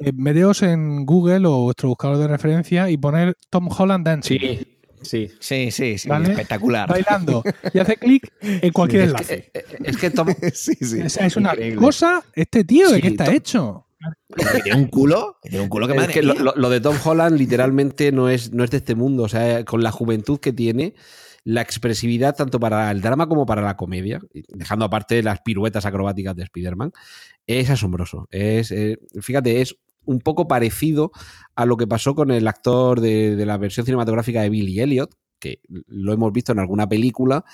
eh, 0.01 0.13
meteos 0.15 0.63
en 0.63 1.07
Google 1.07 1.47
o 1.47 1.63
vuestro 1.65 1.89
buscador 1.89 2.19
de 2.19 2.29
referencia 2.29 2.91
y 2.91 2.97
poner 2.97 3.37
Tom 3.51 3.69
Holland 3.77 4.05
dancing. 4.07 4.39
sí. 4.41 4.67
Sí, 5.03 5.31
sí, 5.41 5.71
sí, 5.99 6.09
¿Vale? 6.11 6.31
espectacular. 6.33 6.87
Bailando. 6.87 7.43
Y 7.73 7.79
hace 7.79 7.97
clic 7.97 8.31
en 8.43 8.71
cualquier 8.71 9.05
Es 9.05 9.09
enlace. 9.09 9.51
que, 9.51 9.59
eh, 9.61 9.65
es 9.85 9.97
que 9.97 10.11
Tom, 10.11 10.29
sí, 10.53 10.75
sí. 10.75 11.01
Es 11.01 11.37
una 11.39 11.53
Increíble. 11.53 11.77
cosa, 11.81 12.23
este 12.35 12.65
tío, 12.65 12.91
¿de 12.91 12.97
Sí, 12.97 13.01
qué 13.03 13.09
está 13.09 13.25
Tom- 13.25 13.35
hecho? 13.35 13.87
Que 14.37 14.61
tiene 14.63 14.79
un 14.79 14.89
culo, 14.89 15.39
que 15.43 15.49
tiene 15.49 15.63
un 15.63 15.71
culo 15.71 15.87
que 15.87 15.95
Es 15.95 15.99
madre 16.01 16.13
que 16.13 16.23
lo, 16.23 16.69
de 16.71 16.81
Tom 16.83 16.97
Holland 17.03 17.39
literalmente 17.39 18.13
no 18.13 18.29
es, 18.29 18.53
no 18.53 18.63
es 18.63 18.71
de 18.71 18.77
este 18.79 18.95
mundo. 18.95 19.23
O 19.23 19.29
sea, 19.29 19.65
con 19.65 19.83
la 19.83 19.91
juventud 19.91 20.39
que 20.39 20.53
tiene, 20.53 20.95
la 21.45 21.63
expresividad 21.63 22.37
tanto 22.37 22.61
para 22.61 22.91
el 22.91 23.01
drama 23.01 23.27
como 23.27 23.47
para 23.47 23.63
la 23.63 23.77
comedia, 23.79 24.21
dejando 24.49 24.85
aparte 24.85 25.23
las 25.23 25.41
piruetas 25.41 25.87
acrobáticas 25.87 26.37
de 26.37 26.43
Spider-Man, 26.45 26.93
es 27.47 27.71
asombroso. 27.71 28.27
Es, 28.31 28.71
eh, 28.71 28.99
fíjate, 29.23 29.63
es 29.63 29.77
un 30.11 30.21
poco 30.21 30.49
parecido 30.49 31.13
a 31.55 31.65
lo 31.67 31.77
que 31.77 31.87
pasó 31.87 32.15
con 32.15 32.31
el 32.31 32.49
actor 32.49 33.01
de, 33.01 33.37
de 33.37 33.47
la 33.47 33.59
versión 33.59 33.87
cinematográfica 33.87 34.43
de 34.43 34.51
Billy 34.51 34.81
Elliot, 34.81 35.15
que 35.39 35.61
lo 35.69 36.13
hemos 36.13 36.33
visto 36.33 36.53
en 36.53 36.59
alguna 36.59 36.89
película, 36.89 37.45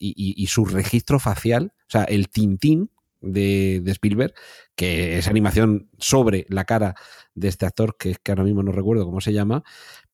y, 0.00 0.46
su 0.46 0.64
registro 0.64 1.18
facial, 1.18 1.72
o 1.74 1.90
sea, 1.90 2.04
el 2.04 2.28
tintín 2.28 2.90
de, 3.20 3.80
de 3.82 3.90
Spielberg, 3.92 4.32
que 4.76 5.18
es 5.18 5.26
animación 5.28 5.90
sobre 5.98 6.46
la 6.48 6.64
cara 6.64 6.94
de 7.34 7.48
este 7.48 7.66
actor, 7.66 7.96
que 7.98 8.14
que 8.22 8.32
ahora 8.32 8.44
mismo 8.44 8.62
no 8.62 8.72
recuerdo 8.72 9.04
cómo 9.04 9.20
se 9.20 9.32
llama, 9.32 9.64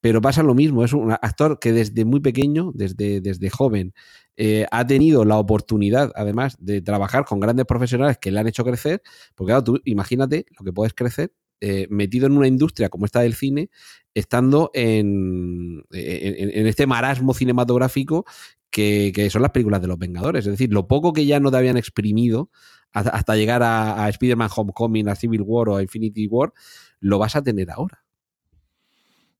pero 0.05 0.21
pasa 0.21 0.43
lo 0.43 0.53
mismo, 0.53 0.83
es 0.83 0.93
un 0.93 1.13
actor 1.13 1.57
que 1.57 1.73
desde 1.73 2.05
muy 2.05 2.19
pequeño, 2.19 2.71
desde, 2.75 3.21
desde 3.21 3.49
joven, 3.49 3.95
eh, 4.37 4.67
ha 4.69 4.85
tenido 4.85 5.25
la 5.25 5.39
oportunidad, 5.39 6.11
además, 6.13 6.57
de 6.59 6.79
trabajar 6.83 7.25
con 7.25 7.39
grandes 7.39 7.65
profesionales 7.65 8.19
que 8.21 8.29
le 8.29 8.39
han 8.39 8.47
hecho 8.47 8.63
crecer, 8.63 9.01
porque 9.33 9.49
claro, 9.49 9.63
tú 9.63 9.81
imagínate 9.83 10.45
lo 10.59 10.63
que 10.63 10.71
puedes 10.71 10.93
crecer 10.93 11.33
eh, 11.59 11.87
metido 11.89 12.27
en 12.27 12.37
una 12.37 12.47
industria 12.47 12.89
como 12.89 13.07
esta 13.07 13.21
del 13.21 13.33
cine, 13.33 13.71
estando 14.13 14.69
en, 14.75 15.83
en, 15.91 16.67
este 16.67 16.85
marasmo 16.85 17.33
cinematográfico 17.33 18.25
que, 18.69 19.11
que, 19.11 19.31
son 19.31 19.41
las 19.41 19.49
películas 19.49 19.81
de 19.81 19.87
los 19.87 19.97
Vengadores. 19.97 20.45
Es 20.45 20.51
decir, 20.51 20.71
lo 20.71 20.87
poco 20.87 21.13
que 21.13 21.25
ya 21.25 21.39
no 21.39 21.49
te 21.49 21.57
habían 21.57 21.77
exprimido 21.77 22.51
hasta, 22.93 23.09
hasta 23.09 23.35
llegar 23.35 23.63
a, 23.63 24.05
a 24.05 24.09
Spider-Man 24.09 24.51
Homecoming, 24.55 25.09
a 25.09 25.15
Civil 25.15 25.41
War 25.41 25.69
o 25.69 25.77
a 25.77 25.81
Infinity 25.81 26.27
War, 26.27 26.53
lo 26.99 27.17
vas 27.17 27.35
a 27.35 27.41
tener 27.41 27.71
ahora. 27.71 28.04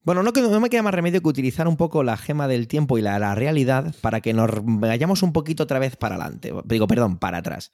Bueno, 0.06 0.22
no, 0.22 0.60
me 0.60 0.70
queda 0.70 0.82
más 0.84 0.94
remedio 0.94 1.20
que 1.20 1.28
utilizar 1.28 1.66
un 1.66 1.76
poco 1.76 2.04
la 2.04 2.16
gema 2.16 2.46
del 2.46 2.68
tiempo 2.68 2.96
y 2.96 3.02
la, 3.02 3.18
la 3.18 3.34
realidad 3.34 3.92
para 4.02 4.20
que 4.20 4.32
nos 4.32 4.50
vayamos 4.62 5.24
un 5.24 5.32
poquito 5.32 5.64
otra 5.64 5.80
vez 5.80 5.96
para 5.96 6.14
adelante. 6.14 6.52
Digo, 6.64 6.86
perdón, 6.86 7.18
para 7.18 7.38
atrás. 7.38 7.72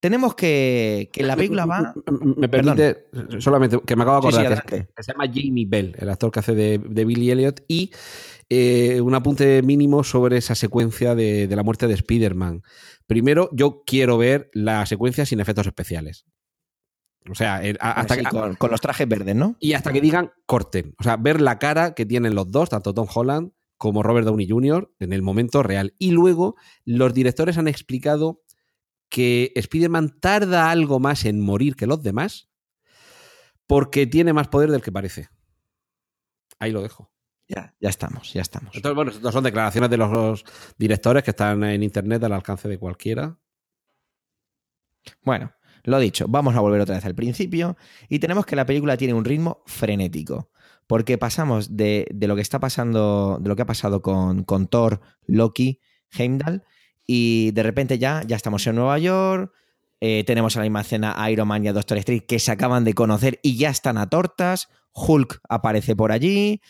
Tenemos 0.00 0.34
que, 0.34 1.10
que 1.12 1.22
la 1.22 1.36
película 1.36 1.66
va... 1.66 1.92
Me 2.36 2.48
permite, 2.48 3.08
solamente 3.40 3.78
que 3.84 3.94
me 3.94 4.04
acabo 4.04 4.26
de 4.26 4.32
Sí, 4.32 4.38
sí, 4.38 4.46
acordar, 4.46 4.64
que 4.64 5.02
se 5.02 5.12
llama 5.12 5.26
Jamie 5.26 5.66
Bell, 5.68 5.94
el 5.98 6.08
actor 6.08 6.30
que 6.30 6.40
hace 6.40 6.54
de, 6.54 6.78
de 6.78 7.04
Billy 7.04 7.30
Elliot, 7.30 7.62
y 7.68 7.90
eh, 8.48 9.02
un 9.02 9.14
apunte 9.14 9.60
mínimo 9.60 10.02
sobre 10.02 10.38
esa 10.38 10.54
secuencia 10.54 11.14
de, 11.14 11.46
de 11.46 11.56
la 11.56 11.62
muerte 11.62 11.86
de 11.88 11.94
Spider-Man. 11.94 12.62
Primero, 13.06 13.50
yo 13.52 13.82
quiero 13.86 14.16
ver 14.16 14.48
la 14.54 14.86
secuencia 14.86 15.26
sin 15.26 15.40
efectos 15.40 15.66
especiales. 15.66 16.24
O 17.30 17.34
sea, 17.34 17.62
hasta 17.80 18.16
que, 18.16 18.24
con, 18.24 18.54
con 18.54 18.70
los 18.70 18.80
trajes 18.80 19.08
verdes, 19.08 19.34
¿no? 19.34 19.56
y 19.60 19.72
hasta 19.72 19.92
que 19.92 20.00
digan 20.00 20.32
corten. 20.46 20.94
O 20.98 21.02
sea, 21.02 21.16
ver 21.16 21.40
la 21.40 21.58
cara 21.58 21.94
que 21.94 22.06
tienen 22.06 22.34
los 22.34 22.50
dos, 22.50 22.68
tanto 22.70 22.94
Tom 22.94 23.08
Holland 23.12 23.52
como 23.76 24.02
Robert 24.02 24.26
Downey 24.26 24.48
Jr., 24.48 24.90
en 25.00 25.12
el 25.12 25.22
momento 25.22 25.62
real. 25.62 25.94
Y 25.98 26.10
luego, 26.10 26.56
los 26.84 27.12
directores 27.12 27.58
han 27.58 27.68
explicado 27.68 28.42
que 29.08 29.52
Spider-Man 29.54 30.18
tarda 30.20 30.70
algo 30.70 30.98
más 30.98 31.24
en 31.24 31.40
morir 31.40 31.76
que 31.76 31.86
los 31.86 32.02
demás 32.02 32.48
porque 33.66 34.06
tiene 34.06 34.32
más 34.32 34.48
poder 34.48 34.70
del 34.70 34.82
que 34.82 34.92
parece. 34.92 35.28
Ahí 36.58 36.72
lo 36.72 36.82
dejo. 36.82 37.12
Ya, 37.48 37.74
ya 37.80 37.88
estamos, 37.88 38.32
ya 38.32 38.42
estamos. 38.42 38.74
Entonces, 38.74 38.96
bueno, 38.96 39.10
estas 39.12 39.32
son 39.32 39.44
declaraciones 39.44 39.90
de 39.90 39.96
los 39.96 40.44
directores 40.76 41.22
que 41.22 41.30
están 41.30 41.62
en 41.64 41.82
internet 41.82 42.22
al 42.24 42.32
alcance 42.32 42.68
de 42.68 42.78
cualquiera. 42.78 43.38
Bueno, 45.22 45.52
lo 45.86 45.98
dicho, 45.98 46.26
vamos 46.28 46.54
a 46.56 46.60
volver 46.60 46.80
otra 46.80 46.96
vez 46.96 47.04
al 47.04 47.14
principio 47.14 47.76
y 48.08 48.18
tenemos 48.18 48.44
que 48.44 48.56
la 48.56 48.66
película 48.66 48.96
tiene 48.96 49.14
un 49.14 49.24
ritmo 49.24 49.62
frenético. 49.66 50.50
Porque 50.88 51.18
pasamos 51.18 51.76
de, 51.76 52.06
de 52.14 52.28
lo 52.28 52.36
que 52.36 52.42
está 52.42 52.60
pasando, 52.60 53.38
de 53.40 53.48
lo 53.48 53.56
que 53.56 53.62
ha 53.62 53.66
pasado 53.66 54.02
con, 54.02 54.44
con 54.44 54.68
Thor, 54.68 55.00
Loki, 55.26 55.80
Heimdall, 56.16 56.62
y 57.06 57.50
de 57.52 57.62
repente 57.64 57.98
ya, 57.98 58.22
ya 58.24 58.36
estamos 58.36 58.66
en 58.66 58.76
Nueva 58.76 58.98
York. 58.98 59.52
eh, 60.00 60.24
tenemos 60.24 60.56
a 60.56 60.60
la 60.60 60.64
misma 60.64 60.82
escena 60.82 61.14
a 61.16 61.30
Iron 61.30 61.48
Man 61.48 61.64
y 61.64 61.68
a 61.68 61.72
Doctor 61.72 61.98
Strange 61.98 62.26
que 62.26 62.38
se 62.38 62.52
acaban 62.52 62.84
de 62.84 62.94
conocer 62.94 63.40
y 63.42 63.56
ya 63.56 63.70
están 63.70 63.98
a 63.98 64.08
tortas. 64.08 64.68
Hulk 64.92 65.40
aparece 65.48 65.96
por 65.96 66.12
allí. 66.12 66.60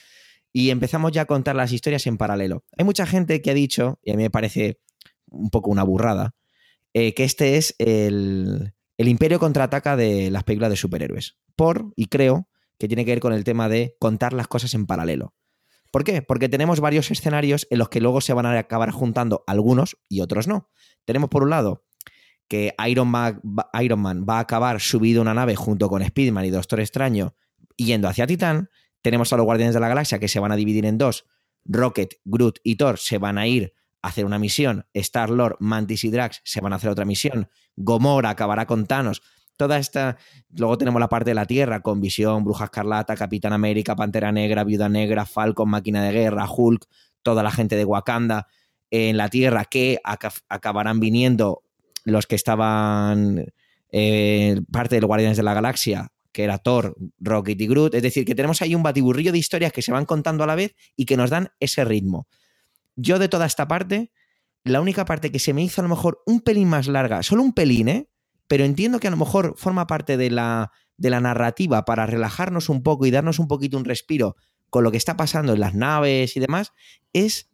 Y 0.53 0.71
empezamos 0.71 1.12
ya 1.12 1.23
a 1.23 1.27
contar 1.27 1.55
las 1.55 1.73
historias 1.73 2.07
en 2.07 2.17
paralelo. 2.17 2.64
Hay 2.79 2.85
mucha 2.85 3.05
gente 3.05 3.43
que 3.43 3.51
ha 3.51 3.55
dicho, 3.55 3.99
y 4.03 4.12
a 4.12 4.17
mí 4.17 4.23
me 4.23 4.31
parece 4.31 4.81
un 5.29 5.51
poco 5.51 5.71
una 5.71 5.83
burrada, 5.83 6.35
eh, 6.95 7.12
que 7.12 7.25
este 7.25 7.59
es 7.59 7.75
el, 7.79 8.73
el 8.99 9.09
imperio 9.09 9.39
contraataca 9.39 9.97
de 9.97 10.31
las 10.31 10.45
películas 10.45 10.71
de 10.71 10.77
superhéroes. 10.77 11.37
Por, 11.55 11.93
y 11.97 12.07
creo, 12.07 12.49
que 12.79 12.89
tiene 12.89 13.05
que 13.05 13.13
ver 13.13 13.21
con 13.21 13.33
el 13.33 13.45
tema 13.45 13.69
de 13.69 13.97
contar 13.99 14.33
las 14.33 14.49
cosas 14.49 14.75
en 14.75 14.87
paralelo. 14.87 15.35
¿Por 15.91 16.05
qué? 16.05 16.21
Porque 16.23 16.49
tenemos 16.49 16.81
varios 16.81 17.11
escenarios 17.11 17.67
en 17.71 17.79
los 17.79 17.89
que 17.89 18.01
luego 18.01 18.21
se 18.21 18.35
van 18.35 18.45
a 18.45 18.59
acabar 18.59 18.91
juntando 18.91 19.45
algunos 19.47 19.97
y 20.09 20.21
otros 20.21 20.47
no. 20.47 20.69
Tenemos 21.05 21.31
por 21.31 21.43
un 21.43 21.51
lado 21.51 21.85
que 22.49 22.75
Iron 22.87 23.09
Man, 23.09 23.41
va- 23.45 23.71
a 23.73 24.39
acabar 24.41 24.81
subido 24.81 25.23
una 25.23 25.35
nave 25.35 25.57
junto 25.57 25.89
con 25.89 26.03
Spider-Man 26.03 26.45
y 26.45 26.51
Doctor 26.51 26.81
Extraño 26.81 27.35
yendo 27.77 28.09
hacia 28.09 28.27
Titán. 28.27 28.69
Tenemos 29.03 29.33
a 29.33 29.37
los 29.37 29.45
Guardianes 29.47 29.75
de 29.75 29.81
la 29.81 29.89
Galaxia 29.89 30.19
que 30.19 30.29
se 30.29 30.39
van 30.41 30.53
a 30.53 30.57
dividir 30.57 30.85
en 30.87 30.99
dos. 30.99 31.25
Rocket, 31.65 32.15
Groot 32.25 32.59
y 32.63 32.77
Thor 32.77 32.99
se 32.99 33.19
van 33.19 33.39
a 33.39 33.47
ir 33.47 33.73
hacer 34.03 34.25
una 34.25 34.39
misión. 34.39 34.87
Star-Lord, 34.93 35.57
Mantis 35.61 36.05
y 36.05 36.11
Drax 36.11 36.41
se 36.45 36.61
van 36.61 36.73
a 36.73 36.77
hacer 36.77 36.91
otra 36.91 37.05
misión. 37.05 37.49
Gomorra 37.77 38.31
acabará 38.31 38.67
con 38.67 38.87
Thanos. 38.87 39.23
Toda 39.57 39.79
esta. 39.79 40.19
Luego 40.51 40.77
tenemos 40.77 41.01
la 41.01 41.09
parte 41.09 41.31
de 41.31 41.35
la 41.35 41.47
Tierra 41.47 41.81
con 41.81 42.01
Visión, 42.01 42.45
Bruja 42.45 42.65
Escarlata, 42.67 43.17
Capitán 43.17 43.53
América, 43.55 43.97
Pantera 43.97 44.31
Negra, 44.31 44.65
Viuda 44.65 44.89
Negra, 44.89 45.25
Falcon, 45.25 45.71
Máquina 45.71 46.03
de 46.05 46.13
Guerra, 46.13 46.47
Hulk, 46.51 46.87
toda 47.23 47.43
la 47.43 47.51
gente 47.51 47.75
de 47.77 47.85
Wakanda 47.85 48.47
en 48.91 49.17
la 49.17 49.29
Tierra 49.31 49.65
que 49.65 49.99
aca- 50.05 50.33
acabarán 50.49 51.01
viniendo 51.01 51.63
los 52.05 52.27
que 52.27 52.37
estaban 52.37 53.47
eh, 53.91 54.61
parte 54.71 54.97
de 54.97 55.01
los 55.01 55.09
Guardianes 55.09 55.37
de 55.39 55.43
la 55.43 55.55
Galaxia, 55.55 56.13
que 56.33 56.45
era 56.45 56.59
Thor, 56.59 56.95
Rocket 57.19 57.59
y 57.61 57.67
Groot. 57.67 57.95
Es 57.95 58.03
decir, 58.03 58.25
que 58.27 58.35
tenemos 58.35 58.61
ahí 58.61 58.75
un 58.75 58.83
batiburrillo 58.83 59.33
de 59.33 59.39
historias 59.39 59.73
que 59.73 59.81
se 59.83 59.91
van 59.91 60.05
contando 60.05 60.45
a 60.45 60.47
la 60.47 60.55
vez 60.55 60.75
y 60.97 61.07
que 61.07 61.17
nos 61.17 61.31
dan 61.31 61.49
ese 61.61 61.85
ritmo. 61.85 62.29
Yo 62.97 63.19
de 63.19 63.29
toda 63.29 63.47
esta 63.47 63.69
parte, 63.69 64.11
la 64.65 64.81
única 64.81 65.05
parte 65.05 65.31
que 65.31 65.39
se 65.39 65.53
me 65.53 65.63
hizo 65.63 65.81
a 65.81 65.85
lo 65.85 65.89
mejor 65.89 66.23
un 66.27 66.41
pelín 66.41 66.69
más 66.69 66.89
larga, 66.89 67.23
solo 67.23 67.43
un 67.43 67.53
pelín, 67.53 67.89
¿eh? 67.89 68.09
Pero 68.49 68.65
entiendo 68.65 69.01
que 69.01 69.09
a 69.09 69.11
lo 69.11 69.17
mejor 69.17 69.55
forma 69.57 69.87
parte 69.87 70.17
de 70.17 70.31
la, 70.31 70.73
de 70.97 71.11
la 71.11 71.21
narrativa 71.21 71.85
para 71.85 72.07
relajarnos 72.07 72.69
un 72.69 72.83
poco 72.83 73.07
y 73.07 73.11
darnos 73.11 73.39
un 73.39 73.49
poquito 73.49 73.77
un 73.77 73.85
respiro 73.85 74.37
con 74.71 74.83
lo 74.83 74.91
que 74.91 74.97
está 74.97 75.17
pasando 75.17 75.53
en 75.53 75.61
las 75.61 75.75
naves 75.75 76.37
y 76.37 76.41
demás, 76.41 76.73
es 77.13 77.49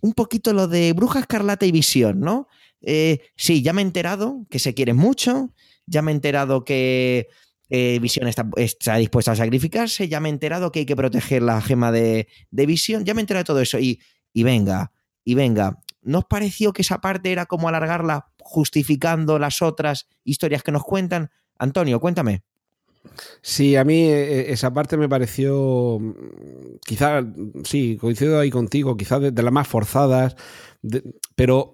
un 0.00 0.12
poquito 0.12 0.52
lo 0.52 0.68
de 0.68 0.92
Bruja 0.92 1.20
Escarlata 1.20 1.66
y 1.66 1.72
Visión, 1.72 2.20
¿no? 2.20 2.48
Eh, 2.82 3.20
sí, 3.36 3.62
ya 3.62 3.72
me 3.72 3.80
he 3.80 3.84
enterado 3.84 4.46
que 4.50 4.58
se 4.58 4.74
quieren 4.74 4.96
mucho, 4.96 5.54
ya 5.86 6.02
me 6.02 6.12
he 6.12 6.14
enterado 6.14 6.64
que 6.64 7.28
eh, 7.70 7.98
Visión 8.00 8.28
está, 8.28 8.46
está 8.56 8.96
dispuesta 8.96 9.32
a 9.32 9.36
sacrificarse, 9.36 10.08
ya 10.08 10.20
me 10.20 10.28
he 10.28 10.32
enterado 10.32 10.70
que 10.70 10.80
hay 10.80 10.86
que 10.86 10.96
proteger 10.96 11.42
la 11.42 11.62
gema 11.62 11.90
de, 11.90 12.28
de 12.50 12.66
Visión, 12.66 13.04
ya 13.04 13.14
me 13.14 13.20
he 13.20 13.22
enterado 13.22 13.42
de 13.42 13.46
todo 13.46 13.60
eso 13.60 13.78
y, 13.78 14.00
y 14.34 14.42
venga, 14.42 14.92
y 15.24 15.34
venga, 15.34 15.78
¿no 16.02 16.18
os 16.18 16.24
pareció 16.26 16.74
que 16.74 16.82
esa 16.82 17.00
parte 17.00 17.32
era 17.32 17.46
como 17.46 17.68
alargarla 17.68 18.26
justificando 18.40 19.38
las 19.38 19.62
otras 19.62 20.06
historias 20.24 20.62
que 20.62 20.72
nos 20.72 20.84
cuentan? 20.84 21.30
Antonio, 21.58 21.98
cuéntame. 22.00 22.42
Sí, 23.42 23.76
a 23.76 23.84
mí 23.84 24.02
eh, 24.08 24.52
esa 24.52 24.72
parte 24.72 24.96
me 24.96 25.08
pareció, 25.08 25.98
mm, 26.00 26.12
quizá, 26.84 27.22
sí, 27.64 27.96
coincido 28.00 28.38
ahí 28.40 28.50
contigo, 28.50 28.96
quizás 28.96 29.20
de, 29.20 29.30
de 29.30 29.42
las 29.42 29.52
más 29.52 29.68
forzadas, 29.68 30.36
de- 30.82 31.02
pero 31.34 31.73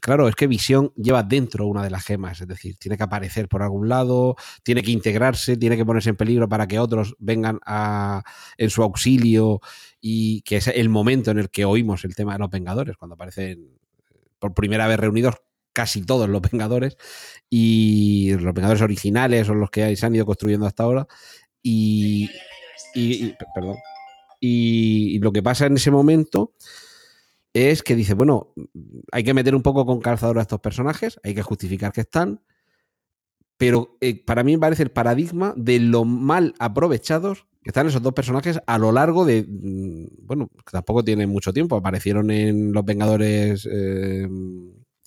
claro, 0.00 0.28
es 0.28 0.34
que 0.34 0.46
Visión 0.46 0.92
lleva 0.96 1.22
dentro 1.22 1.66
una 1.66 1.82
de 1.82 1.90
las 1.90 2.04
gemas, 2.04 2.40
es 2.40 2.48
decir, 2.48 2.76
tiene 2.78 2.96
que 2.96 3.02
aparecer 3.04 3.48
por 3.48 3.62
algún 3.62 3.88
lado, 3.88 4.36
tiene 4.62 4.82
que 4.82 4.90
integrarse, 4.92 5.56
tiene 5.56 5.76
que 5.76 5.84
ponerse 5.84 6.10
en 6.10 6.16
peligro 6.16 6.48
para 6.48 6.66
que 6.68 6.78
otros 6.78 7.14
vengan 7.18 7.58
a, 7.66 8.22
en 8.58 8.70
su 8.70 8.82
auxilio 8.82 9.60
y 10.00 10.42
que 10.42 10.56
es 10.58 10.68
el 10.68 10.88
momento 10.88 11.30
en 11.30 11.38
el 11.38 11.50
que 11.50 11.64
oímos 11.64 12.04
el 12.04 12.14
tema 12.14 12.34
de 12.34 12.38
los 12.40 12.50
Vengadores, 12.50 12.96
cuando 12.96 13.14
aparecen 13.14 13.78
por 14.38 14.54
primera 14.54 14.86
vez 14.86 14.98
reunidos 15.00 15.36
casi 15.72 16.02
todos 16.02 16.28
los 16.28 16.40
Vengadores 16.42 16.96
y 17.50 18.32
los 18.38 18.54
Vengadores 18.54 18.82
originales 18.82 19.46
son 19.46 19.60
los 19.60 19.70
que 19.70 19.94
se 19.96 20.06
han 20.06 20.14
ido 20.14 20.26
construyendo 20.26 20.66
hasta 20.66 20.84
ahora 20.84 21.06
y, 21.62 22.30
y- 22.94 23.26
y- 23.26 23.34
perdón 23.54 23.76
y, 24.40 25.16
y 25.16 25.18
lo 25.18 25.32
que 25.32 25.42
pasa 25.42 25.66
en 25.66 25.76
ese 25.76 25.90
momento 25.90 26.52
es 27.56 27.82
que 27.82 27.94
dice 27.96 28.14
bueno 28.14 28.52
hay 29.12 29.24
que 29.24 29.34
meter 29.34 29.54
un 29.54 29.62
poco 29.62 29.84
con 29.86 30.00
calzador 30.00 30.38
a 30.38 30.42
estos 30.42 30.60
personajes 30.60 31.18
hay 31.22 31.34
que 31.34 31.42
justificar 31.42 31.92
que 31.92 32.02
están 32.02 32.40
pero 33.58 33.96
eh, 34.00 34.22
para 34.24 34.42
mí 34.44 34.52
me 34.52 34.58
parece 34.58 34.82
el 34.82 34.90
paradigma 34.90 35.54
de 35.56 35.78
lo 35.80 36.04
mal 36.04 36.54
aprovechados 36.58 37.46
que 37.62 37.70
están 37.70 37.86
esos 37.86 38.02
dos 38.02 38.12
personajes 38.12 38.60
a 38.66 38.78
lo 38.78 38.92
largo 38.92 39.24
de 39.24 39.44
mm, 39.48 40.26
bueno 40.26 40.48
que 40.48 40.70
tampoco 40.72 41.02
tienen 41.04 41.28
mucho 41.30 41.52
tiempo 41.52 41.76
aparecieron 41.76 42.30
en 42.30 42.72
los 42.72 42.84
Vengadores 42.84 43.66
eh, 43.70 44.28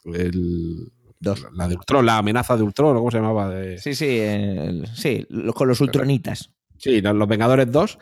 el 0.06 0.92
Dos. 1.22 1.46
la 1.54 1.68
de 1.68 1.76
Ultron, 1.76 2.06
la 2.06 2.18
amenaza 2.18 2.56
de 2.56 2.64
Ultron, 2.64 2.96
¿o 2.96 3.00
¿cómo 3.00 3.12
se 3.12 3.18
llamaba? 3.18 3.50
De- 3.50 3.78
Sí, 3.78 3.94
sí, 3.94 4.20
el- 4.20 4.88
sí, 4.96 5.28
con 5.54 5.68
los 5.68 5.82
ultronitas. 5.82 6.54
Sí, 6.78 7.02
los 7.02 7.14
los 7.14 7.28
Vengadores 7.28 7.70
2. 7.70 8.00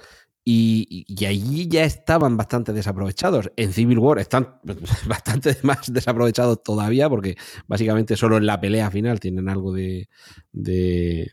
Y, 0.49 1.25
allí 1.25 1.67
ya 1.67 1.83
estaban 1.83 2.37
bastante 2.37 2.71
desaprovechados. 2.71 3.51
En 3.57 3.73
Civil 3.73 3.99
War 3.99 4.17
están 4.17 4.61
bastante 5.05 5.57
más 5.63 5.91
desaprovechados 5.91 6.63
todavía 6.63 7.09
porque 7.09 7.35
básicamente 7.67 8.15
solo 8.15 8.37
en 8.37 8.45
la 8.45 8.61
pelea 8.61 8.89
final 8.89 9.19
tienen 9.19 9.49
algo 9.49 9.73
de... 9.73 10.07
de 10.53 11.29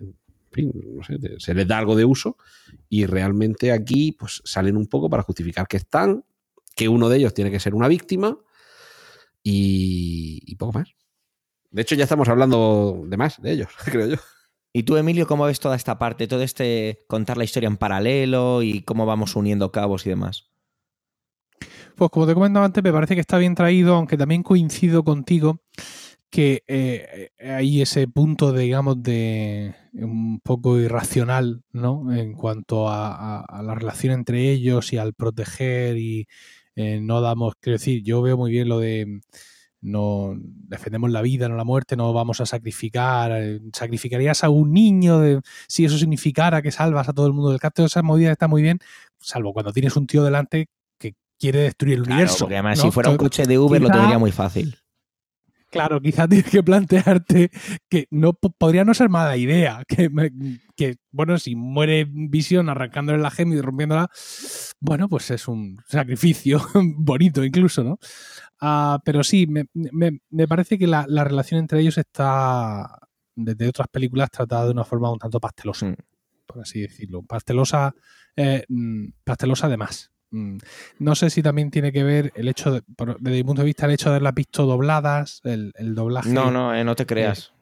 no 0.57 1.05
sé, 1.05 1.17
se 1.39 1.55
les 1.55 1.69
da 1.69 1.79
algo 1.79 1.95
de 1.95 2.05
uso 2.05 2.39
y 2.89 3.07
realmente 3.07 3.71
aquí 3.71 4.11
pues 4.13 4.43
salen 4.45 4.77
un 4.77 4.87
poco 4.87 5.09
para 5.09 5.23
justificar 5.23 5.69
que 5.69 5.77
están, 5.77 6.25
que 6.75 6.89
uno 6.89 7.09
de 7.09 7.19
ellos 7.19 7.35
tiene 7.35 7.53
que 7.53 7.61
ser 7.61 7.75
una 7.77 7.87
víctima 7.87 8.37
y 9.45 10.57
poco 10.57 10.73
más. 10.73 10.95
De 11.71 11.83
hecho 11.83 11.95
ya 11.95 12.05
estamos 12.05 12.29
hablando 12.29 13.05
de 13.07 13.17
más 13.17 13.41
de 13.41 13.53
ellos, 13.53 13.69
creo 13.85 14.09
yo. 14.09 14.17
¿Y 14.77 14.83
tú, 14.83 14.97
Emilio, 14.97 15.29
cómo 15.29 15.45
ves 15.45 15.61
toda 15.61 15.77
esta 15.77 15.99
parte, 15.99 16.27
todo 16.27 16.43
este 16.43 17.05
contar 17.07 17.39
la 17.39 17.45
historia 17.45 17.69
en 17.69 17.77
paralelo 17.77 18.63
y 18.63 18.83
cómo 18.83 19.07
vamos 19.07 19.37
uniendo 19.37 19.71
cabos 19.71 20.05
y 20.05 20.11
demás? 20.11 20.51
Pues 21.95 22.11
como 22.11 22.27
te 22.27 22.35
comentaba 22.35 22.67
antes, 22.67 22.83
me 22.83 22.93
parece 22.93 23.15
que 23.15 23.21
está 23.21 23.39
bien 23.39 23.55
traído, 23.55 23.95
aunque 23.95 24.17
también 24.17 24.43
coincido 24.43 25.05
contigo 25.05 25.63
que 26.29 26.65
eh, 26.67 27.31
hay 27.39 27.83
ese 27.83 28.09
punto, 28.09 28.53
digamos, 28.53 29.01
de 29.01 29.77
un 29.93 30.41
poco 30.41 30.77
irracional, 30.81 31.63
¿no? 31.71 32.13
En 32.13 32.33
cuanto 32.33 32.89
a 32.89 33.63
la 33.63 33.75
relación 33.77 34.13
entre 34.13 34.51
ellos 34.51 34.93
y 34.93 34.99
al 34.99 35.15
proteger 35.15 35.97
y 35.99 36.27
eh, 36.75 36.99
no 37.01 37.21
damos, 37.21 37.55
quiero 37.61 37.79
decir, 37.79 38.03
yo 38.03 38.21
veo 38.23 38.37
muy 38.37 38.51
bien 38.51 38.69
lo 38.69 38.81
de 38.81 39.21
no 39.85 40.35
defendemos 40.37 41.11
la 41.11 41.21
vida, 41.23 41.49
no 41.49 41.57
la 41.57 41.65
muerte, 41.65 41.95
no 41.97 42.13
vamos 42.13 42.41
a 42.41 42.47
sacrificar, 42.47 43.31
eh, 43.35 43.61
sacrificarías 43.73 44.43
a 44.43 44.49
un 44.49 44.73
niño 44.73 45.21
de, 45.21 45.41
si 45.69 45.85
eso 45.85 45.99
significara 45.99 46.63
que 46.63 46.73
salvas 46.73 47.09
a 47.09 47.13
todo 47.13 47.27
el 47.27 47.33
mundo 47.35 47.51
del 47.51 47.61
cactus, 47.61 47.87
esa 47.87 48.03
movida 48.03 48.33
está 48.33 48.49
muy 48.49 48.63
bien, 48.63 48.79
salvo 49.21 49.53
cuando 49.53 49.73
tienes 49.73 49.95
un 49.97 50.07
tío 50.07 50.25
delante 50.25 50.69
que 50.99 51.15
quiere 51.39 51.61
destruir 51.61 51.99
el 51.99 52.03
Claro, 52.05 52.15
universo. 52.15 52.39
porque 52.47 52.55
además 52.57 52.79
¿no? 52.79 52.85
si 52.85 52.91
fuera 52.91 53.11
un 53.11 53.17
coche 53.19 53.45
de 53.47 53.59
Uber 53.59 53.81
lo 53.83 53.91
tendría 53.91 54.19
muy 54.19 54.33
fácil. 54.33 54.77
Claro, 55.71 56.01
quizás 56.01 56.29
tienes 56.31 56.49
que 56.51 56.63
plantearte 56.63 57.51
que 57.91 58.07
no 58.11 58.33
po- 58.33 58.51
podría 58.57 58.85
no 58.85 58.95
ser 58.95 59.09
mala 59.09 59.37
idea. 59.37 59.83
Que, 59.89 60.09
bueno, 61.11 61.39
si 61.39 61.57
muere 61.57 62.07
Visión 62.09 62.69
arrancándole 62.69 63.19
la 63.19 63.31
gema 63.33 63.55
y 63.57 63.61
rompiéndola, 63.61 64.09
bueno, 64.81 65.09
pues 65.09 65.31
es 65.33 65.49
un 65.49 65.77
sacrificio 65.89 66.61
bonito 66.97 67.43
incluso, 67.45 67.83
¿no? 67.83 67.99
Ah, 68.61 68.99
pero 69.05 69.23
sí, 69.25 69.47
me, 69.47 69.67
me- 69.73 70.21
me 70.31 70.49
parece 70.49 70.79
que 70.79 70.87
la, 70.87 71.05
la 71.09 71.25
relación 71.25 71.61
entre 71.61 71.81
ellos 71.81 71.99
está, 71.99 72.99
desde 73.35 73.69
otras 73.69 73.89
películas, 73.89 74.31
tratada 74.31 74.65
de 74.67 74.71
una 74.71 74.85
forma 74.85 75.11
un 75.11 75.19
tanto 75.19 75.41
pastelosa, 75.41 75.87
Mm. 75.87 75.95
por 76.47 76.61
así 76.63 76.81
decirlo. 76.81 77.23
Pastelosa, 77.23 77.95
eh, 78.37 78.65
mm, 78.69 79.07
pastelosa 79.25 79.69
de 79.69 79.77
más. 79.77 80.11
Mm. 80.31 80.57
No 81.01 81.15
sé 81.15 81.31
si 81.31 81.43
también 81.43 81.71
tiene 81.71 81.93
que 81.93 82.03
ver 82.05 82.33
el 82.35 82.49
hecho, 82.49 82.73
de, 82.73 82.83
desde 83.21 83.37
mi 83.37 83.45
punto 83.45 83.63
de 83.63 83.67
vista, 83.67 83.87
el 83.87 83.93
hecho 83.93 84.09
de 84.09 84.17
haberlas 84.17 84.35
visto 84.35 84.67
dobladas, 84.67 85.41
el, 85.45 85.73
el 85.77 85.95
doblaje. 85.95 86.31
No, 86.31 86.51
no, 86.51 86.75
eh, 86.75 86.85
no 86.85 86.95
te 86.97 87.07
creas. 87.07 87.53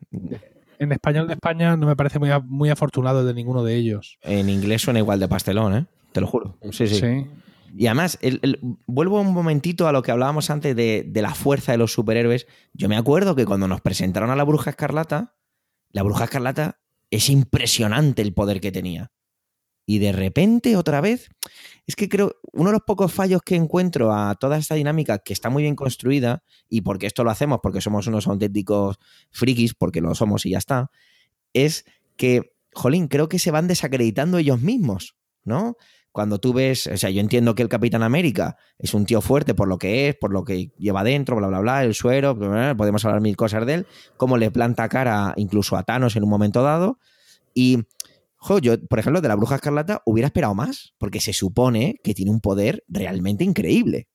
En 0.78 0.90
español 0.92 1.26
de 1.28 1.34
España 1.34 1.76
no 1.76 1.86
me 1.86 1.96
parece 1.96 2.18
muy, 2.18 2.30
muy 2.44 2.68
afortunado 2.70 3.24
de 3.24 3.34
ninguno 3.34 3.62
de 3.62 3.76
ellos. 3.76 4.18
En 4.22 4.48
inglés 4.48 4.82
suena 4.82 4.98
igual 4.98 5.20
de 5.20 5.28
pastelón, 5.28 5.74
¿eh? 5.76 5.86
Te 6.12 6.20
lo 6.20 6.26
juro. 6.26 6.56
Sí, 6.72 6.86
sí. 6.86 6.96
Sí. 6.96 7.26
Y 7.74 7.86
además, 7.86 8.18
el- 8.20 8.38
el- 8.42 8.58
vuelvo 8.86 9.20
un 9.20 9.32
momentito 9.32 9.88
a 9.88 9.92
lo 9.92 10.02
que 10.02 10.10
hablábamos 10.10 10.50
antes 10.50 10.76
de, 10.76 11.04
de 11.06 11.22
la 11.22 11.34
fuerza 11.34 11.72
de 11.72 11.78
los 11.78 11.92
superhéroes. 11.92 12.46
Yo 12.74 12.88
me 12.88 12.96
acuerdo 12.96 13.34
que 13.34 13.46
cuando 13.46 13.68
nos 13.68 13.80
presentaron 13.80 14.30
a 14.30 14.36
la 14.36 14.44
Bruja 14.44 14.70
Escarlata, 14.70 15.36
la 15.90 16.02
Bruja 16.02 16.24
Escarlata 16.24 16.80
es 17.10 17.28
impresionante 17.30 18.22
el 18.22 18.34
poder 18.34 18.60
que 18.60 18.72
tenía. 18.72 19.12
Y 19.84 19.98
de 19.98 20.12
repente, 20.12 20.76
otra 20.76 21.00
vez, 21.00 21.28
es 21.86 21.96
que 21.96 22.08
creo, 22.08 22.36
uno 22.52 22.70
de 22.70 22.74
los 22.74 22.82
pocos 22.86 23.12
fallos 23.12 23.42
que 23.44 23.56
encuentro 23.56 24.12
a 24.12 24.34
toda 24.36 24.56
esta 24.56 24.76
dinámica 24.76 25.18
que 25.18 25.32
está 25.32 25.50
muy 25.50 25.64
bien 25.64 25.74
construida, 25.74 26.44
y 26.68 26.82
porque 26.82 27.06
esto 27.06 27.24
lo 27.24 27.30
hacemos 27.30 27.58
porque 27.62 27.80
somos 27.80 28.06
unos 28.06 28.26
auténticos 28.28 28.96
frikis, 29.32 29.74
porque 29.74 30.00
lo 30.00 30.14
somos 30.14 30.46
y 30.46 30.50
ya 30.50 30.58
está, 30.58 30.90
es 31.52 31.84
que, 32.16 32.54
jolín, 32.72 33.08
creo 33.08 33.28
que 33.28 33.40
se 33.40 33.50
van 33.50 33.66
desacreditando 33.66 34.38
ellos 34.38 34.60
mismos, 34.60 35.16
¿no? 35.44 35.76
Cuando 36.12 36.38
tú 36.38 36.52
ves, 36.52 36.86
o 36.86 36.96
sea, 36.96 37.10
yo 37.10 37.20
entiendo 37.20 37.54
que 37.54 37.62
el 37.62 37.68
Capitán 37.68 38.02
América 38.02 38.56
es 38.78 38.92
un 38.92 39.06
tío 39.06 39.22
fuerte 39.22 39.54
por 39.54 39.66
lo 39.66 39.78
que 39.78 40.08
es, 40.08 40.16
por 40.16 40.30
lo 40.30 40.44
que 40.44 40.70
lleva 40.76 41.02
dentro, 41.02 41.36
bla, 41.36 41.48
bla, 41.48 41.60
bla, 41.60 41.84
el 41.84 41.94
suero, 41.94 42.34
bla, 42.34 42.48
bla, 42.48 42.56
bla, 42.58 42.76
podemos 42.76 43.04
hablar 43.04 43.22
mil 43.22 43.36
cosas 43.36 43.64
de 43.66 43.74
él, 43.74 43.86
cómo 44.18 44.36
le 44.36 44.50
planta 44.50 44.88
cara 44.88 45.32
incluso 45.36 45.76
a 45.76 45.84
Thanos 45.84 46.14
en 46.16 46.24
un 46.24 46.30
momento 46.30 46.62
dado. 46.62 46.98
Y, 47.54 47.78
jo, 48.36 48.58
yo, 48.58 48.78
por 48.86 48.98
ejemplo, 48.98 49.22
de 49.22 49.28
la 49.28 49.36
Bruja 49.36 49.54
Escarlata 49.54 50.02
hubiera 50.04 50.26
esperado 50.26 50.54
más, 50.54 50.94
porque 50.98 51.20
se 51.20 51.32
supone 51.32 51.98
que 52.04 52.12
tiene 52.12 52.30
un 52.30 52.40
poder 52.40 52.84
realmente 52.88 53.44
increíble. 53.44 54.08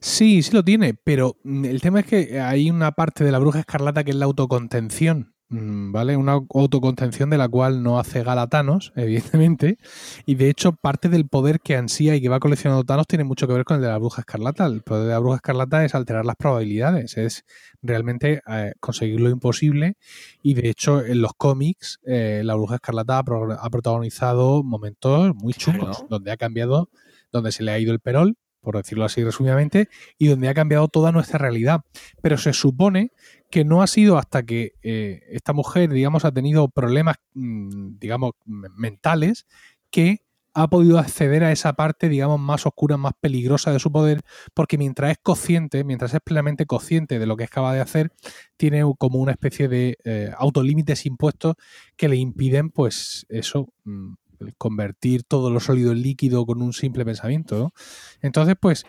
Sí, 0.00 0.42
sí 0.42 0.52
lo 0.52 0.64
tiene, 0.64 0.94
pero 0.94 1.36
el 1.44 1.80
tema 1.80 2.00
es 2.00 2.06
que 2.06 2.40
hay 2.40 2.70
una 2.70 2.92
parte 2.92 3.24
de 3.24 3.32
la 3.32 3.38
bruja 3.38 3.60
escarlata 3.60 4.04
que 4.04 4.10
es 4.10 4.16
la 4.16 4.26
autocontención, 4.26 5.34
¿vale? 5.50 6.16
Una 6.16 6.32
autocontención 6.32 7.30
de 7.30 7.38
la 7.38 7.48
cual 7.48 7.82
no 7.82 7.98
hace 7.98 8.22
gala 8.22 8.46
Thanos, 8.48 8.92
evidentemente, 8.96 9.78
y 10.26 10.34
de 10.34 10.50
hecho 10.50 10.72
parte 10.72 11.08
del 11.08 11.26
poder 11.26 11.60
que 11.60 11.76
ansía 11.76 12.14
y 12.14 12.20
que 12.20 12.28
va 12.28 12.40
coleccionando 12.40 12.84
Thanos 12.84 13.06
tiene 13.06 13.24
mucho 13.24 13.46
que 13.46 13.54
ver 13.54 13.64
con 13.64 13.76
el 13.76 13.82
de 13.82 13.88
la 13.88 13.98
bruja 13.98 14.20
escarlata. 14.22 14.66
El 14.66 14.82
poder 14.82 15.04
de 15.06 15.12
la 15.12 15.18
bruja 15.18 15.36
escarlata 15.36 15.84
es 15.84 15.94
alterar 15.94 16.24
las 16.26 16.36
probabilidades, 16.36 17.16
es 17.16 17.44
realmente 17.82 18.40
eh, 18.48 18.72
conseguir 18.80 19.20
lo 19.20 19.30
imposible 19.30 19.96
y 20.42 20.54
de 20.54 20.68
hecho 20.68 21.04
en 21.04 21.22
los 21.22 21.32
cómics 21.36 21.98
eh, 22.04 22.42
la 22.44 22.54
bruja 22.54 22.74
escarlata 22.76 23.18
ha, 23.18 23.22
pro- 23.24 23.52
ha 23.58 23.70
protagonizado 23.70 24.62
momentos 24.62 25.34
muy 25.34 25.54
chungos, 25.54 25.98
Claro. 25.98 26.06
donde 26.10 26.30
ha 26.32 26.36
cambiado, 26.36 26.90
donde 27.32 27.52
se 27.52 27.62
le 27.62 27.70
ha 27.72 27.78
ido 27.78 27.92
el 27.92 28.00
perol, 28.00 28.36
por 28.60 28.76
decirlo 28.76 29.04
así 29.04 29.22
resumidamente, 29.22 29.88
y 30.18 30.26
donde 30.26 30.48
ha 30.48 30.54
cambiado 30.54 30.88
toda 30.88 31.12
nuestra 31.12 31.38
realidad. 31.38 31.82
Pero 32.20 32.36
se 32.36 32.52
supone 32.52 33.12
que 33.50 33.64
no 33.64 33.82
ha 33.82 33.86
sido 33.86 34.18
hasta 34.18 34.42
que 34.44 34.74
eh, 34.82 35.22
esta 35.30 35.52
mujer, 35.52 35.90
digamos, 35.90 36.24
ha 36.24 36.32
tenido 36.32 36.68
problemas, 36.68 37.16
mm, 37.34 37.98
digamos, 37.98 38.32
mentales, 38.44 39.46
que 39.90 40.22
ha 40.54 40.68
podido 40.68 40.98
acceder 40.98 41.44
a 41.44 41.52
esa 41.52 41.74
parte, 41.74 42.08
digamos, 42.08 42.40
más 42.40 42.66
oscura, 42.66 42.96
más 42.96 43.12
peligrosa 43.20 43.70
de 43.70 43.78
su 43.78 43.92
poder, 43.92 44.22
porque 44.54 44.76
mientras 44.76 45.12
es 45.12 45.18
consciente, 45.22 45.84
mientras 45.84 46.12
es 46.14 46.20
plenamente 46.20 46.66
consciente 46.66 47.18
de 47.18 47.26
lo 47.26 47.36
que 47.36 47.46
capaz 47.46 47.74
de 47.74 47.80
hacer, 47.80 48.12
tiene 48.56 48.82
como 48.98 49.20
una 49.20 49.32
especie 49.32 49.68
de 49.68 49.98
eh, 50.04 50.32
autolímites 50.36 51.06
impuestos 51.06 51.54
que 51.96 52.08
le 52.08 52.16
impiden, 52.16 52.70
pues, 52.70 53.24
eso, 53.28 53.72
mm, 53.84 54.14
convertir 54.56 55.24
todo 55.24 55.50
lo 55.50 55.60
sólido 55.60 55.92
en 55.92 56.02
líquido 56.02 56.44
con 56.46 56.62
un 56.62 56.72
simple 56.72 57.04
pensamiento, 57.04 57.58
¿no? 57.58 57.72
Entonces, 58.20 58.56
pues, 58.60 58.84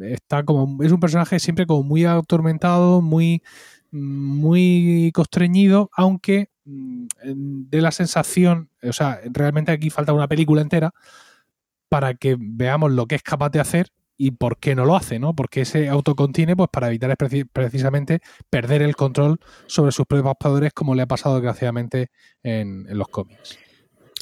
está 0.00 0.44
como, 0.44 0.82
es 0.82 0.92
un 0.92 1.00
personaje 1.00 1.38
siempre 1.38 1.66
como 1.66 1.82
muy 1.82 2.04
atormentado, 2.04 3.00
muy, 3.02 3.42
muy 3.90 5.10
constreñido, 5.14 5.90
aunque 5.94 6.50
mm, 6.64 7.06
dé 7.68 7.80
la 7.80 7.90
sensación, 7.90 8.70
o 8.82 8.92
sea, 8.92 9.20
realmente 9.32 9.72
aquí 9.72 9.90
falta 9.90 10.12
una 10.12 10.28
película 10.28 10.62
entera 10.62 10.92
para 11.88 12.14
que 12.14 12.36
veamos 12.38 12.92
lo 12.92 13.06
que 13.06 13.14
es 13.14 13.22
capaz 13.22 13.50
de 13.50 13.60
hacer 13.60 13.88
y 14.18 14.30
por 14.30 14.58
qué 14.58 14.74
no 14.74 14.86
lo 14.86 14.96
hace, 14.96 15.18
¿no? 15.18 15.34
Porque 15.36 15.64
se 15.64 15.88
autocontiene 15.88 16.56
pues 16.56 16.70
para 16.72 16.88
evitar 16.88 17.14
preci- 17.18 17.48
precisamente 17.52 18.20
perder 18.48 18.82
el 18.82 18.96
control 18.96 19.38
sobre 19.66 19.92
sus 19.92 20.06
propios 20.06 20.34
poderes 20.40 20.72
como 20.72 20.94
le 20.94 21.02
ha 21.02 21.06
pasado 21.06 21.34
desgraciadamente 21.36 22.08
en, 22.42 22.86
en 22.88 22.98
los 22.98 23.08
cómics. 23.08 23.58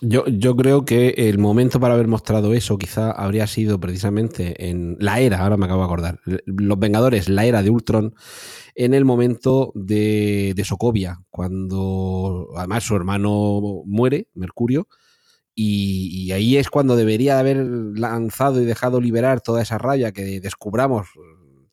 Yo, 0.03 0.27
yo 0.27 0.57
creo 0.57 0.85
que 0.85 1.15
el 1.17 1.39
momento 1.39 1.79
para 1.79 1.95
haber 1.95 2.09
mostrado 2.09 2.53
eso 2.53 2.77
quizá 2.79 3.13
habría 3.13 3.47
sido 3.47 3.79
precisamente 3.79 4.69
en 4.69 4.97
la 4.99 5.21
era, 5.21 5.39
ahora 5.39 5.57
me 5.57 5.67
acabo 5.67 5.81
de 5.81 5.87
acordar, 5.87 6.21
Los 6.25 6.79
Vengadores, 6.79 7.29
la 7.29 7.45
era 7.47 7.63
de 7.63 7.71
Ultron, 7.71 8.15
en 8.75 8.93
el 8.93 9.05
momento 9.05 9.73
de, 9.77 10.53
de 10.57 10.65
Sokovia, 10.65 11.21
cuando 11.31 12.49
además 12.57 12.83
su 12.83 12.97
hermano 12.97 13.83
muere, 13.87 14.29
Mercurio, 14.35 14.89
y, 15.55 16.09
y 16.25 16.33
ahí 16.33 16.57
es 16.57 16.71
cuando 16.71 16.97
debería 16.97 17.35
de 17.35 17.41
haber 17.41 17.57
lanzado 17.97 18.61
y 18.61 18.65
dejado 18.65 19.01
liberar 19.01 19.41
toda 19.41 19.63
esa 19.63 19.79
rabia, 19.79 20.11
que 20.11 20.41
descubramos 20.41 21.07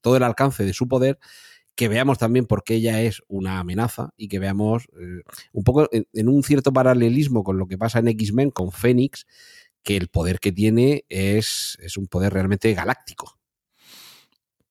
todo 0.02 0.15
el 0.15 0.23
alcance 0.23 0.64
de 0.64 0.73
su 0.73 0.88
poder, 0.88 1.18
que 1.81 1.87
veamos 1.87 2.19
también 2.19 2.45
por 2.45 2.63
qué 2.63 2.75
ella 2.75 3.01
es 3.01 3.23
una 3.27 3.57
amenaza 3.57 4.13
y 4.15 4.27
que 4.27 4.37
veamos 4.37 4.83
eh, 5.01 5.23
un 5.51 5.63
poco 5.63 5.89
en, 5.91 6.27
un 6.29 6.43
cierto 6.43 6.71
paralelismo 6.71 7.43
con 7.43 7.57
lo 7.57 7.65
que 7.65 7.79
pasa 7.79 7.97
en 7.97 8.07
X-Men 8.09 8.51
con 8.51 8.71
Fénix, 8.71 9.25
que 9.81 9.97
el 9.97 10.07
poder 10.07 10.39
que 10.39 10.51
tiene 10.51 11.05
es, 11.09 11.79
es 11.81 11.97
un 11.97 12.05
poder 12.05 12.33
realmente 12.33 12.71
galáctico. 12.75 13.39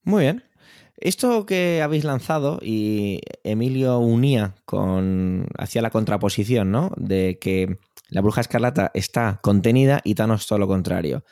Muy 0.05 0.23
bien. 0.23 0.45
Esto 0.99 1.47
que 1.47 1.83
habéis 1.83 2.05
lanzado 2.05 2.61
y 2.63 3.19
Emilio 3.43 3.99
unía 3.99 4.55
con 4.65 5.49
hacia 5.59 5.83
la 5.83 5.91
contraposición, 5.91 6.71
¿no? 6.71 6.93
De 6.97 7.41
que 7.41 7.77
la 8.09 8.21
bruja 8.21 8.41
escarlata 8.41 8.93
está 8.95 9.41
contenida 9.43 10.01
y 10.05 10.15
Thanos 10.15 10.47
todo 10.47 10.61
lo 10.61 10.69
contrario. 10.69 11.25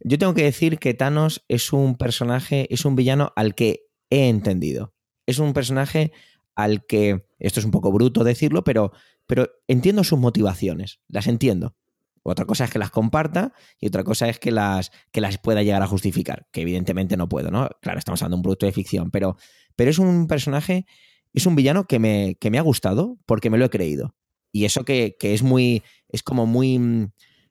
Yo 0.00 0.18
tengo 0.18 0.34
que 0.34 0.42
decir 0.42 0.80
que 0.80 0.92
Thanos 0.92 1.44
es 1.46 1.72
un 1.72 1.96
personaje, 1.96 2.66
es 2.74 2.84
un 2.84 2.96
villano 2.96 3.32
al 3.36 3.54
que 3.54 3.86
he 4.10 4.28
entendido. 4.28 4.92
Es 5.30 5.38
un 5.38 5.52
personaje 5.52 6.12
al 6.54 6.84
que, 6.86 7.26
esto 7.38 7.60
es 7.60 7.66
un 7.66 7.72
poco 7.72 7.92
bruto 7.92 8.24
decirlo, 8.24 8.64
pero, 8.64 8.92
pero 9.26 9.48
entiendo 9.68 10.04
sus 10.04 10.18
motivaciones, 10.18 11.00
las 11.08 11.26
entiendo. 11.26 11.76
Otra 12.22 12.44
cosa 12.44 12.64
es 12.64 12.70
que 12.70 12.78
las 12.78 12.90
comparta 12.90 13.54
y 13.80 13.86
otra 13.86 14.04
cosa 14.04 14.28
es 14.28 14.38
que 14.38 14.50
las, 14.50 14.90
que 15.10 15.20
las 15.20 15.38
pueda 15.38 15.62
llegar 15.62 15.82
a 15.82 15.86
justificar, 15.86 16.48
que 16.52 16.60
evidentemente 16.62 17.16
no 17.16 17.28
puedo, 17.28 17.50
¿no? 17.50 17.70
Claro, 17.80 17.98
estamos 17.98 18.20
hablando 18.20 18.36
de 18.36 18.38
un 18.40 18.42
producto 18.42 18.66
de 18.66 18.72
ficción, 18.72 19.10
pero, 19.10 19.36
pero 19.74 19.90
es 19.90 19.98
un 19.98 20.26
personaje, 20.26 20.84
es 21.32 21.46
un 21.46 21.56
villano 21.56 21.86
que 21.86 21.98
me, 21.98 22.36
que 22.38 22.50
me 22.50 22.58
ha 22.58 22.62
gustado 22.62 23.18
porque 23.24 23.48
me 23.48 23.56
lo 23.56 23.64
he 23.64 23.70
creído. 23.70 24.14
Y 24.52 24.64
eso 24.64 24.84
que, 24.84 25.16
que 25.18 25.32
es 25.32 25.42
muy, 25.42 25.82
es 26.08 26.22
como 26.22 26.44
muy 26.44 27.10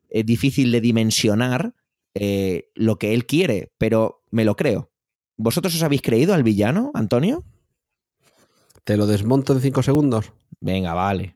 eh, 0.09 0.23
difícil 0.23 0.71
de 0.71 0.81
dimensionar 0.81 1.73
eh, 2.13 2.69
lo 2.75 2.97
que 2.97 3.13
él 3.13 3.25
quiere, 3.25 3.71
pero 3.77 4.23
me 4.29 4.45
lo 4.45 4.55
creo. 4.55 4.91
¿Vosotros 5.37 5.73
os 5.73 5.83
habéis 5.83 6.01
creído 6.01 6.33
al 6.33 6.43
villano, 6.43 6.91
Antonio? 6.93 7.45
¿Te 8.83 8.97
lo 8.97 9.07
desmonto 9.07 9.53
en 9.53 9.61
cinco 9.61 9.83
segundos? 9.83 10.33
Venga, 10.59 10.93
vale. 10.93 11.35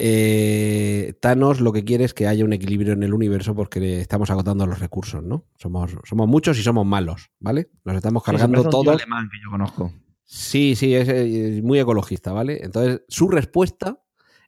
Eh, 0.00 1.14
Thanos 1.20 1.60
lo 1.60 1.72
que 1.72 1.84
quiere 1.84 2.04
es 2.04 2.14
que 2.14 2.28
haya 2.28 2.44
un 2.44 2.52
equilibrio 2.52 2.92
en 2.92 3.02
el 3.02 3.12
universo 3.12 3.54
porque 3.54 4.00
estamos 4.00 4.30
agotando 4.30 4.64
los 4.66 4.78
recursos, 4.78 5.24
¿no? 5.24 5.46
Somos, 5.56 5.96
somos 6.04 6.28
muchos 6.28 6.56
y 6.58 6.62
somos 6.62 6.86
malos, 6.86 7.30
¿vale? 7.40 7.70
Nos 7.84 7.96
estamos 7.96 8.22
cargando 8.22 8.62
sí, 8.62 8.68
todo. 8.70 8.92
alemán 8.92 9.28
que 9.28 9.38
yo 9.42 9.50
conozco. 9.50 9.92
Sí, 10.24 10.76
sí, 10.76 10.94
es, 10.94 11.08
es, 11.08 11.62
muy 11.64 11.80
ecologista, 11.80 12.32
¿vale? 12.32 12.60
Entonces, 12.62 13.02
su 13.08 13.28
respuesta 13.28 14.00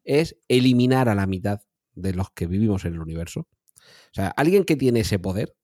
es 0.04 0.36
eliminar 0.46 1.08
a 1.08 1.14
la 1.14 1.26
mitad 1.26 1.62
de 1.94 2.14
los 2.14 2.30
que 2.30 2.46
vivimos 2.46 2.84
en 2.84 2.94
el 2.94 3.00
universo. 3.00 3.40
O 3.40 4.12
sea, 4.12 4.28
alguien 4.28 4.64
que 4.64 4.76
tiene 4.76 5.00
ese 5.00 5.18
poder 5.18 5.56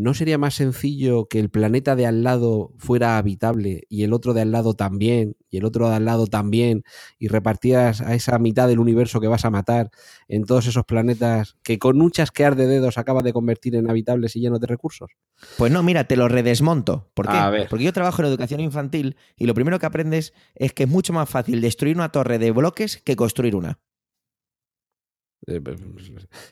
¿no 0.00 0.14
sería 0.14 0.38
más 0.38 0.54
sencillo 0.54 1.26
que 1.26 1.38
el 1.38 1.50
planeta 1.50 1.94
de 1.94 2.06
al 2.06 2.22
lado 2.22 2.72
fuera 2.78 3.18
habitable 3.18 3.84
y 3.90 4.02
el 4.04 4.14
otro 4.14 4.32
de 4.32 4.40
al 4.40 4.50
lado 4.50 4.72
también, 4.72 5.36
y 5.50 5.58
el 5.58 5.66
otro 5.66 5.90
de 5.90 5.96
al 5.96 6.06
lado 6.06 6.26
también, 6.26 6.84
y 7.18 7.28
repartieras 7.28 8.00
a 8.00 8.14
esa 8.14 8.38
mitad 8.38 8.66
del 8.66 8.78
universo 8.78 9.20
que 9.20 9.28
vas 9.28 9.44
a 9.44 9.50
matar 9.50 9.90
en 10.26 10.44
todos 10.44 10.66
esos 10.66 10.84
planetas 10.84 11.56
que 11.62 11.78
con 11.78 12.00
un 12.00 12.10
chasquear 12.10 12.56
de 12.56 12.66
dedos 12.66 12.96
acabas 12.96 13.24
de 13.24 13.34
convertir 13.34 13.76
en 13.76 13.90
habitables 13.90 14.34
y 14.36 14.40
llenos 14.40 14.60
de 14.60 14.68
recursos? 14.68 15.10
Pues 15.58 15.70
no, 15.70 15.82
mira, 15.82 16.04
te 16.04 16.16
lo 16.16 16.28
redesmonto. 16.28 17.10
¿Por 17.12 17.28
qué? 17.28 17.36
A 17.36 17.50
ver. 17.50 17.68
Porque 17.68 17.84
yo 17.84 17.92
trabajo 17.92 18.22
en 18.22 18.28
educación 18.28 18.60
infantil 18.60 19.16
y 19.36 19.46
lo 19.46 19.54
primero 19.54 19.78
que 19.78 19.86
aprendes 19.86 20.32
es 20.54 20.72
que 20.72 20.84
es 20.84 20.88
mucho 20.88 21.12
más 21.12 21.28
fácil 21.28 21.60
destruir 21.60 21.96
una 21.96 22.10
torre 22.10 22.38
de 22.38 22.52
bloques 22.52 23.02
que 23.04 23.16
construir 23.16 23.54
una. 23.54 23.78
Eh, 25.46 25.60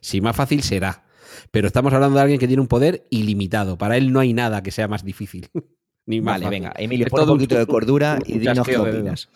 Si 0.01 0.21
más 0.21 0.37
fácil 0.37 0.63
será. 0.63 1.08
Pero 1.51 1.67
estamos 1.67 1.93
hablando 1.93 2.17
de 2.17 2.23
alguien 2.23 2.41
que 2.41 2.47
tiene 2.47 2.61
un 2.63 2.69
poder 2.69 3.07
ilimitado. 3.11 3.79
Para 3.79 3.97
él 3.97 4.13
no 4.13 4.21
hay 4.21 4.33
nada 4.33 4.63
que 4.63 4.71
sea 4.71 4.89
más 4.89 5.05
difícil. 5.05 5.49
Ni 6.07 6.21
más 6.23 6.35
Vale, 6.35 6.45
fácil. 6.47 6.61
venga, 6.63 6.75
Emilio, 6.79 7.07
Es 7.07 7.11
pon 7.11 7.21
un 7.21 7.27
todo 7.27 7.35
poquito 7.35 7.59
de 7.59 7.67
cordura 7.67 8.19
y 8.25 8.39
dinos 8.39 8.67
qué 8.67 8.79
opinas. 8.79 9.29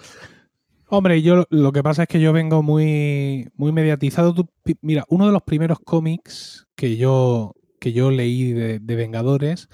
Hombre, 0.88 1.20
yo 1.22 1.44
lo 1.50 1.72
que 1.72 1.82
pasa 1.82 2.02
es 2.02 2.08
que 2.08 2.20
yo 2.20 2.32
vengo 2.32 2.62
muy, 2.62 3.48
muy 3.56 3.72
mediatizado. 3.72 4.34
Tú 4.34 4.48
mira, 4.80 5.04
uno 5.08 5.26
de 5.26 5.32
los 5.32 5.42
primeros 5.42 5.78
cómics 5.80 6.66
que 6.74 6.96
yo, 6.96 7.54
que 7.78 7.92
yo 7.92 8.10
leí 8.10 8.52
de, 8.52 8.78
de 8.78 8.96
Vengadores 8.96 9.68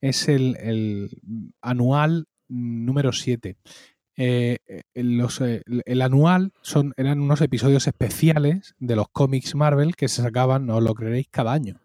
es 0.00 0.28
el, 0.28 0.56
el 0.60 1.10
anual 1.60 2.26
número 2.48 3.12
7. 3.12 3.56
Eh, 4.16 4.58
los, 4.94 5.40
eh, 5.40 5.62
el- 5.84 6.02
anual 6.02 6.52
son, 6.62 6.94
eran 6.96 7.20
unos 7.20 7.40
episodios 7.40 7.86
especiales 7.86 8.74
de 8.78 8.96
los 8.96 9.08
cómics 9.12 9.54
Marvel 9.54 9.94
que 9.96 10.08
se 10.08 10.22
sacaban, 10.22 10.66
no 10.66 10.76
os 10.76 10.82
lo 10.82 10.94
creeréis, 10.94 11.26
cada 11.30 11.52
año. 11.52 11.80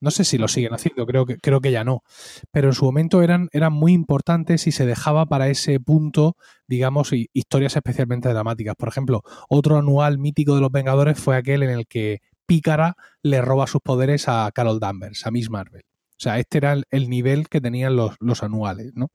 No 0.00 0.10
sé 0.10 0.24
si 0.24 0.38
lo 0.38 0.48
siguen 0.48 0.72
haciendo, 0.72 1.06
creo 1.06 1.26
que, 1.26 1.36
creo 1.36 1.60
que 1.60 1.70
ya 1.70 1.84
no. 1.84 2.02
Pero 2.50 2.68
en 2.68 2.74
su 2.74 2.84
momento 2.86 3.22
eran, 3.22 3.48
eran 3.52 3.72
muy 3.72 3.92
importantes 3.92 4.66
y 4.66 4.72
se 4.72 4.86
dejaba 4.86 5.26
para 5.26 5.48
ese 5.48 5.78
punto 5.78 6.36
digamos, 6.66 7.12
hi- 7.12 7.28
historias 7.32 7.76
especialmente 7.76 8.28
dramáticas. 8.30 8.74
Por 8.76 8.88
ejemplo, 8.88 9.22
otro 9.48 9.76
anual 9.78 10.18
mítico 10.18 10.54
de 10.54 10.60
los 10.62 10.72
Vengadores 10.72 11.18
fue 11.18 11.36
aquel 11.36 11.62
en 11.64 11.70
el 11.70 11.86
que 11.86 12.20
Pícara 12.46 12.94
le 13.22 13.42
roba 13.42 13.66
sus 13.66 13.80
poderes 13.82 14.28
a 14.28 14.50
Carol 14.54 14.80
Danvers, 14.80 15.26
a 15.26 15.30
Miss 15.30 15.50
Marvel. 15.50 15.82
O 15.82 16.22
sea, 16.22 16.38
este 16.38 16.58
era 16.58 16.72
el, 16.72 16.84
el 16.90 17.08
nivel 17.08 17.48
que 17.48 17.60
tenían 17.60 17.96
los, 17.96 18.14
los 18.20 18.42
anuales, 18.42 18.92
¿no? 18.94 19.08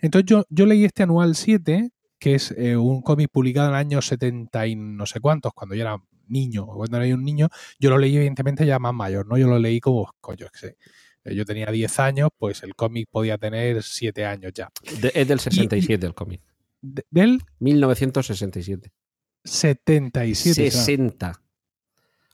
Entonces 0.00 0.26
yo, 0.26 0.44
yo 0.50 0.66
leí 0.66 0.84
este 0.84 1.02
anual 1.04 1.34
7, 1.34 1.90
que 2.20 2.34
es 2.36 2.52
eh, 2.52 2.76
un 2.76 3.02
cómic 3.02 3.28
publicado 3.32 3.68
en 3.68 3.74
el 3.74 3.80
año 3.80 4.00
70 4.00 4.66
y 4.68 4.76
no 4.76 5.06
sé 5.06 5.18
cuántos, 5.18 5.52
cuando 5.54 5.74
yo 5.74 5.80
era 5.82 5.96
niño, 6.28 6.64
o 6.64 6.76
cuando 6.76 7.00
era 7.00 7.12
un 7.14 7.24
niño, 7.24 7.48
yo 7.80 7.90
lo 7.90 7.98
leí 7.98 8.14
evidentemente 8.16 8.64
ya 8.64 8.78
más 8.78 8.94
mayor, 8.94 9.26
¿no? 9.26 9.36
Yo 9.36 9.48
lo 9.48 9.58
leí 9.58 9.80
como, 9.80 10.08
coño, 10.20 10.46
que 10.52 10.58
sé, 10.58 10.76
eh, 11.24 11.34
yo 11.34 11.44
tenía 11.44 11.66
10 11.72 11.98
años, 11.98 12.28
pues 12.38 12.62
el 12.62 12.76
cómic 12.76 13.08
podía 13.10 13.36
tener 13.38 13.82
7 13.82 14.24
años 14.26 14.52
ya. 14.54 14.68
De- 15.00 15.10
es 15.14 15.26
del 15.26 15.40
67 15.40 16.06
el 16.06 16.14
cómic. 16.14 16.40
De- 16.82 17.04
del 17.10 17.42
1967. 17.58 18.92
77. 19.44 20.68
o 20.68 20.70
sea, 20.70 20.80
60. 20.82 21.42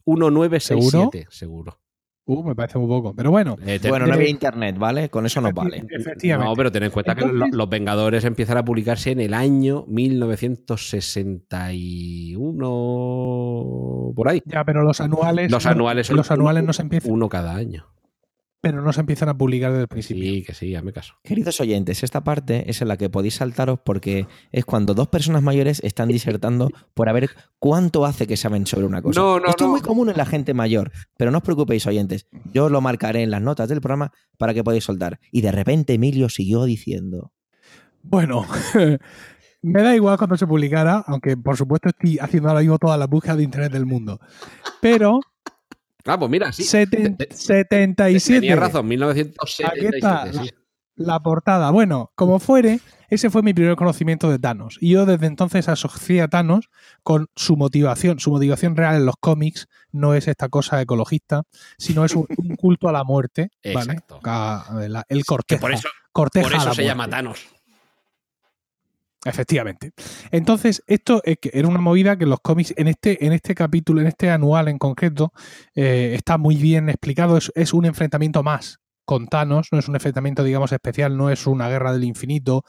1967, 0.04 1.26
seguro. 1.30 1.80
Uh, 2.28 2.43
me 2.43 2.57
parece 2.57 2.77
muy 2.78 2.89
poco. 2.89 3.15
Pero 3.15 3.31
bueno, 3.31 3.57
Eh, 3.65 3.78
te- 3.78 3.89
Bueno, 3.89 4.05
no 4.07 4.12
Eh, 4.12 4.16
había 4.16 4.28
internet, 4.28 4.77
¿vale? 4.77 5.09
Con 5.11 5.27
eso 5.27 5.40
nos 5.40 5.55
vale. 5.55 5.85
efectivamente. 5.89 6.51
No, 6.51 6.57
pero 6.57 6.73
ten 6.73 6.82
en 6.82 6.90
cuenta 6.90 7.15
que 7.15 7.24
los 7.24 7.69
Vengadores 7.69 8.24
empiezan 8.24 8.57
a 8.59 8.65
publicarse 8.65 9.12
en 9.12 9.20
el 9.20 9.32
año 9.32 9.85
1961, 13.07 14.12
por 14.15 14.28
ahí. 14.28 14.43
Ya, 14.44 14.65
pero 14.65 14.82
los 14.82 15.01
anuales. 15.01 15.51
Los 15.51 15.66
anuales 15.66 16.07
son 16.09 16.16
los 16.16 16.31
anuales 16.31 16.62
uno- 16.62 16.66
no 16.69 16.73
se 16.73 16.82
empiezan, 16.82 17.12
Uno 17.12 17.28
cada 17.28 17.55
año. 17.55 17.86
Pero 18.61 18.83
no 18.83 18.93
se 18.93 19.01
empiezan 19.01 19.28
a 19.28 19.37
publicar 19.39 19.70
desde 19.70 19.83
el 19.83 19.89
principio. 19.89 20.23
Sí, 20.24 20.43
que 20.43 20.55
sí, 20.55 20.74
hazme 20.74 20.93
caso. 20.93 21.15
Queridos 21.23 21.61
oyentes, 21.61 22.03
esta 22.03 22.24
parte 22.24 22.69
es 22.70 22.83
en 22.83 22.89
la 22.89 22.97
que 22.97 23.09
podéis 23.11 23.35
saltaros 23.35 23.78
porque 23.85 24.27
es 24.51 24.65
cuando 24.65 24.95
dos 24.95 25.09
personas 25.09 25.43
mayores 25.43 25.81
están 25.85 26.09
disertando 26.09 26.70
por 26.95 27.09
a 27.09 27.12
ver 27.12 27.31
cuánto 27.59 28.05
hace 28.05 28.27
que 28.27 28.37
saben 28.37 28.66
sobre 28.66 28.87
una 28.87 29.03
cosa. 29.03 29.20
No, 29.20 29.39
no, 29.39 29.49
Esto 29.49 29.65
no. 29.65 29.77
es 29.77 29.83
muy 29.83 29.87
común 29.87 30.11
en 30.11 30.16
la 30.16 30.27
gente 30.27 30.55
mayor, 30.55 30.91
pero 31.16 31.31
no 31.31 31.39
os 31.39 31.45
preocupéis, 31.45 31.87
oyentes. 31.87 32.27
Yo 32.53 32.69
lo 32.69 32.81
marcaré 32.81 33.23
en 33.23 33.31
las 33.31 33.43
notas 33.43 33.69
del 33.69 33.81
programa 33.81 34.12
para 34.39 34.55
que 34.55 34.65
podáis 34.65 34.85
soltar. 34.85 35.20
Y 35.31 35.43
de 35.43 35.53
repente 35.53 35.95
Emilio 35.95 36.28
siguió 36.28 36.65
diciendo. 36.65 37.33
Bueno, 38.03 38.47
me 39.62 39.83
da 39.83 39.95
igual 39.95 40.16
cuando 40.19 40.37
se 40.37 40.47
publicara, 40.47 41.05
aunque 41.07 41.37
por 41.37 41.57
supuesto 41.57 41.89
estoy 41.89 42.19
haciendo 42.19 42.49
ahora 42.49 42.61
mismo 42.61 42.78
todas 42.78 42.99
las 42.99 43.09
búsquedas 43.09 43.37
de 43.37 43.45
internet 43.45 43.73
del 43.73 43.87
mundo. 43.87 44.20
Pero 44.81 45.20
Ah, 46.07 46.19
pues 46.19 46.31
mira, 46.31 46.53
sí. 46.53 46.62
seten- 46.62 47.16
Te- 47.16 47.27
te- 47.27 47.35
77. 47.35 48.41
Tenías 48.41 48.59
razón, 48.59 48.87
1977. 48.89 49.87
Aquí 49.87 49.97
está. 49.97 50.33
sí. 50.45 50.51
La 50.99 51.20
portada. 51.20 51.70
Bueno, 51.73 52.11
como 52.15 52.39
fuere, 52.39 52.81
ese 53.11 53.28
fue 53.28 53.43
mi 53.43 53.53
primer 53.53 53.77
conocimiento 53.77 54.31
de 54.31 54.39
Thanos. 54.39 54.78
Y 54.81 54.93
yo 54.93 55.05
desde 55.05 55.27
entonces 55.27 55.69
asocié 55.69 56.23
a 56.23 56.28
Thanos 56.28 56.70
con 57.03 57.27
su 57.37 57.57
motivación. 57.59 58.19
Su 58.19 58.31
motivación 58.31 58.77
real 58.77 58.95
en 58.97 59.05
los 59.05 59.16
cómics 59.20 59.66
no 59.93 60.15
es 60.15 60.27
esta 60.27 60.49
cosa 60.49 60.81
ecologista, 60.81 61.43
sino 61.77 62.03
es 62.07 62.15
un, 62.16 62.27
un 62.39 62.57
culto 62.57 62.89
a 62.89 62.93
la 62.93 63.05
muerte. 63.05 63.51
¿vale? 63.74 63.93
Exacto. 63.93 64.20
A- 64.24 64.65
a 64.70 64.89
la- 64.89 65.05
el 65.11 65.27
corteja. 65.27 65.61
por 65.61 65.73
eso, 65.73 65.89
corteja 66.12 66.45
por 66.47 66.55
a 66.55 66.57
eso 66.59 66.69
la 66.70 66.74
se 66.74 66.85
llama. 66.85 67.09
Thanos. 67.11 67.47
Efectivamente. 69.27 69.90
Entonces, 70.31 70.82
esto 70.86 71.20
es 71.24 71.39
que 71.39 71.51
era 71.53 71.66
una 71.66 71.81
movida 71.81 72.16
que 72.16 72.27
los 72.27 72.39
cómics, 72.40 72.73
en 72.77 72.86
este, 72.86 73.27
en 73.27 73.32
este 73.32 73.57
capítulo, 73.57 74.01
en 74.01 74.07
este 74.07 74.31
anual 74.31 74.69
en 74.69 74.78
concreto, 74.78 75.32
eh, 75.74 76.12
está 76.15 76.39
muy 76.39 76.55
bien 76.55 76.89
explicado. 76.89 77.36
Es, 77.36 77.74
un 77.74 77.86
enfrentamiento 77.86 78.44
más 78.44 78.78
con 79.05 79.27
Thanos, 79.27 79.69
no 79.73 79.78
es 79.81 79.89
un 79.89 79.97
enfrentamiento, 79.97 80.44
digamos, 80.44 80.70
especial, 80.70 81.16
no 81.16 81.31
es 81.31 81.47
una 81.48 81.69
guerra 81.69 81.93
del 81.93 82.05
infinito. 82.05 82.65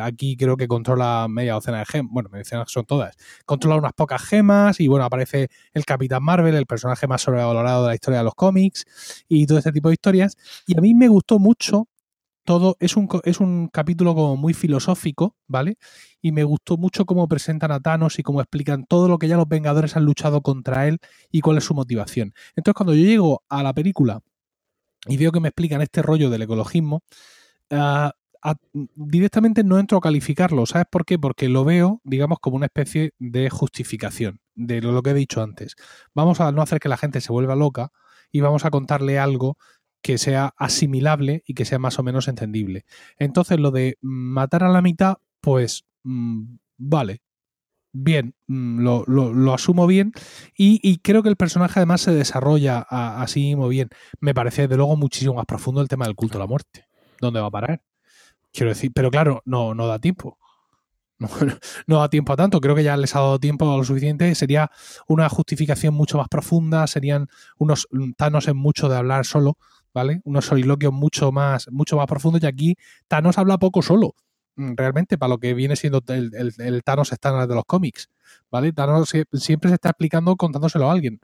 Aquí 0.00 0.36
creo 0.36 0.56
que 0.56 0.66
controla 0.66 1.26
media 1.28 1.54
docena 1.54 1.80
de 1.80 1.84
gemas, 1.84 2.10
bueno, 2.12 2.30
media 2.30 2.44
docena 2.44 2.64
son 2.66 2.86
todas. 2.86 3.14
Controla 3.44 3.76
unas 3.76 3.92
pocas 3.92 4.22
gemas 4.22 4.80
y 4.80 4.88
bueno, 4.88 5.04
aparece 5.04 5.48
el 5.74 5.84
Capitán 5.84 6.22
Marvel, 6.22 6.54
el 6.54 6.66
personaje 6.66 7.06
más 7.06 7.20
sobrevalorado 7.20 7.82
de 7.82 7.88
la 7.88 7.94
historia 7.94 8.18
de 8.18 8.24
los 8.24 8.34
cómics 8.34 8.86
y 9.28 9.46
todo 9.46 9.58
este 9.58 9.72
tipo 9.72 9.88
de 9.88 9.94
historias. 9.94 10.36
Y 10.66 10.76
a 10.76 10.80
mí 10.80 10.94
me 10.94 11.08
gustó 11.08 11.38
mucho 11.38 11.86
todo, 12.48 12.78
es 12.80 12.96
un, 12.96 13.10
es 13.24 13.40
un 13.40 13.68
capítulo 13.68 14.14
como 14.14 14.34
muy 14.38 14.54
filosófico, 14.54 15.36
¿vale? 15.46 15.76
y 16.22 16.32
me 16.32 16.44
gustó 16.44 16.78
mucho 16.78 17.04
cómo 17.04 17.28
presentan 17.28 17.72
a 17.72 17.80
Thanos 17.80 18.18
y 18.18 18.22
cómo 18.22 18.40
explican 18.40 18.86
todo 18.86 19.06
lo 19.06 19.18
que 19.18 19.28
ya 19.28 19.36
los 19.36 19.46
Vengadores 19.46 19.98
han 19.98 20.06
luchado 20.06 20.40
contra 20.40 20.88
él 20.88 20.98
y 21.30 21.42
cuál 21.42 21.58
es 21.58 21.64
su 21.64 21.74
motivación. 21.74 22.32
Entonces, 22.56 22.74
cuando 22.74 22.94
yo 22.94 23.04
llego 23.04 23.44
a 23.50 23.62
la 23.62 23.74
película 23.74 24.22
y 25.06 25.18
veo 25.18 25.30
que 25.30 25.40
me 25.40 25.48
explican 25.48 25.82
este 25.82 26.00
rollo 26.00 26.30
del 26.30 26.40
ecologismo, 26.40 27.02
ah, 27.70 28.14
directamente 28.94 29.62
no 29.62 29.78
entro 29.78 29.98
a 29.98 30.00
calificarlo. 30.00 30.64
¿Sabes 30.64 30.86
por 30.90 31.04
qué? 31.04 31.18
Porque 31.18 31.50
lo 31.50 31.66
veo, 31.66 32.00
digamos, 32.02 32.38
como 32.40 32.56
una 32.56 32.66
especie 32.66 33.12
de 33.18 33.50
justificación 33.50 34.40
de 34.54 34.80
lo 34.80 35.02
que 35.02 35.10
he 35.10 35.14
dicho 35.14 35.42
antes. 35.42 35.76
Vamos 36.14 36.40
a 36.40 36.50
no 36.50 36.62
hacer 36.62 36.80
que 36.80 36.88
la 36.88 36.96
gente 36.96 37.20
se 37.20 37.30
vuelva 37.30 37.56
loca 37.56 37.92
y 38.32 38.40
vamos 38.40 38.64
a 38.64 38.70
contarle 38.70 39.18
algo 39.18 39.58
que 40.02 40.18
sea 40.18 40.54
asimilable 40.56 41.42
y 41.46 41.54
que 41.54 41.64
sea 41.64 41.78
más 41.78 41.98
o 41.98 42.02
menos 42.02 42.28
entendible. 42.28 42.84
Entonces, 43.18 43.58
lo 43.60 43.70
de 43.70 43.98
matar 44.00 44.64
a 44.64 44.68
la 44.68 44.82
mitad, 44.82 45.18
pues 45.40 45.84
mm, 46.04 46.56
vale, 46.78 47.22
bien, 47.92 48.34
mm, 48.48 48.80
lo, 48.82 49.04
lo- 49.06 49.32
lo 49.32 49.54
asumo 49.54 49.86
bien 49.86 50.12
y, 50.56 50.80
y 50.82 50.98
creo 50.98 51.22
que 51.22 51.28
el 51.30 51.36
personaje 51.36 51.80
además 51.80 52.02
se 52.02 52.12
desarrolla 52.12 52.86
a, 52.88 53.22
así 53.22 53.40
mismo 53.42 53.68
bien. 53.68 53.88
Me 54.20 54.34
parece 54.34 54.68
de 54.68 54.76
luego 54.76 54.96
muchísimo 54.96 55.34
más 55.34 55.46
profundo 55.46 55.80
el 55.82 55.88
tema 55.88 56.06
del 56.06 56.14
culto 56.16 56.38
a 56.38 56.40
la 56.40 56.46
muerte. 56.46 56.86
¿Dónde 57.20 57.40
va 57.40 57.46
a 57.48 57.50
parar? 57.50 57.82
Quiero 58.52 58.70
decir, 58.70 58.92
pero 58.94 59.10
claro, 59.10 59.42
no, 59.46 59.74
no 59.74 59.86
da 59.86 59.98
tiempo. 59.98 60.38
No, 61.20 61.28
no 61.88 61.98
da 61.98 62.08
tiempo 62.08 62.32
a 62.32 62.36
tanto, 62.36 62.60
creo 62.60 62.76
que 62.76 62.84
ya 62.84 62.96
les 62.96 63.16
ha 63.16 63.20
dado 63.20 63.40
tiempo 63.40 63.64
lo 63.76 63.82
suficiente. 63.84 64.32
Sería 64.36 64.70
una 65.08 65.28
justificación 65.28 65.92
mucho 65.94 66.16
más 66.18 66.28
profunda, 66.28 66.86
serían 66.86 67.26
unos 67.58 67.88
Thanos 68.16 68.46
en 68.46 68.56
mucho 68.56 68.88
de 68.88 68.96
hablar 68.96 69.26
solo, 69.26 69.58
¿vale? 69.94 70.20
Unos 70.24 70.46
soliloquios 70.46 70.92
mucho 70.92 71.32
más, 71.32 71.68
mucho 71.70 71.96
más 71.96 72.06
profundos 72.06 72.42
y 72.42 72.46
aquí 72.46 72.76
Thanos 73.08 73.38
habla 73.38 73.58
poco 73.58 73.82
solo 73.82 74.14
mm, 74.56 74.74
realmente 74.76 75.18
para 75.18 75.30
lo 75.30 75.38
que 75.38 75.54
viene 75.54 75.76
siendo 75.76 76.02
el, 76.08 76.30
el- 76.34 76.52
el 76.58 76.82
Thanos 76.84 77.12
estándar 77.12 77.48
de 77.48 77.54
los 77.54 77.64
cómics, 77.66 78.08
¿vale? 78.50 78.72
Thanos 78.72 79.10
sie- 79.14 79.26
siempre 79.38 79.70
se 79.70 79.74
está 79.74 79.90
explicando 79.90 80.36
contándoselo 80.36 80.88
a 80.90 80.92
alguien. 80.92 81.20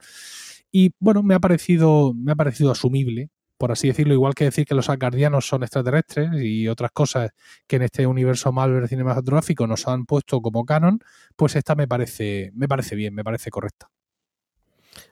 Y 0.72 0.92
bueno, 0.98 1.22
me 1.22 1.34
ha 1.34 1.40
parecido, 1.40 2.12
me 2.14 2.32
ha 2.32 2.36
parecido 2.36 2.72
asumible, 2.72 3.30
por 3.58 3.72
así 3.72 3.88
decirlo, 3.88 4.14
igual 4.14 4.34
que 4.34 4.44
decir 4.44 4.66
que 4.66 4.74
los 4.74 4.90
asgardianos 4.90 5.46
son 5.46 5.62
extraterrestres 5.62 6.30
y 6.42 6.68
otras 6.68 6.90
cosas 6.92 7.30
que 7.66 7.76
en 7.76 7.82
este 7.82 8.06
universo 8.06 8.52
Marvel 8.52 8.88
cinematográfico 8.88 9.66
nos 9.66 9.86
han 9.88 10.06
puesto 10.06 10.40
como 10.40 10.64
canon, 10.64 10.98
pues 11.36 11.56
esta 11.56 11.74
me 11.74 11.86
parece, 11.88 12.50
me 12.54 12.68
parece 12.68 12.96
bien, 12.96 13.14
me 13.14 13.24
parece 13.24 13.50
correcta. 13.50 13.90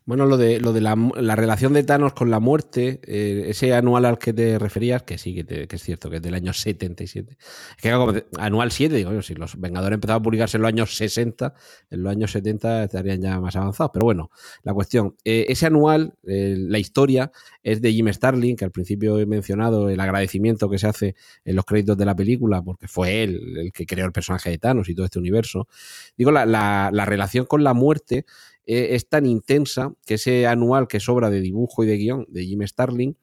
Bueno, 0.05 0.27
lo 0.27 0.37
de, 0.37 0.59
lo 0.61 0.73
de 0.73 0.81
la, 0.81 0.97
la 1.17 1.37
relación 1.37 1.73
de 1.73 1.85
Thanos 1.85 2.13
con 2.13 2.29
la 2.31 2.41
muerte, 2.41 3.01
eh, 3.07 3.45
ese 3.49 3.73
anual 3.73 4.05
al 4.05 4.19
que 4.19 4.33
te 4.33 4.59
referías, 4.59 5.05
que 5.05 5.17
sí, 5.17 5.35
que, 5.35 5.45
te- 5.45 5.69
que 5.69 5.77
es 5.77 5.83
cierto, 5.83 6.11
que 6.11 6.17
es 6.17 6.23
del 6.23 6.35
año 6.35 6.53
77. 6.53 7.37
Es 7.77 7.83
que 7.83 8.25
anual 8.39 8.73
7, 8.73 8.97
digo, 8.97 9.23
si 9.23 9.35
los 9.35 9.61
Vengadores 9.61 9.95
empezaban 9.97 10.21
a 10.21 10.23
publicarse 10.25 10.57
en 10.57 10.63
los 10.63 10.69
años 10.69 10.97
60, 10.97 11.55
en 11.91 12.03
los 12.03 12.11
años 12.11 12.33
70 12.33 12.85
estarían 12.85 13.21
ya 13.23 13.41
más 13.41 13.55
avanzados. 13.55 13.91
Pero 13.95 14.05
bueno, 14.05 14.31
la 14.65 14.75
cuestión, 14.75 15.15
eh, 15.25 15.47
ese 15.49 15.67
anual, 15.67 16.15
eh, 16.27 16.57
la 16.59 16.79
historia 16.81 17.31
es 17.63 17.81
de 17.81 17.93
Jim 17.93 18.09
Starlin, 18.13 18.57
que 18.57 18.65
al 18.65 18.73
principio 18.73 19.21
he 19.21 19.27
mencionado 19.27 19.89
el 19.89 20.01
agradecimiento 20.01 20.69
que 20.69 20.79
se 20.79 20.89
hace 20.89 21.15
en 21.45 21.55
los 21.55 21.65
créditos 21.65 21.97
de 21.97 22.05
la 22.07 22.17
película, 22.17 22.61
porque 22.63 22.89
fue 22.89 23.23
él 23.23 23.57
el 23.59 23.73
que 23.73 23.87
creó 23.87 24.07
el 24.07 24.13
personaje 24.13 24.51
de 24.51 24.59
Thanos 24.59 24.89
y 24.89 24.95
todo 24.97 25.07
este 25.07 25.21
universo. 25.21 25.69
Digo, 26.17 26.33
la, 26.33 26.45
la- 26.45 26.91
la 26.93 27.05
relación 27.05 27.47
con 27.47 27.63
la 27.63 27.73
muerte 27.75 28.25
eh, 28.67 28.89
es 28.91 29.09
tan 29.09 29.27
intensa 29.27 29.93
que 30.07 30.15
ese 30.15 30.47
anual 30.47 30.89
que 30.89 31.01
sobra 31.01 31.31
de 31.31 31.41
dibujo 31.41 31.85
y 31.85 31.87
de 31.87 31.97
guion 31.97 32.27
de 32.29 32.45
Jim 32.45 32.63
Starlin 32.67 33.17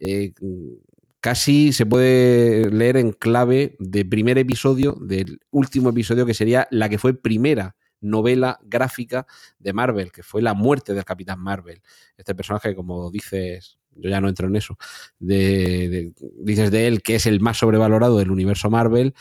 eh, 0.00 0.32
casi 1.20 1.72
se 1.72 1.86
puede 1.86 2.70
leer 2.70 2.96
en 2.96 3.12
clave 3.12 3.76
de 3.78 4.04
primer 4.04 4.38
episodio 4.38 4.92
del 5.00 5.40
último 5.50 5.90
episodio 5.90 6.24
que 6.26 6.34
sería 6.34 6.68
la 6.70 6.88
que 6.88 6.98
fue 6.98 7.14
primera 7.14 7.76
novela 8.00 8.60
gráfica 8.62 9.26
de 9.58 9.72
Marvel, 9.72 10.12
que 10.12 10.22
fue 10.22 10.42
la 10.42 10.54
muerte 10.54 10.94
del 10.94 11.04
Capitán 11.04 11.40
Marvel. 11.40 11.80
Este 12.16 12.34
personaje, 12.34 12.76
como 12.76 13.10
dices, 13.10 13.78
yo 13.96 14.10
ya 14.10 14.20
no 14.20 14.28
entro 14.28 14.46
en 14.46 14.56
eso, 14.56 14.76
de- 15.18 16.12
dices 16.38 16.70
de 16.70 16.86
él 16.86 17.02
que 17.02 17.16
es 17.16 17.26
el 17.26 17.40
más 17.40 17.58
sobrevalorado 17.58 18.18
del 18.18 18.30
universo 18.30 18.70
Marvel, 18.70 19.14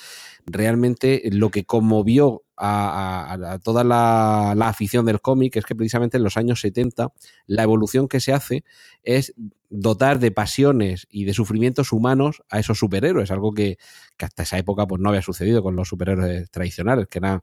realmente 0.45 1.23
lo 1.31 1.49
que 1.49 1.63
conmovió 1.65 2.43
a, 2.57 3.59
toda 3.63 3.83
la, 3.83 4.53
la 4.55 4.69
afición 4.69 5.05
del 5.05 5.21
cómic 5.21 5.55
es 5.57 5.65
que 5.65 5.75
precisamente 5.75 6.17
en 6.17 6.23
los 6.23 6.37
años 6.37 6.61
70 6.61 7.11
la 7.47 7.63
evolución 7.63 8.07
que 8.07 8.19
se 8.19 8.33
hace 8.33 8.63
es 9.03 9.33
dotar 9.69 10.19
de 10.19 10.31
pasiones 10.31 11.07
y 11.09 11.25
de 11.25 11.33
sufrimientos 11.33 11.91
humanos 11.91 12.43
a 12.49 12.59
esos 12.59 12.79
superhéroes, 12.79 13.31
algo 13.31 13.53
que, 13.53 13.77
que 14.17 14.25
hasta 14.25 14.43
esa 14.43 14.57
época 14.57 14.87
pues 14.87 15.01
no 15.01 15.09
había 15.09 15.21
sucedido 15.21 15.61
con 15.61 15.75
los 15.75 15.89
superhéroes 15.89 16.49
tradicionales, 16.49 17.07
que 17.07 17.19
eran 17.19 17.41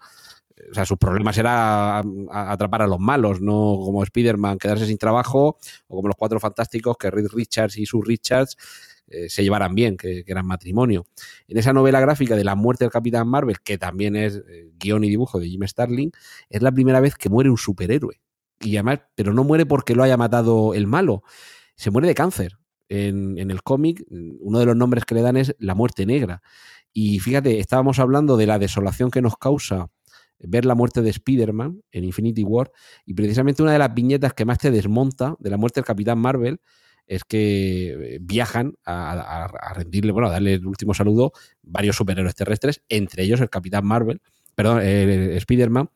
o 0.71 0.75
sea, 0.75 0.85
sus 0.87 0.99
problemas 0.99 1.37
era 1.39 2.03
atrapar 2.31 2.83
a 2.83 2.87
los 2.87 3.01
malos, 3.01 3.41
no 3.41 3.79
como 3.85 4.03
Spider-Man 4.03 4.59
quedarse 4.59 4.87
sin 4.87 4.99
trabajo, 4.99 5.59
o 5.89 5.97
como 5.97 6.09
los 6.09 6.17
cuatro 6.17 6.39
fantásticos 6.41 6.97
que 6.97 7.11
Reed 7.11 7.29
Richards 7.33 7.79
y 7.79 7.87
Sue 7.87 8.03
Richards 8.05 8.57
eh, 9.13 9.29
se 9.29 9.43
llevaran 9.43 9.75
bien, 9.75 9.97
que, 9.97 10.25
que 10.25 10.33
eran 10.33 10.47
matrimonio. 10.47 11.07
En 11.49 11.59
esa 11.59 11.73
novela 11.73 12.01
gráfica 12.01 12.37
de 12.37 12.45
la 12.45 12.55
muerte 12.55 12.85
del 12.85 12.91
Capitán 12.91 13.29
Marvel, 13.29 13.61
que 13.61 13.79
también 13.79 14.17
es 14.17 14.43
eh, 14.49 14.71
guion 14.79 15.05
y 15.05 15.11
dibujo 15.11 15.39
de 15.39 15.49
Jim 15.49 15.63
Starlin, 15.67 16.13
es 16.49 16.63
la 16.63 16.73
primera 16.73 17.01
vez 17.01 17.15
que 17.17 17.29
muere 17.29 17.51
un 17.51 17.59
superhéroe. 17.59 18.21
Y 18.61 18.77
además, 18.77 19.01
pero 19.15 19.33
no 19.33 19.45
muere 19.45 19.67
porque 19.67 19.95
lo 19.95 20.03
haya 20.03 20.17
matado 20.17 20.75
el 20.75 20.87
malo, 20.87 21.23
se 21.77 21.91
muere 21.91 22.09
de 22.09 22.15
cáncer. 22.15 22.59
En, 22.89 23.39
en 23.39 23.51
el 23.51 23.63
cómic, 23.63 24.05
uno 24.11 24.59
de 24.59 24.67
los 24.67 24.77
nombres 24.77 25.07
que 25.07 25.15
le 25.15 25.23
dan 25.23 25.39
es 25.39 25.57
la 25.59 25.75
muerte 25.75 26.05
negra. 26.05 26.43
Y 26.93 27.21
fíjate, 27.21 27.59
estábamos 27.59 27.99
hablando 27.99 28.37
de 28.37 28.47
la 28.47 28.59
desolación 28.59 29.11
que 29.11 29.23
nos 29.23 29.39
causa 29.39 29.91
ver 30.43 30.65
la 30.65 30.75
muerte 30.75 31.03
de 31.03 31.11
Spider-Man 31.11 31.83
en 31.91 32.05
Infinity 32.05 32.45
War 32.45 32.71
y 33.07 33.15
precisamente 33.15 33.63
una 33.63 33.73
de 33.73 33.79
las 33.79 33.95
viñetas 33.95 34.35
que 34.35 34.45
más 34.45 34.59
te 34.59 34.71
desmonta 34.71 35.37
de 35.39 35.51
la 35.51 35.57
muerte 35.57 35.81
del 35.81 35.87
Capitán 35.87 36.19
Marvel 36.19 36.61
es 37.07 37.25
que 37.25 38.15
eh, 38.15 38.19
viajan 38.21 38.75
a, 38.85 39.13
a- 39.13 39.45
a 39.47 39.75
rendirle, 39.75 40.13
bueno, 40.13 40.29
a 40.29 40.33
darle 40.33 40.55
el 40.55 40.67
último 40.67 40.95
saludo 40.95 41.33
varios 41.63 41.97
superhéroes 41.97 42.35
terrestres, 42.35 42.83
entre 42.89 43.23
ellos 43.25 43.41
el 43.41 43.51
Capitán 43.51 43.85
Marvel, 43.87 44.21
perdón, 44.55 44.81
eh, 44.83 45.37
Spider-Man, 45.37 45.91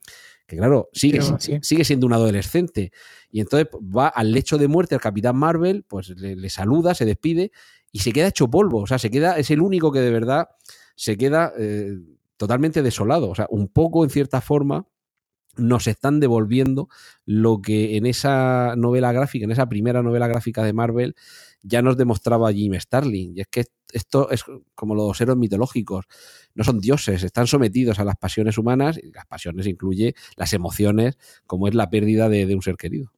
que 0.46 0.56
claro, 0.56 0.88
sigue, 0.92 1.20
sí. 1.38 1.58
sigue 1.62 1.84
siendo 1.84 2.06
un 2.06 2.12
adolescente. 2.12 2.92
Y 3.30 3.40
entonces 3.40 3.68
va 3.74 4.08
al 4.08 4.30
lecho 4.32 4.58
de 4.58 4.68
muerte 4.68 4.94
el 4.94 5.00
Capitán 5.00 5.36
Marvel, 5.36 5.84
pues 5.88 6.10
le, 6.10 6.36
le 6.36 6.50
saluda, 6.50 6.94
se 6.94 7.04
despide 7.04 7.50
y 7.92 7.98
se 8.00 8.12
queda 8.12 8.28
hecho 8.28 8.48
polvo. 8.48 8.80
O 8.82 8.86
sea, 8.86 8.98
se 8.98 9.10
queda, 9.10 9.38
es 9.38 9.50
el 9.50 9.60
único 9.60 9.90
que 9.90 10.00
de 10.00 10.10
verdad 10.10 10.48
se 10.94 11.16
queda 11.16 11.52
eh, 11.58 11.96
totalmente 12.36 12.82
desolado. 12.82 13.28
O 13.28 13.34
sea, 13.34 13.46
un 13.50 13.66
poco 13.68 14.04
en 14.04 14.10
cierta 14.10 14.40
forma 14.40 14.86
nos 15.56 15.86
están 15.86 16.20
devolviendo 16.20 16.88
lo 17.24 17.60
que 17.60 17.96
en 17.96 18.06
esa 18.06 18.74
novela 18.76 19.12
gráfica, 19.12 19.44
en 19.44 19.50
esa 19.50 19.68
primera 19.68 20.02
novela 20.02 20.28
gráfica 20.28 20.62
de 20.62 20.72
Marvel, 20.72 21.14
ya 21.62 21.82
nos 21.82 21.96
demostraba 21.96 22.52
Jim 22.52 22.74
Starlin. 22.74 23.36
Y 23.36 23.40
es 23.40 23.48
que 23.48 23.64
esto 23.92 24.30
es 24.30 24.44
como 24.74 24.94
los 24.94 25.20
héroes 25.20 25.38
mitológicos. 25.38 26.06
No 26.54 26.64
son 26.64 26.80
dioses, 26.80 27.22
están 27.22 27.46
sometidos 27.46 27.98
a 27.98 28.04
las 28.04 28.16
pasiones 28.16 28.58
humanas, 28.58 28.98
y 29.02 29.10
las 29.12 29.26
pasiones 29.26 29.66
incluye 29.66 30.14
las 30.36 30.52
emociones, 30.52 31.18
como 31.46 31.68
es 31.68 31.74
la 31.74 31.90
pérdida 31.90 32.28
de, 32.28 32.46
de 32.46 32.54
un 32.54 32.62
ser 32.62 32.76
querido. 32.76 33.12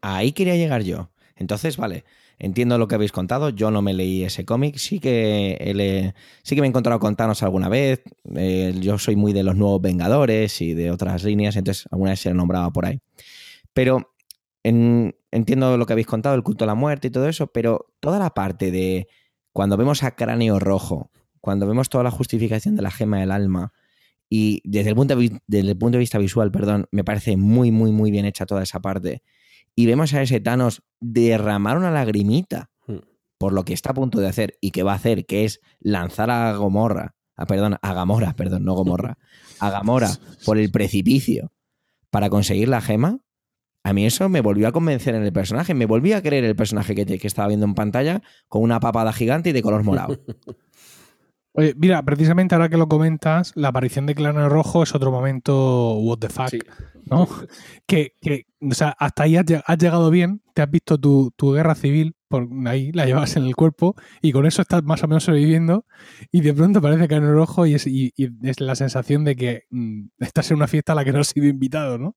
Ahí 0.00 0.32
quería 0.32 0.56
llegar 0.56 0.82
yo. 0.82 1.10
Entonces, 1.36 1.76
vale, 1.76 2.04
entiendo 2.38 2.78
lo 2.78 2.88
que 2.88 2.94
habéis 2.94 3.12
contado. 3.12 3.50
Yo 3.50 3.70
no 3.70 3.82
me 3.82 3.94
leí 3.94 4.24
ese 4.24 4.44
cómic. 4.44 4.76
Sí 4.76 5.00
que, 5.00 5.72
le- 5.74 6.14
sí 6.42 6.54
que 6.54 6.60
me 6.60 6.66
he 6.66 6.70
encontrado 6.70 6.98
con 7.00 7.16
alguna 7.42 7.68
vez. 7.68 8.02
Eh, 8.34 8.74
yo 8.80 8.98
soy 8.98 9.16
muy 9.16 9.32
de 9.32 9.42
los 9.42 9.56
nuevos 9.56 9.80
Vengadores 9.80 10.60
y 10.60 10.74
de 10.74 10.90
otras 10.90 11.24
líneas, 11.24 11.56
entonces 11.56 11.86
alguna 11.90 12.10
vez 12.10 12.20
se 12.20 12.30
he 12.30 12.34
nombrado 12.34 12.72
por 12.72 12.86
ahí. 12.86 13.00
Pero 13.72 14.14
en- 14.62 15.14
entiendo 15.30 15.76
lo 15.76 15.86
que 15.86 15.92
habéis 15.92 16.06
contado, 16.06 16.34
el 16.34 16.42
culto 16.42 16.64
a 16.64 16.66
la 16.66 16.74
muerte 16.74 17.08
y 17.08 17.10
todo 17.10 17.28
eso, 17.28 17.48
pero 17.48 17.86
toda 18.00 18.18
la 18.18 18.30
parte 18.30 18.70
de 18.70 19.08
cuando 19.52 19.76
vemos 19.76 20.02
a 20.02 20.14
Cráneo 20.16 20.58
Rojo, 20.58 21.10
cuando 21.40 21.66
vemos 21.66 21.88
toda 21.88 22.04
la 22.04 22.10
justificación 22.10 22.76
de 22.76 22.82
la 22.82 22.90
gema 22.90 23.20
del 23.20 23.30
alma, 23.30 23.72
y 24.30 24.62
desde 24.64 24.90
el 24.90 24.96
punto 24.96 25.14
de, 25.14 25.40
desde 25.46 25.70
el 25.70 25.76
punto 25.78 25.96
de 25.96 26.00
vista 26.00 26.18
visual, 26.18 26.50
perdón, 26.50 26.86
me 26.90 27.04
parece 27.04 27.36
muy, 27.36 27.70
muy, 27.70 27.92
muy 27.92 28.10
bien 28.10 28.24
hecha 28.24 28.46
toda 28.46 28.62
esa 28.62 28.80
parte. 28.80 29.22
Y 29.76 29.86
vemos 29.86 30.14
a 30.14 30.22
ese 30.22 30.40
Thanos 30.40 30.82
derramar 31.00 31.76
una 31.78 31.90
lagrimita 31.90 32.70
Hmm. 32.86 32.98
por 33.38 33.52
lo 33.54 33.64
que 33.64 33.72
está 33.72 33.90
a 33.90 33.94
punto 33.94 34.20
de 34.20 34.28
hacer 34.28 34.58
y 34.60 34.70
que 34.70 34.82
va 34.82 34.92
a 34.92 34.96
hacer, 34.96 35.24
que 35.26 35.44
es 35.44 35.60
lanzar 35.80 36.30
a 36.30 36.54
Gomorra, 36.54 37.14
a, 37.36 37.46
perdón, 37.46 37.76
a 37.80 37.94
Gamora, 37.94 38.32
perdón, 38.36 38.64
no 38.64 38.74
Gomorra, 38.74 39.16
a 39.58 39.70
Gamora 39.70 40.10
por 40.44 40.58
el 40.58 40.70
precipicio 40.70 41.50
para 42.10 42.28
conseguir 42.30 42.68
la 42.68 42.80
gema, 42.82 43.18
a 43.82 43.92
mí 43.92 44.06
eso 44.06 44.28
me 44.28 44.40
volvió 44.40 44.68
a 44.68 44.72
convencer 44.72 45.14
en 45.14 45.22
el 45.24 45.32
personaje, 45.32 45.74
me 45.74 45.86
volví 45.86 46.12
a 46.12 46.22
creer 46.22 46.44
el 46.44 46.54
personaje 46.56 46.94
que, 46.94 47.04
te- 47.04 47.18
que 47.18 47.26
estaba 47.26 47.48
viendo 47.48 47.66
en 47.66 47.74
pantalla 47.74 48.22
con 48.48 48.62
una 48.62 48.80
papada 48.80 49.12
gigante 49.12 49.50
y 49.50 49.52
de 49.52 49.62
color 49.62 49.82
morado. 49.82 50.18
Oye, 51.56 51.72
mira, 51.78 52.02
precisamente 52.02 52.54
ahora 52.56 52.68
que 52.68 52.76
lo 52.76 52.88
comentas, 52.88 53.52
la 53.54 53.68
aparición 53.68 54.06
de 54.06 54.16
Clano 54.16 54.48
Rojo 54.48 54.82
es 54.82 54.92
otro 54.94 55.12
momento 55.12 55.94
what 55.98 56.18
the 56.18 56.28
fuck, 56.28 56.48
Sí. 56.48 56.58
¿no? 57.06 57.28
Que, 57.86 58.14
que, 58.20 58.46
o 58.60 58.74
sea, 58.74 58.88
hasta 58.98 59.22
ahí 59.22 59.36
has, 59.36 59.44
lleg- 59.44 59.62
has 59.64 59.78
llegado 59.78 60.10
bien, 60.10 60.42
te 60.52 60.62
has 60.62 60.70
visto 60.70 60.98
tu, 60.98 61.30
tu 61.36 61.52
guerra 61.52 61.76
civil, 61.76 62.16
por 62.26 62.48
ahí 62.66 62.90
la 62.90 63.06
llevas 63.06 63.36
en 63.36 63.44
el 63.44 63.54
cuerpo 63.54 63.94
y 64.20 64.32
con 64.32 64.46
eso 64.46 64.62
estás 64.62 64.82
más 64.82 65.04
o 65.04 65.06
menos 65.08 65.22
sobreviviendo 65.22 65.86
y 66.32 66.40
de 66.40 66.52
pronto 66.54 66.80
aparece 66.80 67.06
Clano 67.06 67.32
Rojo 67.32 67.66
y 67.66 67.74
es, 67.74 67.86
y- 67.86 68.12
y 68.16 68.30
es 68.48 68.58
la 68.60 68.74
sensación 68.74 69.22
de 69.22 69.36
que 69.36 69.62
mm, 69.70 70.06
estás 70.18 70.50
en 70.50 70.56
una 70.56 70.66
fiesta 70.66 70.90
a 70.92 70.96
la 70.96 71.04
que 71.04 71.12
no 71.12 71.20
has 71.20 71.28
sido 71.28 71.46
invitado, 71.46 71.98
¿no? 71.98 72.16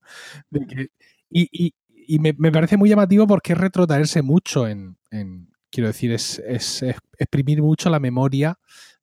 De 0.50 0.66
que- 0.66 0.88
y 1.30 1.48
y- 1.52 1.76
y 2.10 2.18
me, 2.20 2.34
me 2.40 2.52
parece 2.52 2.76
muy 2.78 2.90
llamativo 2.90 3.28
porque 3.28 3.54
es 3.54 3.60
retrotraerse 3.60 4.24
mucho 4.24 4.68
en, 4.68 4.98
en- 5.12 5.50
quiero 5.70 5.90
decir, 5.90 6.12
es, 6.12 6.40
es- 6.40 6.82
es 6.82 6.96
exprimir 7.20 7.62
mucho 7.62 7.92
la 7.92 8.00
memoria 8.00 8.58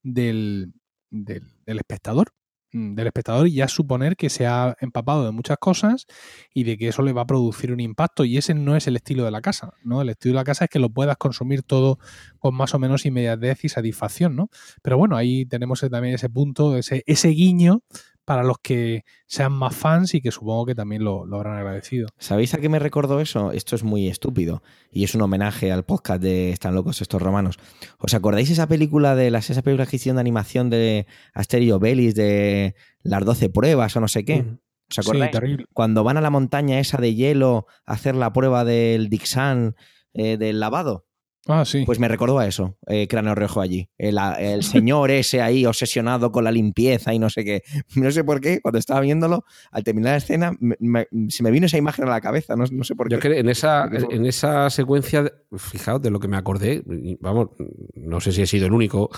del, 0.05 0.73
del, 1.11 1.43
espectador. 1.67 2.33
mm, 2.73 2.95
Del 2.95 3.07
espectador 3.09 3.49
y 3.49 3.55
ya 3.55 3.69
suponer 3.69 4.17
que 4.17 4.31
se 4.31 4.47
ha 4.47 4.77
empapado 4.81 5.25
de 5.25 5.33
muchas 5.33 5.59
cosas 5.59 6.07
y 6.53 6.65
de 6.65 6.77
que 6.79 6.89
eso 6.89 7.03
le 7.03 7.13
va 7.13 7.23
a 7.23 7.27
producir 7.27 7.73
un 7.73 7.81
impacto. 7.81 8.25
Y 8.25 8.37
ese 8.37 8.55
no 8.55 8.77
es 8.77 8.87
el 8.87 8.97
estilo 8.97 9.25
de 9.25 9.33
la 9.33 9.41
casa, 9.41 9.73
¿no? 9.83 10.03
El 10.03 10.11
estilo 10.11 10.35
de 10.35 10.41
la 10.41 10.45
casa 10.45 10.67
es 10.67 10.71
que 10.71 10.79
lo 10.79 10.91
puedas 10.91 11.17
consumir 11.17 11.63
todo 11.65 11.99
con 12.39 12.55
más 12.55 12.75
o 12.75 12.79
menos 12.79 13.07
inmediatez 13.07 13.65
y 13.65 13.69
satisfacción, 13.69 14.37
¿no? 14.37 14.51
Pero 14.83 14.99
bueno, 14.99 15.17
ahí 15.17 15.47
tenemos 15.47 15.81
también 15.81 16.15
ese 16.15 16.29
punto, 16.29 16.77
ese, 16.77 17.03
ese 17.07 17.29
guiño 17.29 17.83
para 18.25 18.43
los 18.43 18.59
que 18.63 19.05
sean 19.27 19.53
más 19.53 19.77
fans 19.77 20.15
y 20.15 20.21
que 20.21 20.31
supongo 20.31 20.67
que 20.67 20.75
también 20.75 21.05
lo, 21.05 21.27
lo 21.27 21.37
habrán 21.37 21.59
agradecido. 21.59 22.09
¿Sabéis 22.19 22.55
a 22.55 22.59
qué 22.59 22.69
me 22.69 22.79
recordó 22.79 23.21
eso? 23.21 23.53
Esto 23.53 23.77
es 23.77 23.85
muy 23.85 24.09
estúpido 24.09 24.63
y 24.91 25.05
es 25.05 25.15
un 25.15 25.23
homenaje 25.23 25.73
al 25.73 25.85
podcast 25.85 26.23
de 26.23 26.51
Están 26.51 26.75
locos 26.75 27.01
estos 27.01 27.21
romanos. 27.21 27.59
¿Os 27.99 28.15
acordáis 28.15 28.51
esa 28.51 28.67
película 28.67 29.15
de 29.15 29.31
las 29.31 29.51
esas 29.51 29.63
películas 29.63 29.89
que 29.89 29.97
hicieron 29.97 30.17
de 30.17 30.23
animación 30.23 30.71
de 30.71 31.07
Asterio 31.33 31.79
Belis 31.79 32.15
de 32.15 32.75
las 33.03 33.25
12 33.25 33.51
pruebas 33.51 33.97
o 33.97 34.01
no 34.01 34.09
sé 34.09 34.25
qué? 34.25 34.41
Ujú. 34.41 34.61
¿Os 34.91 34.99
acordáis? 34.99 35.31
Sí, 35.31 35.33
terrible. 35.33 35.67
Cuando 35.73 36.05
van 36.05 36.17
a 36.17 36.21
la 36.21 36.31
montaña 36.31 36.79
esa 36.79 36.99
de 36.99 37.15
hielo 37.15 37.67
a 37.87 37.95
hacer 37.95 38.15
la 38.15 38.33
prueba 38.33 38.65
del 38.65 39.09
Dixan 39.09 39.77
eh, 40.13 40.37
del 40.37 40.61
lavado. 40.61 41.07
Ah, 41.47 41.65
sí. 41.67 41.83
Pues 41.85 41.99
me 41.99 42.09
recordó 42.09 42.39
a 42.39 42.47
eso, 42.47 42.79
eh, 42.87 43.07
Cráneo 43.07 43.35
Rojo 43.35 43.61
allí. 43.61 43.91
El, 43.99 44.19
el 44.39 44.63
señor 44.63 45.11
ese 45.11 45.43
ahí 45.43 45.67
obsesionado 45.67 46.33
con 46.33 46.45
la 46.45 46.51
limpieza 46.51 47.13
y 47.13 47.19
no 47.19 47.29
sé 47.29 47.45
qué. 47.45 47.63
No 47.97 48.11
sé 48.11 48.25
por 48.25 48.41
qué, 48.41 48.61
cuando 48.63 48.79
estaba 48.79 49.01
viéndolo, 49.01 49.45
al 49.71 49.85
terminar 49.85 50.13
la 50.13 50.17
escena, 50.17 50.53
me- 50.61 50.77
me- 50.81 51.07
se 51.29 51.43
me 51.43 51.51
vino 51.51 51.67
esa 51.67 51.77
imagen 51.77 52.07
a 52.07 52.11
la 52.11 52.21
cabeza. 52.21 52.57
No, 52.57 52.65
no 52.71 52.83
sé 52.85 52.95
por 52.95 53.11
Yo 53.11 53.19
qué. 53.19 53.29
que 53.31 53.39
en 53.41 53.49
esa, 53.51 53.89
en 54.11 54.25
esa 54.27 54.71
secuencia, 54.71 55.31
fijaos 55.59 56.01
de 56.01 56.11
lo 56.11 56.19
que 56.21 56.29
me 56.29 56.37
acordé, 56.39 56.83
vamos, 57.21 57.51
no 57.95 58.21
sé 58.21 58.33
si 58.33 58.41
he 58.43 58.47
sido 58.47 58.67
el 58.67 58.73
único, 58.73 59.11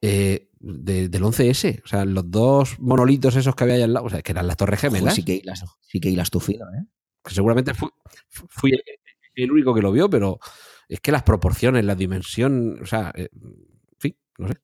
eh, 0.00 0.48
de- 0.60 1.08
del 1.08 1.22
11S. 1.22 1.82
O 1.84 1.86
sea, 1.88 2.04
los 2.04 2.30
dos 2.30 2.78
monolitos 2.80 3.36
esos 3.36 3.54
que 3.54 3.64
había 3.64 3.76
ahí 3.76 3.82
al 3.82 3.92
lado, 3.92 4.06
o 4.06 4.10
sea, 4.10 4.22
que 4.22 4.32
eran 4.32 4.46
las 4.46 4.56
Torres 4.56 4.82
Ojo, 4.84 4.94
Gemelas. 4.94 5.14
sí, 5.14 5.24
que 5.24 5.34
hilas, 5.34 5.64
sí 5.82 6.00
que 6.00 6.08
hilas 6.08 6.30
tu 6.30 6.40
filo, 6.40 6.64
¿eh? 6.66 6.84
que 7.22 7.34
seguramente 7.34 7.74
fui, 7.74 7.90
fui 8.28 8.72
el 9.34 9.52
único 9.52 9.74
que 9.74 9.82
lo 9.82 9.92
vio, 9.92 10.08
pero 10.08 10.38
es 10.88 11.00
que 11.00 11.12
las 11.12 11.22
proporciones, 11.22 11.84
la 11.84 11.94
dimensión, 11.94 12.78
o 12.82 12.86
sea, 12.86 13.12
eh, 13.14 13.28
en 13.32 13.98
fin, 13.98 14.16
no 14.38 14.48
sé. 14.48 14.54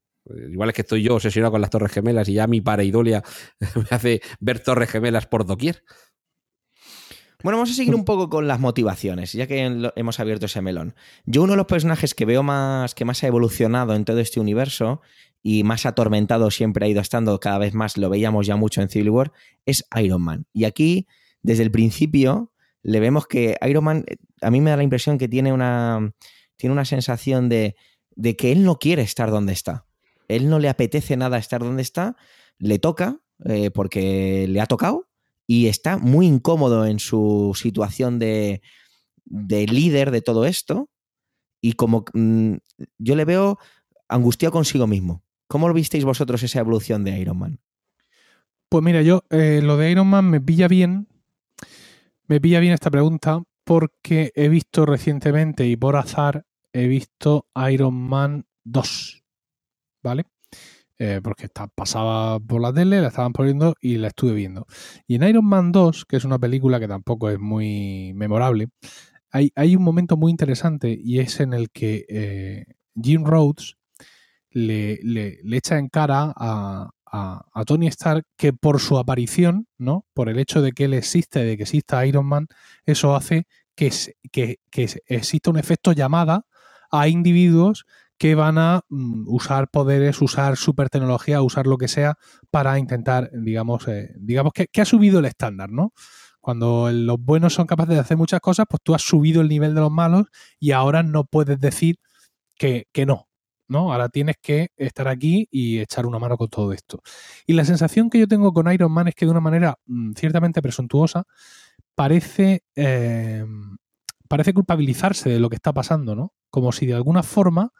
Igual 0.51 0.70
es 0.70 0.74
que 0.74 0.82
estoy 0.82 1.02
yo 1.02 1.16
obsesionado 1.16 1.52
con 1.52 1.60
las 1.60 1.68
Torres 1.68 1.92
Gemelas 1.92 2.28
y 2.30 2.32
ya 2.32 2.46
mi 2.46 2.62
pareidolia 2.62 3.22
me 3.76 3.86
hace 3.90 4.22
ver 4.40 4.60
Torres 4.60 4.90
Gemelas 4.90 5.26
por 5.26 5.44
doquier. 5.44 5.84
Bueno, 7.42 7.59
vamos 7.59 7.72
a 7.72 7.74
seguir 7.74 7.94
un 7.94 8.06
poco 8.06 8.30
con 8.30 8.48
las 8.48 8.59
motivaciones, 8.59 9.34
ya 9.34 9.46
que 9.46 9.90
hemos 9.96 10.18
abierto 10.18 10.46
ese 10.46 10.62
melón. 10.62 10.94
Yo 11.26 11.42
uno 11.42 11.52
de 11.52 11.59
los 11.59 11.66
personajes 11.66 12.14
que 12.14 12.24
veo 12.24 12.42
más, 12.42 12.94
que 12.94 13.05
más 13.05 13.22
ha 13.22 13.26
evolucionado 13.26 13.94
en 13.94 14.06
todo 14.06 14.18
este 14.20 14.40
universo 14.40 15.02
y 15.42 15.62
más 15.62 15.84
atormentado 15.84 16.51
siempre 16.51 16.86
ha 16.86 16.88
ido 16.88 17.02
estando, 17.02 17.38
cada 17.40 17.59
vez 17.59 17.74
más 17.74 17.98
lo 17.98 18.09
veíamos 18.09 18.46
ya 18.46 18.56
mucho 18.56 18.80
en 18.80 18.88
Civil 18.88 19.10
War, 19.10 19.32
es 19.66 19.84
Iron 20.02 20.22
Man. 20.22 20.46
Y 20.55 20.64
aquí, 20.64 21.06
desde 21.42 21.64
el 21.64 21.70
principio, 21.70 22.53
le 22.85 23.01
vemos 23.01 23.27
que 23.27 23.56
Iron 23.69 23.82
Man, 23.82 24.05
eh, 24.06 24.16
a 24.40 24.51
mí 24.51 24.61
me 24.61 24.70
da 24.70 24.77
la 24.77 24.82
impresión 24.85 25.19
que 25.19 25.27
tiene 25.27 25.52
una, 25.52 26.12
tiene 26.56 26.73
una 26.73 26.85
sensación 26.85 27.48
de, 27.48 27.74
de 28.15 28.36
que 28.36 28.52
él 28.52 28.62
no 28.62 28.78
quiere 28.78 29.02
estar 29.02 29.31
donde 29.31 29.52
está. 29.52 29.86
Él 30.28 30.48
no 30.48 30.59
le 30.59 30.69
apetece 30.69 31.16
nada 31.16 31.39
estar 31.39 31.62
donde 31.62 31.82
está, 31.82 32.16
le 32.59 32.78
toca, 32.78 33.20
eh, 33.44 33.70
porque 33.73 34.47
le 34.48 34.61
ha 34.61 34.66
tocado, 34.66 35.09
y 35.47 35.66
está 35.66 35.98
muy 35.98 36.27
incómodo 36.27 36.86
en 36.86 36.98
su 36.98 37.52
situación 37.61 38.19
de, 38.19 38.62
de 39.24 39.66
líder 39.66 40.11
de 40.11 40.23
todo 40.23 40.44
esto 40.47 40.90
y 41.61 41.73
como 41.73 42.05
mm, 42.12 42.55
yo 42.98 43.16
le 43.16 43.24
veo 43.24 43.59
angustiado 44.09 44.52
consigo 44.52 44.86
mismo. 44.86 45.24
¿Cómo 45.48 45.69
lo 45.69 45.74
visteis 45.74 46.05
vosotros 46.05 46.43
esa 46.43 46.61
evolución 46.61 47.05
de 47.05 47.19
Iron 47.19 47.39
Man? 47.39 47.61
Pues 48.69 48.85
mira, 48.85 49.02
yo 49.02 49.24
eh, 49.31 49.61
lo 49.62 49.77
de 49.77 49.90
Iron 49.90 50.09
Man 50.09 50.28
me 50.28 50.40
pilla 50.40 50.69
bien. 50.69 51.09
Me 52.26 52.40
pilla 52.40 52.60
bien 52.60 52.72
esta 52.74 52.90
pregunta 52.90 53.42
porque 53.64 54.32
he 54.34 54.48
visto 54.48 54.86
recientemente 54.86 55.66
y 55.66 55.76
por 55.76 55.96
azar 55.96 56.44
he 56.72 56.86
visto 56.86 57.46
Iron 57.70 57.94
Man 57.94 58.46
2. 58.64 59.22
¿Vale? 60.02 60.26
Eh, 60.98 61.20
porque 61.22 61.46
está, 61.46 61.68
pasaba 61.68 62.40
por 62.40 62.60
la 62.62 62.72
tele, 62.72 63.01
la 63.01 63.09
estaban 63.09 63.32
poniendo 63.32 63.74
y 63.80 63.96
la 63.98 64.09
estuve 64.09 64.34
viendo. 64.34 64.66
Y 65.06 65.16
en 65.16 65.24
Iron 65.24 65.46
Man 65.46 65.72
2, 65.72 66.05
que 66.06 66.16
es 66.16 66.24
una 66.24 66.38
película 66.38 66.80
que 66.80 66.88
tampoco 66.88 67.30
es 67.30 67.38
muy 67.40 68.12
memorable, 68.14 68.68
hay, 69.32 69.76
un 69.76 69.82
momento 69.82 70.16
muy 70.16 70.30
interesante 70.30 70.96
y 71.01 71.18
es 71.20 71.40
en 71.40 71.55
el 71.55 71.70
que 71.70 72.06
eh, 72.09 72.64
Jim 73.01 73.24
Rhodes 73.24 73.76
le- 74.51 74.98
le 75.02 75.56
echa 75.56 75.78
en 75.78 75.88
cara 75.88 76.32
a, 76.36 76.90
a- 77.15 77.65
Tony 77.65 77.86
Stark 77.89 78.24
que 78.36 78.53
por 78.53 78.81
su 78.81 78.99
aparición, 78.99 79.66
¿no? 79.78 80.07
Por 80.15 80.28
el 80.28 80.39
hecho 80.39 80.62
de 80.62 80.73
que 80.73 80.85
él 80.85 80.95
existe, 80.95 81.45
de 81.45 81.57
que 81.57 81.62
exista 81.65 82.05
Iron 82.07 82.27
Man, 82.27 82.47
eso 82.86 83.15
hace 83.15 83.47
que, 83.77 83.91
que, 84.32 84.59
que 84.70 84.89
exista 85.07 85.51
un 85.51 85.59
efecto 85.59 85.93
llamada 85.93 86.45
a 86.91 87.09
individuos 87.09 87.86
que 88.19 88.35
van 88.35 88.59
a 88.59 88.82
mm, 88.89 89.24
usar 89.28 89.69
poderes, 89.69 90.20
usar 90.23 90.57
super 90.57 90.89
tecnología, 90.91 91.43
usar 91.43 91.66
lo 91.66 91.78
que 91.78 91.89
sea 91.89 92.16
para 92.51 92.78
intentar, 92.78 93.31
digamos, 93.32 93.86
eh, 93.89 94.12
digamos 94.16 94.53
que, 94.53 94.66
que 94.69 94.81
ha 94.82 94.85
subido 94.85 95.19
el 95.19 95.24
estándar, 95.27 95.70
¿no? 95.70 95.93
Cuando 96.41 96.91
los 96.93 97.19
buenos 97.19 97.55
son 97.55 97.66
capaces 97.66 97.95
de 97.95 98.01
hacer 98.01 98.16
muchas 98.16 98.41
cosas, 98.41 98.66
pues 98.69 98.81
tú 98.82 98.95
has 98.95 99.03
subido 99.03 99.41
el 99.41 99.49
nivel 99.49 99.74
de 99.74 99.81
los 99.81 99.91
malos 99.91 100.27
y 100.61 100.73
ahora 100.73 101.03
no 101.03 101.24
puedes 101.24 101.59
decir 101.59 101.97
que, 102.57 102.89
que 102.93 103.07
no, 103.07 103.28
¿no? 103.69 103.93
Ahora 103.93 104.09
tienes 104.09 104.36
que 104.41 104.69
estar 104.77 105.09
aquí 105.09 105.49
y 105.51 105.81
echar 105.81 106.07
una 106.07 106.19
mano 106.19 106.36
con 106.36 106.49
todo 106.49 106.73
esto. 106.73 107.03
Y 107.47 107.55
la 107.55 107.65
sensación 107.65 108.11
que 108.11 108.19
yo 108.19 108.28
tengo 108.28 108.53
con 108.53 108.73
Iron 108.73 108.93
Man 108.93 109.09
es 109.09 109.15
que 109.15 109.27
de 109.27 109.31
una 109.31 109.41
manera 109.41 109.78
mm, 109.86 110.12
ciertamente 110.12 110.62
presuntuosa 110.62 111.24
parece, 111.95 112.62
eh, 112.77 113.45
parece 114.28 114.53
culpabilizarse 114.53 115.31
de 115.31 115.41
lo 115.41 115.49
que 115.49 115.57
está 115.57 115.73
pasando, 115.73 116.15
¿no? 116.15 116.32
Como 116.51 116.73
si 116.73 116.86
de 116.86 116.95
alguna 116.95 117.23
forma 117.23 117.73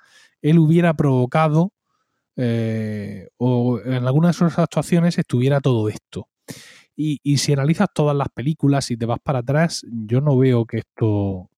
él 0.43 0.59
hubiera 0.59 0.94
provocado 0.94 1.73
eh, 2.36 3.28
o 3.36 3.81
en 3.81 4.06
algunas 4.06 4.36
de 4.36 4.47
sus 4.47 4.59
actuaciones 4.59 5.19
estuviera 5.19 5.61
todo 5.61 5.89
esto. 5.89 6.28
Y, 6.97 7.20
y 7.23 7.39
si 7.39 7.52
analizas 7.52 7.89
todas 7.94 8.16
las 8.16 8.28
películas 8.28 8.90
y 8.90 8.97
te 8.97 9.06
vas 9.06 9.19
para 9.23 9.40
atrás, 9.40 9.85
yo 9.90 10.20
no 10.20 10.36
veo 10.39 10.65
que 10.65 10.78
esto 10.78 11.51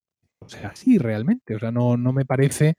sea 0.48 0.68
así 0.68 0.98
realmente. 0.98 1.54
O 1.56 1.58
sea, 1.58 1.70
no, 1.70 1.96
no 1.96 2.12
me 2.12 2.24
parece 2.24 2.76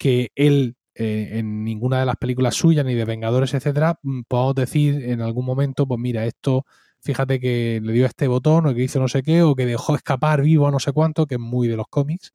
que 0.00 0.32
él 0.34 0.76
eh, 0.94 1.38
en 1.38 1.62
ninguna 1.62 2.00
de 2.00 2.06
las 2.06 2.16
películas 2.16 2.54
suyas, 2.54 2.86
ni 2.86 2.94
de 2.94 3.04
Vengadores, 3.04 3.52
etcétera, 3.52 3.98
mm, 4.02 4.22
podamos 4.26 4.54
decir 4.54 5.04
en 5.04 5.20
algún 5.20 5.44
momento, 5.44 5.86
pues 5.86 6.00
mira, 6.00 6.24
esto, 6.24 6.64
fíjate 7.00 7.38
que 7.38 7.80
le 7.82 7.92
dio 7.92 8.06
este 8.06 8.26
botón, 8.26 8.66
o 8.66 8.74
que 8.74 8.82
hizo 8.82 8.98
no 8.98 9.08
sé 9.08 9.22
qué, 9.22 9.42
o 9.42 9.54
que 9.54 9.66
dejó 9.66 9.94
escapar 9.94 10.40
vivo 10.42 10.66
a 10.66 10.70
no 10.70 10.80
sé 10.80 10.92
cuánto, 10.92 11.26
que 11.26 11.34
es 11.34 11.40
muy 11.40 11.68
de 11.68 11.76
los 11.76 11.86
cómics, 11.88 12.32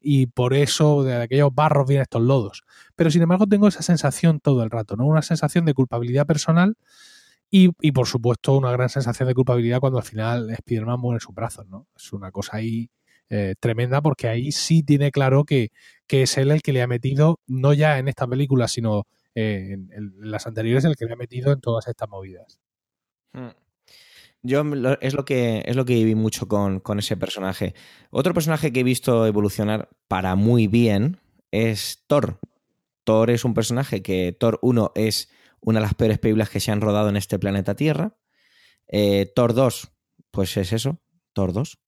y 0.00 0.26
por 0.26 0.54
eso 0.54 1.04
de 1.04 1.14
aquellos 1.16 1.54
barros 1.54 1.86
vienen 1.86 2.02
estos 2.02 2.22
lodos. 2.22 2.64
Pero 2.96 3.10
sin 3.10 3.22
embargo, 3.22 3.46
tengo 3.46 3.68
esa 3.68 3.82
sensación 3.82 4.40
todo 4.40 4.62
el 4.62 4.70
rato, 4.70 4.96
¿no? 4.96 5.06
Una 5.06 5.22
sensación 5.22 5.66
de 5.66 5.74
culpabilidad 5.74 6.26
personal. 6.26 6.76
Y, 7.50 7.70
y, 7.82 7.92
por 7.92 8.06
supuesto, 8.06 8.56
una 8.56 8.72
gran 8.72 8.88
sensación 8.88 9.28
de 9.28 9.34
culpabilidad 9.34 9.80
cuando 9.80 9.98
al 9.98 10.04
final 10.04 10.50
Spider-Man 10.50 10.98
muere 11.00 11.16
en 11.16 11.20
sus 11.20 11.34
brazos, 11.34 11.66
¿no? 11.68 11.86
Es 11.96 12.12
una 12.12 12.30
cosa 12.32 12.56
ahí 12.56 12.90
eh, 13.34 13.54
tremenda 13.58 14.02
porque 14.02 14.28
ahí 14.28 14.52
sí 14.52 14.82
tiene 14.82 15.10
claro 15.10 15.44
que, 15.44 15.70
que, 16.06 16.20
es 16.20 16.36
él 16.36 16.50
el 16.50 16.60
que 16.60 16.74
le 16.74 16.82
ha 16.82 16.86
metido, 16.86 17.40
no 17.46 17.72
ya 17.72 17.98
en 17.98 18.08
esta 18.08 18.26
película, 18.26 18.68
sino 18.68 19.06
eh, 19.34 19.72
en, 19.72 20.12
las 20.18 20.46
anteriores, 20.46 20.84
el 20.84 20.96
que 20.96 21.06
le 21.06 21.14
ha 21.14 21.16
metido 21.16 21.50
en 21.50 21.58
todas 21.62 21.88
estas 21.88 22.10
movidas. 22.10 22.60
Hmm. 23.32 23.52
Yo 24.42 24.62
es 25.00 25.14
lo 25.14 25.24
que 25.24 25.62
es 25.64 25.76
lo 25.76 25.86
que 25.86 25.94
viví 25.94 26.14
mucho 26.14 26.46
con, 26.46 26.80
con, 26.80 26.98
ese 26.98 27.16
personaje. 27.16 27.74
Otro 28.10 28.34
personaje 28.34 28.70
que 28.70 28.80
he 28.80 28.84
visto 28.84 29.26
evolucionar 29.26 29.88
para 30.08 30.34
muy 30.34 30.66
bien 30.66 31.18
es 31.50 32.04
Thor. 32.08 32.38
Thor 33.04 33.30
es 33.30 33.46
un 33.46 33.54
personaje 33.54 34.02
que 34.02 34.36
Thor 34.38 34.58
1 34.60 34.92
es 34.94 35.30
una 35.60 35.80
de 35.80 35.86
las 35.86 35.94
peores 35.94 36.18
películas 36.18 36.50
que 36.50 36.60
se 36.60 36.70
han 36.70 36.82
rodado 36.82 37.08
en 37.08 37.16
este 37.16 37.38
planeta 37.38 37.76
Tierra. 37.76 38.14
Eh, 38.88 39.32
Thor 39.34 39.54
2, 39.54 39.90
pues 40.30 40.54
es 40.58 40.74
eso, 40.74 41.00
Thor 41.32 41.54
2. 41.54 41.78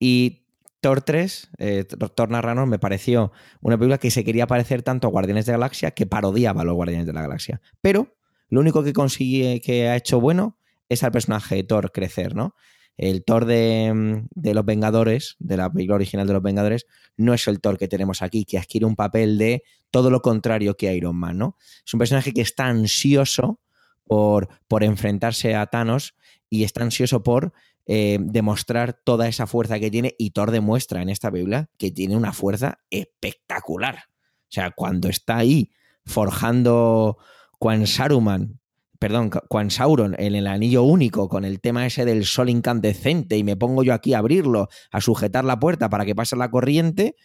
Y 0.00 0.43
Thor 0.84 1.00
3, 1.00 1.48
eh, 1.56 1.84
Thor 2.14 2.28
Narranor, 2.28 2.66
me 2.66 2.78
pareció 2.78 3.32
una 3.62 3.78
película 3.78 3.96
que 3.96 4.10
se 4.10 4.22
quería 4.22 4.46
parecer 4.46 4.82
tanto 4.82 5.08
a 5.08 5.10
Guardianes 5.10 5.46
de 5.46 5.52
la 5.52 5.56
Galaxia 5.56 5.92
que 5.92 6.04
parodiaba 6.04 6.60
a 6.60 6.64
los 6.66 6.74
Guardianes 6.74 7.06
de 7.06 7.14
la 7.14 7.22
Galaxia. 7.22 7.62
Pero 7.80 8.18
lo 8.50 8.60
único 8.60 8.84
que 8.84 8.92
consigue 8.92 9.62
que 9.64 9.88
ha 9.88 9.96
hecho 9.96 10.20
bueno 10.20 10.58
es 10.90 11.02
al 11.02 11.10
personaje 11.10 11.64
Thor 11.64 11.90
crecer, 11.90 12.34
¿no? 12.34 12.54
El 12.98 13.24
Thor 13.24 13.46
de, 13.46 14.26
de, 14.34 14.52
los 14.52 14.66
Vengadores, 14.66 15.36
de 15.38 15.56
la 15.56 15.72
película 15.72 15.94
original 15.94 16.26
de 16.26 16.34
los 16.34 16.42
Vengadores, 16.42 16.84
no 17.16 17.32
es 17.32 17.48
el 17.48 17.62
Thor 17.62 17.78
que 17.78 17.88
tenemos 17.88 18.20
aquí, 18.20 18.44
que 18.44 18.58
adquiere 18.58 18.84
un 18.84 18.94
papel 18.94 19.38
de 19.38 19.62
todo 19.90 20.10
lo 20.10 20.20
contrario 20.20 20.76
que 20.76 20.94
Iron 20.94 21.16
Man, 21.16 21.38
¿no? 21.38 21.56
Es 21.86 21.94
un 21.94 21.98
personaje 21.98 22.34
que 22.34 22.42
está 22.42 22.66
ansioso 22.66 23.58
por, 24.04 24.48
por 24.68 24.84
enfrentarse 24.84 25.54
a 25.54 25.64
Thanos 25.64 26.14
y 26.50 26.64
está 26.64 26.82
ansioso 26.82 27.22
por 27.22 27.54
eh, 27.86 28.18
demostrar 28.20 28.98
toda 29.04 29.28
esa 29.28 29.46
fuerza 29.46 29.78
que 29.78 29.90
tiene 29.90 30.14
y 30.18 30.30
Thor 30.30 30.50
demuestra 30.50 31.02
en 31.02 31.10
esta 31.10 31.30
película 31.30 31.68
que 31.76 31.90
tiene 31.90 32.16
una 32.16 32.32
fuerza 32.32 32.78
espectacular. 32.90 33.96
O 33.96 34.52
sea, 34.54 34.70
cuando 34.70 35.08
está 35.08 35.36
ahí 35.36 35.70
forjando 36.06 37.18
Quan 37.58 37.86
Saruman, 37.86 38.60
perdón, 38.98 39.30
Quan 39.48 39.70
Sauron 39.70 40.14
en 40.18 40.34
el 40.34 40.46
anillo 40.46 40.82
único 40.82 41.28
con 41.28 41.44
el 41.44 41.60
tema 41.60 41.84
ese 41.84 42.04
del 42.04 42.24
sol 42.24 42.48
incandescente 42.48 43.36
y 43.36 43.44
me 43.44 43.56
pongo 43.56 43.82
yo 43.82 43.92
aquí 43.92 44.14
a 44.14 44.18
abrirlo, 44.18 44.68
a 44.90 45.00
sujetar 45.00 45.44
la 45.44 45.58
puerta 45.58 45.90
para 45.90 46.06
que 46.06 46.14
pase 46.14 46.36
la 46.36 46.50
corriente, 46.50 47.16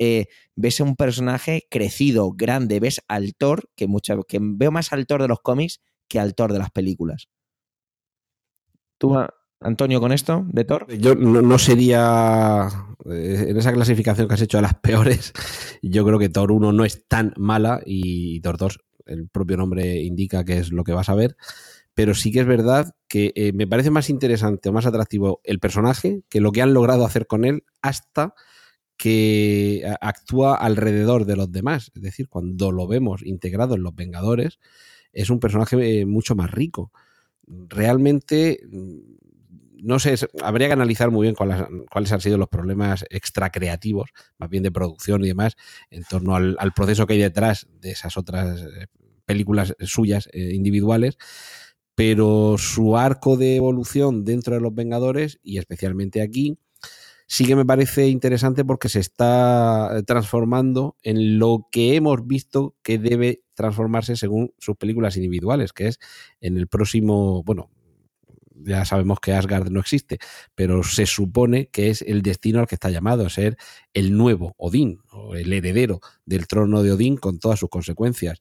eh, 0.00 0.26
ves 0.56 0.80
un 0.80 0.96
personaje 0.96 1.68
crecido, 1.70 2.32
grande, 2.32 2.80
ves 2.80 3.00
al 3.06 3.34
Thor, 3.34 3.70
que, 3.76 3.86
mucha, 3.86 4.16
que 4.26 4.38
veo 4.40 4.72
más 4.72 4.92
al 4.92 5.06
Thor 5.06 5.22
de 5.22 5.28
los 5.28 5.40
cómics 5.40 5.80
que 6.08 6.18
al 6.18 6.34
Thor 6.34 6.52
de 6.52 6.58
las 6.58 6.70
películas. 6.70 7.28
¿Tú, 8.98 9.14
Antonio, 9.60 10.00
con 10.00 10.12
esto 10.12 10.44
de 10.48 10.64
Thor? 10.64 10.86
Yo 10.96 11.14
no, 11.14 11.58
sería 11.58 12.68
eh, 13.04 13.46
en 13.48 13.56
esa 13.56 13.72
clasificación 13.72 14.26
que 14.26 14.34
has 14.34 14.42
hecho 14.42 14.58
de 14.58 14.62
las 14.62 14.74
peores. 14.82 15.32
Yo 15.82 16.04
creo 16.04 16.18
que 16.18 16.28
Thor 16.28 16.52
1 16.52 16.72
no 16.72 16.84
es 16.84 17.06
tan 17.06 17.34
mala 17.36 17.82
y 17.84 18.40
Thor 18.40 18.56
2 18.56 18.78
el 19.06 19.28
propio 19.28 19.56
nombre 19.56 20.02
indica 20.02 20.44
que 20.44 20.58
es 20.58 20.70
lo 20.70 20.84
que 20.84 20.92
vas 20.92 21.08
a 21.08 21.14
ver, 21.14 21.36
pero 21.94 22.14
sí 22.14 22.30
que 22.30 22.40
es 22.40 22.46
verdad 22.46 22.94
que 23.08 23.32
eh, 23.34 23.52
me 23.52 23.66
parece 23.66 23.90
más 23.90 24.08
interesante 24.08 24.68
o 24.68 24.72
más 24.72 24.86
atractivo 24.86 25.40
el 25.42 25.58
personaje 25.58 26.22
que 26.28 26.40
lo 26.40 26.52
que 26.52 26.62
han 26.62 26.72
logrado 26.72 27.04
hacer 27.04 27.26
con 27.26 27.44
él 27.44 27.64
hasta 27.82 28.34
que 28.96 29.82
actúa 30.02 30.56
alrededor 30.56 31.24
de 31.24 31.34
los 31.34 31.50
demás. 31.50 31.90
Es 31.94 32.02
decir, 32.02 32.28
cuando 32.28 32.70
lo 32.70 32.86
vemos 32.86 33.22
integrado 33.24 33.74
en 33.74 33.82
los 33.82 33.94
Vengadores, 33.94 34.58
es 35.14 35.30
un 35.30 35.40
personaje 35.40 36.00
eh, 36.00 36.04
mucho 36.04 36.34
más 36.34 36.50
rico. 36.50 36.92
Realmente, 37.46 38.60
no 39.82 39.98
sé, 39.98 40.14
habría 40.42 40.68
que 40.68 40.74
analizar 40.74 41.10
muy 41.10 41.24
bien 41.24 41.34
cuáles, 41.34 41.62
cuáles 41.90 42.12
han 42.12 42.20
sido 42.20 42.38
los 42.38 42.48
problemas 42.48 43.04
extracreativos, 43.10 44.10
más 44.38 44.50
bien 44.50 44.62
de 44.62 44.70
producción 44.70 45.24
y 45.24 45.28
demás, 45.28 45.56
en 45.90 46.04
torno 46.04 46.36
al, 46.36 46.72
proceso 46.74 47.06
que 47.06 47.14
hay 47.14 47.20
detrás 47.20 47.66
de 47.80 47.90
esas 47.90 48.16
otras 48.16 48.64
películas 49.24 49.74
suyas 49.80 50.28
eh, 50.32 50.52
individuales. 50.54 51.16
pero 51.94 52.56
su 52.58 52.96
arco 52.96 53.36
de 53.36 53.56
evolución 53.56 54.24
dentro 54.24 54.54
de 54.54 54.60
los 54.60 54.74
Vengadores, 54.74 55.38
y 55.42 55.58
especialmente 55.58 56.22
aquí, 56.22 56.58
sí 57.30 57.44
que 57.44 57.54
me 57.54 57.64
parece 57.64 58.08
interesante 58.08 58.64
porque 58.64 58.88
se 58.88 58.98
está 58.98 60.02
transformando 60.06 60.96
en 61.02 61.38
lo 61.38 61.68
que 61.70 61.94
hemos 61.94 62.26
visto 62.26 62.74
que 62.82 62.98
debe 62.98 63.44
transformarse 63.54 64.16
según 64.16 64.52
sus 64.58 64.76
películas 64.76 65.16
individuales, 65.16 65.72
que 65.72 65.86
es 65.86 66.00
en 66.40 66.56
el 66.56 66.66
próximo, 66.66 67.44
bueno, 67.44 67.70
ya 68.64 68.84
sabemos 68.84 69.20
que 69.20 69.32
Asgard 69.32 69.70
no 69.70 69.80
existe, 69.80 70.18
pero 70.54 70.82
se 70.82 71.06
supone 71.06 71.68
que 71.68 71.90
es 71.90 72.02
el 72.02 72.22
destino 72.22 72.60
al 72.60 72.66
que 72.66 72.74
está 72.74 72.90
llamado, 72.90 73.26
a 73.26 73.30
ser 73.30 73.56
el 73.94 74.16
nuevo 74.16 74.54
Odín, 74.56 75.00
o 75.12 75.34
el 75.34 75.52
heredero 75.52 76.00
del 76.24 76.46
trono 76.46 76.82
de 76.82 76.92
Odín 76.92 77.16
con 77.16 77.38
todas 77.38 77.60
sus 77.60 77.70
consecuencias. 77.70 78.40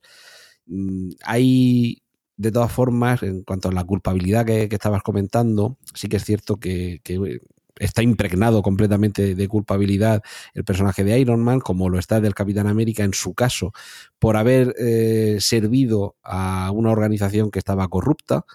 Mm, 0.65 1.11
hay, 1.23 2.03
de 2.37 2.51
todas 2.51 2.71
formas, 2.71 3.23
en 3.23 3.43
cuanto 3.43 3.69
a 3.69 3.71
la 3.73 3.83
culpabilidad 3.83 4.45
que, 4.45 4.67
estabas 4.71 5.03
comentando, 5.03 5.77
sí 5.93 6.07
que 6.07 6.17
es 6.17 6.25
cierto 6.25 6.57
que, 6.57 7.01
que 7.03 7.41
está 7.79 8.03
impregnado 8.03 8.61
completamente 8.61 9.33
de 9.35 9.47
culpabilidad 9.47 10.21
el 10.53 10.63
personaje 10.63 11.03
de 11.03 11.17
Iron 11.19 11.43
Man, 11.43 11.61
como 11.61 11.89
lo 11.89 11.97
está 11.97 12.21
del 12.21 12.35
Capitán 12.35 12.67
América 12.67 13.03
en 13.03 13.13
su 13.13 13.33
caso, 13.33 13.73
por 14.19 14.37
haber 14.37 14.75
eh, 14.77 15.37
servido 15.39 16.17
a 16.21 16.71
una 16.71 16.91
organización 16.91 17.49
que 17.49 17.59
estaba 17.59 17.87
corrupta, 17.87 18.45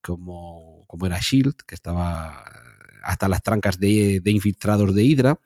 como, 0.00 0.71
como 0.92 1.06
era 1.06 1.18
Shield, 1.18 1.54
que 1.66 1.74
estaba 1.74 2.44
hasta 3.02 3.26
las 3.26 3.42
trancas 3.42 3.78
de, 3.78 4.20
infiltrados 4.26 4.94
de 4.94 5.02
Hydra. 5.02 5.40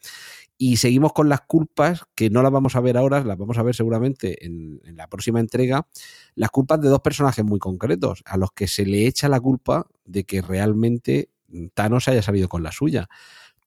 Y 0.59 0.79
seguimos 0.79 1.13
con 1.13 1.29
las 1.29 1.43
culpas, 1.43 2.03
que 2.17 2.31
no 2.31 2.43
las 2.43 2.51
vamos 2.51 2.75
a 2.75 2.81
ver 2.81 2.97
ahora, 2.97 3.23
las 3.23 3.39
vamos 3.39 3.57
a 3.57 3.63
ver 3.63 3.77
seguramente 3.77 4.45
en, 4.45 4.81
en, 4.85 4.97
la 4.97 5.07
próxima 5.07 5.39
entrega, 5.39 5.87
las 6.35 6.51
culpas 6.51 6.81
de 6.81 6.89
dos 6.89 6.99
personajes 6.99 7.45
muy 7.45 7.61
concretos, 7.61 8.25
a 8.27 8.37
los 8.37 8.51
que 8.51 8.67
se 8.67 8.85
le 8.87 9.07
echa 9.07 9.29
la 9.29 9.39
culpa 9.39 9.87
de 10.05 10.25
que 10.25 10.43
realmente 10.43 11.31
Thanos 11.75 12.09
haya 12.09 12.23
salido 12.23 12.49
con 12.49 12.65
la 12.65 12.73
suya. 12.73 13.09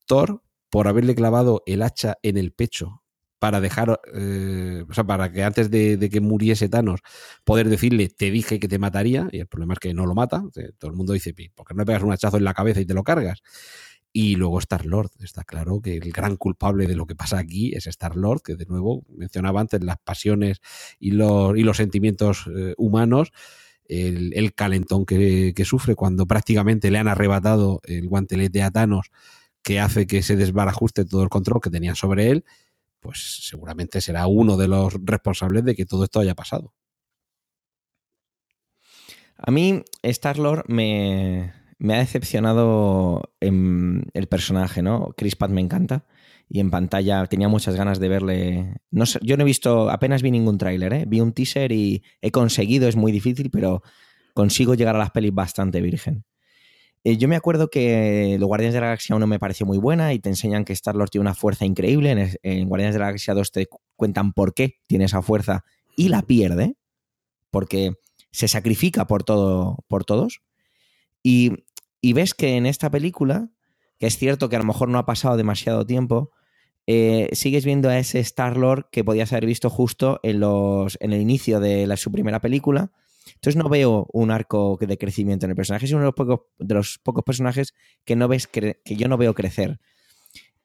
Thor, 0.06 0.42
por 0.70 0.90
haberle 0.90 1.16
clavado 1.16 1.64
el 1.66 1.82
hacha 1.82 2.18
en 2.24 2.36
el 2.36 2.52
pecho 2.52 3.04
para 3.40 3.62
dejar, 3.62 4.00
eh, 4.14 4.84
o 4.88 4.94
sea, 4.94 5.06
para 5.06 5.32
que 5.32 5.44
antes 5.44 5.72
de, 5.72 5.98
de, 5.98 6.10
que 6.10 6.20
muriese 6.20 6.70
Thanos, 6.70 7.00
poder 7.44 7.70
decirle, 7.70 8.10
te 8.10 8.30
dije 8.32 8.60
que 8.60 8.68
te 8.68 8.78
mataría, 8.78 9.30
y 9.32 9.40
el 9.40 9.48
problema 9.48 9.74
es 9.74 9.80
que 9.80 9.94
no 9.94 10.06
lo 10.06 10.14
mata. 10.14 10.44
Todo 10.78 10.92
el 10.92 10.98
mundo 10.98 11.14
dice, 11.14 11.34
¿por 11.56 11.66
qué 11.66 11.74
no 11.74 11.80
le 11.80 11.86
pegas 11.86 12.04
un 12.04 12.12
hachazo 12.12 12.38
en 12.38 12.44
la 12.44 12.54
cabeza 12.54 12.82
y 12.82 12.86
te 12.86 12.94
lo 12.94 13.04
cargas? 13.04 13.42
Y 14.12 14.36
luego 14.36 14.60
Star 14.60 14.86
Lord, 14.86 15.12
está 15.20 15.44
claro 15.44 15.82
que 15.82 15.98
el 15.98 16.12
gran 16.12 16.36
culpable 16.36 16.88
de 16.88 16.96
lo 16.96 17.06
que 17.06 17.16
pasa 17.16 17.38
aquí 17.38 17.74
es 17.76 17.88
Star 17.88 18.16
Lord, 18.16 18.42
que 18.42 18.56
de 18.56 18.66
nuevo 18.66 19.06
mencionaba 19.08 19.62
antes 19.62 19.84
las 19.84 19.98
pasiones 20.00 20.60
y 21.00 21.12
los, 21.12 21.58
y 21.58 21.64
los 21.64 21.78
sentimientos 21.78 22.50
eh, 22.54 22.74
humanos 22.78 23.32
el, 23.86 24.34
el 24.36 24.54
calentón 24.54 25.06
que, 25.06 25.54
que, 25.56 25.66
sufre 25.66 25.96
cuando 25.96 26.28
prácticamente 26.28 26.92
le 26.92 27.00
han 27.00 27.08
arrebatado 27.08 27.82
el 27.86 28.08
guantelete 28.08 28.62
a 28.62 28.70
Thanos 28.70 29.12
que 29.64 29.80
hace 29.80 30.08
que 30.08 30.22
se 30.22 30.36
desbarajuste 30.36 31.06
todo 31.06 31.24
el 31.24 31.30
control 31.30 31.62
que 31.62 31.70
tenían 31.70 31.96
sobre 31.96 32.30
él, 32.30 32.46
pues 33.00 33.40
seguramente 33.48 34.02
será 34.02 34.28
uno 34.28 34.58
de 34.58 34.68
los 34.68 34.94
responsables 35.04 35.64
de 35.64 35.76
que 35.76 35.86
todo 35.86 36.04
esto 36.04 36.20
haya 36.20 36.36
pasado. 36.36 36.74
A 39.38 39.52
mí 39.52 39.84
Star-Lord 40.04 40.66
me, 40.68 41.54
me, 41.78 41.96
ha 41.96 42.00
decepcionado 42.00 43.34
en 43.40 44.04
el 44.14 44.28
personaje, 44.28 44.82
¿no? 44.82 45.14
Chris 45.16 45.36
Pratt 45.36 45.52
me 45.52 45.62
encanta 45.62 46.06
y 46.50 46.60
en 46.60 46.72
pantalla 46.72 47.26
tenía 47.28 47.48
muchas 47.48 47.76
ganas 47.76 48.00
de 48.00 48.10
verle. 48.10 48.76
No 48.92 49.06
sé, 49.06 49.20
yo 49.22 49.38
no 49.38 49.44
he 49.44 49.46
visto, 49.46 49.90
apenas 49.90 50.22
vi 50.22 50.32
ningún 50.32 50.58
tráiler, 50.58 50.94
¿eh? 50.94 51.06
vi 51.08 51.22
un 51.22 51.32
teaser 51.32 51.72
y 51.72 52.04
he 52.22 52.32
conseguido, 52.32 52.90
es 52.90 52.96
muy 52.96 53.12
difícil, 53.12 53.50
pero 53.50 53.82
consigo 54.34 54.74
llegar 54.74 54.96
a 54.96 55.00
las 55.00 55.12
pelis 55.12 55.34
bastante 55.34 55.80
virgen. 55.80 56.26
Eh, 57.04 57.18
yo 57.18 57.28
me 57.28 57.36
acuerdo 57.36 57.70
que 57.70 58.36
los 58.40 58.48
Guardianes 58.48 58.74
de 58.74 58.82
la 58.82 58.88
Galaxia 58.88 59.16
1 59.16 59.26
me 59.28 59.40
pareció 59.40 59.66
muy 59.66 59.78
buena 59.78 60.14
y 60.14 60.20
te 60.20 60.30
enseñan 60.30 60.66
que 60.66 60.74
Star-Lord 60.74 61.10
tiene 61.10 61.22
una 61.22 61.34
fuerza 61.34 61.66
increíble. 61.66 62.12
En, 62.12 62.38
en, 62.44 62.68
Guardianes 62.68 62.94
de 62.94 63.00
la 63.00 63.06
Galaxia 63.06 63.34
2 63.34 63.52
te 63.52 63.68
cuentan 63.96 64.34
por 64.34 64.54
qué 64.54 64.80
tiene 64.88 65.06
esa 65.06 65.22
fuerza 65.22 65.64
y 65.96 66.10
la 66.10 66.22
pierde, 66.22 66.76
porque 67.52 67.94
se 68.32 68.48
sacrifica 68.48 69.08
por, 69.08 69.24
todo, 69.24 69.78
por 69.88 70.06
todos. 70.06 70.42
Y, 71.24 71.66
y 72.02 72.14
ves 72.14 72.34
que 72.34 72.58
en 72.58 72.66
esta 72.66 72.90
película, 72.90 73.50
que 73.98 74.08
es 74.08 74.18
cierto 74.18 74.50
que 74.50 74.56
a 74.56 74.60
lo 74.60 74.66
mejor 74.66 74.90
no 74.90 74.98
ha 74.98 75.06
pasado 75.06 75.38
demasiado 75.38 75.86
tiempo, 75.86 76.32
eh, 76.88 77.30
sigues 77.34 77.66
viendo 77.66 77.90
a 77.90 78.00
ese 78.00 78.20
Star-Lord 78.20 78.90
que 78.92 79.04
podías 79.04 79.32
haber 79.32 79.46
visto 79.46 79.70
justo 79.70 80.20
en, 80.24 80.40
los, 80.40 80.98
en 81.02 81.14
el 81.14 81.22
inicio 81.22 81.60
de 81.60 81.86
la, 81.86 81.98
su 81.98 82.12
primera 82.12 82.40
película. 82.42 82.92
Entonces 83.36 83.56
no 83.56 83.70
veo 83.70 84.08
un 84.14 84.32
arco 84.32 84.78
de 84.80 84.98
crecimiento 84.98 85.46
en 85.46 85.52
el 85.52 85.56
personaje. 85.56 85.86
Es 85.86 85.92
uno 85.92 86.02
de 86.02 86.06
los 86.06 86.16
pocos, 86.16 86.42
de 86.58 86.76
los 86.76 87.00
pocos 87.00 87.24
personajes 87.24 87.74
que, 88.06 88.16
no 88.16 88.28
ves 88.28 88.48
que 88.48 88.78
yo 88.86 89.08
no 89.08 89.18
veo 89.18 89.34
crecer. 89.34 89.80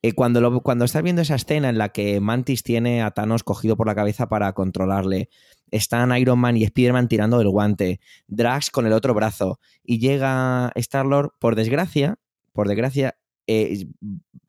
Eh, 0.02 0.12
cuando, 0.12 0.40
lo, 0.40 0.60
cuando 0.60 0.84
estás 0.84 1.02
viendo 1.02 1.22
esa 1.22 1.36
escena 1.36 1.70
en 1.70 1.78
la 1.78 1.88
que 1.90 2.20
Mantis 2.20 2.62
tiene 2.62 3.02
a 3.02 3.12
Thanos 3.12 3.42
cogido 3.42 3.76
por 3.76 3.86
la 3.86 3.94
cabeza 3.94 4.28
para 4.28 4.52
controlarle, 4.52 5.30
están 5.70 6.16
Iron 6.18 6.38
Man 6.38 6.56
y 6.56 6.64
Spider-Man 6.64 7.08
tirando 7.08 7.38
del 7.38 7.48
guante, 7.48 8.00
Drax 8.26 8.70
con 8.70 8.86
el 8.86 8.92
otro 8.92 9.14
brazo, 9.14 9.60
y 9.82 9.98
llega 9.98 10.72
Star-Lord, 10.74 11.32
por 11.38 11.56
desgracia, 11.56 12.18
por 12.52 12.68
desgracia, 12.68 13.16
eh, 13.46 13.86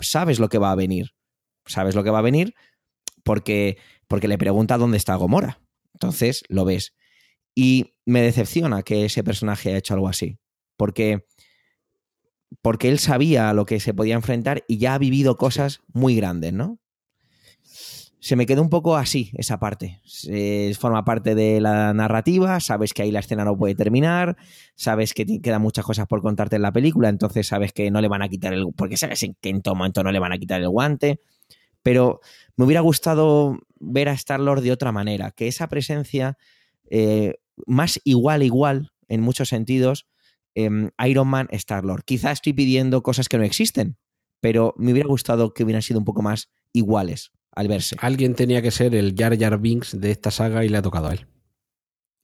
sabes 0.02 0.40
lo 0.40 0.50
que 0.50 0.58
va 0.58 0.72
a 0.72 0.76
venir 0.76 1.16
sabes 1.66 1.96
lo 1.96 2.04
que 2.04 2.10
va 2.10 2.20
a 2.20 2.24
venir 2.24 2.56
porque, 3.24 3.78
porque 4.08 4.28
le 4.28 4.38
pregunta 4.38 4.78
dónde 4.78 4.98
está 4.98 5.16
Gomora. 5.16 5.60
Entonces 5.94 6.44
lo 6.48 6.66
ves. 6.66 6.94
Y 7.56 7.95
me 8.06 8.22
decepciona 8.22 8.84
que 8.84 9.06
ese 9.06 9.24
personaje 9.24 9.70
haya 9.70 9.80
hecho 9.80 9.94
algo 9.94 10.08
así. 10.08 10.38
Porque, 10.78 11.26
porque 12.62 12.90
él 12.90 13.00
sabía 13.00 13.50
a 13.50 13.54
lo 13.54 13.66
que 13.66 13.80
se 13.80 13.94
podía 13.94 14.16
enfrentar 14.16 14.64
y 14.68 14.78
ya 14.78 14.94
ha 14.94 14.98
vivido 14.98 15.38
cosas 15.38 15.82
muy 15.94 16.16
grandes, 16.16 16.54
¿no? 16.54 16.80
Se 18.20 18.36
me 18.36 18.48
quedó 18.48 18.64
un 18.64 18.70
poco 18.70 18.96
así 18.96 19.32
esa 19.36 19.60
parte. 19.60 20.02
Eh, 20.28 20.74
forma 20.80 21.06
parte 21.06 21.36
de 21.36 21.62
la 21.62 21.94
narrativa, 21.94 22.60
sabes 22.60 22.94
que 22.94 23.04
ahí 23.04 23.12
la 23.12 23.20
escena 23.20 23.46
no 23.46 23.56
puede 23.56 23.76
terminar, 23.76 24.36
sabes 24.76 25.14
que 25.14 25.26
quedan 25.42 25.62
muchas 25.62 25.86
cosas 25.86 26.08
por 26.08 26.22
contarte 26.22 26.56
en 26.56 26.64
la 26.64 26.72
película, 26.72 27.10
entonces 27.10 27.48
sabes 27.48 27.72
que 27.72 27.92
no 27.92 28.02
le 28.02 28.08
van 28.08 28.24
a 28.24 28.30
quitar 28.30 28.54
el... 28.54 28.66
porque 28.76 28.98
sabes 28.98 29.28
que 29.40 29.50
en 29.50 29.62
todo 29.62 29.76
momento 29.76 30.04
no 30.04 30.12
le 30.12 30.18
van 30.18 30.32
a 30.32 30.40
quitar 30.40 30.60
el 30.60 30.70
guante 30.70 31.20
pero 31.86 32.20
me 32.58 32.66
hubiera 32.66 32.82
gustado 32.82 33.60
ver 33.80 34.10
a 34.10 34.14
Star-Lord 34.14 34.62
de 34.62 34.72
otra 34.72 34.92
manera, 34.92 35.30
que 35.30 35.48
esa 35.48 35.68
presencia 35.68 36.36
eh, 36.90 37.36
más 37.66 38.00
igual, 38.04 38.44
igual, 38.44 38.90
en 39.08 39.22
muchos 39.22 39.50
sentidos, 39.50 40.08
eh, 40.56 40.90
Iron 41.06 41.28
Man, 41.28 41.48
Star-Lord. 41.52 42.04
Quizá 42.06 42.32
estoy 42.32 42.54
pidiendo 42.54 43.04
cosas 43.04 43.30
que 43.30 43.38
no 43.38 43.44
existen, 43.44 43.98
pero 44.42 44.74
me 44.78 44.92
hubiera 44.92 45.08
gustado 45.08 45.54
que 45.54 45.64
hubieran 45.64 45.82
sido 45.82 46.00
un 46.00 46.06
poco 46.06 46.22
más 46.22 46.50
iguales 46.74 47.32
al 47.52 47.68
verse. 47.68 47.96
Alguien 48.00 48.36
tenía 48.36 48.62
que 48.62 48.72
ser 48.72 48.94
el 48.96 49.16
Jar 49.18 49.38
Jar 49.40 49.60
Binks 49.60 50.00
de 50.00 50.12
esta 50.12 50.32
saga 50.32 50.66
y 50.66 50.70
le 50.70 50.78
ha 50.78 50.82
tocado 50.82 51.08
a 51.08 51.14
él. 51.14 51.26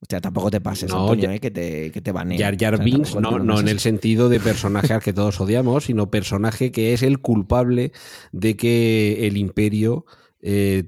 O 0.02 0.06
sea, 0.10 0.20
tampoco 0.20 0.50
te 0.50 0.60
pases, 0.60 0.90
no, 0.90 1.02
Antonio, 1.02 1.30
ya, 1.30 1.36
eh, 1.36 1.40
que 1.40 1.52
te, 1.52 1.92
que 1.92 2.02
te 2.02 2.12
baneen. 2.12 2.40
Jar 2.40 2.58
Jar 2.58 2.74
o 2.74 2.78
sea, 2.78 2.86
Binks, 2.86 3.16
no, 3.16 3.38
no 3.38 3.60
en 3.60 3.68
el 3.68 3.80
sentido 3.80 4.30
de 4.30 4.40
personaje 4.40 4.94
al 4.94 5.02
que 5.02 5.14
todos 5.14 5.40
odiamos, 5.40 5.86
sino 5.86 6.10
personaje 6.10 6.72
que 6.72 6.94
es 6.94 7.04
el 7.04 7.20
culpable 7.20 7.92
de 8.32 8.58
que 8.58 9.28
el 9.28 9.38
imperio 9.38 10.06
eh, 10.42 10.84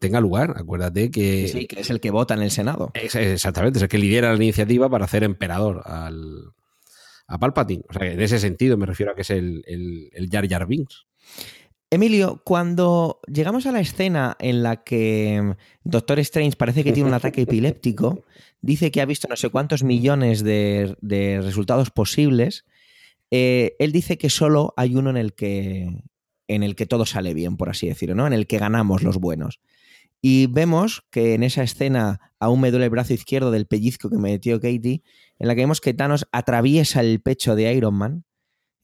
tenga 0.00 0.20
lugar. 0.20 0.54
Acuérdate 0.56 1.10
que. 1.10 1.48
Sí, 1.48 1.66
que 1.66 1.80
es 1.80 1.90
el 1.90 2.00
que 2.00 2.10
vota 2.10 2.34
en 2.34 2.42
el 2.42 2.50
Senado. 2.50 2.90
Es, 2.94 3.14
exactamente, 3.14 3.78
es 3.78 3.82
el 3.82 3.88
que 3.88 3.98
lidera 3.98 4.30
la 4.30 4.36
iniciativa 4.36 4.88
para 4.88 5.04
hacer 5.04 5.24
emperador 5.24 5.82
al, 5.84 6.52
a 7.26 7.38
Palpatine. 7.38 7.84
O 7.88 7.92
sea, 7.92 8.10
en 8.10 8.20
ese 8.20 8.38
sentido 8.38 8.76
me 8.76 8.86
refiero 8.86 9.12
a 9.12 9.14
que 9.14 9.22
es 9.22 9.30
el, 9.30 9.62
el, 9.66 10.10
el 10.12 10.28
Jar 10.30 10.48
Jar 10.48 10.66
Binks. 10.66 11.06
Emilio, 11.90 12.42
cuando 12.44 13.20
llegamos 13.26 13.64
a 13.64 13.72
la 13.72 13.80
escena 13.80 14.36
en 14.40 14.62
la 14.62 14.84
que 14.84 15.54
Doctor 15.84 16.18
Strange 16.18 16.56
parece 16.56 16.84
que 16.84 16.92
tiene 16.92 17.08
un 17.08 17.14
ataque 17.14 17.42
epiléptico, 17.42 18.24
dice 18.60 18.90
que 18.90 19.00
ha 19.00 19.06
visto 19.06 19.26
no 19.26 19.36
sé 19.36 19.48
cuántos 19.48 19.84
millones 19.84 20.44
de, 20.44 20.96
de 21.00 21.40
resultados 21.40 21.90
posibles, 21.90 22.66
eh, 23.30 23.74
él 23.78 23.92
dice 23.92 24.18
que 24.18 24.28
solo 24.28 24.74
hay 24.76 24.96
uno 24.96 25.08
en 25.08 25.16
el 25.16 25.32
que, 25.32 26.02
en 26.48 26.62
el 26.62 26.74
que 26.74 26.86
todo 26.86 27.06
sale 27.06 27.34
bien, 27.34 27.56
por 27.56 27.68
así 27.68 27.86
decirlo, 27.86 28.14
¿no? 28.14 28.26
En 28.26 28.32
el 28.32 28.46
que 28.46 28.58
ganamos 28.58 29.02
los 29.02 29.18
buenos. 29.18 29.60
Y 30.20 30.46
vemos 30.46 31.04
que 31.10 31.34
en 31.34 31.44
esa 31.44 31.62
escena 31.62 32.32
aún 32.40 32.60
me 32.60 32.70
duele 32.70 32.86
el 32.86 32.90
brazo 32.90 33.14
izquierdo 33.14 33.50
del 33.50 33.66
pellizco 33.66 34.10
que 34.10 34.16
me 34.16 34.32
metió 34.32 34.60
Katie, 34.60 35.02
en 35.38 35.46
la 35.46 35.54
que 35.54 35.60
vemos 35.60 35.80
que 35.80 35.94
Thanos 35.94 36.26
atraviesa 36.32 37.00
el 37.00 37.20
pecho 37.20 37.54
de 37.54 37.72
Iron 37.72 37.94
Man 37.94 38.24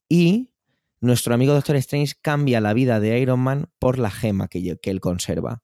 y 0.09 0.51
nuestro 1.01 1.35
amigo 1.35 1.53
Doctor 1.53 1.77
Strange 1.77 2.15
cambia 2.23 2.61
la 2.61 2.73
vida 2.73 3.01
de 3.01 3.19
Iron 3.19 3.41
Man 3.41 3.69
por 3.78 3.99
la 3.99 4.11
gema 4.11 4.49
que, 4.49 4.77
que 4.77 4.91
él 4.91 5.01
conserva. 5.01 5.62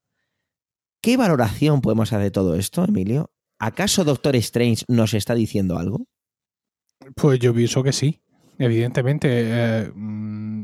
¿Qué 1.01 1.17
valoración 1.17 1.81
podemos 1.81 2.13
hacer 2.13 2.25
de 2.25 2.31
todo 2.31 2.57
esto, 2.57 2.85
Emilio? 2.85 3.33
¿Acaso 3.59 4.05
Doctor 4.05 4.37
Strange 4.37 4.85
nos 4.89 5.15
está 5.15 5.35
diciendo 5.35 5.79
algo? 5.79 6.07
Pues 7.15 7.39
yo 7.39 7.55
pienso 7.55 7.83
que 7.83 7.93
sí. 7.93 8.21
Evidentemente, 8.63 9.29
eh, 9.31 9.91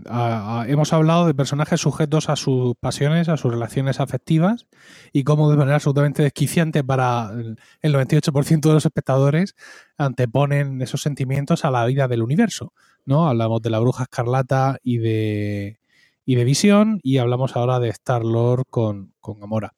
a- 0.07 0.67
hemos 0.69 0.93
hablado 0.93 1.27
de 1.27 1.33
personajes 1.33 1.81
sujetos 1.81 2.29
a 2.29 2.37
sus 2.37 2.75
pasiones, 2.79 3.31
a 3.31 3.39
sus 3.39 3.51
relaciones 3.51 4.01
afectivas 4.01 4.67
y 5.15 5.25
cómo 5.25 5.51
de 5.51 5.57
manera 5.57 5.77
absolutamente 5.77 6.23
desquiciante 6.23 6.85
para 6.85 7.31
el 7.33 7.57
el 7.81 7.93
98% 7.95 8.69
de 8.69 8.75
los 8.75 8.85
espectadores 8.85 9.55
anteponen 9.97 10.83
esos 10.83 11.01
sentimientos 11.01 11.65
a 11.65 11.71
la 11.71 11.87
vida 11.87 12.07
del 12.07 12.21
universo. 12.23 12.75
¿no? 13.07 13.29
Hablamos 13.31 13.63
de 13.63 13.71
la 13.71 13.79
bruja 13.79 14.03
escarlata 14.03 14.77
y 14.83 14.99
de, 14.99 15.79
y 16.27 16.35
de 16.35 16.45
Visión 16.45 17.01
y 17.03 17.17
hablamos 17.17 17.57
ahora 17.57 17.81
de 17.81 17.89
Star-Lord 17.89 18.65
con, 18.69 19.15
con 19.21 19.41
Gamora. 19.41 19.73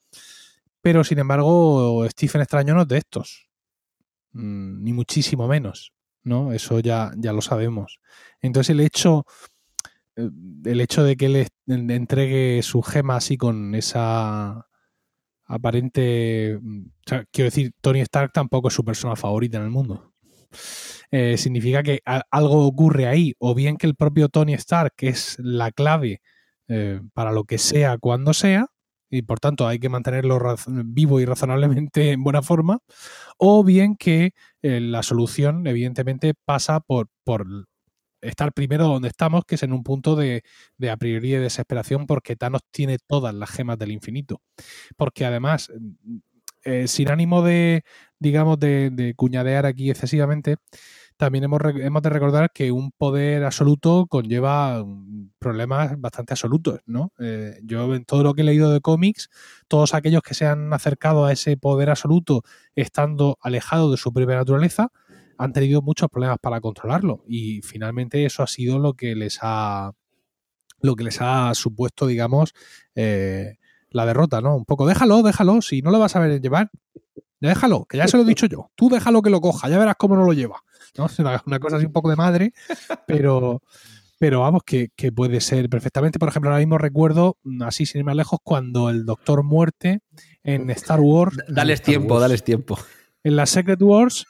Pero 0.80 1.04
sin 1.04 1.20
embargo, 1.20 2.04
Stephen 2.10 2.40
Extraño 2.40 2.74
no 2.74 2.82
es 2.82 2.88
de 2.88 2.98
estos. 2.98 3.48
Mm, 4.32 4.82
ni 4.82 4.92
muchísimo 4.92 5.46
menos. 5.46 5.92
¿No? 6.28 6.52
Eso 6.52 6.80
ya, 6.80 7.12
ya 7.16 7.32
lo 7.32 7.40
sabemos. 7.40 8.00
Entonces 8.40 8.70
el 8.70 8.80
hecho, 8.80 9.24
eh, 10.16 10.28
el 10.64 10.80
hecho 10.80 11.04
de 11.04 11.16
que 11.16 11.26
él 11.26 11.48
entregue 11.66 12.62
su 12.62 12.82
gema 12.82 13.16
así 13.16 13.36
con 13.36 13.74
esa 13.74 14.66
aparente... 15.46 16.56
o 16.56 16.60
sea, 17.06 17.24
quiero 17.32 17.46
decir, 17.46 17.72
Tony 17.80 18.00
Stark 18.00 18.32
tampoco 18.32 18.68
es 18.68 18.74
su 18.74 18.84
persona 18.84 19.16
favorita 19.16 19.58
en 19.58 19.64
el 19.64 19.70
mundo. 19.70 20.12
Eh, 21.10 21.38
significa 21.38 21.82
que 21.82 22.00
algo 22.04 22.66
ocurre 22.66 23.06
ahí, 23.06 23.34
o 23.38 23.54
bien 23.54 23.76
que 23.76 23.86
el 23.86 23.94
propio 23.94 24.28
Tony 24.28 24.54
Stark 24.54 24.94
es 24.98 25.36
la 25.38 25.72
clave 25.72 26.20
eh, 26.68 27.00
para 27.14 27.32
lo 27.32 27.44
que 27.44 27.58
sea 27.58 27.96
cuando 27.98 28.34
sea, 28.34 28.66
y 29.10 29.22
por 29.22 29.40
tanto 29.40 29.66
hay 29.66 29.78
que 29.78 29.88
mantenerlo 29.88 30.38
vivo 30.84 31.20
y 31.20 31.24
razonablemente 31.24 32.12
en 32.12 32.22
buena 32.22 32.42
forma, 32.42 32.80
o 33.38 33.64
bien 33.64 33.96
que 33.96 34.32
eh, 34.62 34.80
la 34.80 35.02
solución 35.02 35.66
evidentemente 35.66 36.34
pasa 36.44 36.80
por, 36.80 37.08
por 37.24 37.46
estar 38.20 38.52
primero 38.52 38.86
donde 38.86 39.08
estamos, 39.08 39.44
que 39.44 39.54
es 39.54 39.62
en 39.62 39.72
un 39.72 39.82
punto 39.82 40.16
de, 40.16 40.42
de 40.76 40.90
a 40.90 40.96
priori 40.96 41.30
de 41.30 41.40
desesperación 41.40 42.06
porque 42.06 42.36
Thanos 42.36 42.62
tiene 42.70 42.98
todas 43.06 43.34
las 43.34 43.50
gemas 43.50 43.78
del 43.78 43.92
infinito. 43.92 44.42
Porque 44.96 45.24
además, 45.24 45.70
eh, 46.64 46.88
sin 46.88 47.10
ánimo 47.10 47.42
de, 47.42 47.84
digamos, 48.18 48.58
de, 48.58 48.90
de 48.90 49.14
cuñadear 49.14 49.66
aquí 49.66 49.90
excesivamente, 49.90 50.56
también 51.18 51.44
hemos, 51.44 51.60
hemos 51.64 52.00
de 52.00 52.10
recordar 52.10 52.52
que 52.52 52.70
un 52.72 52.92
poder 52.92 53.44
absoluto 53.44 54.06
conlleva 54.06 54.84
mm, 54.84 55.32
problemas 55.38 56.00
bastante 56.00 56.32
absolutos, 56.32 56.80
¿no? 56.86 57.12
Eh, 57.18 57.60
yo 57.64 57.94
en 57.94 58.04
todo 58.04 58.22
lo 58.22 58.34
que 58.34 58.42
he 58.42 58.44
leído 58.44 58.70
de 58.72 58.80
cómics, 58.80 59.28
todos 59.66 59.94
aquellos 59.94 60.22
que 60.22 60.34
se 60.34 60.46
han 60.46 60.72
acercado 60.72 61.26
a 61.26 61.32
ese 61.32 61.56
poder 61.56 61.90
absoluto 61.90 62.44
estando 62.76 63.36
alejados 63.42 63.90
de 63.90 63.96
su 63.96 64.12
propia 64.12 64.36
naturaleza, 64.36 64.92
han 65.36 65.52
tenido 65.52 65.82
muchos 65.82 66.08
problemas 66.08 66.38
para 66.40 66.60
controlarlo. 66.60 67.24
Y 67.26 67.62
finalmente 67.62 68.24
eso 68.24 68.42
ha 68.42 68.46
sido 68.46 68.78
lo 68.78 68.94
que 68.94 69.14
les 69.14 69.38
ha 69.42 69.92
lo 70.80 70.94
que 70.94 71.02
les 71.02 71.20
ha 71.20 71.52
supuesto, 71.54 72.06
digamos, 72.06 72.54
eh, 72.94 73.56
la 73.90 74.06
derrota, 74.06 74.40
¿no? 74.40 74.54
Un 74.54 74.64
poco, 74.64 74.86
déjalo, 74.86 75.22
déjalo, 75.22 75.60
si 75.62 75.82
no 75.82 75.90
lo 75.90 75.98
vas 75.98 76.14
a 76.14 76.20
ver 76.20 76.40
llevar, 76.40 76.70
déjalo, 77.40 77.86
que 77.86 77.96
ya 77.96 78.06
se 78.06 78.16
lo 78.16 78.22
he 78.22 78.26
dicho 78.26 78.46
yo. 78.46 78.70
Tú 78.76 78.88
déjalo 78.88 79.20
que 79.22 79.30
lo 79.30 79.40
coja, 79.40 79.68
ya 79.68 79.78
verás 79.78 79.96
cómo 79.98 80.14
no 80.14 80.24
lo 80.24 80.32
lleva. 80.32 80.62
¿No? 80.96 81.06
Una, 81.46 81.58
cosa 81.60 81.76
así 81.76 81.86
un 81.86 81.92
poco 81.92 82.10
de 82.10 82.16
madre, 82.16 82.52
pero, 83.06 83.62
pero 84.18 84.40
vamos, 84.40 84.62
que, 84.64 84.90
que 84.96 85.12
puede 85.12 85.40
ser 85.40 85.68
perfectamente. 85.68 86.18
Por 86.18 86.28
ejemplo, 86.28 86.50
ahora 86.50 86.60
mismo 86.60 86.78
recuerdo, 86.78 87.36
así 87.60 87.86
sin 87.86 88.00
ir 88.00 88.04
más 88.04 88.16
lejos, 88.16 88.38
cuando 88.42 88.90
el 88.90 89.04
Doctor 89.04 89.42
Muerte 89.42 90.00
en 90.42 90.70
Star 90.70 91.00
Wars. 91.00 91.36
Dales 91.48 91.80
Star 91.80 91.86
tiempo, 91.92 92.14
Wars. 92.14 92.22
dales 92.22 92.44
tiempo. 92.44 92.78
En 93.22 93.36
la 93.36 93.46
Secret 93.46 93.80
Wars. 93.82 94.24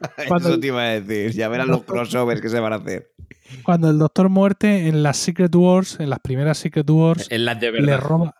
Cuando- 0.28 0.48
Eso 0.50 0.58
te 0.60 0.66
iba 0.68 0.82
a 0.82 1.00
decir. 1.00 1.32
Ya 1.32 1.48
verán 1.48 1.68
los 1.68 1.84
crossovers 1.84 2.40
que 2.40 2.48
se 2.48 2.58
van 2.58 2.72
a 2.72 2.76
hacer. 2.76 3.12
Cuando 3.62 3.90
el 3.90 3.98
Doctor 3.98 4.28
Muerte 4.30 4.88
en 4.88 5.02
las 5.02 5.16
Secret 5.18 5.54
Wars, 5.54 6.00
en 6.00 6.10
las 6.10 6.20
primeras 6.20 6.58
Secret 6.58 6.88
Wars, 6.90 7.26
En 7.30 7.44
las 7.44 7.60
de 7.60 7.70
le 7.72 7.96
roba. 7.96 8.34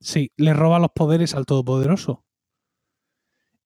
Sí, 0.00 0.32
le 0.36 0.52
roba 0.52 0.78
los 0.78 0.90
poderes 0.94 1.34
al 1.34 1.46
Todopoderoso. 1.46 2.24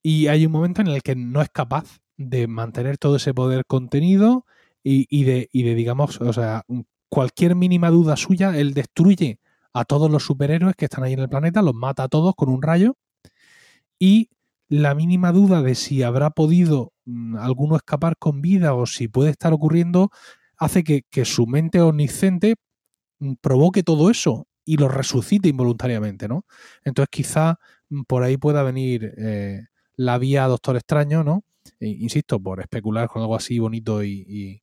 Y 0.02 0.26
hay 0.28 0.46
un 0.46 0.52
momento 0.52 0.80
en 0.82 0.88
el 0.88 1.02
que 1.02 1.14
no 1.16 1.40
es 1.42 1.48
capaz 1.50 2.00
de 2.16 2.46
mantener 2.46 2.98
todo 2.98 3.16
ese 3.16 3.34
poder 3.34 3.64
contenido 3.66 4.46
y, 4.84 5.24
de, 5.24 5.48
digamos, 5.52 6.20
o 6.20 6.32
sea, 6.32 6.64
cualquier 7.08 7.54
mínima 7.54 7.90
duda 7.90 8.16
suya, 8.16 8.56
él 8.58 8.74
destruye 8.74 9.38
a 9.72 9.84
todos 9.84 10.10
los 10.10 10.24
superhéroes 10.24 10.74
que 10.76 10.86
están 10.86 11.04
ahí 11.04 11.12
en 11.12 11.20
el 11.20 11.28
planeta, 11.28 11.62
los 11.62 11.74
mata 11.74 12.04
a 12.04 12.08
todos 12.08 12.34
con 12.34 12.48
un 12.48 12.62
rayo. 12.62 12.96
Y 13.98 14.30
la 14.68 14.94
mínima 14.94 15.32
duda 15.32 15.62
de 15.62 15.74
si 15.74 16.02
habrá 16.02 16.30
podido 16.30 16.92
mm, 17.04 17.36
alguno 17.36 17.76
escapar 17.76 18.16
con 18.18 18.42
vida 18.42 18.74
o 18.74 18.86
si 18.86 19.08
puede 19.08 19.30
estar 19.30 19.52
ocurriendo, 19.52 20.10
hace 20.56 20.82
que, 20.82 21.02
que 21.10 21.24
su 21.24 21.46
mente 21.46 21.80
omnisciente 21.80 22.56
mm, 23.20 23.34
provoque 23.40 23.82
todo 23.82 24.10
eso 24.10 24.46
y 24.64 24.76
lo 24.76 24.88
resucite 24.88 25.48
involuntariamente, 25.48 26.28
¿no? 26.28 26.44
Entonces 26.84 27.08
quizá 27.10 27.58
mm, 27.90 28.02
por 28.02 28.22
ahí 28.22 28.36
pueda 28.36 28.62
venir 28.62 29.14
eh, 29.18 29.66
la 29.96 30.18
vía 30.18 30.46
Doctor 30.46 30.76
Extraño, 30.76 31.24
¿no? 31.24 31.44
E- 31.80 31.86
insisto, 31.88 32.40
por 32.40 32.60
especular 32.60 33.08
con 33.08 33.22
algo 33.22 33.36
así 33.36 33.58
bonito 33.58 34.02
y, 34.04 34.62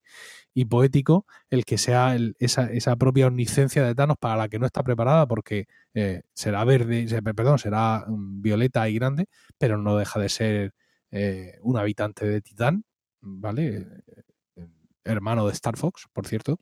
poético, 0.70 1.26
el 1.50 1.64
que 1.66 1.78
sea 1.78 2.18
esa, 2.40 2.96
propia 2.98 3.28
omnisciencia 3.28 3.84
de 3.84 3.96
Thanos 3.96 4.18
para 4.20 4.36
la 4.36 4.50
que 4.50 4.60
no 4.60 4.66
está 4.66 4.84
preparada, 4.84 5.26
porque 5.28 5.68
eh, 5.94 6.24
será 6.34 6.64
verde, 6.66 7.08
perdón, 7.34 7.60
será 7.60 8.06
mm, 8.08 8.42
violeta 8.42 8.90
y 8.90 8.96
grande, 8.96 9.28
pero 9.58 9.78
no 9.78 9.98
deja 9.98 10.20
de 10.20 10.30
ser 10.30 10.74
eh, 11.12 11.58
un 11.64 11.78
habitante 11.78 12.26
de 12.28 12.42
Titán, 12.42 12.84
¿vale? 13.22 13.88
Eh, 14.58 14.68
hermano 15.06 15.48
de 15.48 15.54
Star 15.54 15.78
Fox, 15.78 16.08
por 16.14 16.28
cierto. 16.28 16.60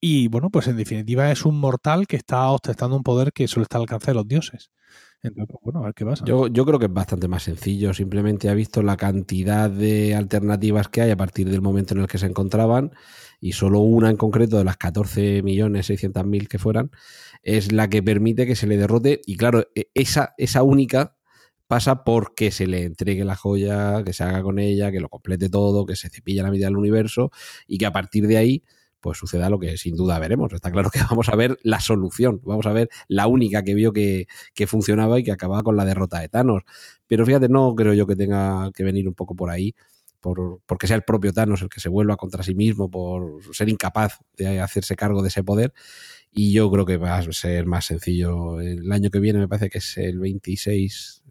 Y 0.00 0.28
bueno, 0.28 0.50
pues 0.50 0.68
en 0.68 0.76
definitiva 0.76 1.30
es 1.30 1.44
un 1.44 1.58
mortal 1.58 2.06
que 2.06 2.16
está 2.16 2.50
ostentando 2.50 2.96
un 2.96 3.02
poder 3.02 3.32
que 3.32 3.48
solo 3.48 3.62
está 3.64 3.78
al 3.78 3.82
alcance 3.82 4.10
de 4.10 4.14
los 4.14 4.28
dioses. 4.28 4.70
Entonces, 5.24 5.48
pues, 5.50 5.60
bueno, 5.62 5.80
a 5.80 5.84
ver 5.86 5.94
qué 5.94 6.04
pasa. 6.04 6.24
Yo, 6.26 6.50
creo 6.50 6.78
que 6.78 6.86
es 6.86 6.92
bastante 6.92 7.28
más 7.28 7.42
sencillo. 7.42 7.94
Simplemente 7.94 8.50
ha 8.50 8.54
visto 8.54 8.82
la 8.82 8.96
cantidad 8.96 9.70
de 9.70 10.14
alternativas 10.14 10.88
que 10.88 11.00
hay 11.00 11.10
a 11.10 11.16
partir 11.16 11.48
del 11.50 11.62
momento 11.62 11.94
en 11.94 12.00
el 12.00 12.06
que 12.06 12.18
se 12.18 12.26
encontraban 12.26 12.92
y 13.40 13.52
solo 13.52 13.80
una 13.80 14.10
en 14.10 14.16
concreto 14.16 14.58
de 14.58 14.64
las 14.64 14.76
14.600.000 14.76 16.46
que 16.48 16.58
fueran 16.58 16.90
es 17.42 17.72
la 17.72 17.88
que 17.88 18.02
permite 18.02 18.46
que 18.46 18.54
se 18.54 18.66
le 18.66 18.76
derrote. 18.76 19.22
Y 19.26 19.36
claro, 19.36 19.66
e- 19.74 19.88
esa, 19.94 20.34
esa 20.36 20.62
única 20.62 21.16
pasa 21.66 22.04
porque 22.04 22.50
se 22.50 22.66
le 22.66 22.84
entregue 22.84 23.24
la 23.24 23.34
joya, 23.34 24.04
que 24.04 24.12
se 24.12 24.24
haga 24.24 24.42
con 24.42 24.58
ella, 24.58 24.92
que 24.92 25.00
lo 25.00 25.08
complete 25.08 25.48
todo, 25.48 25.86
que 25.86 25.96
se 25.96 26.10
cepille 26.10 26.42
la 26.42 26.50
mitad 26.50 26.66
del 26.66 26.76
universo 26.76 27.30
y 27.66 27.78
que 27.78 27.86
a 27.86 27.92
partir 27.92 28.26
de 28.26 28.36
ahí 28.36 28.62
pues 29.04 29.18
suceda 29.18 29.50
lo 29.50 29.58
que 29.58 29.76
sin 29.76 29.96
duda 29.96 30.18
veremos. 30.18 30.50
Está 30.54 30.70
claro 30.72 30.88
que 30.88 30.98
vamos 31.10 31.28
a 31.28 31.36
ver 31.36 31.58
la 31.62 31.78
solución, 31.78 32.40
vamos 32.42 32.64
a 32.64 32.72
ver 32.72 32.88
la 33.06 33.26
única 33.26 33.62
que 33.62 33.74
vio 33.74 33.92
que, 33.92 34.28
que 34.54 34.66
funcionaba 34.66 35.20
y 35.20 35.24
que 35.24 35.30
acababa 35.30 35.62
con 35.62 35.76
la 35.76 35.84
derrota 35.84 36.20
de 36.20 36.30
Thanos. 36.30 36.62
Pero 37.06 37.26
fíjate, 37.26 37.50
no 37.50 37.74
creo 37.74 37.92
yo 37.92 38.06
que 38.06 38.16
tenga 38.16 38.70
que 38.72 38.82
venir 38.82 39.06
un 39.06 39.12
poco 39.12 39.36
por 39.36 39.50
ahí, 39.50 39.74
por, 40.20 40.62
porque 40.64 40.86
sea 40.86 40.96
el 40.96 41.02
propio 41.02 41.34
Thanos 41.34 41.60
el 41.60 41.68
que 41.68 41.80
se 41.80 41.90
vuelva 41.90 42.16
contra 42.16 42.42
sí 42.42 42.54
mismo, 42.54 42.90
por 42.90 43.42
ser 43.52 43.68
incapaz 43.68 44.20
de 44.38 44.58
hacerse 44.58 44.96
cargo 44.96 45.20
de 45.20 45.28
ese 45.28 45.44
poder. 45.44 45.74
Y 46.32 46.54
yo 46.54 46.70
creo 46.70 46.86
que 46.86 46.96
va 46.96 47.18
a 47.18 47.32
ser 47.32 47.66
más 47.66 47.84
sencillo. 47.84 48.58
El 48.58 48.90
año 48.90 49.10
que 49.10 49.20
viene, 49.20 49.38
me 49.38 49.48
parece 49.48 49.68
que 49.68 49.78
es 49.78 49.98
el 49.98 50.18
26, 50.18 51.23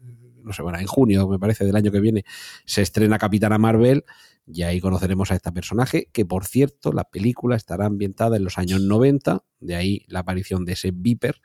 no 0.43 0.53
sé, 0.53 0.61
bueno, 0.61 0.79
en 0.79 0.87
junio, 0.87 1.27
me 1.27 1.39
parece, 1.39 1.65
del 1.65 1.75
año 1.75 1.91
que 1.91 1.99
viene, 1.99 2.25
se 2.65 2.81
estrena 2.81 3.17
Capitana 3.17 3.57
Marvel. 3.57 4.03
Y 4.45 4.63
ahí 4.63 4.81
conoceremos 4.81 5.31
a 5.31 5.35
este 5.35 5.51
personaje, 5.53 6.09
que 6.11 6.25
por 6.25 6.45
cierto, 6.45 6.91
la 6.91 7.05
película 7.05 7.55
estará 7.55 7.85
ambientada 7.85 8.35
en 8.37 8.43
los 8.43 8.57
años 8.57 8.81
90, 8.81 9.45
de 9.61 9.75
ahí 9.75 10.03
la 10.07 10.19
aparición 10.19 10.65
de 10.65 10.73
ese 10.73 10.91
Viper 10.93 11.41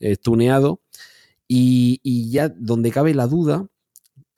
eh, 0.00 0.16
tuneado. 0.16 0.82
Y, 1.48 2.30
ya 2.30 2.48
donde 2.48 2.90
cabe 2.90 3.14
la 3.14 3.26
duda 3.26 3.66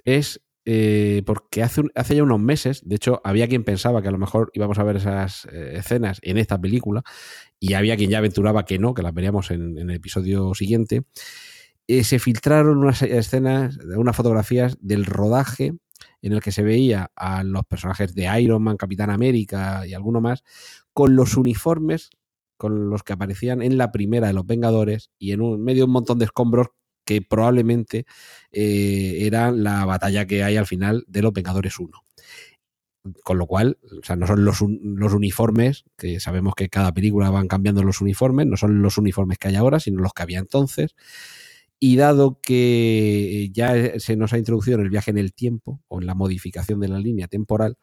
es 0.05 0.43
eh, 0.69 1.23
porque 1.27 1.63
hace, 1.63 1.83
un- 1.83 1.93
hace 1.95 2.17
ya 2.17 2.25
unos 2.25 2.41
meses, 2.41 2.83
de 2.85 2.97
hecho, 2.97 3.21
había 3.25 3.49
quien 3.49 3.63
pensaba 3.65 4.03
que 4.03 4.09
a 4.09 4.11
lo 4.11 4.19
mejor 4.19 4.51
íbamos 4.55 4.79
a 4.81 4.85
ver 4.85 4.97
esas 4.97 5.47
eh, 5.53 5.75
escenas 5.77 6.19
en 6.23 6.39
esta 6.39 6.61
película, 6.61 7.05
y 7.61 7.75
había 7.75 7.97
quien 7.97 8.11
ya 8.11 8.19
aventuraba 8.19 8.65
que 8.65 8.79
no, 8.79 8.95
que 8.95 9.03
las 9.03 9.15
veríamos 9.15 9.51
en 9.53 9.79
el 9.79 9.91
episodio 9.91 10.55
siguiente. 10.55 11.05
Eh, 11.89 12.05
se 12.05 12.19
filtraron 12.19 12.79
unas 12.79 13.03
escenas, 13.03 13.79
unas 13.97 14.17
fotografías 14.17 14.77
del 14.81 15.05
rodaje 15.05 15.75
en 16.23 16.33
el 16.33 16.41
que 16.41 16.53
se 16.53 16.63
veía 16.63 17.11
a 17.15 17.45
los 17.45 17.65
personajes 17.65 18.15
de 18.15 18.41
Iron 18.41 18.63
Man, 18.63 18.77
Capitán 18.77 19.11
América 19.11 19.87
y 19.87 19.95
alguno 19.95 20.21
más, 20.21 20.43
con 20.93 21.15
los 21.15 21.37
uniformes 21.37 22.11
con 22.57 22.91
los 22.91 23.03
que 23.03 23.13
aparecían 23.13 23.63
en 23.63 23.79
la 23.79 23.93
primera 23.93 24.29
de 24.29 24.33
los 24.33 24.47
Vengadores 24.47 25.11
y 25.19 25.33
en 25.33 25.63
medio 25.63 25.81
de 25.81 25.85
un 25.85 25.93
montón 25.93 26.19
de 26.19 26.25
escombros 26.25 26.69
que 27.05 27.23
probablemente 27.23 28.07
eh, 28.51 29.19
era 29.21 29.53
la 29.53 29.85
batalla 29.85 30.27
que 30.27 30.43
hay 30.43 30.57
al 30.57 30.67
final 30.67 31.05
de 31.07 31.23
los 31.23 31.33
Vengadores 31.33 31.79
1. 31.79 31.91
Con 33.23 33.39
lo 33.39 33.47
cual, 33.47 33.79
o 34.01 34.05
sea, 34.05 34.17
no 34.17 34.27
son 34.27 34.45
los, 34.45 34.61
los 34.61 35.13
uniformes, 35.13 35.85
que 35.97 36.19
sabemos 36.19 36.55
que 36.57 36.69
cada 36.69 36.93
película 36.93 37.31
van 37.31 37.47
cambiando 37.47 37.85
los 37.85 38.01
uniformes, 38.01 38.47
no 38.47 38.57
son 38.57 38.83
los 38.83 38.99
uniformes 38.99 39.39
que 39.39 39.49
hay 39.49 39.55
ahora, 39.55 39.79
sino 39.79 40.03
los 40.03 40.13
que 40.13 40.23
había 40.25 40.41
entonces. 40.41 40.97
Y 41.79 41.97
dado 41.97 42.41
que 42.41 43.51
ya 43.53 43.99
se 44.01 44.17
nos 44.17 44.33
ha 44.33 44.39
introducido 44.39 44.79
en 44.79 44.85
el 44.85 44.91
viaje 44.91 45.11
en 45.11 45.19
el 45.19 45.35
tiempo 45.35 45.83
o 45.89 46.01
en 46.01 46.07
la 46.07 46.15
modificación 46.15 46.81
de 46.81 46.89
la 46.89 46.99
línea 46.99 47.29
temporal, 47.29 47.77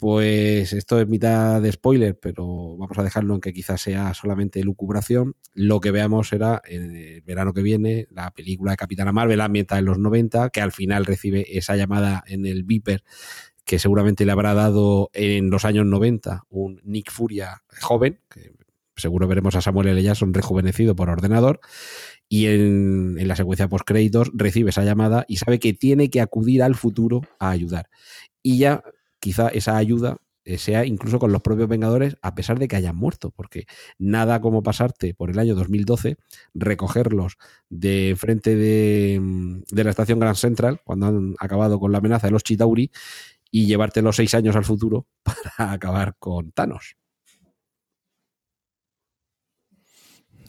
Pues 0.00 0.72
esto 0.74 1.00
es 1.00 1.08
mitad 1.08 1.60
de 1.60 1.72
spoiler, 1.72 2.16
pero 2.16 2.76
vamos 2.76 2.96
a 2.98 3.02
dejarlo 3.02 3.34
en 3.34 3.40
que 3.40 3.52
quizás 3.52 3.80
sea 3.80 4.14
solamente 4.14 4.62
lucubración. 4.62 5.34
Lo 5.54 5.80
que 5.80 5.90
veamos 5.90 6.28
será 6.28 6.62
en 6.66 6.94
el 6.94 7.22
verano 7.22 7.52
que 7.52 7.62
viene 7.62 8.06
la 8.12 8.30
película 8.30 8.70
de 8.70 8.76
Capitana 8.76 9.12
Marvel 9.12 9.40
ambientada 9.40 9.80
en 9.80 9.86
los 9.86 9.98
90, 9.98 10.50
que 10.50 10.60
al 10.60 10.70
final 10.70 11.04
recibe 11.04 11.58
esa 11.58 11.74
llamada 11.74 12.22
en 12.28 12.46
el 12.46 12.62
Viper 12.62 13.02
que 13.64 13.78
seguramente 13.80 14.24
le 14.24 14.32
habrá 14.32 14.54
dado 14.54 15.10
en 15.12 15.50
los 15.50 15.64
años 15.64 15.84
90 15.84 16.44
un 16.48 16.80
Nick 16.84 17.10
Furia 17.10 17.62
joven, 17.80 18.20
que 18.30 18.52
seguro 18.96 19.26
veremos 19.26 19.56
a 19.56 19.60
Samuel 19.60 19.88
L. 19.88 20.02
Jackson 20.02 20.32
rejuvenecido 20.32 20.96
por 20.96 21.10
ordenador, 21.10 21.60
y 22.28 22.46
en, 22.46 23.16
en 23.18 23.28
la 23.28 23.36
secuencia 23.36 23.68
post 23.68 23.84
créditos 23.86 24.30
recibe 24.34 24.70
esa 24.70 24.84
llamada 24.84 25.24
y 25.28 25.38
sabe 25.38 25.58
que 25.58 25.72
tiene 25.72 26.10
que 26.10 26.20
acudir 26.20 26.62
al 26.62 26.74
futuro 26.74 27.22
a 27.38 27.50
ayudar. 27.50 27.88
Y 28.42 28.58
ya 28.58 28.82
quizá 29.20 29.48
esa 29.48 29.76
ayuda 29.76 30.18
eh, 30.48 30.56
sea 30.56 30.86
incluso 30.86 31.18
con 31.18 31.30
los 31.30 31.42
propios 31.42 31.68
Vengadores, 31.68 32.16
a 32.22 32.34
pesar 32.34 32.58
de 32.58 32.68
que 32.68 32.76
hayan 32.76 32.96
muerto, 32.96 33.30
porque 33.36 33.66
nada 33.98 34.40
como 34.40 34.62
pasarte 34.62 35.12
por 35.12 35.28
el 35.28 35.38
año 35.38 35.54
2012, 35.54 36.16
recogerlos 36.54 37.36
de 37.68 38.14
frente 38.16 38.56
de, 38.56 39.18
mm, 39.20 39.62
de 39.70 39.84
la 39.84 39.90
estación 39.90 40.18
Grand 40.20 40.36
Central, 40.36 40.80
cuando 40.84 41.06
han 41.06 41.34
acabado 41.38 41.78
con 41.78 41.92
la 41.92 41.98
amenaza 41.98 42.28
de 42.28 42.30
los 42.32 42.44
Chitauri, 42.44 42.90
y 43.50 43.66
llevarte 43.66 44.02
los 44.02 44.16
seis 44.16 44.34
años 44.34 44.56
al 44.56 44.64
futuro 44.64 45.06
para 45.22 45.72
acabar 45.72 46.16
con 46.18 46.52
Thanos. 46.52 46.97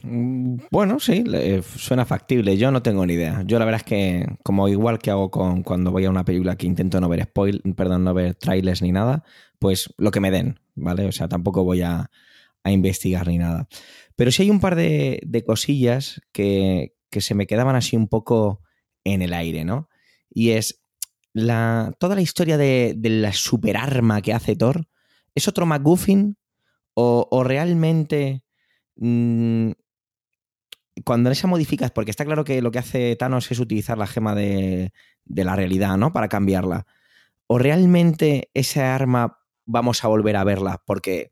Bueno, 0.02 1.00
sí, 1.00 1.24
le- 1.24 1.62
suena 1.62 2.06
factible. 2.06 2.58
Yo 2.58 2.72
no 2.72 2.82
tengo 2.82 3.06
ni 3.06 3.14
idea. 3.14 3.44
Yo 3.46 3.60
la 3.60 3.66
verdad 3.66 3.82
es 3.82 3.86
que, 3.86 4.26
como 4.44 4.68
igual 4.68 5.00
que 5.00 5.12
hago 5.12 5.30
con 5.30 5.64
cuando 5.64 5.92
voy 5.92 6.06
a 6.06 6.10
una 6.10 6.24
película 6.26 6.56
que 6.56 6.68
intento 6.68 7.02
no 7.02 7.10
ver 7.10 7.24
spoil, 7.24 7.62
perdón, 7.76 8.04
no 8.04 8.14
ver 8.14 8.36
trailers 8.36 8.82
ni 8.82 8.92
nada, 8.92 9.24
pues 9.60 9.94
lo 9.98 10.12
que 10.12 10.20
me 10.22 10.32
den, 10.32 10.60
¿vale? 10.76 11.06
O 11.06 11.12
sea, 11.12 11.28
tampoco 11.28 11.64
voy 11.64 11.82
a, 11.82 12.10
a 12.64 12.72
investigar 12.72 13.28
ni 13.28 13.38
nada. 13.38 13.68
Pero 14.16 14.32
sí 14.32 14.44
hay 14.44 14.50
un 14.50 14.60
par 14.60 14.76
de, 14.76 15.44
cosillas 15.46 16.22
que, 16.32 16.96
que 17.10 17.22
se 17.22 17.36
me 17.36 17.48
quedaban 17.48 17.76
así 17.76 17.96
un 17.96 18.08
poco 18.08 18.62
en 19.04 19.22
el 19.22 19.34
aire, 19.34 19.66
¿no? 19.66 19.90
Y 20.30 20.52
es 20.52 20.82
la, 21.34 21.94
toda 22.00 22.16
la 22.16 22.22
historia 22.22 22.58
de, 22.58 22.96
la 23.02 23.34
superarma 23.34 24.22
que 24.22 24.34
hace 24.34 24.56
Thor. 24.56 24.88
¿Es 25.36 25.48
otro 25.48 25.66
McGuffin? 25.66 26.38
¿O, 26.94 27.28
o 27.32 27.44
realmente 27.44 28.44
mm, 28.98 29.72
cuando 31.06 31.32
esa 31.32 31.48
modificas, 31.48 31.92
porque 31.92 32.12
está 32.12 32.26
claro 32.26 32.44
que 32.44 32.62
lo 32.62 32.72
que 32.72 32.80
hace 32.80 33.16
Thanos 33.16 33.52
es 33.52 33.60
utilizar 33.60 33.98
la 33.98 34.08
gema 34.08 34.36
de, 34.36 34.92
de 35.26 35.44
la 35.44 35.56
realidad, 35.56 35.98
¿no? 35.98 36.14
Para 36.14 36.30
cambiarla. 36.30 36.86
¿O 37.48 37.58
realmente 37.58 38.50
esa 38.54 38.96
arma 38.96 39.40
vamos 39.66 40.04
a 40.04 40.08
volver 40.08 40.36
a 40.36 40.44
verla? 40.44 40.82
Porque 40.86 41.32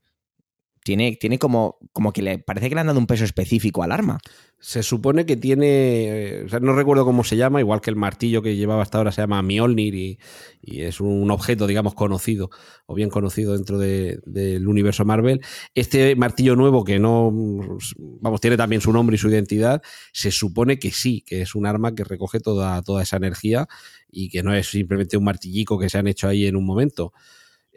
tiene, 0.84 1.16
tiene 1.20 1.38
como, 1.38 1.78
como 1.92 2.12
que 2.12 2.22
le 2.22 2.38
parece 2.38 2.68
que 2.68 2.74
le 2.74 2.80
han 2.80 2.86
dado 2.86 2.98
un 2.98 3.06
peso 3.06 3.24
específico 3.24 3.82
al 3.82 3.92
arma. 3.92 4.18
Se 4.60 4.82
supone 4.82 5.24
que 5.24 5.36
tiene, 5.36 5.66
eh, 5.68 6.42
o 6.44 6.48
sea, 6.48 6.58
no 6.58 6.74
recuerdo 6.74 7.04
cómo 7.04 7.22
se 7.22 7.36
llama, 7.36 7.60
igual 7.60 7.80
que 7.80 7.90
el 7.90 7.96
martillo 7.96 8.42
que 8.42 8.56
llevaba 8.56 8.82
hasta 8.82 8.98
ahora 8.98 9.12
se 9.12 9.20
llama 9.20 9.40
Mjolnir 9.42 9.94
y, 9.94 10.18
y 10.60 10.80
es 10.80 11.00
un 11.00 11.30
objeto, 11.30 11.68
digamos, 11.68 11.94
conocido 11.94 12.50
o 12.86 12.94
bien 12.94 13.08
conocido 13.08 13.52
dentro 13.52 13.78
de- 13.78 14.18
del 14.26 14.66
universo 14.66 15.04
Marvel. 15.04 15.40
Este 15.74 16.16
martillo 16.16 16.56
nuevo 16.56 16.82
que 16.84 16.98
no, 16.98 17.30
vamos, 18.20 18.40
tiene 18.40 18.56
también 18.56 18.80
su 18.80 18.92
nombre 18.92 19.14
y 19.14 19.18
su 19.18 19.28
identidad, 19.28 19.80
se 20.12 20.32
supone 20.32 20.78
que 20.80 20.90
sí, 20.90 21.22
que 21.24 21.42
es 21.42 21.54
un 21.54 21.64
arma 21.66 21.94
que 21.94 22.02
recoge 22.02 22.40
toda, 22.40 22.82
toda 22.82 23.04
esa 23.04 23.16
energía 23.16 23.68
y 24.10 24.28
que 24.28 24.42
no 24.42 24.52
es 24.54 24.68
simplemente 24.68 25.16
un 25.16 25.24
martillico 25.24 25.78
que 25.78 25.88
se 25.88 25.98
han 25.98 26.08
hecho 26.08 26.26
ahí 26.26 26.46
en 26.46 26.56
un 26.56 26.64
momento. 26.64 27.12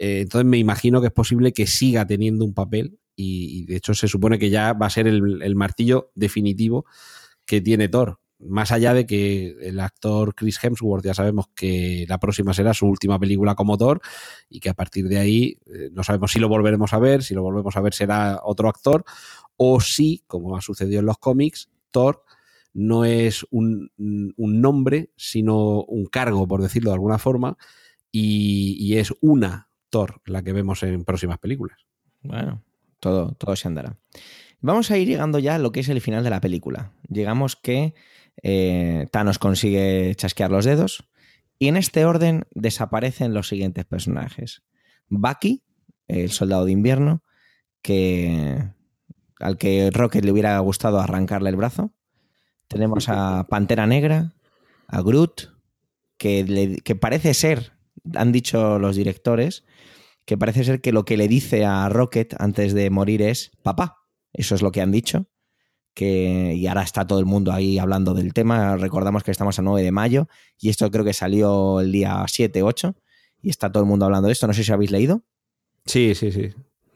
Eh, 0.02 0.22
entonces 0.22 0.48
me 0.48 0.58
imagino 0.58 1.00
que 1.00 1.08
es 1.08 1.14
posible 1.14 1.54
que 1.54 1.68
siga 1.68 2.08
teniendo 2.08 2.44
un 2.44 2.56
papel 2.56 2.98
y, 3.16 3.66
de 3.66 3.76
hecho 3.76 3.94
se 3.94 4.08
supone 4.08 4.40
que 4.40 4.50
ya 4.50 4.74
va 4.74 4.88
a 4.88 4.90
ser 4.90 5.06
el, 5.06 5.56
martillo 5.56 6.10
definitivo 6.16 6.86
que 7.46 7.62
tiene 7.62 7.88
Thor. 7.88 8.20
Más 8.40 8.72
allá 8.72 8.96
de 8.96 9.06
que 9.06 9.56
el 9.62 9.80
actor 9.80 10.34
Chris 10.34 10.58
Hemsworth 10.64 11.06
ya 11.06 11.14
sabemos 11.14 11.50
que 11.54 12.08
la 12.10 12.18
próxima 12.18 12.52
será 12.56 12.74
su 12.74 12.88
última 12.88 13.20
película 13.20 13.54
como 13.54 13.78
Thor 13.78 14.02
y 14.50 14.60
que 14.60 14.70
a 14.70 14.74
partir 14.74 15.08
de 15.08 15.20
ahí 15.20 15.60
eh, 15.68 15.92
no 15.94 16.04
sabemos 16.04 16.32
si 16.32 16.40
lo 16.40 16.50
volveremos 16.50 16.94
a 16.94 16.98
ver, 16.98 17.22
si 17.22 17.36
lo 17.36 17.44
volvemos 17.44 17.78
a 17.78 17.82
ver 17.82 17.94
será 17.94 18.40
otro 18.44 18.70
actor 18.70 19.06
o 19.56 19.80
si, 19.82 20.24
como 20.26 20.58
ha 20.58 20.62
sucedido 20.62 21.02
en 21.02 21.06
los 21.06 21.20
cómics, 21.20 21.70
Thor 21.92 22.24
no 22.74 23.06
es 23.06 23.46
un, 23.52 23.92
nombre, 23.98 25.12
sino 25.16 25.84
un 25.84 26.08
cargo, 26.08 26.48
por 26.48 26.64
decirlo 26.64 26.90
de 26.90 26.96
alguna 26.96 27.20
forma, 27.20 27.56
y 28.12 28.96
es 28.98 29.14
una 29.22 29.68
Thor 29.92 30.22
la 30.26 30.42
que 30.42 30.54
vemos 30.54 30.82
en 30.82 31.04
próximas 31.06 31.38
películas. 31.38 31.78
Bueno, 32.24 32.64
todo, 33.00 33.34
todo 33.34 33.56
se 33.56 33.68
andará. 33.68 33.98
Vamos 34.62 34.90
a 34.90 34.98
ir 34.98 35.08
llegando 35.08 35.38
ya 35.38 35.56
a 35.56 35.60
lo 35.60 35.72
que 35.72 35.82
es 35.82 35.90
el 35.90 36.02
final 36.02 36.24
de 36.24 36.30
la 36.32 36.42
película. 36.42 36.94
Llegamos 37.10 37.56
que 37.56 37.94
eh, 38.42 39.08
Thanos 39.12 39.38
consigue 39.38 40.14
chasquear 40.16 40.50
los 40.52 40.66
dedos 40.66 41.04
y 41.60 41.68
en 41.68 41.78
este 41.78 42.06
orden 42.06 42.46
desaparecen 42.56 43.34
los 43.36 43.48
siguientes 43.48 43.86
personajes. 43.86 44.64
Bucky, 45.10 45.64
el 46.08 46.32
soldado 46.32 46.66
de 46.66 46.72
invierno, 46.72 47.24
que 47.82 48.64
al 49.40 49.58
que 49.58 49.90
Rocket 49.92 50.24
le 50.24 50.32
hubiera 50.32 50.58
gustado 50.60 51.00
arrancarle 51.00 51.50
el 51.50 51.56
brazo. 51.56 51.92
Tenemos 52.68 53.10
a 53.10 53.48
Pantera 53.50 53.88
Negra, 53.88 54.34
a 54.88 55.02
Groot, 55.02 55.52
que, 56.18 56.44
le- 56.44 56.78
que 56.78 56.96
parece 56.96 57.34
ser, 57.34 57.72
han 58.14 58.32
dicho 58.32 58.80
los 58.80 58.96
directores, 58.96 59.64
que 60.26 60.38
parece 60.38 60.64
ser 60.64 60.82
que 60.82 60.92
lo 60.92 61.06
que 61.06 61.18
le 61.18 61.28
dice 61.28 61.66
a 61.66 61.88
Rocket 61.90 62.36
antes 62.40 62.74
de 62.74 62.90
morir 62.90 63.22
es 63.22 63.52
papá. 63.64 63.98
Eso 64.34 64.56
es 64.56 64.62
lo 64.62 64.72
que 64.72 64.82
han 64.82 64.92
dicho. 64.92 65.28
Que, 65.94 66.54
y 66.56 66.68
ahora 66.68 66.84
está 66.84 67.06
todo 67.06 67.20
el 67.20 67.26
mundo 67.26 67.52
ahí 67.52 67.78
hablando 67.78 68.14
del 68.14 68.34
tema. 68.34 68.78
Recordamos 68.78 69.24
que 69.24 69.32
estamos 69.32 69.60
a 69.60 69.62
9 69.62 69.84
de 69.84 69.92
mayo 69.92 70.28
y 70.58 70.70
esto 70.70 70.90
creo 70.90 71.04
que 71.04 71.14
salió 71.14 71.82
el 71.82 71.92
día 71.92 72.24
7, 72.26 72.64
8 72.64 72.96
y 73.42 73.50
está 73.50 73.72
todo 73.72 73.84
el 73.84 73.90
mundo 73.90 74.06
hablando 74.06 74.28
de 74.28 74.34
esto. 74.34 74.48
No 74.48 74.54
sé 74.54 74.64
si 74.64 74.72
habéis 74.72 74.92
leído. 74.92 75.26
Sí, 75.86 76.16
sí, 76.16 76.32
sí. 76.32 76.50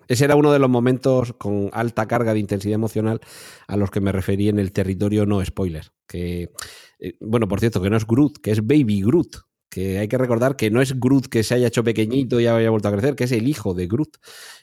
Ese 0.07 0.25
era 0.25 0.35
uno 0.35 0.51
de 0.51 0.59
los 0.59 0.69
momentos 0.69 1.33
con 1.33 1.69
alta 1.73 2.07
carga 2.07 2.33
de 2.33 2.39
intensidad 2.39 2.75
emocional 2.75 3.21
a 3.67 3.75
los 3.75 3.89
que 3.89 4.01
me 4.01 4.11
referí 4.11 4.49
en 4.49 4.59
el 4.59 4.71
territorio 4.71 5.25
no 5.25 5.43
spoiler. 5.43 5.91
Que, 6.07 6.51
eh, 6.99 7.17
bueno, 7.19 7.47
por 7.47 7.59
cierto, 7.59 7.81
que 7.81 7.89
no 7.89 7.97
es 7.97 8.05
Groot, 8.05 8.37
que 8.37 8.51
es 8.51 8.65
Baby 8.65 9.01
Groot. 9.01 9.37
Que 9.75 9.99
hay 9.99 10.07
que 10.07 10.17
recordar 10.17 10.55
que 10.55 10.71
no 10.71 10.81
es 10.81 10.97
Groot 10.97 11.27
que 11.27 11.43
se 11.43 11.53
haya 11.53 11.67
hecho 11.67 11.83
pequeñito 11.83 12.39
y 12.39 12.47
haya 12.47 12.69
vuelto 12.69 12.87
a 12.87 12.93
crecer, 12.93 13.13
que 13.13 13.25
es 13.25 13.33
el 13.33 13.45
hijo 13.45 13.73
de 13.73 13.87
Groot. 13.87 14.19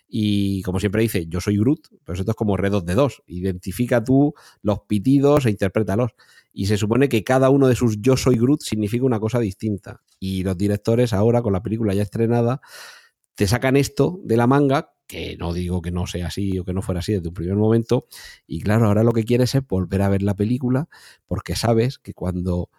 Y 0.09 0.63
como 0.63 0.81
siempre 0.81 1.03
dice, 1.03 1.27
yo 1.27 1.39
soy 1.39 1.59
Groot, 1.59 1.87
pues 2.03 2.19
esto 2.19 2.31
es 2.31 2.35
como 2.35 2.57
Red 2.57 2.83
de 2.85 2.95
dos. 2.95 3.23
Identifica 3.27 4.03
tú 4.03 4.33
los 4.63 4.81
pitidos 4.89 5.45
e 5.45 5.51
interprétalos. 5.51 6.13
Y 6.51 6.65
se 6.65 6.79
supone 6.79 7.11
que 7.11 7.25
cada 7.25 7.51
uno 7.51 7.69
de 7.69 7.75
sus 7.75 8.01
yo 8.01 8.17
soy 8.17 8.39
Groot 8.39 8.63
significa 8.63 9.05
una 9.05 9.21
cosa 9.21 9.39
distinta. 9.39 10.01
Y 10.19 10.45
los 10.45 10.57
directores 10.57 11.13
ahora, 11.13 11.43
con 11.43 11.53
la 11.53 11.63
película 11.63 11.93
ya 11.93 12.05
estrenada, 12.05 12.63
te 13.35 13.47
sacan 13.47 13.77
esto 13.77 14.19
de 14.25 14.39
la 14.39 14.47
manga, 14.47 14.95
que 15.07 15.37
no 15.37 15.53
digo 15.53 15.83
que 15.83 15.91
no 15.91 16.07
sea 16.07 16.29
así 16.29 16.59
o 16.59 16.65
que 16.65 16.73
no 16.73 16.81
fuera 16.81 17.01
así 17.01 17.13
desde 17.13 17.29
un 17.29 17.35
primer 17.35 17.57
momento, 17.57 18.07
y 18.47 18.63
claro, 18.63 18.87
ahora 18.87 19.05
lo 19.05 19.13
que 19.13 19.25
quieres 19.25 19.55
es 19.55 19.67
volver 19.67 20.01
a 20.01 20.09
ver 20.09 20.23
la 20.23 20.35
película, 20.35 20.89
porque 21.27 21.55
sabes 21.55 21.99
que 21.99 22.15
cuando 22.15 22.71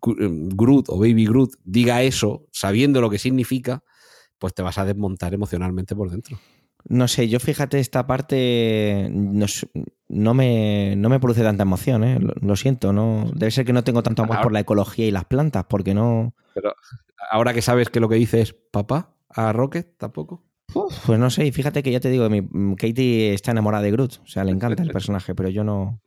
Groot 0.00 0.88
o 0.88 0.98
Baby 0.98 1.26
Groot 1.26 1.52
diga 1.64 2.02
eso, 2.02 2.46
sabiendo 2.52 3.00
lo 3.00 3.10
que 3.10 3.18
significa, 3.18 3.82
pues 4.38 4.54
te 4.54 4.62
vas 4.62 4.78
a 4.78 4.84
desmontar 4.84 5.34
emocionalmente 5.34 5.94
por 5.96 6.10
dentro. 6.10 6.38
No 6.88 7.08
sé, 7.08 7.28
yo 7.28 7.40
fíjate, 7.40 7.80
esta 7.80 8.06
parte 8.06 9.08
no, 9.10 10.34
me, 10.34 10.94
no 10.96 11.08
me 11.08 11.20
produce 11.20 11.42
tanta 11.42 11.64
emoción, 11.64 12.04
¿eh? 12.04 12.18
lo, 12.20 12.34
lo 12.40 12.56
siento. 12.56 12.92
no 12.92 13.30
Debe 13.34 13.50
ser 13.50 13.64
que 13.66 13.72
no 13.72 13.84
tengo 13.84 14.02
tanto 14.02 14.22
amor 14.22 14.36
Ahora- 14.36 14.42
por 14.44 14.52
la 14.52 14.60
ecología 14.60 15.06
y 15.06 15.10
las 15.10 15.24
plantas, 15.24 15.64
porque 15.68 15.92
no. 15.92 16.34
Pero 16.54 16.72
ahora 17.30 17.52
que 17.52 17.62
sabes 17.62 17.90
que 17.90 18.00
lo 18.00 18.08
que 18.08 18.14
dice 18.14 18.40
es 18.40 18.54
papá 18.54 19.14
a 19.28 19.52
Rocket, 19.52 19.96
tampoco. 19.98 20.44
Uf, 20.74 20.94
pues 21.06 21.18
no 21.18 21.30
sé, 21.30 21.46
y 21.46 21.52
fíjate 21.52 21.82
que 21.82 21.90
ya 21.90 22.00
te 22.00 22.10
digo, 22.10 22.28
mi, 22.30 22.42
Katie 22.76 23.32
está 23.34 23.50
enamorada 23.50 23.82
de 23.82 23.90
Groot, 23.90 24.20
o 24.22 24.26
sea, 24.26 24.44
le 24.44 24.52
encanta 24.52 24.82
el 24.82 24.90
personaje, 24.92 25.34
pero 25.34 25.48
yo 25.48 25.64
no, 25.64 26.00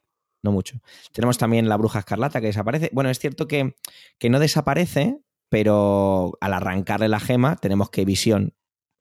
no 0.44 0.52
mucho. 0.52 0.80
Tenemos 1.12 1.38
también 1.38 1.70
la 1.70 1.78
bruja 1.78 2.00
escarlata 2.00 2.42
que 2.42 2.48
desaparece. 2.48 2.90
Bueno, 2.94 3.10
es 3.10 3.20
cierto 3.20 3.48
que, 3.48 3.76
que 4.18 4.30
no 4.30 4.40
desaparece, 4.40 5.18
pero 5.50 6.38
al 6.42 6.54
arrancarle 6.54 7.08
la 7.10 7.20
gema 7.20 7.56
tenemos 7.58 7.90
que 7.90 8.06
Visión. 8.06 8.54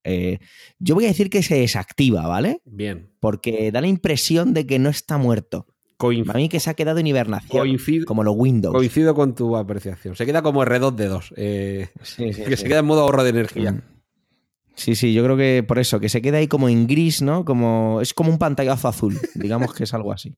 eh, 0.04 0.38
yo 0.78 0.94
voy 0.94 1.04
a 1.04 1.08
decir 1.08 1.30
que 1.30 1.42
se 1.42 1.56
desactiva, 1.60 2.26
¿vale? 2.26 2.60
Bien. 2.64 3.10
Porque 3.20 3.70
da 3.72 3.80
la 3.80 3.86
impresión 3.86 4.52
de 4.54 4.66
que 4.66 4.78
no 4.78 4.88
está 4.90 5.18
muerto. 5.18 5.66
Coin- 5.98 6.24
Para 6.24 6.38
mí 6.38 6.48
que 6.48 6.60
se 6.60 6.70
ha 6.70 6.74
quedado 6.74 6.98
en 6.98 7.06
hibernación, 7.06 7.60
coincido, 7.60 8.06
como 8.06 8.24
los 8.24 8.34
Windows. 8.36 8.74
coincido 8.74 9.14
con 9.14 9.34
tu 9.34 9.56
apreciación. 9.56 10.16
Se 10.16 10.24
queda 10.24 10.40
como 10.42 10.62
R2 10.64 10.94
de 10.94 11.06
2. 11.06 11.32
Sí, 12.02 12.32
sí, 12.32 12.44
que 12.44 12.56
sí. 12.56 12.62
se 12.62 12.68
queda 12.68 12.78
en 12.78 12.86
modo 12.86 13.02
ahorro 13.02 13.22
de 13.22 13.30
energía. 13.30 13.72
Mm. 13.72 13.82
Sí, 14.74 14.94
sí, 14.94 15.12
yo 15.12 15.22
creo 15.24 15.36
que 15.36 15.62
por 15.66 15.78
eso, 15.78 16.00
que 16.00 16.08
se 16.08 16.22
queda 16.22 16.38
ahí 16.38 16.48
como 16.48 16.70
en 16.70 16.86
gris, 16.86 17.20
¿no? 17.20 17.44
Como, 17.44 18.00
es 18.00 18.14
como 18.14 18.30
un 18.30 18.38
pantallazo 18.38 18.88
azul, 18.88 19.18
digamos 19.34 19.74
que 19.74 19.84
es 19.84 19.92
algo 19.92 20.10
así. 20.12 20.34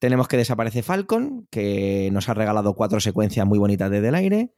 Tenemos 0.00 0.28
que 0.28 0.38
desaparece 0.38 0.82
Falcon, 0.82 1.46
que 1.50 2.08
nos 2.10 2.30
ha 2.30 2.34
regalado 2.34 2.74
cuatro 2.74 3.00
secuencias 3.00 3.46
muy 3.46 3.58
bonitas 3.58 3.90
desde 3.90 4.08
el 4.08 4.14
aire. 4.14 4.54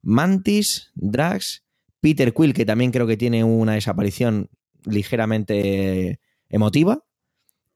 Mantis, 0.00 0.90
Drax, 0.94 1.64
Peter 2.00 2.32
Quill, 2.32 2.54
que 2.54 2.64
también 2.64 2.92
creo 2.92 3.06
que 3.06 3.18
tiene 3.18 3.44
una 3.44 3.74
desaparición 3.74 4.48
ligeramente 4.84 6.18
emotiva. 6.48 7.04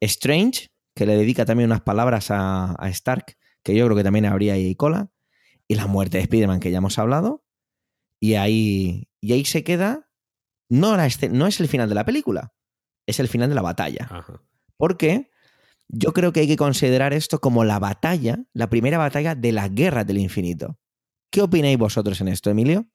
Strange, 0.00 0.70
que 0.94 1.04
le 1.04 1.14
dedica 1.14 1.44
también 1.44 1.68
unas 1.68 1.82
palabras 1.82 2.30
a, 2.30 2.74
a 2.82 2.88
Stark, 2.88 3.36
que 3.62 3.74
yo 3.74 3.84
creo 3.84 3.96
que 3.98 4.04
también 4.04 4.24
habría 4.24 4.54
ahí 4.54 4.74
cola. 4.74 5.10
Y 5.68 5.74
la 5.74 5.86
muerte 5.86 6.16
de 6.16 6.22
Spider-Man, 6.22 6.60
que 6.60 6.70
ya 6.70 6.78
hemos 6.78 6.98
hablado. 6.98 7.44
Y 8.18 8.34
ahí, 8.34 9.10
y 9.20 9.34
ahí 9.34 9.44
se 9.44 9.62
queda. 9.62 10.08
No, 10.70 10.96
la 10.96 11.06
no 11.30 11.46
es 11.46 11.60
el 11.60 11.68
final 11.68 11.90
de 11.90 11.94
la 11.94 12.06
película, 12.06 12.54
es 13.04 13.20
el 13.20 13.28
final 13.28 13.50
de 13.50 13.54
la 13.54 13.62
batalla. 13.62 14.08
Ajá. 14.10 14.40
Porque 14.78 15.29
yo 15.92 16.12
creo 16.12 16.32
que 16.32 16.40
hay 16.40 16.46
que 16.46 16.56
considerar 16.56 17.12
esto 17.12 17.40
como 17.40 17.64
la 17.64 17.78
batalla, 17.78 18.44
la 18.52 18.68
primera 18.68 18.98
batalla 18.98 19.34
de 19.34 19.52
la 19.52 19.68
guerra 19.68 20.04
del 20.04 20.18
infinito. 20.18 20.78
¿Qué 21.30 21.42
opináis 21.42 21.78
vosotros 21.78 22.20
en 22.20 22.28
esto, 22.28 22.50
Emilio? 22.50 22.86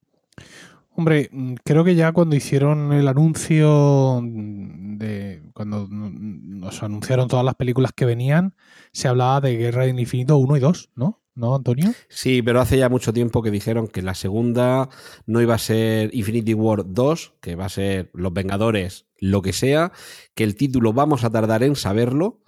Hombre, 0.92 1.30
mm, 1.32 1.56
creo 1.64 1.84
que 1.84 1.96
ya 1.96 2.14
cuando 2.14 2.36
hicieron 2.36 2.94
el 2.94 3.08
anuncio 3.08 4.22
de 4.24 5.44
cuando 5.54 5.88
nos 5.90 6.84
anunciaron 6.84 7.28
todas 7.28 7.44
las 7.44 7.56
películas 7.56 7.92
que 7.94 8.06
venían, 8.06 8.56
se 8.94 9.10
hablaba 9.10 9.42
de 9.42 9.58
Guerra 9.58 9.86
del 9.86 10.00
Infinito 10.00 10.38
1 10.38 10.58
y 10.58 10.60
2, 10.62 10.92
¿no? 10.96 11.22
¿No, 11.36 11.54
Antonio? 11.54 11.92
Sí, 12.08 12.42
pero 12.42 12.62
hace 12.62 12.78
ya 12.78 12.88
mucho 12.88 13.12
tiempo 13.12 13.42
que 13.42 13.52
dijeron 13.52 13.90
que 13.90 14.02
la 14.02 14.16
segunda 14.16 14.88
no 15.26 15.42
iba 15.42 15.56
a 15.56 15.58
ser 15.58 16.16
Infinity 16.16 16.54
War 16.54 16.84
2, 16.88 17.34
que 17.42 17.56
va 17.56 17.66
a 17.66 17.70
ser 17.70 18.10
Los 18.14 18.32
Vengadores, 18.32 19.06
lo 19.20 19.42
que 19.42 19.52
sea, 19.52 19.92
que 20.34 20.46
el 20.46 20.56
título 20.56 20.94
vamos 20.94 21.26
a 21.26 21.30
tardar 21.30 21.62
en 21.64 21.76
saberlo 21.76 22.45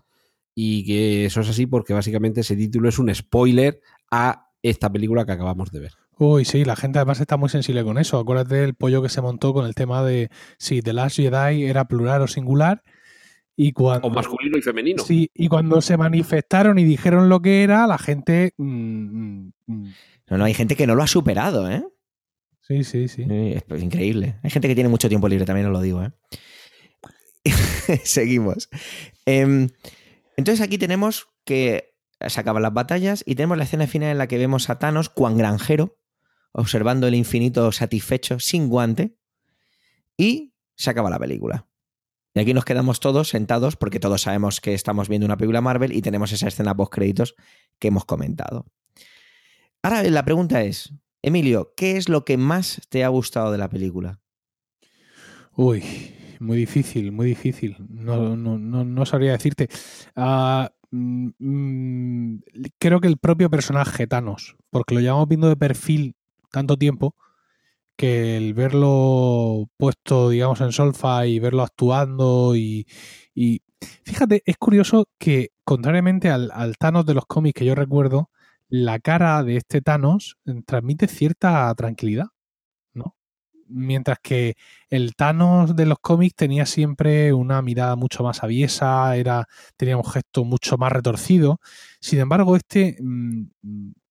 y 0.60 0.84
que 0.86 1.26
eso 1.26 1.42
es 1.42 1.50
así 1.50 1.68
porque 1.68 1.94
básicamente 1.94 2.42
ese 2.42 2.56
título 2.56 2.90
es 2.90 2.98
un 2.98 3.14
spoiler 3.14 3.80
a 4.10 4.50
esta 4.64 4.92
película 4.92 5.24
que 5.24 5.34
acabamos 5.34 5.72
de 5.72 5.82
ver. 5.82 5.92
Uy, 6.18 6.46
sí, 6.46 6.66
la 6.66 6.76
gente 6.76 6.98
además 6.98 7.20
está 7.20 7.38
muy 7.38 7.48
sensible 7.50 7.84
con 7.84 8.00
eso. 8.00 8.18
Acuérdate 8.18 8.56
del 8.56 8.74
pollo 8.74 9.04
que 9.04 9.10
se 9.10 9.22
montó 9.22 9.54
con 9.54 9.68
el 9.68 9.76
tema 9.76 10.04
de 10.04 10.32
si 10.58 10.82
The 10.82 10.94
Last 10.94 11.18
Jedi 11.18 11.66
era 11.66 11.88
plural 11.88 12.24
o 12.24 12.28
singular. 12.28 12.82
Y 13.56 13.72
cuando, 13.72 14.08
O 14.08 14.10
masculino 14.10 14.58
y 14.58 14.64
femenino. 14.64 15.04
Sí, 15.04 15.30
y 15.36 15.48
cuando 15.48 15.80
se 15.80 15.96
manifestaron 15.96 16.80
y 16.80 16.86
dijeron 16.86 17.30
lo 17.30 17.40
que 17.40 17.62
era, 17.62 17.86
la 17.86 18.00
gente. 18.00 18.56
mm, 18.58 18.64
mm, 18.66 19.52
mm, 19.68 19.94
No, 20.32 20.38
no, 20.40 20.46
hay 20.46 20.56
gente 20.56 20.76
que 20.76 20.88
no 20.88 20.96
lo 20.96 21.04
ha 21.04 21.08
superado, 21.08 21.70
¿eh? 21.70 21.84
sí, 22.62 22.84
sí, 22.84 23.08
sí. 23.08 23.26
Sí, 23.26 23.52
Es 23.54 23.62
pues, 23.62 23.84
increíble. 23.84 24.40
Hay 24.42 24.50
gente 24.50 24.68
que 24.68 24.74
tiene 24.74 24.90
mucho 24.90 25.08
tiempo 25.08 25.30
libre, 25.30 25.46
también 25.46 25.68
os 25.68 25.74
lo 25.74 25.82
digo, 25.82 26.04
¿eh? 26.04 26.12
Seguimos. 28.04 28.70
Em, 29.26 29.70
entonces 30.38 30.62
aquí 30.62 30.78
tenemos 30.78 31.28
que 31.44 31.98
se 32.26 32.40
acaban 32.40 32.64
las 32.64 32.74
batallas 32.74 33.24
y 33.26 33.36
tenemos 33.36 33.58
la 33.58 33.66
escena 33.66 33.88
final 33.88 34.12
en 34.12 34.18
la 34.18 34.28
que 34.28 34.38
vemos 34.38 34.70
a 34.70 34.80
Thanos, 34.80 35.10
cuan 35.10 35.38
granjero, 35.38 35.98
observando 36.52 37.08
el 37.08 37.16
infinito 37.16 37.72
satisfecho, 37.72 38.40
sin 38.40 38.70
guante, 38.70 39.18
y 40.16 40.54
se 40.76 40.90
acaba 40.90 41.10
la 41.10 41.20
película. 41.20 41.68
Y 42.34 42.40
aquí 42.40 42.54
nos 42.54 42.66
quedamos 42.66 43.00
todos 43.00 43.30
sentados 43.30 43.76
porque 43.76 44.00
todos 44.00 44.22
sabemos 44.22 44.62
que 44.62 44.74
estamos 44.74 45.10
viendo 45.10 45.26
una 45.26 45.38
película 45.38 45.62
Marvel 45.62 45.92
y 45.92 46.02
tenemos 46.02 46.32
esa 46.32 46.48
escena 46.48 46.76
post 46.76 46.94
créditos 46.94 47.36
que 47.80 47.88
hemos 47.88 48.06
comentado. 48.06 48.66
Ahora 49.82 50.04
la 50.04 50.24
pregunta 50.24 50.62
es, 50.62 50.94
Emilio, 51.22 51.74
¿qué 51.76 51.98
es 51.98 52.10
lo 52.10 52.26
que 52.26 52.38
más 52.38 52.82
te 52.90 53.04
ha 53.04 53.08
gustado 53.08 53.52
de 53.52 53.58
la 53.58 53.70
película? 53.70 54.20
Uy, 55.56 55.84
muy 56.42 56.58
difícil, 56.58 57.12
muy 57.12 57.28
difícil. 57.28 57.76
No, 57.90 58.36
no, 58.36 58.58
no, 58.58 58.84
no 58.86 59.06
sabría 59.06 59.32
decirte. 59.34 59.70
Ah, 60.16 60.72
mm, 60.92 61.30
mm, 61.40 62.40
creo 62.80 63.00
que 63.02 63.08
el 63.08 63.18
propio 63.18 63.50
personaje 63.50 64.08
Thanos, 64.08 64.56
porque 64.70 64.96
lo 64.96 65.02
llevamos 65.02 65.28
viendo 65.28 65.50
de 65.50 65.56
perfil 65.58 66.16
tanto 66.52 66.78
tiempo 66.78 67.16
que 67.98 68.38
el 68.38 68.54
verlo 68.54 69.70
puesto, 69.78 70.30
digamos, 70.30 70.62
en 70.62 70.72
solfa 70.72 71.26
y 71.28 71.40
verlo 71.40 71.64
actuando 71.64 72.56
y, 72.56 72.88
y- 73.36 73.62
fíjate, 74.04 74.44
es 74.46 74.58
curioso 74.58 75.08
que 75.20 75.52
contrariamente 75.64 76.30
al, 76.32 76.52
al 76.54 76.78
Thanos 76.78 77.06
de 77.06 77.16
los 77.16 77.26
cómics 77.28 77.60
que 77.60 77.66
yo 77.66 77.76
recuerdo, 77.76 78.30
la 78.70 79.00
cara 79.00 79.44
de 79.44 79.58
este 79.58 79.82
Thanos 79.82 80.38
transmite 80.66 81.08
cierta 81.08 81.74
tranquilidad. 81.76 82.28
Mientras 83.70 84.20
que 84.22 84.56
el 84.90 85.16
Thanos 85.16 85.76
de 85.76 85.86
los 85.86 86.00
cómics 86.00 86.36
tenía 86.36 86.66
siempre 86.66 87.34
una 87.34 87.62
mirada 87.62 87.96
mucho 87.96 88.24
más 88.24 88.44
aviesa, 88.44 89.16
era, 89.16 89.48
tenía 89.78 89.98
un 89.98 90.06
gesto 90.06 90.44
mucho 90.46 90.78
más 90.78 90.92
retorcido. 90.92 91.60
Sin 92.02 92.20
embargo, 92.20 92.56
este 92.56 92.98
mm, 93.02 93.44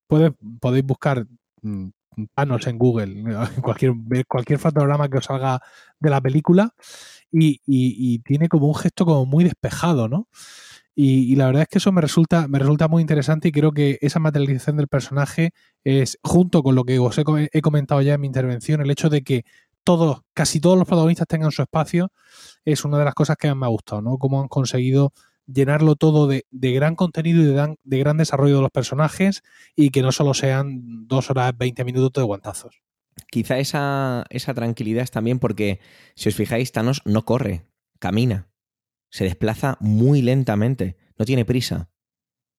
puede- 0.07 0.33
podéis 0.59 0.85
buscar 0.85 1.25
mm, 1.61 1.87
Thanos 2.35 2.65
en 2.67 2.77
Google, 2.79 3.23
cualquier, 3.63 3.93
cualquier 4.27 4.59
fotograma 4.59 5.09
que 5.09 5.17
os 5.19 5.25
salga 5.25 5.61
de 5.99 6.09
la 6.09 6.21
película, 6.21 6.73
y, 7.31 7.61
y- 7.65 8.15
y 8.15 8.19
tiene 8.19 8.49
como 8.49 8.67
un 8.67 8.75
gesto 8.75 9.05
como 9.05 9.25
muy 9.25 9.43
despejado, 9.43 10.07
¿no? 10.09 10.27
Y, 10.99 11.35
la 11.35 11.45
verdad 11.45 11.61
es 11.61 11.67
que 11.67 11.77
eso 11.77 11.91
me 11.91 12.01
resulta, 12.01 12.47
me 12.47 12.57
resulta 12.57 12.87
muy 12.87 13.01
interesante 13.01 13.49
y 13.49 13.51
creo 13.51 13.71
que 13.71 13.99
esa 14.01 14.17
materialización 14.17 14.77
del 14.77 14.87
personaje 14.87 15.51
es, 15.83 16.17
junto 16.23 16.63
con 16.63 16.73
lo 16.73 16.85
que 16.85 16.97
os 16.97 17.15
he, 17.19 17.23
co- 17.23 17.37
he 17.37 17.61
comentado 17.61 18.01
ya 18.01 18.15
en 18.15 18.21
mi 18.21 18.25
intervención, 18.25 18.81
el 18.81 18.89
hecho 18.89 19.07
de 19.09 19.21
que 19.21 19.43
todos, 19.83 20.21
casi 20.33 20.59
todos 20.59 20.75
los 20.75 20.87
protagonistas 20.87 21.27
tengan 21.27 21.51
su 21.51 21.61
espacio, 21.61 22.11
es 22.65 22.83
una 22.83 22.97
de 22.97 23.05
las 23.05 23.13
cosas 23.13 23.37
que 23.37 23.47
más 23.49 23.57
me 23.57 23.65
ha 23.67 23.69
gustado, 23.69 24.01
¿no? 24.01 24.17
Cómo 24.17 24.41
han 24.41 24.47
conseguido 24.47 25.13
llenarlo 25.45 25.95
todo 25.95 26.25
de, 26.25 26.45
de 26.49 26.71
gran 26.71 26.95
contenido 26.95 27.43
y 27.43 27.45
de, 27.45 27.53
dan- 27.53 27.77
de 27.83 27.99
gran 27.99 28.17
desarrollo 28.17 28.55
de 28.55 28.61
los 28.63 28.71
personajes 28.71 29.43
y 29.75 29.91
que 29.91 30.01
no 30.01 30.11
solo 30.11 30.33
sean 30.33 31.07
dos 31.07 31.29
horas 31.29 31.55
20 31.55 31.85
minutos 31.85 32.19
de 32.23 32.25
guantazos. 32.25 32.81
Quizá 33.29 33.59
esa, 33.59 34.25
esa 34.31 34.55
tranquilidad 34.55 35.03
es 35.03 35.11
también 35.11 35.37
porque, 35.37 35.79
si 36.15 36.29
os 36.29 36.35
fijáis, 36.35 36.71
Thanos 36.71 37.01
no 37.05 37.23
corre, 37.23 37.67
camina. 37.99 38.47
Se 39.09 39.23
desplaza 39.23 39.77
muy 39.79 40.21
lentamente, 40.21 40.97
no 41.17 41.25
tiene 41.25 41.45
prisa. 41.45 41.89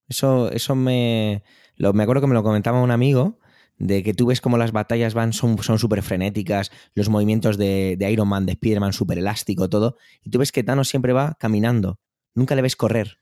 Eso, 0.07 0.51
eso 0.51 0.75
me, 0.75 1.43
lo, 1.75 1.93
me 1.93 2.03
acuerdo 2.03 2.21
que 2.21 2.27
me 2.27 2.33
lo 2.33 2.43
comentaba 2.43 2.81
un 2.81 2.91
amigo, 2.91 3.39
de 3.77 4.03
que 4.03 4.13
tú 4.13 4.27
ves 4.27 4.41
como 4.41 4.57
las 4.57 4.71
batallas 4.71 5.13
van, 5.13 5.31
son 5.33 5.57
son 5.63 5.79
súper 5.79 6.03
frenéticas, 6.03 6.71
los 6.93 7.09
movimientos 7.09 7.57
de, 7.57 7.95
de 7.97 8.11
Iron 8.11 8.27
Man, 8.27 8.45
de 8.45 8.53
Spider-Man, 8.53 8.93
súper 8.93 9.17
elástico, 9.17 9.69
todo. 9.69 9.95
Y 10.21 10.29
tú 10.29 10.39
ves 10.39 10.51
que 10.51 10.63
Thanos 10.63 10.89
siempre 10.89 11.13
va 11.13 11.37
caminando, 11.39 11.99
nunca 12.35 12.55
le 12.55 12.61
ves 12.61 12.75
correr. 12.75 13.19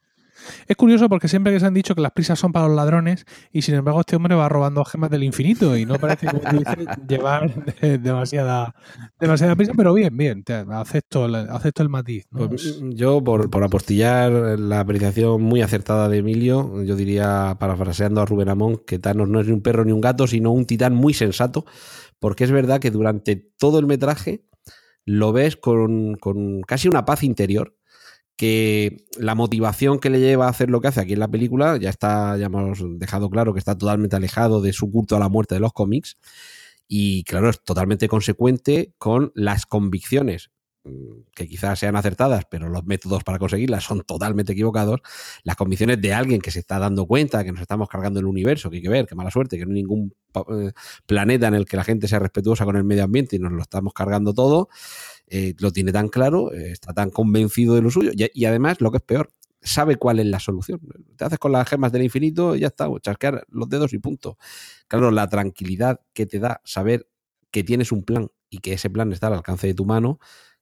Es 0.67 0.75
curioso 0.75 1.09
porque 1.09 1.27
siempre 1.27 1.53
que 1.53 1.59
se 1.59 1.65
han 1.65 1.73
dicho 1.73 1.95
que 1.95 2.01
las 2.01 2.11
prisas 2.11 2.37
son 2.39 2.51
para 2.51 2.67
los 2.67 2.75
ladrones 2.75 3.25
y 3.51 3.61
sin 3.61 3.75
embargo 3.75 3.99
este 4.01 4.15
hombre 4.15 4.35
va 4.35 4.49
robando 4.49 4.83
gemas 4.85 5.09
del 5.09 5.23
infinito 5.23 5.75
y 5.77 5.85
no 5.85 5.95
parece, 5.99 6.27
como 6.27 6.39
tú 6.41 6.57
dices, 6.57 6.75
llevar 7.07 7.65
de- 7.81 7.97
demasiada, 7.97 8.73
demasiada 9.19 9.55
prisa, 9.55 9.73
pero 9.75 9.93
bien, 9.93 10.15
bien, 10.17 10.43
acepto, 10.71 11.25
el- 11.25 11.35
acepto 11.35 11.83
el 11.83 11.89
matiz. 11.89 12.25
¿no? 12.31 12.47
Pues, 12.49 12.65
Es- 12.65 12.81
yo, 12.91 13.23
por, 13.23 13.49
por 13.49 13.63
apostillar 13.63 14.31
la 14.59 14.79
apreciación 14.81 15.41
muy 15.41 15.61
acertada 15.61 16.09
de 16.09 16.17
Emilio, 16.17 16.83
yo 16.83 16.95
diría, 16.95 17.55
parafraseando 17.59 18.21
a 18.21 18.25
Rubén 18.25 18.49
Amón, 18.49 18.81
que 18.85 18.99
Thanos 18.99 19.29
no 19.29 19.39
es 19.41 19.47
ni 19.47 19.53
un 19.53 19.61
perro 19.61 19.85
ni 19.85 19.91
un 19.91 20.01
gato, 20.01 20.27
sino 20.27 20.51
un 20.51 20.65
titán 20.65 20.93
muy 20.95 21.13
sensato, 21.13 21.65
porque 22.19 22.43
es 22.43 22.51
verdad 22.51 22.79
que 22.79 22.91
durante 22.91 23.35
todo 23.35 23.79
el 23.79 23.85
metraje 23.85 24.43
lo 25.05 25.31
ves 25.31 25.55
con, 25.55 26.15
con 26.15 26.61
casi 26.63 26.89
una 26.89 27.05
paz 27.05 27.23
interior, 27.23 27.76
que 28.37 29.03
la 29.17 29.35
motivación 29.35 29.99
que 29.99 30.11
le 30.11 30.19
lleva 30.19 30.45
a 30.45 30.49
hacer 30.49 30.69
lo 30.69 30.79
que 30.79 30.87
hace 30.87 31.01
aquí 31.01 31.13
en 31.13 31.19
la 31.19 31.27
película 31.27 31.77
ya 31.77 31.89
está, 31.89 32.37
ya 32.37 32.45
hemos 32.45 32.79
dejado 32.99 33.29
claro 33.29 33.53
que 33.53 33.59
está 33.59 33.77
totalmente 33.77 34.15
alejado 34.15 34.61
de 34.61 34.73
su 34.73 34.91
culto 34.91 35.15
a 35.15 35.19
la 35.19 35.27
muerte 35.27 35.55
de 35.55 35.59
los 35.59 35.73
cómics, 35.73 36.17
y 36.87 37.23
claro, 37.23 37.49
es 37.49 37.61
totalmente 37.63 38.07
consecuente 38.07 38.93
con 38.97 39.31
las 39.35 39.65
convicciones 39.65 40.51
mm, 40.85 41.21
que 41.35 41.47
quizás 41.47 41.79
sean 41.79 41.95
acertadas, 41.95 42.45
pero 42.49 42.69
los 42.69 42.85
métodos 42.85 43.23
para 43.23 43.39
conseguirlas 43.39 43.83
son 43.83 44.01
totalmente 44.03 44.53
equivocados, 44.53 45.01
las 45.43 45.55
convicciones 45.55 45.99
de 45.99 46.13
alguien 46.13 46.39
que 46.39 46.51
se 46.51 46.59
está 46.59 46.79
dando 46.79 47.05
cuenta 47.05 47.43
que 47.43 47.51
nos 47.51 47.61
estamos 47.61 47.89
cargando 47.89 48.19
el 48.19 48.25
universo, 48.25 48.69
que 48.69 48.77
hay 48.77 48.83
que 48.83 48.89
ver, 48.89 49.05
que 49.07 49.15
mala 49.15 49.31
suerte, 49.31 49.57
que 49.57 49.65
no 49.65 49.71
hay 49.71 49.81
ningún 49.81 50.13
eh, 50.35 50.71
planeta 51.05 51.47
en 51.47 51.55
el 51.55 51.65
que 51.65 51.75
la 51.75 51.83
gente 51.83 52.07
sea 52.07 52.19
respetuosa 52.19 52.65
con 52.65 52.77
el 52.77 52.83
medio 52.83 53.03
ambiente 53.03 53.35
y 53.35 53.39
nos 53.39 53.51
lo 53.51 53.61
estamos 53.61 53.93
cargando 53.93 54.33
todo, 54.33 54.69
eh, 55.27 55.53
lo 55.59 55.71
tiene 55.71 55.91
tan 55.91 56.09
claro, 56.09 56.53
eh, 56.53 56.71
está 56.71 56.93
tan 56.93 57.09
convencido 57.09 57.75
de 57.75 57.81
lo 57.81 57.91
suyo 57.91 58.11
y, 58.13 58.29
y 58.33 58.45
además, 58.45 58.81
lo 58.81 58.91
que 58.91 58.97
es 58.97 59.03
peor, 59.03 59.31
sabe 59.61 59.97
cuál 59.97 60.19
es 60.19 60.25
la 60.25 60.39
solución. 60.39 60.79
Te 61.15 61.25
haces 61.25 61.39
con 61.39 61.51
las 61.51 61.67
gemas 61.67 61.91
del 61.91 62.03
infinito 62.03 62.55
y 62.55 62.61
ya 62.61 62.67
está, 62.67 62.87
chasquear 63.01 63.45
los 63.49 63.69
dedos 63.69 63.93
y 63.93 63.99
punto. 63.99 64.37
Claro, 64.87 65.11
la 65.11 65.27
tranquilidad 65.29 66.01
que 66.13 66.25
te 66.25 66.39
da 66.39 66.61
saber 66.63 67.09
que 67.51 67.63
tienes 67.63 67.91
un 67.91 68.03
plan 68.03 68.29
y 68.49 68.59
que 68.59 68.73
ese 68.73 68.89
plan 68.89 69.11
está 69.11 69.27
al 69.27 69.33
alcance 69.33 69.67
de 69.67 69.73
tu 69.73 69.85
mano, 69.85 70.19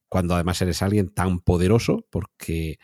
cuando 0.09 0.33
además 0.33 0.61
eres 0.61 0.81
alguien 0.81 1.09
tan 1.09 1.39
poderoso, 1.39 2.05
porque 2.09 2.79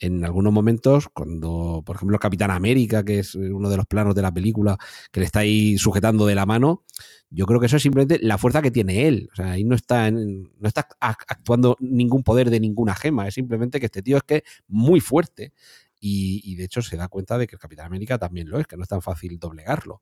en 0.00 0.24
algunos 0.24 0.52
momentos, 0.52 1.08
cuando, 1.12 1.82
por 1.84 1.96
ejemplo, 1.96 2.18
Capitán 2.18 2.50
América, 2.50 3.04
que 3.04 3.20
es 3.20 3.34
uno 3.34 3.68
de 3.70 3.76
los 3.76 3.86
planos 3.86 4.14
de 4.14 4.22
la 4.22 4.32
película, 4.32 4.78
que 5.12 5.20
le 5.20 5.26
está 5.26 5.40
ahí 5.40 5.78
sujetando 5.78 6.26
de 6.26 6.34
la 6.34 6.46
mano, 6.46 6.84
yo 7.28 7.46
creo 7.46 7.60
que 7.60 7.66
eso 7.66 7.76
es 7.76 7.82
simplemente 7.82 8.18
la 8.26 8.38
fuerza 8.38 8.62
que 8.62 8.70
tiene 8.70 9.06
él. 9.06 9.28
O 9.32 9.36
sea, 9.36 9.52
ahí 9.52 9.64
no 9.64 9.74
está, 9.74 10.10
no 10.10 10.48
está 10.62 10.88
ac- 11.00 11.24
actuando 11.28 11.76
ningún 11.80 12.22
poder 12.22 12.50
de 12.50 12.60
ninguna 12.60 12.94
gema, 12.94 13.28
es 13.28 13.34
simplemente 13.34 13.78
que 13.78 13.86
este 13.86 14.02
tío 14.02 14.16
es 14.16 14.22
que 14.24 14.36
es 14.36 14.42
muy 14.66 15.00
fuerte. 15.00 15.52
Y, 16.02 16.40
y 16.50 16.56
de 16.56 16.64
hecho 16.64 16.80
se 16.80 16.96
da 16.96 17.08
cuenta 17.08 17.36
de 17.36 17.46
que 17.46 17.56
el 17.56 17.60
Capitán 17.60 17.84
América 17.84 18.16
también 18.16 18.48
lo 18.48 18.58
es, 18.58 18.66
que 18.66 18.78
no 18.78 18.82
es 18.82 18.88
tan 18.88 19.02
fácil 19.02 19.38
doblegarlo. 19.38 20.00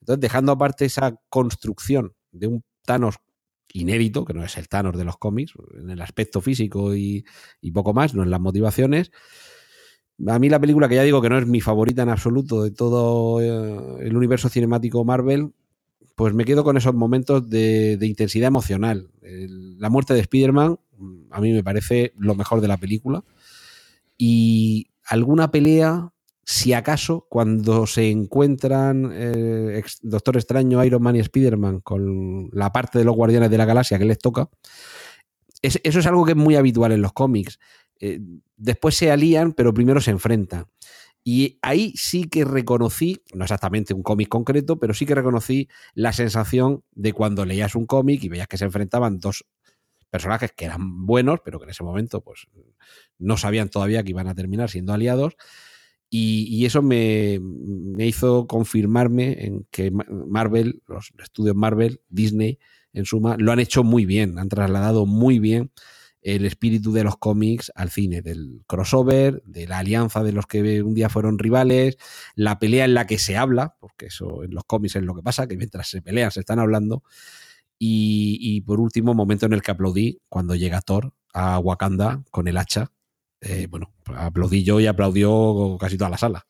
Entonces, 0.00 0.20
dejando 0.22 0.52
aparte 0.52 0.86
esa 0.86 1.20
construcción 1.28 2.14
de 2.32 2.46
un 2.46 2.64
Thanos 2.86 3.16
inédito, 3.72 4.24
que 4.24 4.34
no 4.34 4.44
es 4.44 4.56
el 4.56 4.68
Thanos 4.68 4.96
de 4.96 5.04
los 5.04 5.16
cómics, 5.16 5.54
en 5.78 5.90
el 5.90 6.00
aspecto 6.00 6.40
físico 6.40 6.94
y, 6.94 7.24
poco 7.72 7.92
más, 7.92 8.14
no 8.14 8.22
en 8.22 8.30
las 8.30 8.40
motivaciones. 8.40 9.10
A 10.26 10.38
mí 10.38 10.48
la 10.48 10.60
película, 10.60 10.88
que 10.88 10.94
ya 10.94 11.02
digo 11.02 11.20
que 11.20 11.28
no 11.28 11.38
es 11.38 11.46
mi 11.46 11.60
favorita 11.60 12.02
en 12.02 12.08
absoluto 12.08 12.62
de 12.62 12.70
todo 12.70 13.40
eh, 13.40 14.06
el 14.06 14.16
universo 14.16 14.48
cinemático 14.48 15.04
Marvel, 15.04 15.52
pues 16.14 16.32
me 16.34 16.44
quedo 16.44 16.62
con 16.62 16.76
esos 16.76 16.94
momentos 16.94 17.50
de, 17.50 17.98
intensidad 18.00 18.46
emocional. 18.46 19.10
La 19.20 19.90
muerte 19.90 20.14
de 20.14 20.20
Spider-Man 20.20 20.78
a 21.30 21.40
mí 21.40 21.52
me 21.52 21.64
parece 21.64 22.12
lo 22.16 22.34
mejor 22.34 22.60
de 22.60 22.68
la 22.68 22.76
película. 22.76 23.24
Y 24.16 24.90
alguna 25.04 25.50
pelea, 25.50 26.12
si 26.46 26.72
acaso, 26.74 27.26
cuando 27.30 27.86
se 27.86 28.10
encuentran 28.10 29.10
eh, 29.12 29.82
Doctor 30.02 30.36
Extraño, 30.36 30.84
Iron 30.84 31.02
Man 31.02 31.16
y 31.16 31.20
Spider-Man 31.20 31.80
con 31.80 32.50
la 32.52 32.70
parte 32.72 32.98
de 32.98 33.04
los 33.04 33.14
Guardianes 33.16 33.50
de 33.50 33.58
la 33.58 33.64
Galaxia 33.64 33.98
que 33.98 34.04
les 34.04 34.18
toca, 34.18 34.48
es- 35.62 35.80
eso 35.82 35.98
es 36.00 36.06
algo 36.06 36.24
que 36.24 36.32
es 36.32 36.36
muy 36.36 36.56
habitual 36.56 36.92
en 36.92 37.02
los 37.02 37.12
cómics. 37.12 37.58
Eh, 38.00 38.20
después 38.56 38.96
se 38.96 39.10
alían, 39.10 39.52
pero 39.52 39.72
primero 39.72 40.00
se 40.00 40.10
enfrentan. 40.10 40.66
Y 41.26 41.58
ahí 41.62 41.94
sí 41.96 42.24
que 42.24 42.44
reconocí, 42.44 43.22
no 43.32 43.44
exactamente 43.44 43.94
un 43.94 44.02
cómic 44.02 44.28
concreto, 44.28 44.78
pero 44.78 44.92
sí 44.92 45.06
que 45.06 45.14
reconocí 45.14 45.68
la 45.94 46.12
sensación 46.12 46.82
de 46.92 47.14
cuando 47.14 47.46
leías 47.46 47.74
un 47.74 47.86
cómic 47.86 48.22
y 48.22 48.28
veías 48.28 48.46
que 48.48 48.58
se 48.58 48.66
enfrentaban 48.66 49.20
dos 49.20 49.46
personajes 50.10 50.52
que 50.52 50.66
eran 50.66 51.06
buenos, 51.06 51.40
pero 51.44 51.58
que 51.58 51.64
en 51.64 51.70
ese 51.70 51.82
momento 51.82 52.20
pues 52.22 52.46
no 53.18 53.36
sabían 53.38 53.70
todavía 53.70 54.02
que 54.02 54.10
iban 54.10 54.28
a 54.28 54.34
terminar 54.34 54.68
siendo 54.70 54.92
aliados. 54.92 55.34
Y, 56.16 56.46
y 56.48 56.64
eso 56.64 56.80
me, 56.80 57.40
me 57.42 58.06
hizo 58.06 58.46
confirmarme 58.46 59.44
en 59.44 59.66
que 59.72 59.90
Ma- 59.90 60.06
Marvel, 60.28 60.80
los 60.86 61.10
estudios 61.18 61.56
Marvel, 61.56 62.00
Disney, 62.08 62.58
en 62.92 63.04
suma, 63.04 63.36
lo 63.38 63.50
han 63.50 63.58
hecho 63.58 63.82
muy 63.82 64.06
bien, 64.06 64.38
han 64.38 64.48
trasladado 64.48 65.06
muy 65.06 65.40
bien 65.40 65.72
el 66.22 66.46
espíritu 66.46 66.92
de 66.92 67.02
los 67.04 67.16
cómics 67.18 67.72
al 67.74 67.90
cine, 67.90 68.22
del 68.22 68.62
crossover, 68.66 69.42
de 69.44 69.66
la 69.66 69.78
alianza 69.78 70.22
de 70.22 70.32
los 70.32 70.46
que 70.46 70.82
un 70.82 70.94
día 70.94 71.08
fueron 71.10 71.38
rivales, 71.38 71.98
la 72.36 72.58
pelea 72.60 72.84
en 72.86 72.94
la 72.94 73.06
que 73.06 73.18
se 73.18 73.36
habla, 73.36 73.76
porque 73.80 74.06
eso 74.06 74.44
en 74.44 74.54
los 74.54 74.64
cómics 74.64 74.96
es 74.96 75.02
lo 75.02 75.14
que 75.16 75.22
pasa, 75.22 75.48
que 75.48 75.56
mientras 75.56 75.88
se 75.88 76.00
pelean 76.00 76.30
se 76.30 76.40
están 76.40 76.60
hablando. 76.60 77.02
Y, 77.78 78.38
y 78.40 78.60
por 78.62 78.80
último, 78.80 79.14
momento 79.14 79.46
en 79.46 79.52
el 79.54 79.62
que 79.62 79.72
aplaudí 79.72 80.20
cuando 80.28 80.54
llega 80.54 80.80
Thor 80.82 81.12
a 81.34 81.58
Wakanda 81.58 82.22
con 82.30 82.48
el 82.48 82.56
hacha. 82.58 82.92
Eh, 83.44 83.66
bueno, 83.68 83.92
aplaudí 84.06 84.64
yo 84.64 84.80
y 84.80 84.86
aplaudió 84.86 85.76
casi 85.78 85.98
toda 85.98 86.10
la 86.10 86.18
sala. 86.18 86.46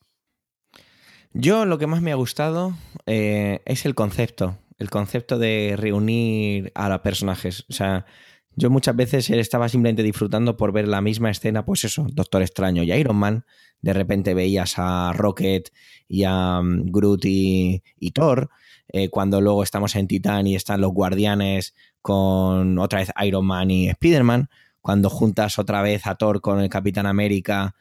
Yo 1.32 1.64
lo 1.64 1.78
que 1.78 1.88
más 1.88 2.00
me 2.00 2.12
ha 2.12 2.14
gustado 2.14 2.76
eh, 3.06 3.60
es 3.66 3.84
el 3.86 3.96
concepto, 3.96 4.56
el 4.78 4.88
concepto 4.88 5.38
de 5.38 5.74
reunir 5.76 6.70
a 6.76 6.88
los 6.88 7.00
personajes. 7.00 7.64
O 7.68 7.72
sea, 7.72 8.06
yo 8.54 8.70
muchas 8.70 8.94
veces 8.94 9.28
estaba 9.30 9.68
simplemente 9.68 10.04
disfrutando 10.04 10.56
por 10.56 10.72
ver 10.72 10.86
la 10.86 11.00
misma 11.00 11.30
escena, 11.30 11.64
pues 11.64 11.82
eso, 11.84 12.06
Doctor 12.12 12.42
Extraño 12.42 12.84
y 12.84 12.92
Iron 12.92 13.16
Man. 13.16 13.44
De 13.80 13.92
repente 13.92 14.32
veías 14.32 14.74
a 14.76 15.12
Rocket 15.12 15.70
y 16.06 16.22
a 16.22 16.60
um, 16.60 16.84
Groot 16.84 17.24
y, 17.24 17.82
y 17.98 18.12
Thor. 18.12 18.50
Eh, 18.92 19.08
cuando 19.08 19.40
luego 19.40 19.64
estamos 19.64 19.96
en 19.96 20.06
Titán 20.06 20.46
y 20.46 20.54
están 20.54 20.80
los 20.80 20.92
guardianes 20.92 21.74
con 22.00 22.78
otra 22.78 23.00
vez 23.00 23.10
Iron 23.24 23.44
Man 23.44 23.72
y 23.72 23.88
Spider-Man. 23.88 24.48
Cuando 24.84 25.08
juntas 25.08 25.58
otra 25.58 25.80
vez 25.80 26.06
a 26.06 26.14
Thor 26.16 26.42
con 26.42 26.60
el 26.60 26.68
Capitán 26.68 27.06
América 27.06 27.74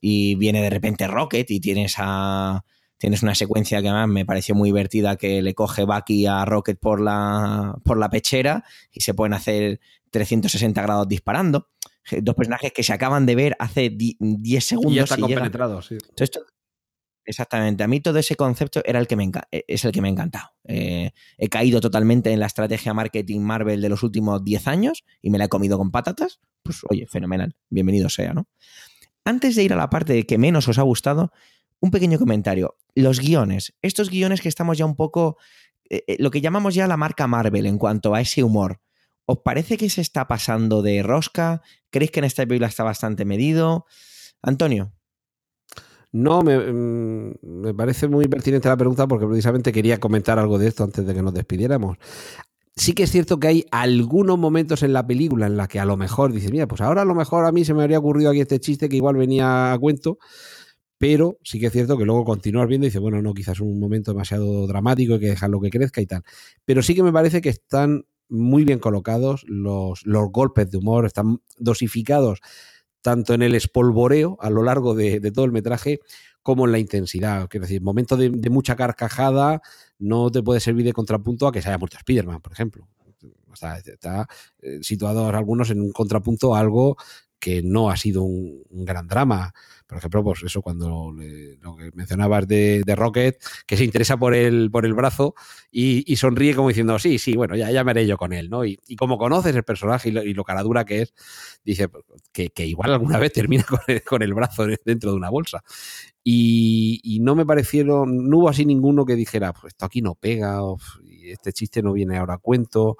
y 0.00 0.36
viene 0.36 0.62
de 0.62 0.70
repente 0.70 1.08
Rocket 1.08 1.50
y 1.50 1.58
tienes 1.58 1.96
a, 1.98 2.64
tienes 2.96 3.24
una 3.24 3.34
secuencia 3.34 3.82
que 3.82 3.88
además 3.88 4.08
me 4.08 4.24
pareció 4.24 4.54
muy 4.54 4.68
divertida 4.68 5.16
que 5.16 5.42
le 5.42 5.52
coge 5.56 5.82
Bucky 5.82 6.26
a 6.26 6.44
Rocket 6.44 6.78
por 6.78 7.00
la, 7.00 7.74
por 7.82 7.98
la 7.98 8.08
pechera 8.08 8.62
y 8.92 9.00
se 9.00 9.14
pueden 9.14 9.34
hacer 9.34 9.80
360 10.12 10.80
grados 10.80 11.08
disparando. 11.08 11.70
Dos 12.22 12.36
personajes 12.36 12.72
que 12.72 12.84
se 12.84 12.92
acaban 12.92 13.26
de 13.26 13.34
ver 13.34 13.56
hace 13.58 13.90
10 13.90 14.64
segundos. 14.64 14.92
Y 14.92 14.96
ya 14.96 15.02
está 15.02 15.16
y 15.16 15.22
llegan- 15.22 15.34
compenetrado, 15.34 15.82
sí. 15.82 15.94
Entonces, 15.94 16.20
esto- 16.30 16.46
exactamente, 17.26 17.82
a 17.84 17.88
mí 17.88 18.00
todo 18.00 18.18
ese 18.18 18.36
concepto 18.36 18.80
era 18.84 18.98
el 18.98 19.06
que 19.06 19.16
me 19.16 19.24
enca- 19.24 19.48
es 19.50 19.84
el 19.84 19.92
que 19.92 20.00
me 20.02 20.08
ha 20.08 20.10
encantado. 20.10 20.50
Eh, 20.64 21.12
he 21.38 21.48
caído 21.48 21.80
totalmente 21.80 22.32
en 22.32 22.40
la 22.40 22.46
estrategia 22.46 22.94
marketing 22.94 23.40
Marvel 23.40 23.80
de 23.80 23.88
los 23.88 24.02
últimos 24.02 24.44
10 24.44 24.66
años 24.68 25.04
y 25.22 25.30
me 25.30 25.38
la 25.38 25.44
he 25.46 25.48
comido 25.48 25.78
con 25.78 25.90
patatas. 25.90 26.40
Pues 26.62 26.80
oye, 26.88 27.06
fenomenal, 27.06 27.54
bienvenido 27.70 28.08
sea, 28.08 28.32
¿no? 28.34 28.46
Antes 29.24 29.56
de 29.56 29.64
ir 29.64 29.72
a 29.72 29.76
la 29.76 29.90
parte 29.90 30.24
que 30.26 30.38
menos 30.38 30.68
os 30.68 30.78
ha 30.78 30.82
gustado, 30.82 31.32
un 31.80 31.90
pequeño 31.90 32.18
comentario. 32.18 32.76
Los 32.94 33.20
guiones, 33.20 33.74
estos 33.82 34.08
guiones 34.10 34.40
que 34.40 34.48
estamos 34.48 34.78
ya 34.78 34.86
un 34.86 34.96
poco, 34.96 35.36
eh, 35.90 36.04
eh, 36.06 36.16
lo 36.18 36.30
que 36.30 36.40
llamamos 36.40 36.74
ya 36.74 36.86
la 36.86 36.96
marca 36.96 37.26
Marvel 37.26 37.66
en 37.66 37.78
cuanto 37.78 38.14
a 38.14 38.20
ese 38.22 38.42
humor. 38.42 38.80
¿Os 39.26 39.38
parece 39.44 39.76
que 39.76 39.90
se 39.90 40.00
está 40.00 40.26
pasando 40.28 40.82
de 40.82 41.02
rosca? 41.02 41.62
¿Creéis 41.90 42.10
que 42.10 42.20
en 42.20 42.24
esta 42.24 42.46
película 42.46 42.68
está 42.68 42.84
bastante 42.84 43.24
medido? 43.26 43.84
Antonio. 44.42 44.93
No, 46.14 46.42
me, 46.42 46.56
mm, 46.56 47.34
me 47.42 47.74
parece 47.74 48.06
muy 48.06 48.28
pertinente 48.28 48.68
la 48.68 48.76
pregunta 48.76 49.08
porque 49.08 49.26
precisamente 49.26 49.72
quería 49.72 49.98
comentar 49.98 50.38
algo 50.38 50.58
de 50.58 50.68
esto 50.68 50.84
antes 50.84 51.04
de 51.04 51.12
que 51.12 51.22
nos 51.22 51.34
despidiéramos. 51.34 51.98
Sí 52.76 52.92
que 52.92 53.02
es 53.02 53.10
cierto 53.10 53.40
que 53.40 53.48
hay 53.48 53.66
algunos 53.72 54.38
momentos 54.38 54.84
en 54.84 54.92
la 54.92 55.04
película 55.04 55.46
en 55.48 55.56
la 55.56 55.66
que 55.66 55.80
a 55.80 55.84
lo 55.84 55.96
mejor 55.96 56.32
dices, 56.32 56.52
mira, 56.52 56.68
pues 56.68 56.80
ahora 56.82 57.02
a 57.02 57.04
lo 57.04 57.16
mejor 57.16 57.44
a 57.46 57.50
mí 57.50 57.64
se 57.64 57.74
me 57.74 57.82
habría 57.82 57.98
ocurrido 57.98 58.30
aquí 58.30 58.40
este 58.40 58.60
chiste 58.60 58.88
que 58.88 58.94
igual 58.94 59.16
venía 59.16 59.72
a 59.72 59.78
cuento, 59.80 60.18
pero 60.98 61.36
sí 61.42 61.58
que 61.58 61.66
es 61.66 61.72
cierto 61.72 61.98
que 61.98 62.04
luego 62.04 62.24
continúas 62.24 62.68
viendo 62.68 62.86
y 62.86 62.90
dices, 62.90 63.02
bueno, 63.02 63.20
no, 63.20 63.34
quizás 63.34 63.58
un 63.58 63.80
momento 63.80 64.12
demasiado 64.12 64.68
dramático, 64.68 65.14
hay 65.14 65.20
que 65.20 65.30
dejarlo 65.30 65.60
que 65.60 65.70
crezca 65.70 66.00
y 66.00 66.06
tal. 66.06 66.22
Pero 66.64 66.80
sí 66.82 66.94
que 66.94 67.02
me 67.02 67.12
parece 67.12 67.40
que 67.40 67.48
están 67.48 68.04
muy 68.28 68.64
bien 68.64 68.78
colocados 68.78 69.44
los, 69.48 70.06
los 70.06 70.30
golpes 70.30 70.70
de 70.70 70.78
humor, 70.78 71.06
están 71.06 71.40
dosificados 71.58 72.38
tanto 73.04 73.34
en 73.34 73.42
el 73.42 73.54
espolvoreo 73.54 74.38
a 74.40 74.48
lo 74.48 74.62
largo 74.62 74.94
de, 74.94 75.20
todo 75.30 75.44
el 75.44 75.52
metraje 75.52 76.00
como 76.42 76.64
en 76.64 76.72
la 76.72 76.78
intensidad. 76.78 77.48
Quiero 77.50 77.66
decir, 77.66 77.82
momentos 77.82 78.18
de, 78.18 78.30
de 78.30 78.48
mucha 78.48 78.76
carcajada 78.76 79.60
no 79.98 80.30
te 80.30 80.42
puede 80.42 80.58
servir 80.58 80.86
de 80.86 80.94
contrapunto 80.94 81.46
a 81.46 81.52
que 81.52 81.60
se 81.60 81.68
haya 81.68 81.76
muerto 81.76 81.98
Spiderman, 82.00 82.40
por 82.40 82.54
ejemplo. 82.54 82.88
Está 83.52 84.26
eh, 84.62 84.78
situados 84.80 85.34
algunos 85.34 85.68
en 85.68 85.82
un 85.82 85.92
contrapunto 85.92 86.54
a 86.54 86.60
algo 86.60 86.96
que 87.44 87.62
no 87.62 87.90
ha 87.90 87.96
sido 87.98 88.22
un, 88.22 88.64
gran 88.70 89.06
drama. 89.06 89.52
Por 89.86 89.98
ejemplo, 89.98 90.24
pues 90.24 90.42
eso 90.44 90.62
cuando 90.62 91.12
le- 91.12 91.58
lo 91.58 91.76
que 91.76 91.90
mencionabas 91.92 92.48
de, 92.48 92.82
Rocket, 92.96 93.38
que 93.66 93.76
se 93.76 93.84
interesa 93.84 94.16
por 94.16 94.34
el, 94.34 94.70
por 94.70 94.86
el 94.86 94.94
brazo 94.94 95.34
y, 95.70 96.16
sonríe 96.16 96.54
como 96.54 96.68
diciendo, 96.68 96.98
sí, 96.98 97.18
sí, 97.18 97.36
bueno, 97.36 97.54
ya, 97.54 97.70
ya 97.70 97.84
me 97.84 97.90
haré 97.90 98.06
yo 98.06 98.16
con 98.16 98.32
él, 98.32 98.48
¿no? 98.48 98.64
Y, 98.64 98.78
como 98.96 99.18
conoces 99.18 99.54
el 99.54 99.62
personaje 99.62 100.08
y 100.08 100.12
lo, 100.12 100.22
y 100.22 100.32
lo 100.32 100.42
caradura 100.42 100.86
que 100.86 101.02
es, 101.02 101.14
dice 101.62 101.90
pues, 101.90 102.04
que, 102.32 102.66
igual 102.66 102.94
alguna 102.94 103.18
vez 103.18 103.34
termina 103.34 103.64
con 103.64 103.80
el, 103.88 104.02
con 104.02 104.22
el 104.22 104.32
brazo 104.32 104.66
dentro 104.82 105.10
de 105.10 105.16
una 105.18 105.28
bolsa. 105.28 105.62
Y, 106.22 107.18
no 107.20 107.34
me 107.34 107.44
parecieron, 107.44 108.30
no 108.30 108.38
hubo 108.38 108.48
así 108.48 108.64
ninguno 108.64 109.04
que 109.04 109.16
dijera, 109.16 109.52
pues 109.52 109.74
esto 109.74 109.84
aquí 109.84 110.00
no 110.00 110.14
pega, 110.14 110.64
o, 110.64 110.78
este 111.24 111.52
chiste 111.52 111.82
no 111.82 111.92
viene 111.92 112.16
ahora 112.16 112.34
a 112.34 112.38
cuento. 112.38 112.96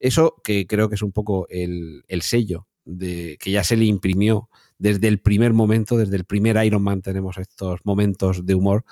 Eso 0.00 0.36
que 0.42 0.66
creo 0.66 0.88
que 0.88 0.94
es 0.94 1.02
un 1.02 1.12
poco 1.12 1.46
el 1.50 2.22
sello 2.22 2.66
de 2.84 3.36
que 3.40 3.50
ya 3.50 3.64
se 3.64 3.76
le 3.76 3.84
imprimió 3.86 4.48
desde 4.78 5.08
el 5.08 5.20
primer 5.20 5.52
momento, 5.52 5.96
desde 5.96 6.16
el 6.16 6.24
primer 6.24 6.62
Iron 6.64 6.82
Man 6.82 7.02
tenemos 7.02 7.38
estos 7.38 7.80
momentos 7.84 8.44
de 8.46 8.54
humor. 8.54 8.84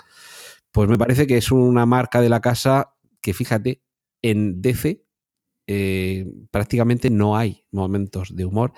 Pues 0.70 0.88
me 0.88 0.98
parece 0.98 1.26
que 1.26 1.36
es 1.36 1.50
una 1.52 1.86
marca 1.86 2.20
de 2.20 2.28
la 2.28 2.40
casa 2.40 2.94
que, 3.20 3.34
fíjate, 3.34 3.82
en 4.22 4.62
DC 4.62 5.04
eh, 5.68 6.26
prácticamente 6.50 7.08
no 7.10 7.36
hay 7.36 7.64
momentos 7.70 8.34
de 8.34 8.44
humor. 8.44 8.72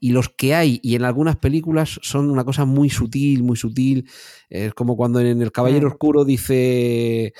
Y 0.00 0.12
los 0.12 0.28
que 0.28 0.54
hay, 0.54 0.80
y 0.82 0.94
en 0.96 1.04
algunas 1.04 1.36
películas, 1.36 2.00
son 2.02 2.30
una 2.30 2.44
cosa 2.44 2.64
muy 2.64 2.90
sutil, 2.90 3.42
muy 3.42 3.56
sutil. 3.56 4.08
Es 4.48 4.74
como 4.74 4.96
cuando 4.96 5.20
en 5.20 5.40
El 5.42 5.52
Caballero 5.52 5.88
Mm. 5.88 5.92
Oscuro 5.92 6.24
dice. 6.24 7.32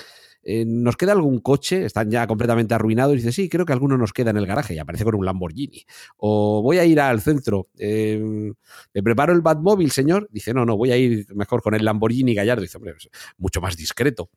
Eh, 0.44 0.64
¿Nos 0.66 0.96
queda 0.96 1.12
algún 1.12 1.40
coche? 1.40 1.86
Están 1.86 2.10
ya 2.10 2.26
completamente 2.26 2.74
arruinados. 2.74 3.14
Y 3.14 3.16
dice, 3.16 3.32
sí, 3.32 3.48
creo 3.48 3.64
que 3.64 3.72
alguno 3.72 3.96
nos 3.96 4.12
queda 4.12 4.30
en 4.30 4.36
el 4.36 4.46
garaje. 4.46 4.74
Y 4.74 4.78
aparece 4.78 5.04
con 5.04 5.14
un 5.14 5.24
Lamborghini. 5.24 5.84
O 6.18 6.62
voy 6.62 6.78
a 6.78 6.84
ir 6.84 7.00
al 7.00 7.20
centro. 7.20 7.68
eh, 7.78 8.52
¿Me 8.92 9.02
preparo 9.02 9.32
el 9.32 9.40
Batmóvil, 9.40 9.90
señor? 9.90 10.28
Dice, 10.30 10.52
no, 10.52 10.66
no, 10.66 10.76
voy 10.76 10.92
a 10.92 10.96
ir 10.98 11.26
mejor 11.34 11.62
con 11.62 11.74
el 11.74 11.84
Lamborghini 11.84 12.34
Gallardo. 12.34 12.62
Dice, 12.62 12.76
hombre, 12.76 12.94
es 12.96 13.08
mucho 13.38 13.60
más 13.60 13.76
discreto. 13.76 14.30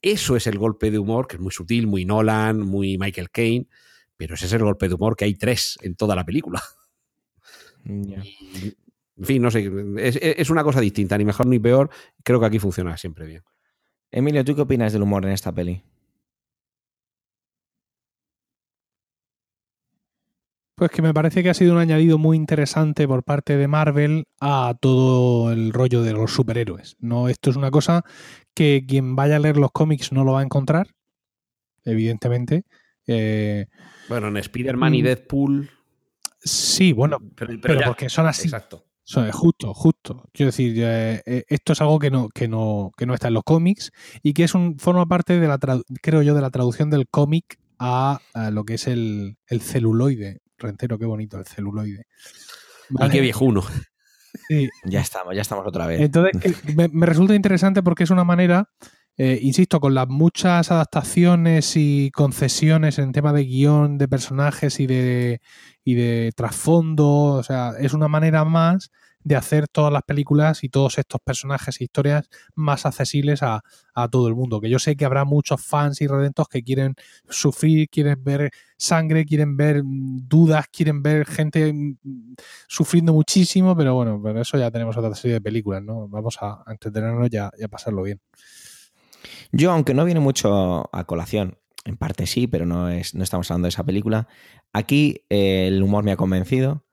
Eso 0.00 0.34
es 0.36 0.46
el 0.46 0.58
golpe 0.58 0.90
de 0.90 0.98
humor, 0.98 1.28
que 1.28 1.36
es 1.36 1.42
muy 1.42 1.52
sutil, 1.52 1.86
muy 1.86 2.04
Nolan, 2.04 2.60
muy 2.60 2.98
Michael 2.98 3.30
Caine. 3.30 3.68
Pero 4.16 4.34
ese 4.34 4.46
es 4.46 4.52
el 4.54 4.62
golpe 4.64 4.88
de 4.88 4.94
humor 4.94 5.16
que 5.16 5.26
hay 5.26 5.34
tres 5.34 5.78
en 5.82 5.94
toda 5.96 6.16
la 6.16 6.24
película. 6.24 6.62
En 7.84 9.24
fin, 9.24 9.42
no 9.42 9.50
sé, 9.50 9.70
es, 9.98 10.18
es 10.20 10.50
una 10.50 10.64
cosa 10.64 10.80
distinta, 10.80 11.18
ni 11.18 11.24
mejor 11.24 11.46
ni 11.46 11.58
peor. 11.58 11.90
Creo 12.24 12.40
que 12.40 12.46
aquí 12.46 12.58
funciona 12.58 12.96
siempre 12.96 13.26
bien. 13.26 13.42
Emilio, 14.12 14.44
¿tú 14.44 14.54
qué 14.54 14.60
opinas 14.62 14.92
del 14.92 15.02
humor 15.02 15.24
en 15.24 15.32
esta 15.32 15.52
peli? 15.52 15.82
Pues 20.76 20.90
que 20.90 21.02
me 21.02 21.14
parece 21.14 21.42
que 21.42 21.50
ha 21.50 21.54
sido 21.54 21.72
un 21.74 21.78
añadido 21.78 22.18
muy 22.18 22.36
interesante 22.36 23.06
por 23.06 23.22
parte 23.24 23.56
de 23.56 23.68
Marvel 23.68 24.24
a 24.40 24.74
todo 24.80 25.52
el 25.52 25.72
rollo 25.72 26.02
de 26.02 26.12
los 26.12 26.32
superhéroes. 26.32 26.96
No, 26.98 27.28
esto 27.28 27.50
es 27.50 27.56
una 27.56 27.70
cosa 27.70 28.04
que 28.54 28.84
quien 28.86 29.14
vaya 29.14 29.36
a 29.36 29.38
leer 29.38 29.56
los 29.58 29.70
cómics 29.70 30.12
no 30.12 30.24
lo 30.24 30.32
va 30.32 30.40
a 30.40 30.44
encontrar, 30.44 30.88
evidentemente. 31.84 32.64
Eh, 33.06 33.66
Bueno, 34.08 34.28
en 34.28 34.36
Spider-Man 34.38 34.94
y 34.94 35.02
Mm. 35.02 35.04
Deadpool. 35.04 35.70
Sí, 36.40 36.92
bueno, 36.92 37.18
Pero, 37.36 37.52
pero 37.60 37.80
ya- 37.80 37.86
porque 37.86 38.08
son 38.08 38.26
así. 38.26 38.48
Exacto. 38.48 38.84
Son- 39.04 39.30
justo, 39.32 39.74
justo. 39.74 40.28
Quiero 40.32 40.48
decir, 40.50 40.74
eh, 40.78 41.22
eh, 41.26 41.44
esto 41.48 41.72
es 41.72 41.80
algo 41.80 41.98
que 41.98 42.10
no, 42.10 42.28
que 42.28 42.48
no, 42.48 42.90
que 42.96 43.04
no 43.06 43.14
está 43.14 43.28
en 43.28 43.34
los 43.34 43.42
cómics 43.44 43.90
y 44.22 44.32
que 44.32 44.44
es 44.44 44.54
un, 44.54 44.78
forma 44.78 45.06
parte 45.06 45.38
de 45.40 45.48
la, 45.48 45.58
creo 46.02 46.22
yo, 46.22 46.34
de 46.34 46.40
la 46.40 46.50
traducción 46.50 46.88
del 46.90 47.08
cómic 47.08 47.58
a, 47.78 48.20
a 48.32 48.50
lo 48.50 48.64
que 48.64 48.74
es 48.74 48.86
el, 48.86 49.36
el 49.48 49.60
celuloide. 49.60 50.40
Rentero, 50.58 50.98
qué 50.98 51.06
bonito 51.06 51.38
el 51.38 51.46
celuloide. 51.46 52.04
Y 52.90 52.94
Vale, 52.94 53.12
qué 53.12 53.20
viejuno. 53.20 53.64
sí. 54.48 54.68
Ya 54.84 55.00
estamos, 55.00 55.34
ya 55.34 55.42
estamos 55.42 55.66
otra 55.66 55.86
vez. 55.86 56.00
Entonces, 56.00 56.34
me, 56.76 56.88
me 56.88 57.06
resulta 57.06 57.34
interesante 57.34 57.82
porque 57.82 58.04
es 58.04 58.10
una 58.10 58.22
manera, 58.24 58.68
eh, 59.16 59.38
insisto, 59.42 59.80
con 59.80 59.94
las 59.94 60.08
muchas 60.08 60.70
adaptaciones 60.70 61.76
y 61.76 62.10
concesiones 62.12 62.98
en 63.00 63.10
tema 63.12 63.32
de 63.32 63.44
guion, 63.44 63.98
de 63.98 64.06
personajes 64.08 64.78
y 64.78 64.86
de, 64.86 65.40
y 65.84 65.94
de 65.94 66.32
trasfondo, 66.34 67.06
o 67.06 67.42
sea, 67.42 67.72
es 67.78 67.92
una 67.92 68.08
manera 68.08 68.44
más 68.44 68.90
de 69.24 69.36
hacer 69.36 69.68
todas 69.68 69.92
las 69.92 70.02
películas 70.02 70.64
y 70.64 70.68
todos 70.68 70.98
estos 70.98 71.20
personajes 71.20 71.80
e 71.80 71.84
historias 71.84 72.28
más 72.54 72.86
accesibles 72.86 73.42
a, 73.42 73.62
todo 74.10 74.26
el 74.28 74.34
mundo. 74.34 74.60
Que 74.60 74.70
yo 74.70 74.78
sé 74.78 74.96
que 74.96 75.04
habrá 75.04 75.24
muchos 75.24 75.64
fans 75.64 76.00
y 76.00 76.06
redentos 76.06 76.48
que 76.48 76.62
quieren 76.62 76.94
sufrir, 77.28 77.88
quieren 77.88 78.22
ver 78.24 78.50
sangre, 78.76 79.24
quieren 79.24 79.56
ver 79.56 79.84
mm, 79.84 80.28
dudas, 80.28 80.66
quieren 80.72 81.02
ver 81.02 81.26
gente 81.26 81.72
mm, 81.72 82.34
sufriendo 82.66 83.12
muchísimo, 83.12 83.76
pero 83.76 83.94
bueno, 83.94 84.20
pero 84.22 84.40
eso 84.40 84.58
ya 84.58 84.70
tenemos 84.70 84.96
otra 84.96 85.14
serie 85.14 85.34
de 85.34 85.40
películas, 85.40 85.82
¿no? 85.82 86.08
Vamos 86.08 86.38
a, 86.40 86.64
entretenernos 86.66 87.28
y 87.30 87.36
y 87.36 87.64
a 87.64 87.68
pasarlo 87.68 88.02
bien. 88.02 88.20
Yo, 89.52 89.70
aunque 89.70 89.94
no 89.94 90.04
viene 90.04 90.20
mucho 90.20 90.88
a 90.92 91.04
colación, 91.04 91.58
en 91.84 91.96
parte 91.96 92.26
sí, 92.26 92.46
pero 92.46 92.66
no, 92.66 92.88
es, 92.88 93.14
no 93.14 93.24
estamos 93.24 93.50
hablando 93.50 93.66
de 93.66 93.70
esa 93.70 93.84
película, 93.84 94.28
aquí 94.72 95.24
eh, 95.30 95.66
el 95.68 95.82
humor 95.82 96.04
me 96.04 96.12
ha 96.12 96.16
convencido, 96.16 96.84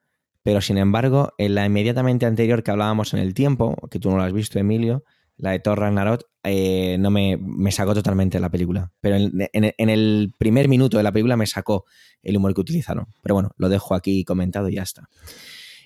pero 0.42 0.60
sin 0.60 0.78
embargo, 0.78 1.32
en 1.38 1.54
la 1.54 1.66
inmediatamente 1.66 2.26
anterior 2.26 2.62
que 2.62 2.70
hablábamos 2.70 3.12
en 3.14 3.20
el 3.20 3.34
tiempo, 3.34 3.76
que 3.90 3.98
tú 3.98 4.10
no 4.10 4.16
lo 4.16 4.22
has 4.22 4.32
visto, 4.32 4.58
Emilio, 4.58 5.04
la 5.36 5.52
de 5.52 5.58
Thor 5.58 5.78
Ragnarok, 5.78 6.24
eh, 6.42 6.96
no 6.98 7.10
me, 7.10 7.36
me 7.36 7.72
sacó 7.72 7.94
totalmente 7.94 8.40
la 8.40 8.50
película. 8.50 8.92
Pero 9.00 9.16
en, 9.16 9.90
el 9.90 10.34
primer 10.38 10.68
minuto 10.68 10.96
de 10.96 11.02
la 11.02 11.12
película 11.12 11.36
me 11.36 11.46
sacó 11.46 11.84
el 12.22 12.36
humor 12.36 12.54
que 12.54 12.60
utilizaron. 12.60 13.06
Pero 13.22 13.34
bueno, 13.34 13.50
lo 13.56 13.68
dejo 13.68 13.94
aquí 13.94 14.24
comentado 14.24 14.68
y 14.68 14.76
ya 14.76 14.82
está. 14.82 15.08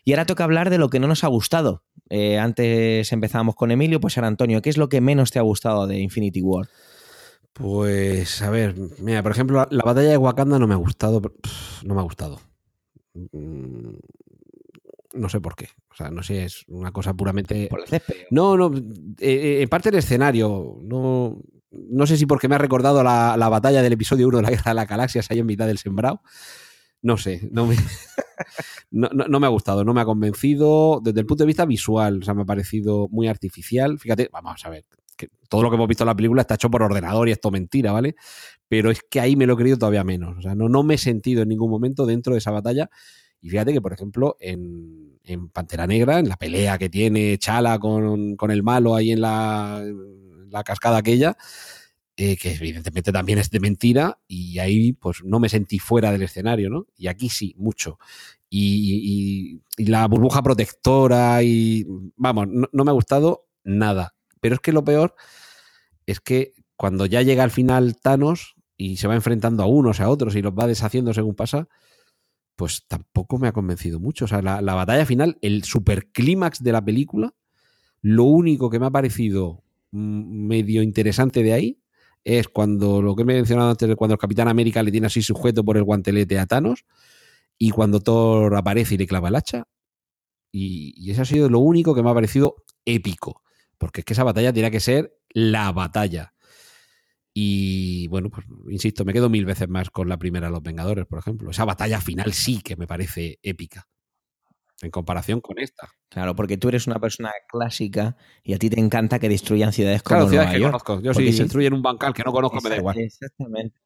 Y 0.04 0.12
ahora 0.12 0.26
toca 0.26 0.44
hablar 0.44 0.70
de 0.70 0.78
lo 0.78 0.90
que 0.90 1.00
no 1.00 1.06
nos 1.06 1.24
ha 1.24 1.28
gustado. 1.28 1.82
Eh, 2.10 2.38
antes 2.38 3.10
empezábamos 3.12 3.54
con 3.54 3.70
Emilio, 3.70 4.00
pues 4.00 4.18
ahora 4.18 4.28
Antonio, 4.28 4.60
¿qué 4.60 4.70
es 4.70 4.76
lo 4.76 4.88
que 4.88 5.00
menos 5.00 5.30
te 5.30 5.38
ha 5.38 5.42
gustado 5.42 5.86
de 5.86 5.98
Infinity 5.98 6.42
War? 6.42 6.68
Pues, 7.54 8.42
a 8.42 8.50
ver, 8.50 8.74
mira, 8.98 9.22
por 9.22 9.32
ejemplo, 9.32 9.56
la, 9.58 9.68
la 9.70 9.82
batalla 9.84 10.10
de 10.10 10.16
Wakanda 10.16 10.58
no 10.58 10.66
me 10.66 10.74
ha 10.74 10.78
gustado. 10.78 11.22
pff, 11.22 11.84
no 11.84 11.94
me 11.94 12.00
ha 12.00 12.04
gustado. 12.04 12.40
Mm, 13.14 13.94
No 15.14 15.28
sé 15.28 15.40
por 15.40 15.54
qué. 15.54 15.68
O 15.92 15.94
sea, 15.94 16.10
no 16.10 16.22
sé, 16.24 16.44
es 16.44 16.64
una 16.68 16.90
cosa 16.90 17.14
puramente. 17.14 17.68
Por 17.70 17.80
el 17.82 17.86
césped. 17.86 18.14
No, 18.30 18.56
no. 18.56 18.76
eh, 18.76 18.80
eh, 19.20 19.62
en 19.62 19.68
parte 19.68 19.90
el 19.90 19.94
escenario. 19.94 20.78
No, 20.82 21.40
no 21.70 22.06
sé 22.06 22.16
si 22.16 22.26
porque 22.26 22.48
me 22.48 22.56
ha 22.56 22.58
recordado 22.58 23.02
la, 23.04 23.36
la 23.36 23.48
batalla 23.48 23.82
del 23.82 23.92
episodio 23.92 24.26
1 24.28 24.38
de 24.38 24.42
la 24.42 24.50
Guerra 24.50 24.72
de 24.72 24.74
las 24.74 24.88
Galaxias 24.88 25.30
ahí 25.30 25.38
en 25.38 25.46
mitad 25.46 25.66
del 25.68 25.78
sembrado. 25.78 26.20
No 27.02 27.16
sé, 27.18 27.48
no 27.52 27.66
me, 27.66 27.76
no, 28.90 29.08
no- 29.12 29.28
no 29.28 29.38
me 29.40 29.46
ha 29.46 29.50
gustado, 29.50 29.84
no 29.84 29.94
me 29.94 30.00
ha 30.00 30.04
convencido. 30.04 31.00
Desde 31.04 31.20
el 31.20 31.26
punto 31.26 31.44
de 31.44 31.48
vista 31.48 31.66
visual, 31.66 32.18
o 32.20 32.24
sea, 32.24 32.34
me 32.34 32.42
ha 32.42 32.46
parecido 32.46 33.06
muy 33.10 33.28
artificial. 33.28 33.98
Fíjate, 34.00 34.28
vamos 34.32 34.64
a 34.64 34.70
ver, 34.70 34.84
todo 35.54 35.62
lo 35.62 35.70
que 35.70 35.76
hemos 35.76 35.86
visto 35.86 36.02
en 36.02 36.08
la 36.08 36.16
película 36.16 36.40
está 36.40 36.54
hecho 36.54 36.68
por 36.68 36.82
ordenador 36.82 37.28
y 37.28 37.32
esto 37.32 37.52
mentira, 37.52 37.92
¿vale? 37.92 38.16
Pero 38.66 38.90
es 38.90 39.02
que 39.08 39.20
ahí 39.20 39.36
me 39.36 39.46
lo 39.46 39.52
he 39.52 39.56
creído 39.56 39.78
todavía 39.78 40.02
menos. 40.02 40.36
O 40.36 40.42
sea, 40.42 40.56
no, 40.56 40.68
no 40.68 40.82
me 40.82 40.94
he 40.94 40.98
sentido 40.98 41.42
en 41.42 41.48
ningún 41.48 41.70
momento 41.70 42.06
dentro 42.06 42.32
de 42.32 42.38
esa 42.40 42.50
batalla. 42.50 42.90
Y 43.40 43.50
fíjate 43.50 43.72
que, 43.72 43.80
por 43.80 43.92
ejemplo, 43.92 44.36
en, 44.40 45.16
en 45.22 45.48
Pantera 45.50 45.86
Negra, 45.86 46.18
en 46.18 46.28
la 46.28 46.36
pelea 46.36 46.76
que 46.76 46.88
tiene 46.88 47.38
Chala 47.38 47.78
con, 47.78 48.34
con 48.34 48.50
el 48.50 48.64
malo 48.64 48.96
ahí 48.96 49.12
en 49.12 49.20
la, 49.20 49.80
la 50.50 50.64
cascada 50.64 50.96
aquella, 50.98 51.36
eh, 52.16 52.36
que 52.36 52.54
evidentemente 52.54 53.12
también 53.12 53.38
es 53.38 53.48
de 53.50 53.60
mentira, 53.60 54.18
y 54.26 54.58
ahí 54.58 54.92
pues 54.92 55.18
no 55.24 55.38
me 55.38 55.48
sentí 55.48 55.78
fuera 55.78 56.10
del 56.10 56.22
escenario, 56.22 56.68
¿no? 56.68 56.86
Y 56.96 57.06
aquí 57.06 57.28
sí, 57.28 57.54
mucho. 57.58 58.00
Y, 58.50 59.60
y- 59.76 59.84
y 59.84 59.86
la 59.86 60.04
burbuja 60.08 60.42
protectora 60.42 61.44
y... 61.44 61.86
Vamos, 62.16 62.48
no, 62.48 62.68
no 62.72 62.84
me 62.84 62.90
ha 62.90 62.94
gustado 62.94 63.46
nada. 63.62 64.16
Pero 64.40 64.56
es 64.56 64.60
que 64.60 64.72
lo 64.72 64.84
peor 64.84 65.14
es 66.06 66.20
que 66.20 66.52
cuando 66.76 67.06
ya 67.06 67.22
llega 67.22 67.44
al 67.44 67.50
final 67.50 67.96
Thanos 68.00 68.54
y 68.76 68.96
se 68.96 69.06
va 69.06 69.14
enfrentando 69.14 69.62
a 69.62 69.66
unos 69.66 70.00
a 70.00 70.08
otros 70.08 70.34
y 70.36 70.42
los 70.42 70.52
va 70.52 70.66
deshaciendo 70.66 71.14
según 71.14 71.34
pasa, 71.34 71.68
pues 72.56 72.86
tampoco 72.86 73.38
me 73.38 73.48
ha 73.48 73.52
convencido 73.52 74.00
mucho. 74.00 74.26
O 74.26 74.28
sea, 74.28 74.42
la, 74.42 74.60
la 74.60 74.74
batalla 74.74 75.06
final, 75.06 75.38
el 75.40 75.64
superclímax 75.64 76.62
de 76.62 76.72
la 76.72 76.84
película, 76.84 77.34
lo 78.00 78.24
único 78.24 78.70
que 78.70 78.78
me 78.78 78.86
ha 78.86 78.90
parecido 78.90 79.62
mm, 79.92 80.46
medio 80.46 80.82
interesante 80.82 81.42
de 81.42 81.52
ahí 81.52 81.80
es 82.24 82.48
cuando 82.48 83.02
lo 83.02 83.14
que 83.14 83.22
he 83.22 83.26
mencionado 83.26 83.70
antes, 83.70 83.96
cuando 83.96 84.14
el 84.14 84.18
Capitán 84.18 84.48
América 84.48 84.82
le 84.82 84.90
tiene 84.90 85.06
así 85.06 85.22
sujeto 85.22 85.64
por 85.64 85.76
el 85.76 85.84
guantelete 85.84 86.38
a 86.38 86.46
Thanos 86.46 86.84
y 87.58 87.70
cuando 87.70 88.00
Thor 88.00 88.56
aparece 88.56 88.94
y 88.94 88.98
le 88.98 89.06
clava 89.06 89.28
el 89.28 89.36
hacha. 89.36 89.68
Y, 90.50 90.94
y 90.96 91.10
eso 91.10 91.22
ha 91.22 91.26
sido 91.26 91.48
lo 91.48 91.58
único 91.58 91.94
que 91.94 92.02
me 92.02 92.10
ha 92.10 92.14
parecido 92.14 92.64
épico. 92.84 93.42
Porque 93.78 94.00
es 94.00 94.04
que 94.04 94.12
esa 94.14 94.24
batalla 94.24 94.52
tiene 94.52 94.70
que 94.70 94.80
ser 94.80 95.16
la 95.34 95.70
batalla. 95.72 96.32
Y 97.36 98.06
bueno, 98.08 98.30
pues 98.30 98.46
insisto, 98.70 99.04
me 99.04 99.12
quedo 99.12 99.28
mil 99.28 99.44
veces 99.44 99.68
más 99.68 99.90
con 99.90 100.08
la 100.08 100.16
primera 100.18 100.46
de 100.46 100.52
los 100.52 100.62
Vengadores, 100.62 101.04
por 101.06 101.18
ejemplo. 101.18 101.50
Esa 101.50 101.64
batalla 101.64 102.00
final 102.00 102.32
sí 102.32 102.60
que 102.62 102.76
me 102.76 102.86
parece 102.86 103.38
épica. 103.42 103.86
En 104.82 104.90
comparación 104.90 105.40
con 105.40 105.58
esta. 105.58 105.88
Claro, 106.08 106.34
porque 106.34 106.56
tú 106.58 106.68
eres 106.68 106.86
una 106.86 106.98
persona 107.00 107.32
clásica 107.48 108.16
y 108.42 108.54
a 108.54 108.58
ti 108.58 108.70
te 108.70 108.78
encanta 108.78 109.18
que 109.18 109.28
destruyan 109.28 109.72
ciudades 109.72 110.02
como 110.02 110.18
Claro, 110.18 110.28
ciudades 110.30 110.48
Nueva 110.48 110.56
que 110.58 110.60
York. 110.62 110.72
conozco. 110.72 111.00
Yo 111.02 111.12
Porque 111.12 111.30
si 111.30 111.36
si- 111.36 111.42
destruyen 111.44 111.72
un 111.74 111.82
bancal 111.82 112.12
que 112.12 112.22
no 112.22 112.32
conozco, 112.32 112.60
me 112.60 112.70
da 112.70 112.76
igual. 112.76 112.98
Exactamente. 112.98 113.78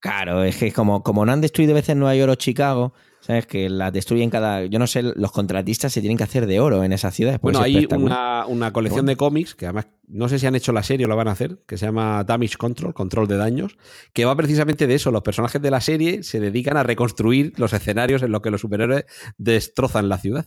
Claro, 0.00 0.42
es 0.44 0.56
que 0.56 0.70
como, 0.72 1.02
como 1.02 1.24
no 1.24 1.32
han 1.32 1.40
destruido 1.40 1.72
veces 1.74 1.96
Nueva 1.96 2.14
York 2.14 2.32
o 2.32 2.34
Chicago, 2.34 2.92
¿sabes? 3.24 3.46
Que 3.46 3.70
las 3.70 3.90
destruyen 3.92 4.28
cada. 4.28 4.66
Yo 4.66 4.78
no 4.78 4.86
sé, 4.86 5.02
los 5.02 5.32
contratistas 5.32 5.92
se 5.92 6.00
tienen 6.00 6.18
que 6.18 6.24
hacer 6.24 6.46
de 6.46 6.60
oro 6.60 6.84
en 6.84 6.92
esas 6.92 7.14
ciudades. 7.14 7.40
pues 7.40 7.56
Bueno, 7.56 7.64
hay 7.64 7.86
una, 7.90 8.44
una 8.46 8.72
colección 8.72 9.06
de 9.06 9.16
cómics 9.16 9.54
que 9.54 9.64
además 9.64 9.86
no 10.06 10.28
sé 10.28 10.38
si 10.38 10.46
han 10.46 10.54
hecho 10.54 10.72
la 10.72 10.82
serie 10.82 11.06
o 11.06 11.08
la 11.08 11.14
van 11.14 11.28
a 11.28 11.32
hacer, 11.32 11.62
que 11.66 11.78
se 11.78 11.86
llama 11.86 12.22
Damage 12.24 12.56
Control, 12.58 12.92
control 12.92 13.26
de 13.26 13.38
daños, 13.38 13.78
que 14.12 14.26
va 14.26 14.36
precisamente 14.36 14.86
de 14.86 14.94
eso. 14.94 15.10
Los 15.10 15.22
personajes 15.22 15.62
de 15.62 15.70
la 15.70 15.80
serie 15.80 16.22
se 16.22 16.38
dedican 16.38 16.76
a 16.76 16.82
reconstruir 16.82 17.54
los 17.56 17.72
escenarios 17.72 18.22
en 18.22 18.30
los 18.30 18.42
que 18.42 18.50
los 18.50 18.60
superhéroes 18.60 19.06
destrozan 19.38 20.10
la 20.10 20.18
ciudad. 20.18 20.46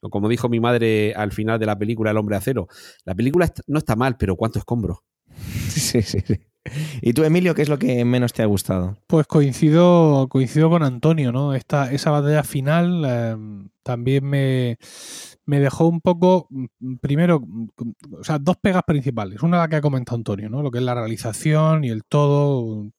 O 0.00 0.08
como 0.08 0.30
dijo 0.30 0.48
mi 0.48 0.58
madre 0.58 1.12
al 1.14 1.32
final 1.32 1.58
de 1.58 1.66
la 1.66 1.78
película 1.78 2.12
El 2.12 2.16
hombre 2.16 2.36
acero, 2.36 2.68
la 3.04 3.14
película 3.14 3.52
no 3.66 3.78
está 3.78 3.94
mal, 3.94 4.16
pero 4.16 4.36
¿cuánto 4.36 4.58
escombro? 4.58 5.04
Sí, 5.70 6.02
sí, 6.02 6.20
sí. 6.26 6.40
¿Y 7.00 7.14
tú, 7.14 7.24
Emilio, 7.24 7.54
qué 7.54 7.62
es 7.62 7.68
lo 7.68 7.78
que 7.78 8.04
menos 8.04 8.32
te 8.32 8.42
ha 8.42 8.46
gustado? 8.46 8.96
Pues 9.06 9.26
coincido, 9.26 10.28
coincido 10.28 10.68
con 10.68 10.82
Antonio, 10.82 11.32
¿no? 11.32 11.54
Esta, 11.54 11.90
esa 11.90 12.10
batalla 12.10 12.42
final 12.42 13.02
eh, 13.06 13.36
también 13.82 14.24
me, 14.24 14.76
me 15.46 15.58
dejó 15.60 15.88
un 15.88 16.00
poco, 16.00 16.46
mm, 16.50 16.96
primero, 17.00 17.40
mm, 17.40 17.68
o 18.20 18.24
sea, 18.24 18.38
dos 18.38 18.56
pegas 18.58 18.82
principales. 18.86 19.42
Una 19.42 19.58
la 19.58 19.68
que 19.68 19.76
ha 19.76 19.80
comentado 19.80 20.16
Antonio, 20.16 20.48
¿no? 20.50 20.62
Lo 20.62 20.70
que 20.70 20.78
es 20.78 20.84
la 20.84 20.94
realización 20.94 21.84
y 21.84 21.88
el 21.88 22.04
todo 22.04 22.90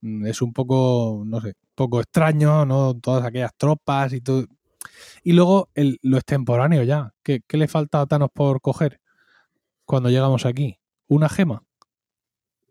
mm, 0.00 0.26
es 0.26 0.40
un 0.42 0.52
poco, 0.52 1.22
no 1.26 1.40
sé, 1.40 1.54
poco 1.74 2.00
extraño, 2.00 2.64
¿no? 2.66 2.94
Todas 2.94 3.24
aquellas 3.24 3.52
tropas 3.56 4.12
y 4.12 4.20
todo. 4.20 4.46
Y 5.24 5.32
luego 5.32 5.70
el, 5.74 5.98
lo 6.02 6.16
extemporáneo 6.18 6.82
ya. 6.84 7.12
¿Qué, 7.22 7.42
¿Qué 7.46 7.56
le 7.56 7.68
falta 7.68 8.00
a 8.00 8.06
Thanos 8.06 8.30
por 8.32 8.60
coger 8.60 9.00
cuando 9.84 10.10
llegamos 10.10 10.46
aquí? 10.46 10.78
Una 11.08 11.28
gema. 11.28 11.64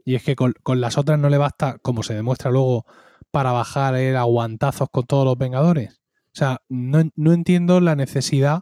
Y 0.08 0.16
es 0.16 0.24
que 0.24 0.38
con, 0.38 0.54
con 0.64 0.80
las 0.80 0.98
otras 0.98 1.20
no 1.20 1.28
le 1.28 1.38
basta, 1.38 1.80
como 1.80 2.02
se 2.02 2.14
demuestra 2.14 2.50
luego, 2.50 2.86
para 3.30 3.52
bajar 3.52 3.94
el 3.96 4.16
aguantazos 4.16 4.88
con 4.90 5.04
todos 5.04 5.26
los 5.26 5.38
Vengadores. 5.38 6.00
O 6.28 6.32
sea, 6.32 6.62
no, 6.70 7.04
no 7.18 7.34
entiendo 7.34 7.82
la 7.82 7.98
necesidad 7.98 8.62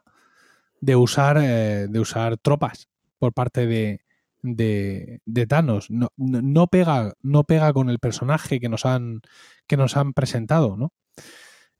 de 0.81 0.95
usar, 0.95 1.37
eh, 1.39 1.85
de 1.87 1.99
usar 1.99 2.37
tropas 2.37 2.89
por 3.19 3.31
parte 3.33 3.67
de, 3.67 4.01
de, 4.41 5.21
de 5.23 5.45
Thanos. 5.45 5.91
No, 5.91 6.07
no, 6.17 6.65
pega, 6.65 7.13
no 7.21 7.43
pega 7.43 7.71
con 7.73 7.91
el 7.91 7.99
personaje 7.99 8.59
que 8.59 8.67
nos 8.67 8.83
han, 8.87 9.21
que 9.67 9.77
nos 9.77 9.97
han 9.97 10.13
presentado, 10.13 10.75
¿no? 10.77 10.93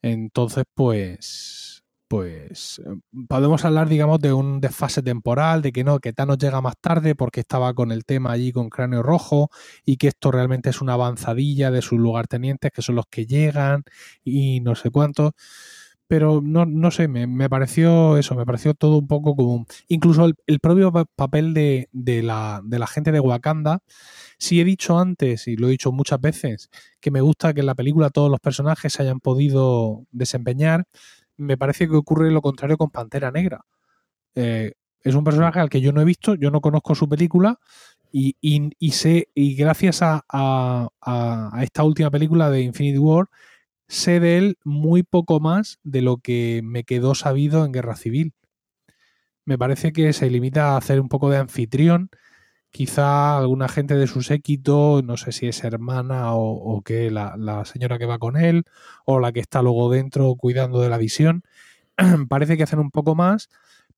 Entonces, 0.04 0.66
pues, 0.76 1.65
pues 2.08 2.80
eh, 2.86 2.98
podemos 3.28 3.66
hablar, 3.66 3.90
digamos, 3.90 4.20
de 4.20 4.32
un 4.34 4.62
desfase 4.62 5.02
temporal, 5.02 5.62
de 5.62 5.72
que 5.72 5.84
no, 5.84 6.00
que 6.00 6.14
Thanos 6.14 6.38
llega 6.38 6.62
más 6.62 6.76
tarde 6.80 7.16
porque 7.16 7.42
estaba 7.42 7.74
con 7.74 7.92
el 7.92 8.06
tema 8.06 8.32
allí 8.32 8.52
con 8.52 8.70
Cráneo 8.70 9.04
Rojo 9.04 9.50
y 9.86 9.98
que 9.98 10.08
esto 10.10 10.32
realmente 10.32 10.70
es 10.70 10.82
una 10.82 10.94
avanzadilla 10.94 11.72
de 11.72 11.82
sus 11.82 12.00
lugartenientes, 12.00 12.72
que 12.72 12.82
son 12.82 12.96
los 12.96 13.06
que 13.10 13.26
llegan 13.26 13.84
y 14.24 14.60
no 14.62 14.76
sé 14.76 14.92
cuántos. 14.92 15.32
pero 16.08 16.42
no, 16.44 16.66
no 16.68 16.92
sé, 16.92 17.08
me, 17.08 17.26
me 17.28 17.50
pareció 17.50 18.18
eso, 18.18 18.36
me 18.36 18.46
pareció 18.46 18.76
todo 18.76 18.98
un 19.00 19.08
poco 19.08 19.36
como... 19.36 19.66
Incluso 19.88 20.28
el, 20.48 20.60
propio 20.60 20.92
pa- 20.92 21.06
papel 21.16 21.54
de, 21.56 21.90
de 21.94 22.22
la, 22.24 22.62
de 22.64 22.78
la 22.80 22.88
gente 22.88 23.12
de 23.12 23.20
Wakanda, 23.20 23.80
sí 24.38 24.62
he 24.62 24.66
dicho 24.66 25.00
antes, 25.00 25.48
y 25.48 25.56
lo 25.58 25.68
he 25.68 25.72
dicho 25.72 25.92
muchas 25.92 26.22
veces, 26.22 26.70
que 27.02 27.12
me 27.12 27.22
gusta 27.22 27.54
que 27.54 27.62
en 27.62 27.66
la 27.68 27.76
película 27.76 28.10
todos 28.12 28.30
los 28.32 28.40
personajes 28.40 28.94
se 28.94 29.02
hayan 29.04 29.20
podido 29.20 30.06
desempeñar, 30.12 30.86
me 31.38 31.58
parece 31.58 31.88
que 31.88 31.96
ocurre 31.96 32.32
lo 32.32 32.42
contrario 32.42 32.78
con 32.78 32.90
Pantera 32.92 33.32
Negra. 33.32 33.62
Eh, 34.36 34.74
es 35.04 35.16
un 35.16 35.24
personaje 35.24 35.60
al 35.60 35.70
que 35.70 35.82
yo 35.82 35.92
no 35.94 36.02
he 36.02 36.06
visto, 36.06 36.36
yo 36.36 36.52
no 36.52 36.62
conozco 36.62 36.96
su 36.96 37.08
película, 37.10 37.60
y, 38.12 38.36
y- 38.42 38.72
y 38.80 38.92
sé, 38.92 39.30
y 39.36 39.56
gracias 39.56 40.02
a, 40.02 40.24
a- 40.30 40.90
a- 41.02 41.64
esta 41.64 41.84
última 41.84 42.12
película 42.12 42.50
de 42.50 42.62
Infinity 42.62 43.00
War, 43.00 43.28
sé 43.90 44.20
de 44.22 44.38
él 44.40 44.58
muy 44.66 45.04
poco 45.04 45.40
más 45.42 45.80
de 45.84 46.02
lo 46.04 46.18
que 46.18 46.62
me 46.64 46.84
quedó 46.86 47.16
sabido 47.16 47.66
en 47.66 47.74
Guerra 47.74 47.96
Civil. 47.98 48.34
Me 49.46 49.58
parece 49.58 49.92
que 49.94 50.14
se 50.14 50.30
limita 50.30 50.74
a 50.74 50.78
hacer 50.78 51.00
un 51.00 51.10
poco 51.10 51.30
de 51.30 51.38
anfitrión. 51.38 52.10
Quizá 52.76 53.38
alguna 53.38 53.70
gente 53.70 53.96
de 53.96 54.06
su 54.06 54.22
séquito, 54.22 55.02
no 55.02 55.16
sé 55.16 55.32
si 55.32 55.48
es 55.48 55.64
hermana 55.64 56.34
o, 56.34 56.52
o 56.52 56.82
qué, 56.82 57.10
la, 57.10 57.38
la 57.38 57.64
señora 57.64 57.98
que 57.98 58.06
va 58.06 58.20
con 58.20 58.36
él, 58.36 58.66
o 59.06 59.22
la 59.22 59.32
que 59.32 59.40
está 59.40 59.62
luego 59.62 59.90
dentro 59.90 60.36
cuidando 60.36 60.82
de 60.82 60.90
la 60.90 60.98
visión. 60.98 61.44
parece 62.28 62.58
que 62.58 62.64
hacen 62.64 62.80
un 62.80 62.92
poco 62.92 63.16
más, 63.16 63.48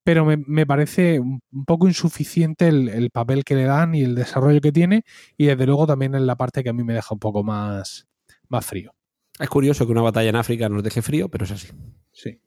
pero 0.04 0.26
me, 0.26 0.38
me 0.38 0.68
parece 0.68 1.20
un 1.20 1.42
poco 1.66 1.88
insuficiente 1.88 2.68
el, 2.68 2.88
el 2.90 3.10
papel 3.10 3.44
que 3.44 3.56
le 3.56 3.64
dan 3.64 3.96
y 3.96 4.04
el 4.04 4.14
desarrollo 4.14 4.62
que 4.62 4.72
tiene, 4.72 5.06
y 5.38 5.48
desde 5.48 5.66
luego 5.66 5.88
también 5.88 6.14
en 6.14 6.28
la 6.28 6.36
parte 6.36 6.64
que 6.64 6.70
a 6.70 6.74
mí 6.74 6.84
me 6.84 6.94
deja 6.94 7.16
un 7.16 7.20
poco 7.20 7.44
más, 7.44 8.08
más 8.48 8.64
frío. 8.64 8.94
Es 9.40 9.50
curioso 9.50 9.88
que 9.88 9.92
una 9.92 10.04
batalla 10.04 10.30
en 10.30 10.36
África 10.36 10.70
nos 10.70 10.84
deje 10.84 11.02
frío, 11.02 11.30
pero 11.30 11.46
es 11.46 11.52
así. 11.52 11.70
Sí. 12.12 12.40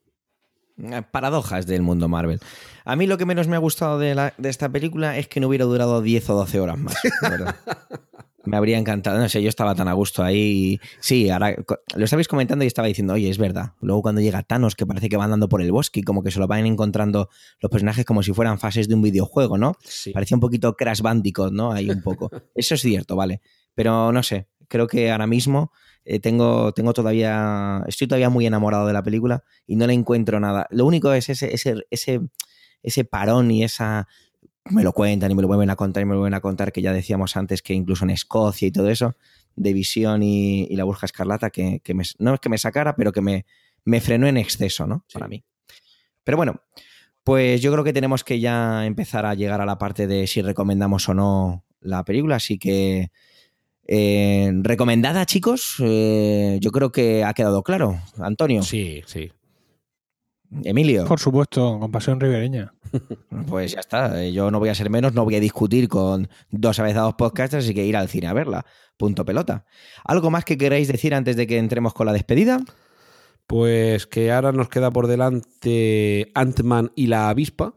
Eh, 0.78 1.02
Paradojas 1.10 1.66
del 1.66 1.82
mundo 1.82 2.08
Marvel. 2.08 2.40
A 2.84 2.96
mí 2.96 3.06
lo 3.06 3.18
que 3.18 3.26
menos 3.26 3.48
me 3.48 3.56
ha 3.56 3.60
gustado 3.60 3.98
de, 3.98 4.14
la- 4.14 4.34
de 4.38 4.48
esta 4.48 4.68
película 4.68 5.18
es 5.18 5.28
que 5.28 5.40
no 5.40 5.48
hubiera 5.48 5.64
durado 5.64 6.00
10 6.02 6.30
o 6.30 6.34
12 6.34 6.60
horas 6.60 6.78
más. 6.78 6.96
verdad. 7.22 7.54
me 8.44 8.56
habría 8.56 8.78
encantado. 8.78 9.18
No 9.18 9.28
sé, 9.28 9.42
yo 9.42 9.48
estaba 9.50 9.74
tan 9.74 9.88
a 9.88 9.92
gusto 9.92 10.22
ahí. 10.24 10.80
Sí, 10.98 11.28
ahora 11.28 11.54
lo 11.94 12.04
estabais 12.04 12.26
comentando 12.28 12.64
y 12.64 12.68
estaba 12.68 12.88
diciendo, 12.88 13.12
oye, 13.12 13.28
es 13.28 13.36
verdad. 13.38 13.72
Luego 13.82 14.00
cuando 14.02 14.20
llega 14.22 14.42
Thanos, 14.42 14.74
que 14.74 14.86
parece 14.86 15.08
que 15.10 15.16
va 15.18 15.24
andando 15.24 15.48
por 15.48 15.60
el 15.60 15.70
bosque 15.72 16.00
y 16.00 16.02
como 16.02 16.22
que 16.22 16.30
se 16.30 16.40
lo 16.40 16.46
van 16.46 16.64
encontrando 16.66 17.28
los 17.60 17.70
personajes 17.70 18.04
como 18.06 18.22
si 18.22 18.32
fueran 18.32 18.58
fases 18.58 18.88
de 18.88 18.94
un 18.94 19.02
videojuego, 19.02 19.58
¿no? 19.58 19.76
Sí. 19.84 20.12
Parecía 20.12 20.36
un 20.36 20.40
poquito 20.40 20.74
Crash 20.76 21.02
Bandicoot, 21.02 21.52
¿no? 21.52 21.72
Ahí 21.72 21.90
un 21.90 22.02
poco. 22.02 22.30
Eso 22.54 22.74
es 22.74 22.80
cierto, 22.80 23.14
vale. 23.14 23.42
Pero 23.74 24.10
no 24.12 24.22
sé, 24.22 24.48
creo 24.68 24.86
que 24.86 25.10
ahora 25.12 25.26
mismo 25.26 25.70
eh, 26.12 26.18
tengo, 26.18 26.72
tengo 26.72 26.92
todavía. 26.92 27.84
Estoy 27.86 28.08
todavía 28.08 28.30
muy 28.30 28.44
enamorado 28.44 28.84
de 28.84 28.92
la 28.92 29.00
película 29.00 29.44
y 29.64 29.76
no 29.76 29.86
le 29.86 29.92
encuentro 29.92 30.40
nada. 30.40 30.66
Lo 30.70 30.84
único 30.84 31.12
es 31.12 31.28
ese, 31.28 31.54
ese, 31.54 31.86
ese, 31.88 32.20
ese 32.82 33.04
parón 33.04 33.48
y 33.52 33.62
esa. 33.62 34.08
Me 34.64 34.82
lo 34.82 34.92
cuentan 34.92 35.30
y 35.30 35.36
me 35.36 35.42
lo 35.42 35.46
vuelven 35.46 35.70
a 35.70 35.76
contar 35.76 36.02
y 36.02 36.06
me 36.06 36.14
lo 36.14 36.18
vuelven 36.18 36.34
a 36.34 36.40
contar, 36.40 36.72
que 36.72 36.82
ya 36.82 36.92
decíamos 36.92 37.36
antes 37.36 37.62
que 37.62 37.74
incluso 37.74 38.04
en 38.04 38.10
Escocia 38.10 38.66
y 38.66 38.72
todo 38.72 38.90
eso, 38.90 39.16
de 39.54 39.72
Visión 39.72 40.24
y, 40.24 40.64
y 40.64 40.74
la 40.74 40.82
Burja 40.82 41.06
Escarlata, 41.06 41.50
que, 41.50 41.78
que 41.78 41.94
me, 41.94 42.02
no 42.18 42.34
es 42.34 42.40
que 42.40 42.48
me 42.48 42.58
sacara, 42.58 42.96
pero 42.96 43.12
que 43.12 43.20
me, 43.20 43.46
me 43.84 44.00
frenó 44.00 44.26
en 44.26 44.36
exceso, 44.36 44.88
¿no? 44.88 45.04
Sí. 45.06 45.14
Para 45.14 45.28
mí. 45.28 45.44
Pero 46.24 46.36
bueno, 46.36 46.60
pues 47.22 47.62
yo 47.62 47.70
creo 47.70 47.84
que 47.84 47.92
tenemos 47.92 48.24
que 48.24 48.40
ya 48.40 48.84
empezar 48.84 49.26
a 49.26 49.34
llegar 49.34 49.60
a 49.60 49.66
la 49.66 49.78
parte 49.78 50.08
de 50.08 50.26
si 50.26 50.42
recomendamos 50.42 51.08
o 51.08 51.14
no 51.14 51.64
la 51.80 52.04
película, 52.04 52.36
así 52.36 52.58
que 52.58 53.12
eh, 53.92 54.52
recomendada, 54.62 55.26
chicos. 55.26 55.74
Eh, 55.80 56.58
yo 56.60 56.70
creo 56.70 56.92
que 56.92 57.24
ha 57.24 57.34
quedado 57.34 57.62
claro. 57.64 57.98
Antonio, 58.18 58.62
Sí, 58.62 59.02
sí. 59.06 59.32
Emilio, 60.64 61.04
Por 61.04 61.20
supuesto, 61.20 61.78
con 61.78 61.92
pasión 61.92 62.18
ribereña. 62.18 62.72
pues 63.48 63.72
ya 63.72 63.80
está. 63.80 64.22
Eh, 64.24 64.32
Yo 64.32 64.50
no 64.50 64.58
voy 64.58 64.68
a 64.68 64.74
ser 64.74 64.90
menos, 64.90 65.12
no 65.14 65.24
voy 65.24 65.36
a 65.36 65.40
discutir 65.40 65.88
con 65.88 66.28
dos 66.50 66.78
avezados 66.80 67.14
podcasters, 67.14 67.64
así 67.64 67.74
que 67.74 67.84
ir 67.84 67.96
al 67.96 68.08
cine 68.08 68.26
a 68.28 68.32
verla. 68.32 68.64
Punto 68.96 69.24
pelota. 69.24 69.64
¿Algo 70.04 70.30
más 70.30 70.44
que 70.44 70.58
queráis 70.58 70.88
decir 70.88 71.14
antes 71.14 71.36
de 71.36 71.46
que 71.46 71.58
entremos 71.58 71.92
con 71.94 72.06
la 72.06 72.12
despedida? 72.12 72.60
Pues 73.46 74.06
que 74.06 74.30
ahora 74.32 74.52
nos 74.52 74.68
queda 74.68 74.90
por 74.92 75.06
delante 75.08 76.30
Ant-Man 76.34 76.92
y 76.94 77.06
la 77.08 77.28
avispa. 77.28 77.74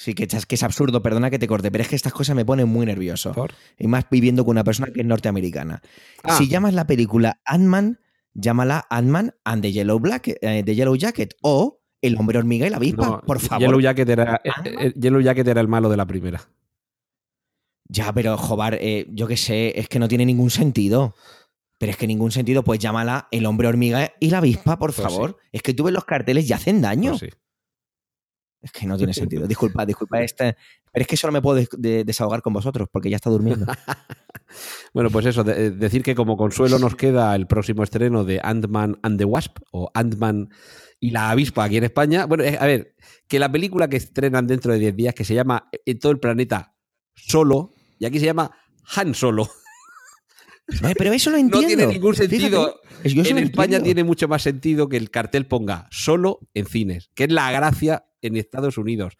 Sí, 0.00 0.14
que, 0.14 0.24
es- 0.24 0.46
que 0.46 0.54
es 0.54 0.62
absurdo, 0.62 1.02
perdona 1.02 1.30
que 1.30 1.38
te 1.38 1.46
corte, 1.46 1.70
pero 1.70 1.82
es 1.82 1.88
que 1.88 1.96
estas 1.96 2.12
cosas 2.12 2.36
me 2.36 2.44
ponen 2.44 2.68
muy 2.68 2.86
nervioso. 2.86 3.32
Por- 3.32 3.52
Y 3.78 3.86
más 3.86 4.04
viviendo 4.10 4.44
con 4.44 4.52
una 4.52 4.64
persona 4.64 4.92
que 4.92 5.00
es 5.00 5.06
norteamericana. 5.06 5.82
Ah. 6.22 6.36
Si 6.36 6.48
llamas 6.48 6.74
la 6.74 6.86
película 6.86 7.40
Ant-Man, 7.44 8.00
llámala 8.34 8.86
Ant-Man 8.90 9.34
and 9.44 9.62
the 9.62 9.72
Yellow, 9.72 9.98
Black, 9.98 10.28
eh, 10.40 10.62
the 10.64 10.74
Yellow 10.74 10.94
Jacket 10.96 11.34
o 11.42 11.80
El 12.02 12.16
hombre 12.16 12.38
hormiga 12.38 12.66
y 12.66 12.70
la 12.70 12.76
avispa, 12.78 13.06
No, 13.06 13.20
por 13.22 13.40
favor. 13.40 13.60
Yellow 13.66 13.80
Jacket, 13.80 14.08
era, 14.08 14.40
eh, 14.44 14.50
Ant-Man. 14.54 14.86
eh, 14.86 14.92
Yellow 14.98 15.20
Jacket 15.20 15.46
era 15.48 15.60
el 15.60 15.68
malo 15.68 15.88
de 15.90 15.96
la 15.96 16.06
primera. 16.06 16.40
Ya, 17.88 18.12
pero 18.12 18.36
eh, 18.72 19.06
yo 19.10 19.26
qué 19.26 19.36
sé, 19.36 19.78
es 19.78 19.88
que 19.88 19.98
no 19.98 20.06
tiene 20.08 20.24
ningún 20.24 20.50
sentido. 20.50 21.14
Pero 21.78 21.90
es 21.92 21.96
que 21.96 22.06
ningún 22.06 22.30
sentido, 22.30 22.62
pues 22.62 22.78
llámala 22.78 23.26
El 23.30 23.46
hombre 23.46 23.66
hormiga 23.66 24.12
y 24.20 24.28
la 24.30 24.38
avispa, 24.38 24.78
por 24.78 24.92
Pues 24.94 25.02
favor. 25.08 25.38
Es 25.50 25.62
que 25.62 25.72
tú 25.72 25.84
ves 25.84 25.94
los 25.94 26.04
carteles 26.04 26.48
y 26.48 26.52
hacen 26.52 26.82
daño. 26.82 27.12
Pues 27.12 27.20
sí. 27.20 27.30
Es 28.62 28.72
que 28.72 28.86
no 28.86 28.96
tiene 28.96 29.14
sentido. 29.14 29.46
Disculpa, 29.46 29.86
disculpa 29.86 30.20
este. 30.22 30.56
Pero 30.92 31.02
es 31.02 31.06
que 31.06 31.16
solo 31.16 31.32
me 31.32 31.40
puedo 31.40 31.56
des- 31.56 31.68
de- 31.78 32.04
desahogar 32.04 32.42
con 32.42 32.52
vosotros 32.52 32.88
porque 32.92 33.08
ya 33.10 33.16
está 33.16 33.30
durmiendo. 33.30 33.66
Bueno, 34.92 35.10
pues 35.10 35.26
eso, 35.26 35.44
de- 35.44 35.66
eh, 35.66 35.70
decir 35.70 36.02
que 36.02 36.16
como 36.16 36.36
consuelo 36.36 36.78
nos 36.80 36.96
queda 36.96 37.34
el 37.36 37.46
próximo 37.46 37.84
estreno 37.84 38.24
de 38.24 38.40
Ant-Man 38.42 38.98
and 39.02 39.16
the 39.18 39.24
Wasp 39.24 39.58
o 39.70 39.90
Ant-Man 39.94 40.48
y 40.98 41.10
la 41.12 41.30
avispa 41.30 41.62
aquí 41.64 41.76
en 41.76 41.84
España. 41.84 42.26
Bueno, 42.26 42.42
eh, 42.42 42.58
a 42.60 42.66
ver, 42.66 42.96
que 43.28 43.38
la 43.38 43.50
película 43.50 43.88
que 43.88 43.96
estrenan 43.96 44.48
dentro 44.48 44.72
de 44.72 44.80
10 44.80 44.96
días, 44.96 45.14
que 45.14 45.24
se 45.24 45.34
llama 45.34 45.68
En 45.86 45.98
todo 46.00 46.10
el 46.10 46.18
planeta 46.18 46.74
Solo, 47.14 47.74
y 48.00 48.06
aquí 48.06 48.18
se 48.18 48.26
llama 48.26 48.50
Han 48.96 49.14
Solo. 49.14 49.48
Pero 50.96 51.12
eso 51.12 51.30
lo 51.30 51.36
No 51.36 51.42
entiendo. 51.42 51.66
tiene 51.68 51.86
ningún 51.86 52.14
sentido. 52.14 52.80
Fíjate, 53.02 53.30
en 53.30 53.38
España 53.38 53.76
entiendo. 53.76 53.84
tiene 53.84 54.04
mucho 54.04 54.28
más 54.28 54.42
sentido 54.42 54.88
que 54.88 54.96
el 54.96 55.10
cartel 55.10 55.46
ponga 55.46 55.88
solo 55.90 56.40
en 56.54 56.66
cines, 56.66 57.10
que 57.14 57.24
es 57.24 57.32
la 57.32 57.50
gracia 57.52 58.06
en 58.22 58.36
Estados 58.36 58.78
Unidos. 58.78 59.16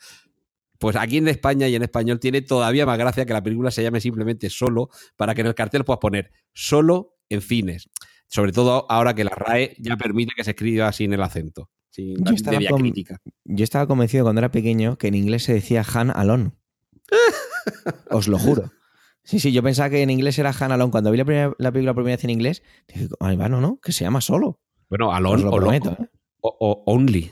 Pues 0.78 0.96
aquí 0.96 1.18
en 1.18 1.28
España 1.28 1.68
y 1.68 1.74
en 1.74 1.82
español 1.82 2.20
tiene 2.20 2.40
todavía 2.40 2.86
más 2.86 2.98
gracia 2.98 3.26
que 3.26 3.32
la 3.34 3.42
película 3.42 3.70
se 3.70 3.82
llame 3.82 4.00
simplemente 4.00 4.48
solo, 4.48 4.88
para 5.16 5.34
que 5.34 5.42
en 5.42 5.48
el 5.48 5.54
cartel 5.54 5.84
puedas 5.84 6.00
poner 6.00 6.32
solo 6.54 7.18
en 7.28 7.42
Sobre 8.26 8.52
todo 8.52 8.86
ahora 8.90 9.14
que 9.14 9.24
la 9.24 9.30
RAE 9.30 9.76
ya 9.78 9.96
permite 9.96 10.32
que 10.34 10.44
se 10.44 10.50
escriba 10.50 10.90
sin 10.92 11.12
el 11.12 11.22
acento, 11.22 11.70
sin 11.90 12.24
Yo 12.24 12.34
estaba 12.34 12.58
crítica. 12.78 13.20
Yo 13.44 13.64
estaba 13.64 13.86
convencido 13.86 14.24
cuando 14.24 14.40
era 14.40 14.50
pequeño 14.50 14.96
que 14.96 15.08
en 15.08 15.14
inglés 15.14 15.44
se 15.44 15.52
decía 15.52 15.84
Han 15.94 16.10
Alone. 16.10 16.52
Os 18.10 18.26
lo 18.26 18.38
juro. 18.38 18.72
Sí, 19.30 19.38
sí, 19.38 19.52
yo 19.52 19.62
pensaba 19.62 19.90
que 19.90 20.02
en 20.02 20.10
inglés 20.10 20.36
era 20.40 20.52
Han 20.58 20.72
Alone. 20.72 20.90
Cuando 20.90 21.12
vi 21.12 21.18
la, 21.18 21.24
primera- 21.24 21.54
la 21.58 21.70
película 21.70 21.94
por 21.94 22.02
primera 22.02 22.16
vez 22.16 22.24
en 22.24 22.30
inglés, 22.30 22.64
dije, 22.88 23.06
ay, 23.20 23.36
bueno, 23.36 23.60
¿no? 23.60 23.78
Que 23.80 23.92
se 23.92 24.02
llama 24.02 24.20
solo. 24.20 24.58
Bueno, 24.88 25.18
lo 25.20 25.30
o, 25.50 25.56
prometo. 25.56 25.92
¿eh? 26.00 26.08
o- 26.40 26.56
o 26.58 26.92
Only. 26.92 27.30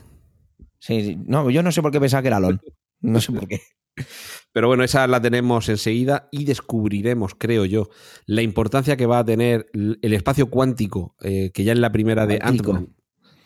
Sí, 0.79 1.03
sí. 1.03 1.17
No, 1.25 1.49
yo 1.49 1.61
no 1.61 1.73
sé 1.73 1.81
por 1.81 1.91
qué 1.91 1.99
pensaba 1.99 2.21
que 2.21 2.27
era 2.29 2.37
Alone. 2.37 2.59
No 3.01 3.19
sé 3.19 3.33
por 3.33 3.49
qué. 3.49 3.59
Pero 4.53 4.69
bueno, 4.69 4.85
esa 4.85 5.05
la 5.07 5.21
tenemos 5.21 5.67
enseguida 5.67 6.29
y 6.31 6.45
descubriremos, 6.45 7.35
creo 7.35 7.65
yo, 7.65 7.89
la 8.25 8.43
importancia 8.43 8.95
que 8.95 9.05
va 9.05 9.19
a 9.19 9.25
tener 9.25 9.67
el 9.73 10.13
espacio 10.13 10.49
cuántico, 10.49 11.17
eh, 11.21 11.51
que 11.53 11.65
ya 11.65 11.73
en 11.73 11.81
la 11.81 11.91
primera 11.91 12.25
de. 12.25 12.39
Ant-Man, 12.41 12.95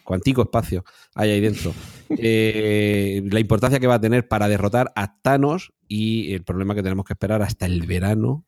cuántico 0.04 0.44
espacio, 0.44 0.84
hay 1.16 1.32
ahí 1.32 1.42
dentro, 1.42 1.74
eh, 2.10 3.22
la 3.32 3.40
importancia 3.40 3.80
que 3.80 3.88
va 3.88 3.96
a 3.96 4.02
tener 4.02 4.28
para 4.28 4.48
derrotar 4.48 4.92
a 4.96 5.18
Thanos 5.22 5.74
y 5.88 6.34
el 6.34 6.44
problema 6.44 6.76
que 6.76 6.84
tenemos 6.84 7.06
que 7.06 7.14
esperar 7.14 7.42
hasta 7.42 7.66
el 7.66 7.86
verano 7.86 8.46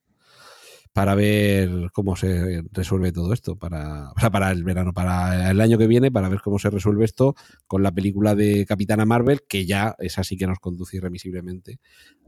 para 0.95 1.13
ver 1.13 1.91
cómo 1.91 2.15
se 2.15 2.63
resuelve 2.71 3.11
todo 3.11 3.33
esto, 3.33 3.57
para, 3.57 4.11
o 4.11 4.19
sea, 4.19 4.29
para 4.31 4.49
el 4.51 4.63
verano, 4.63 4.93
para 4.93 5.51
el 5.51 5.59
año 5.59 5.77
que 5.77 5.87
viene, 5.87 6.09
para 6.09 6.29
ver 6.29 6.39
cómo 6.39 6.57
se 6.57 6.69
resuelve 6.69 7.03
esto 7.03 7.35
con 7.67 7.83
la 7.83 7.91
película 7.91 8.33
de 8.33 8.65
Capitana 8.65 9.05
Marvel, 9.05 9.41
que 9.45 9.65
ya 9.65 9.97
es 9.99 10.17
así 10.19 10.37
que 10.37 10.47
nos 10.47 10.59
conduce 10.59 10.95
irremisiblemente 10.95 11.79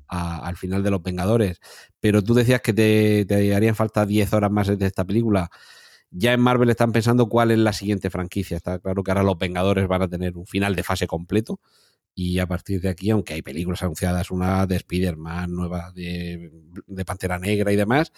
al 0.10 0.58
final 0.58 0.84
de 0.84 0.91
Los 0.91 1.02
Vengadores. 1.02 1.62
Pero 2.02 2.22
tú 2.22 2.34
decías 2.34 2.60
que 2.60 2.74
te, 2.74 3.26
te 3.26 3.56
harían 3.56 3.76
falta 3.76 4.06
10 4.06 4.34
horas 4.34 4.52
más 4.52 4.78
de 4.78 4.86
esta 4.86 5.06
película. 5.06 5.49
Ya 6.09 6.34
en 6.34 6.39
Marvel 6.39 6.69
están 6.69 6.91
pensando 6.91 7.27
cuál 7.27 7.51
es 7.51 7.59
la 7.59 7.73
siguiente 7.73 8.09
franquicia. 8.09 8.57
Está 8.57 8.79
claro 8.79 9.03
que 9.03 9.11
ahora 9.11 9.23
Los 9.23 9.38
Vengadores 9.38 9.88
van 9.88 10.03
a 10.03 10.07
tener 10.07 10.38
un 10.38 10.45
final 10.45 10.75
de 10.75 10.84
fase 10.84 11.07
completo. 11.07 11.59
Y 12.15 12.39
a 12.39 12.47
partir 12.47 12.81
de 12.81 12.89
aquí, 12.89 13.11
aunque 13.11 13.35
hay 13.35 13.41
películas 13.43 13.84
anunciadas, 13.84 14.31
una 14.31 14.65
de 14.65 14.77
Spider-Man, 14.77 15.53
nueva 15.53 15.91
de, 15.91 16.51
de 16.88 17.05
Pantera 17.05 17.38
Negra 17.38 17.71
y 17.71 17.75
demás, 17.75 18.11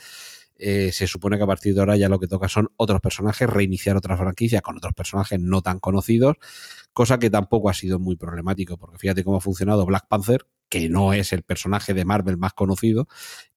eh, 0.61 0.91
se 0.91 1.07
supone 1.07 1.37
que 1.37 1.43
a 1.43 1.47
partir 1.47 1.73
de 1.73 1.79
ahora 1.79 1.95
ya 1.95 2.09
lo 2.09 2.19
que 2.19 2.27
toca 2.27 2.49
son 2.49 2.69
otros 2.75 2.99
personajes, 2.99 3.49
reiniciar 3.49 3.95
otra 3.95 4.17
franquicia 4.17 4.59
con 4.59 4.75
otros 4.75 4.93
personajes 4.93 5.39
no 5.39 5.61
tan 5.61 5.79
conocidos, 5.79 6.35
cosa 6.91 7.17
que 7.17 7.29
tampoco 7.29 7.69
ha 7.69 7.73
sido 7.73 7.97
muy 7.97 8.17
problemático, 8.17 8.77
porque 8.77 8.97
fíjate 8.97 9.23
cómo 9.23 9.37
ha 9.37 9.41
funcionado 9.41 9.85
Black 9.85 10.07
Panther, 10.09 10.45
que 10.67 10.89
no 10.89 11.13
es 11.13 11.31
el 11.31 11.43
personaje 11.43 11.93
de 11.93 12.03
Marvel 12.03 12.37
más 12.37 12.53
conocido, 12.53 13.07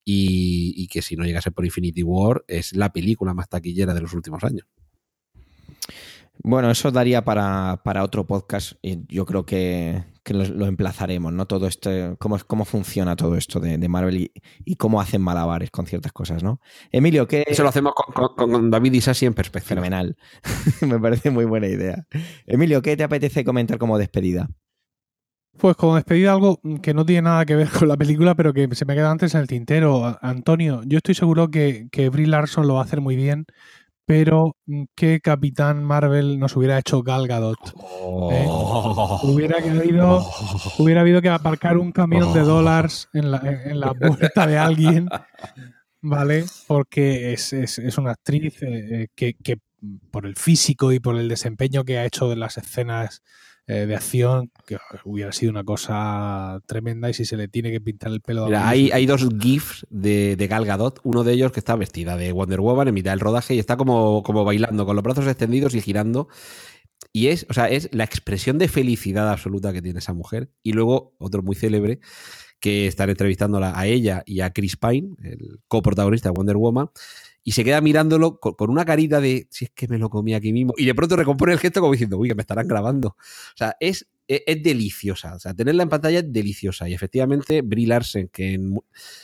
y 0.05 0.72
que 0.93 1.01
si 1.01 1.15
no 1.15 1.25
llegase 1.25 1.49
por 1.49 1.65
Infinity 1.65 2.03
War 2.03 2.43
es 2.47 2.75
la 2.75 2.93
película 2.93 3.33
más 3.33 3.49
taquillera 3.49 3.95
de 3.95 4.01
los 4.01 4.13
últimos 4.13 4.43
años. 4.43 4.67
Bueno, 6.43 6.69
eso 6.71 6.91
daría 6.91 7.23
para, 7.23 7.81
para 7.83 8.03
otro 8.03 8.25
podcast 8.25 8.73
y 8.81 8.99
yo 9.07 9.25
creo 9.25 9.45
que, 9.45 10.03
que 10.23 10.33
lo, 10.33 10.43
lo 10.45 10.65
emplazaremos, 10.65 11.31
¿no? 11.31 11.45
Todo 11.45 11.67
esto, 11.67 11.89
cómo, 12.19 12.37
cómo 12.47 12.65
funciona 12.65 13.15
todo 13.15 13.37
esto 13.37 13.59
de, 13.59 13.77
de 13.77 13.87
Marvel 13.89 14.17
y, 14.17 14.31
y 14.65 14.75
cómo 14.75 14.99
hacen 14.99 15.21
malabares 15.21 15.69
con 15.71 15.85
ciertas 15.85 16.11
cosas, 16.11 16.43
¿no? 16.43 16.59
Emilio, 16.91 17.27
¿qué...? 17.27 17.43
Eso 17.47 17.63
lo 17.63 17.69
hacemos 17.69 17.93
con, 17.95 18.13
con- 18.35 18.49
con 18.51 18.71
David 18.71 18.93
Isasi 18.93 19.25
en 19.25 19.33
perspectiva. 19.35 19.69
Fenomenal. 19.75 20.15
Me 20.81 20.99
parece 20.99 21.29
muy 21.29 21.45
buena 21.45 21.67
idea. 21.67 22.07
Emilio, 22.45 22.81
¿qué 22.81 22.97
te 22.97 23.03
apetece 23.03 23.43
comentar 23.43 23.77
como 23.77 23.97
despedida? 23.97 24.49
Pues 25.57 25.75
como 25.75 25.95
despedida 25.95 26.33
algo 26.33 26.59
que 26.81 26.93
no 26.93 27.05
tiene 27.05 27.23
nada 27.23 27.45
que 27.45 27.55
ver 27.55 27.69
con 27.85 27.87
la 27.87 27.97
película, 27.97 28.35
pero 28.35 28.53
que 28.53 28.67
se 28.75 28.85
me 28.85 28.95
queda 28.95 29.11
antes 29.11 29.33
en 29.35 29.41
el 29.41 29.47
tintero. 29.47 30.17
Antonio, 30.21 30.81
yo 30.85 30.97
estoy 30.97 31.15
seguro 31.15 31.49
que, 31.49 31.87
que 31.91 32.09
Brie 32.09 32.27
Larson 32.27 32.67
lo 32.67 32.75
va 32.75 32.81
a 32.81 32.83
hacer 32.83 33.01
muy 33.01 33.15
bien, 33.15 33.45
pero 34.05 34.55
mm, 34.65 34.83
¿qué 34.95 35.19
Capitán 35.21 35.83
Marvel 35.83 36.39
nos 36.39 36.55
hubiera 36.57 36.77
hecho 36.79 37.03
Gal 37.03 37.27
Gadot? 37.27 37.57
¿eh? 38.31 38.45
Hubiera, 39.23 39.57
habido, 39.59 40.25
hubiera 40.79 41.01
habido 41.01 41.21
que 41.21 41.29
aparcar 41.29 41.77
un 41.77 41.91
camión 41.91 42.33
de 42.33 42.41
dólares 42.41 43.07
en 43.13 43.31
la, 43.31 43.37
en 43.65 43.79
la 43.79 43.93
puerta 43.93 44.47
de 44.47 44.57
alguien, 44.57 45.07
¿vale? 46.01 46.45
Porque 46.67 47.33
es, 47.33 47.53
es- 47.53 47.79
es 47.79 47.97
una 47.97 48.11
actriz 48.11 48.61
eh, 48.63 49.03
eh, 49.03 49.07
que, 49.15 49.35
que 49.35 49.57
por 50.11 50.25
el 50.25 50.35
físico 50.35 50.91
y 50.91 50.99
por 50.99 51.15
el 51.17 51.27
desempeño 51.29 51.83
que 51.83 51.97
ha 51.97 52.05
hecho 52.05 52.29
de 52.29 52.35
las 52.37 52.57
escenas 52.57 53.21
eh, 53.65 53.85
de 53.85 53.95
acción, 53.95 54.51
que 54.67 54.77
hubiera 55.05 55.31
sido 55.31 55.51
una 55.51 55.63
cosa 55.63 56.59
tremenda 56.65 57.09
y 57.09 57.13
si 57.13 57.23
se 57.23 57.37
le 57.37 57.47
tiene 57.47 57.71
que 57.71 57.79
pintar 57.79 58.11
el 58.11 58.19
pelo 58.19 58.47
Mira, 58.47 58.67
hay, 58.67 58.91
hay 58.91 59.05
dos 59.05 59.27
GIFs 59.39 59.87
de, 59.89 60.35
de 60.35 60.47
Gal 60.47 60.65
Gadot, 60.65 60.99
uno 61.03 61.23
de 61.23 61.33
ellos 61.33 61.51
que 61.51 61.61
está 61.61 61.75
vestida 61.75 62.17
de 62.17 62.33
Wonder 62.33 62.59
Woman 62.59 62.89
en 62.89 62.93
mitad 62.93 63.11
del 63.11 63.21
rodaje 63.21 63.55
y 63.55 63.59
está 63.59 63.77
como, 63.77 64.21
como 64.23 64.43
bailando, 64.43 64.85
con 64.85 64.95
los 64.95 65.03
brazos 65.03 65.27
extendidos 65.27 65.75
y 65.75 65.81
girando. 65.81 66.27
Y 67.13 67.27
es, 67.27 67.45
o 67.49 67.53
sea, 67.53 67.69
es 67.69 67.89
la 67.93 68.03
expresión 68.03 68.57
de 68.57 68.67
felicidad 68.67 69.29
absoluta 69.29 69.71
que 69.71 69.81
tiene 69.81 69.99
esa 69.99 70.13
mujer. 70.13 70.49
Y 70.63 70.73
luego, 70.73 71.15
otro 71.19 71.41
muy 71.41 71.55
célebre, 71.55 71.99
que 72.59 72.87
están 72.87 73.09
entrevistándola 73.09 73.77
a 73.77 73.85
ella 73.87 74.23
y 74.25 74.39
a 74.41 74.51
Chris 74.51 74.77
Pine, 74.77 75.15
el 75.21 75.59
coprotagonista 75.67 76.29
de 76.29 76.33
Wonder 76.35 76.57
Woman, 76.57 76.89
y 77.43 77.51
se 77.51 77.63
queda 77.63 77.81
mirándolo 77.81 78.39
con, 78.39 78.69
una 78.69 78.85
carita 78.85 79.19
de 79.19 79.47
si 79.49 79.65
es 79.65 79.71
que 79.71 79.87
me 79.87 79.97
lo 79.97 80.09
comí 80.09 80.33
aquí 80.33 80.53
mismo. 80.53 80.73
Y 80.77 80.85
de 80.85 80.95
pronto 80.95 81.15
recompone 81.15 81.51
el 81.51 81.59
gesto 81.59 81.81
como 81.81 81.91
diciendo, 81.91 82.17
uy, 82.17 82.29
que 82.29 82.35
me 82.35 82.41
estarán 82.41 82.67
grabando. 82.67 83.09
O 83.09 83.57
sea, 83.57 83.75
es, 83.81 84.07
es, 84.27 84.43
es 84.47 84.63
deliciosa. 84.63 85.35
O 85.35 85.39
sea, 85.39 85.53
tenerla 85.53 85.83
en 85.83 85.89
pantalla 85.89 86.19
es 86.19 86.31
deliciosa. 86.31 86.87
Y 86.87 86.93
efectivamente, 86.93 87.61
Brie 87.61 87.87
Larsen, 87.87 88.29
que 88.29 88.53
en 88.53 88.79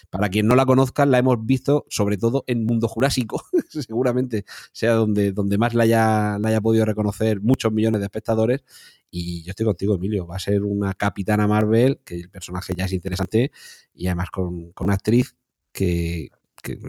para 0.10 0.28
quien 0.28 0.48
no 0.48 0.56
la 0.56 0.66
conozca, 0.66 1.06
la 1.06 1.18
hemos 1.18 1.46
visto 1.46 1.86
sobre 1.90 2.18
todo 2.18 2.44
en 2.48 2.66
Mundo 2.66 2.90
Jurásico. 2.90 3.41
Seguramente 3.70 4.44
sea 4.74 4.94
donde, 4.94 5.32
donde 5.32 5.58
más 5.58 5.74
la 5.74 5.84
haya, 5.84 6.38
la 6.40 6.50
haya 6.50 6.60
podido 6.60 6.84
reconocer 6.84 7.40
muchos 7.40 7.72
millones 7.72 8.02
de 8.02 8.06
espectadores. 8.06 8.64
Y 9.10 9.44
yo 9.44 9.52
estoy 9.52 9.66
contigo, 9.66 9.96
Emilio. 9.96 10.28
Va 10.28 10.36
a 10.36 10.40
ser 10.40 10.64
una 10.64 10.94
capitana 10.94 11.48
Marvel, 11.48 12.02
que 12.04 12.16
el 12.16 12.30
personaje 12.30 12.74
ya 12.76 12.84
es 12.84 12.91
interesante, 12.91 13.52
y 13.94 14.08
además 14.08 14.30
con, 14.30 14.74
con 14.74 14.88
una 14.88 14.96
actriz 14.96 15.36
que, 15.72 16.30
que, 16.61 16.80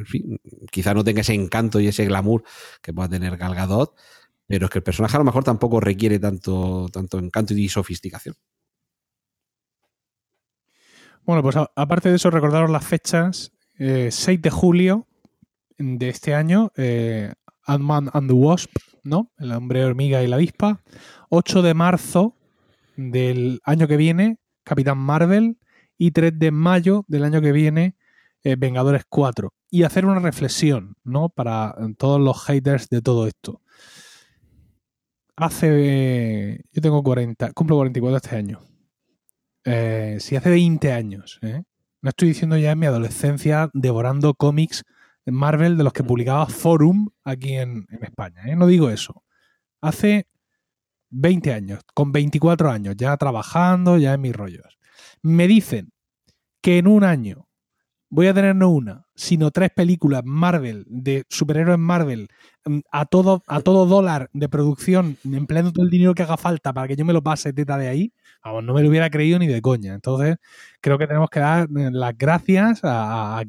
quizá 0.70 0.94
no 0.94 1.04
tenga 1.04 1.20
ese 1.20 1.34
encanto 1.34 1.80
y 1.80 1.88
ese 1.88 2.04
glamour 2.06 2.44
que 2.82 2.92
pueda 2.92 3.08
tener 3.08 3.36
Gal 3.36 3.54
Gadot, 3.54 3.94
pero 4.46 4.66
es 4.66 4.70
que 4.70 4.78
el 4.78 4.82
personaje 4.82 5.16
a 5.16 5.20
lo 5.20 5.24
mejor 5.24 5.44
tampoco 5.44 5.80
requiere 5.80 6.18
tanto, 6.18 6.88
tanto 6.92 7.18
encanto 7.18 7.54
y 7.54 7.68
sofisticación. 7.68 8.34
Bueno, 11.24 11.42
pues 11.42 11.56
aparte 11.76 12.08
de 12.08 12.16
eso, 12.16 12.30
recordaros 12.30 12.70
las 12.70 12.84
fechas. 12.84 13.52
Eh, 13.78 14.08
6 14.10 14.42
de 14.42 14.50
julio 14.50 15.06
de 15.78 16.08
este 16.08 16.34
año, 16.34 16.72
eh, 16.76 17.32
Ant-Man 17.64 18.10
and 18.12 18.28
the 18.28 18.34
Wasp, 18.34 18.70
¿no? 19.04 19.30
El 19.38 19.52
hombre 19.52 19.84
hormiga 19.84 20.22
y 20.22 20.26
la 20.26 20.36
avispa. 20.36 20.82
8 21.28 21.62
de 21.62 21.74
marzo 21.74 22.36
del 22.96 23.60
año 23.64 23.86
que 23.86 23.96
viene, 23.96 24.40
Capitán 24.64 24.98
Marvel. 24.98 25.58
Y 25.96 26.10
3 26.10 26.38
de 26.38 26.50
mayo 26.50 27.04
del 27.08 27.24
año 27.24 27.40
que 27.40 27.52
viene, 27.52 27.94
eh, 28.44 28.56
Vengadores 28.58 29.04
4. 29.08 29.52
Y 29.70 29.82
hacer 29.84 30.06
una 30.06 30.20
reflexión, 30.20 30.96
¿no? 31.04 31.28
Para 31.28 31.74
eh, 31.78 31.94
todos 31.96 32.20
los 32.20 32.44
haters 32.44 32.88
de 32.88 33.02
todo 33.02 33.26
esto. 33.26 33.62
Hace. 35.36 36.62
Yo 36.72 36.82
tengo 36.82 37.02
40, 37.02 37.52
cumplo 37.52 37.76
44 37.76 38.16
este 38.16 38.36
año. 38.36 38.60
Eh, 39.64 40.18
si 40.20 40.36
hace 40.36 40.50
20 40.50 40.92
años, 40.92 41.38
¿eh? 41.42 41.62
no 42.02 42.08
estoy 42.08 42.28
diciendo 42.28 42.56
ya 42.56 42.72
en 42.72 42.78
mi 42.78 42.86
adolescencia 42.86 43.70
devorando 43.74 44.34
cómics 44.34 44.84
Marvel 45.26 45.76
de 45.76 45.84
los 45.84 45.92
que 45.92 46.02
publicaba 46.02 46.46
Forum 46.46 47.10
aquí 47.24 47.54
en, 47.54 47.86
España. 48.02 48.42
No 48.56 48.66
digo 48.66 48.90
eso. 48.90 49.22
Hace 49.80 50.26
20 51.10 51.52
años, 51.52 51.80
con 51.94 52.12
24 52.12 52.70
años, 52.70 52.96
ya 52.96 53.16
trabajando, 53.16 53.98
ya 53.98 54.14
en 54.14 54.20
mis 54.20 54.34
rollos. 54.34 54.78
Me 55.22 55.46
dicen 55.46 55.92
que 56.62 56.78
en 56.78 56.86
un 56.86 57.04
año 57.04 57.48
voy 58.10 58.26
a 58.26 58.34
tener 58.34 58.56
no 58.56 58.70
una, 58.70 59.06
sino 59.14 59.50
tres 59.50 59.70
películas 59.70 60.22
Marvel, 60.24 60.84
de 60.88 61.24
superhéroes 61.28 61.78
Marvel, 61.78 62.28
mm, 62.64 62.80
a 62.90 63.06
todo, 63.06 63.42
a 63.46 63.60
todo 63.60 63.86
dólar 63.86 64.28
de 64.32 64.48
producción, 64.48 65.16
empleando 65.24 65.72
todo 65.72 65.84
el 65.84 65.90
dinero 65.90 66.14
que 66.14 66.24
haga 66.24 66.36
falta 66.36 66.72
para 66.72 66.88
que 66.88 66.96
yo 66.96 67.04
me 67.04 67.12
lo 67.12 67.22
pase 67.22 67.52
teta 67.52 67.78
de 67.78 67.88
ahí, 67.88 68.12
no 68.44 68.74
me 68.74 68.82
lo 68.82 68.88
hubiera 68.88 69.10
creído 69.10 69.38
ni 69.38 69.46
de 69.46 69.62
coña. 69.62 69.94
Entonces, 69.94 70.36
creo 70.80 70.98
que 70.98 71.06
tenemos 71.06 71.30
que 71.30 71.40
dar 71.40 71.68
eh, 71.76 71.90
las 71.92 72.16
gracias 72.16 72.80
a, 72.82 73.42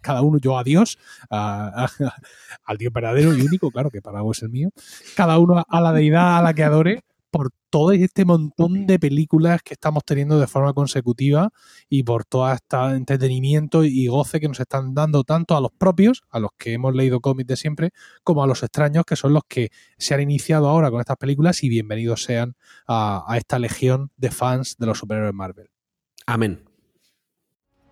cada 0.00 0.22
uno, 0.22 0.38
yo 0.38 0.58
a 0.58 0.64
Dios, 0.64 0.98
a- 1.30 1.86
al 2.64 2.76
Dios 2.78 2.92
verdadero 2.92 3.34
y 3.36 3.42
único, 3.42 3.70
claro, 3.70 3.90
que 3.90 4.02
para 4.02 4.20
vos 4.22 4.38
es 4.38 4.42
el 4.44 4.50
mío, 4.50 4.70
cada 5.16 5.38
uno 5.38 5.64
a 5.68 5.80
la 5.80 5.92
deidad 5.92 6.38
a 6.38 6.42
la 6.42 6.54
que 6.54 6.64
adore 6.64 7.02
por 7.32 7.50
todo 7.70 7.92
este 7.92 8.26
montón 8.26 8.86
de 8.86 8.98
películas 8.98 9.62
que 9.62 9.72
estamos 9.72 10.04
teniendo 10.04 10.38
de 10.38 10.46
forma 10.46 10.74
consecutiva 10.74 11.50
y 11.88 12.02
por 12.02 12.26
todo 12.26 12.52
este 12.52 12.76
entretenimiento 12.94 13.84
y 13.84 14.06
goce 14.06 14.38
que 14.38 14.48
nos 14.48 14.60
están 14.60 14.94
dando 14.94 15.24
tanto 15.24 15.56
a 15.56 15.60
los 15.62 15.72
propios, 15.72 16.22
a 16.28 16.38
los 16.38 16.50
que 16.58 16.74
hemos 16.74 16.94
leído 16.94 17.20
cómics 17.20 17.48
de 17.48 17.56
siempre, 17.56 17.90
como 18.22 18.44
a 18.44 18.46
los 18.46 18.62
extraños, 18.62 19.04
que 19.06 19.16
son 19.16 19.32
los 19.32 19.42
que 19.48 19.70
se 19.96 20.14
han 20.14 20.20
iniciado 20.20 20.68
ahora 20.68 20.90
con 20.90 21.00
estas 21.00 21.16
películas 21.16 21.64
y 21.64 21.70
bienvenidos 21.70 22.22
sean 22.22 22.54
a, 22.86 23.24
a 23.26 23.38
esta 23.38 23.58
legión 23.58 24.10
de 24.18 24.30
fans 24.30 24.76
de 24.78 24.86
los 24.86 24.98
superhéroes 24.98 25.34
Marvel. 25.34 25.70
Amén. 26.26 26.62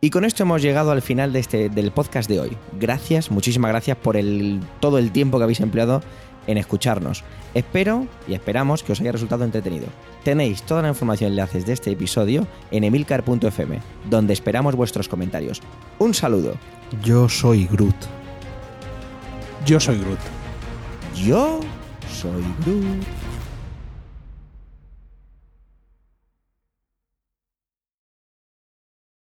Y 0.02 0.08
con 0.08 0.24
esto 0.24 0.44
hemos 0.44 0.62
llegado 0.62 0.92
al 0.92 1.02
final 1.02 1.32
de 1.32 1.40
este, 1.40 1.68
del 1.68 1.92
podcast 1.92 2.28
de 2.28 2.40
hoy. 2.40 2.56
Gracias, 2.78 3.30
muchísimas 3.30 3.70
gracias 3.70 3.98
por 3.98 4.16
el, 4.16 4.60
todo 4.80 4.96
el 4.96 5.12
tiempo 5.12 5.36
que 5.36 5.44
habéis 5.44 5.60
empleado 5.60 6.02
en 6.50 6.58
escucharnos. 6.58 7.24
Espero 7.54 8.06
y 8.28 8.34
esperamos 8.34 8.82
que 8.82 8.92
os 8.92 9.00
haya 9.00 9.12
resultado 9.12 9.44
entretenido. 9.44 9.86
Tenéis 10.24 10.62
toda 10.62 10.82
la 10.82 10.88
información 10.88 11.30
y 11.30 11.32
enlaces 11.32 11.66
de 11.66 11.72
este 11.72 11.90
episodio 11.90 12.46
en 12.70 12.84
emilcar.fm, 12.84 13.80
donde 14.08 14.32
esperamos 14.32 14.74
vuestros 14.74 15.08
comentarios. 15.08 15.60
Un 15.98 16.14
saludo. 16.14 16.54
Yo 17.02 17.28
soy 17.28 17.66
Groot. 17.66 17.96
Yo 19.64 19.78
soy 19.78 19.98
Groot. 19.98 20.18
Yo 21.14 21.60
soy 22.08 22.44
Groot. 22.64 23.29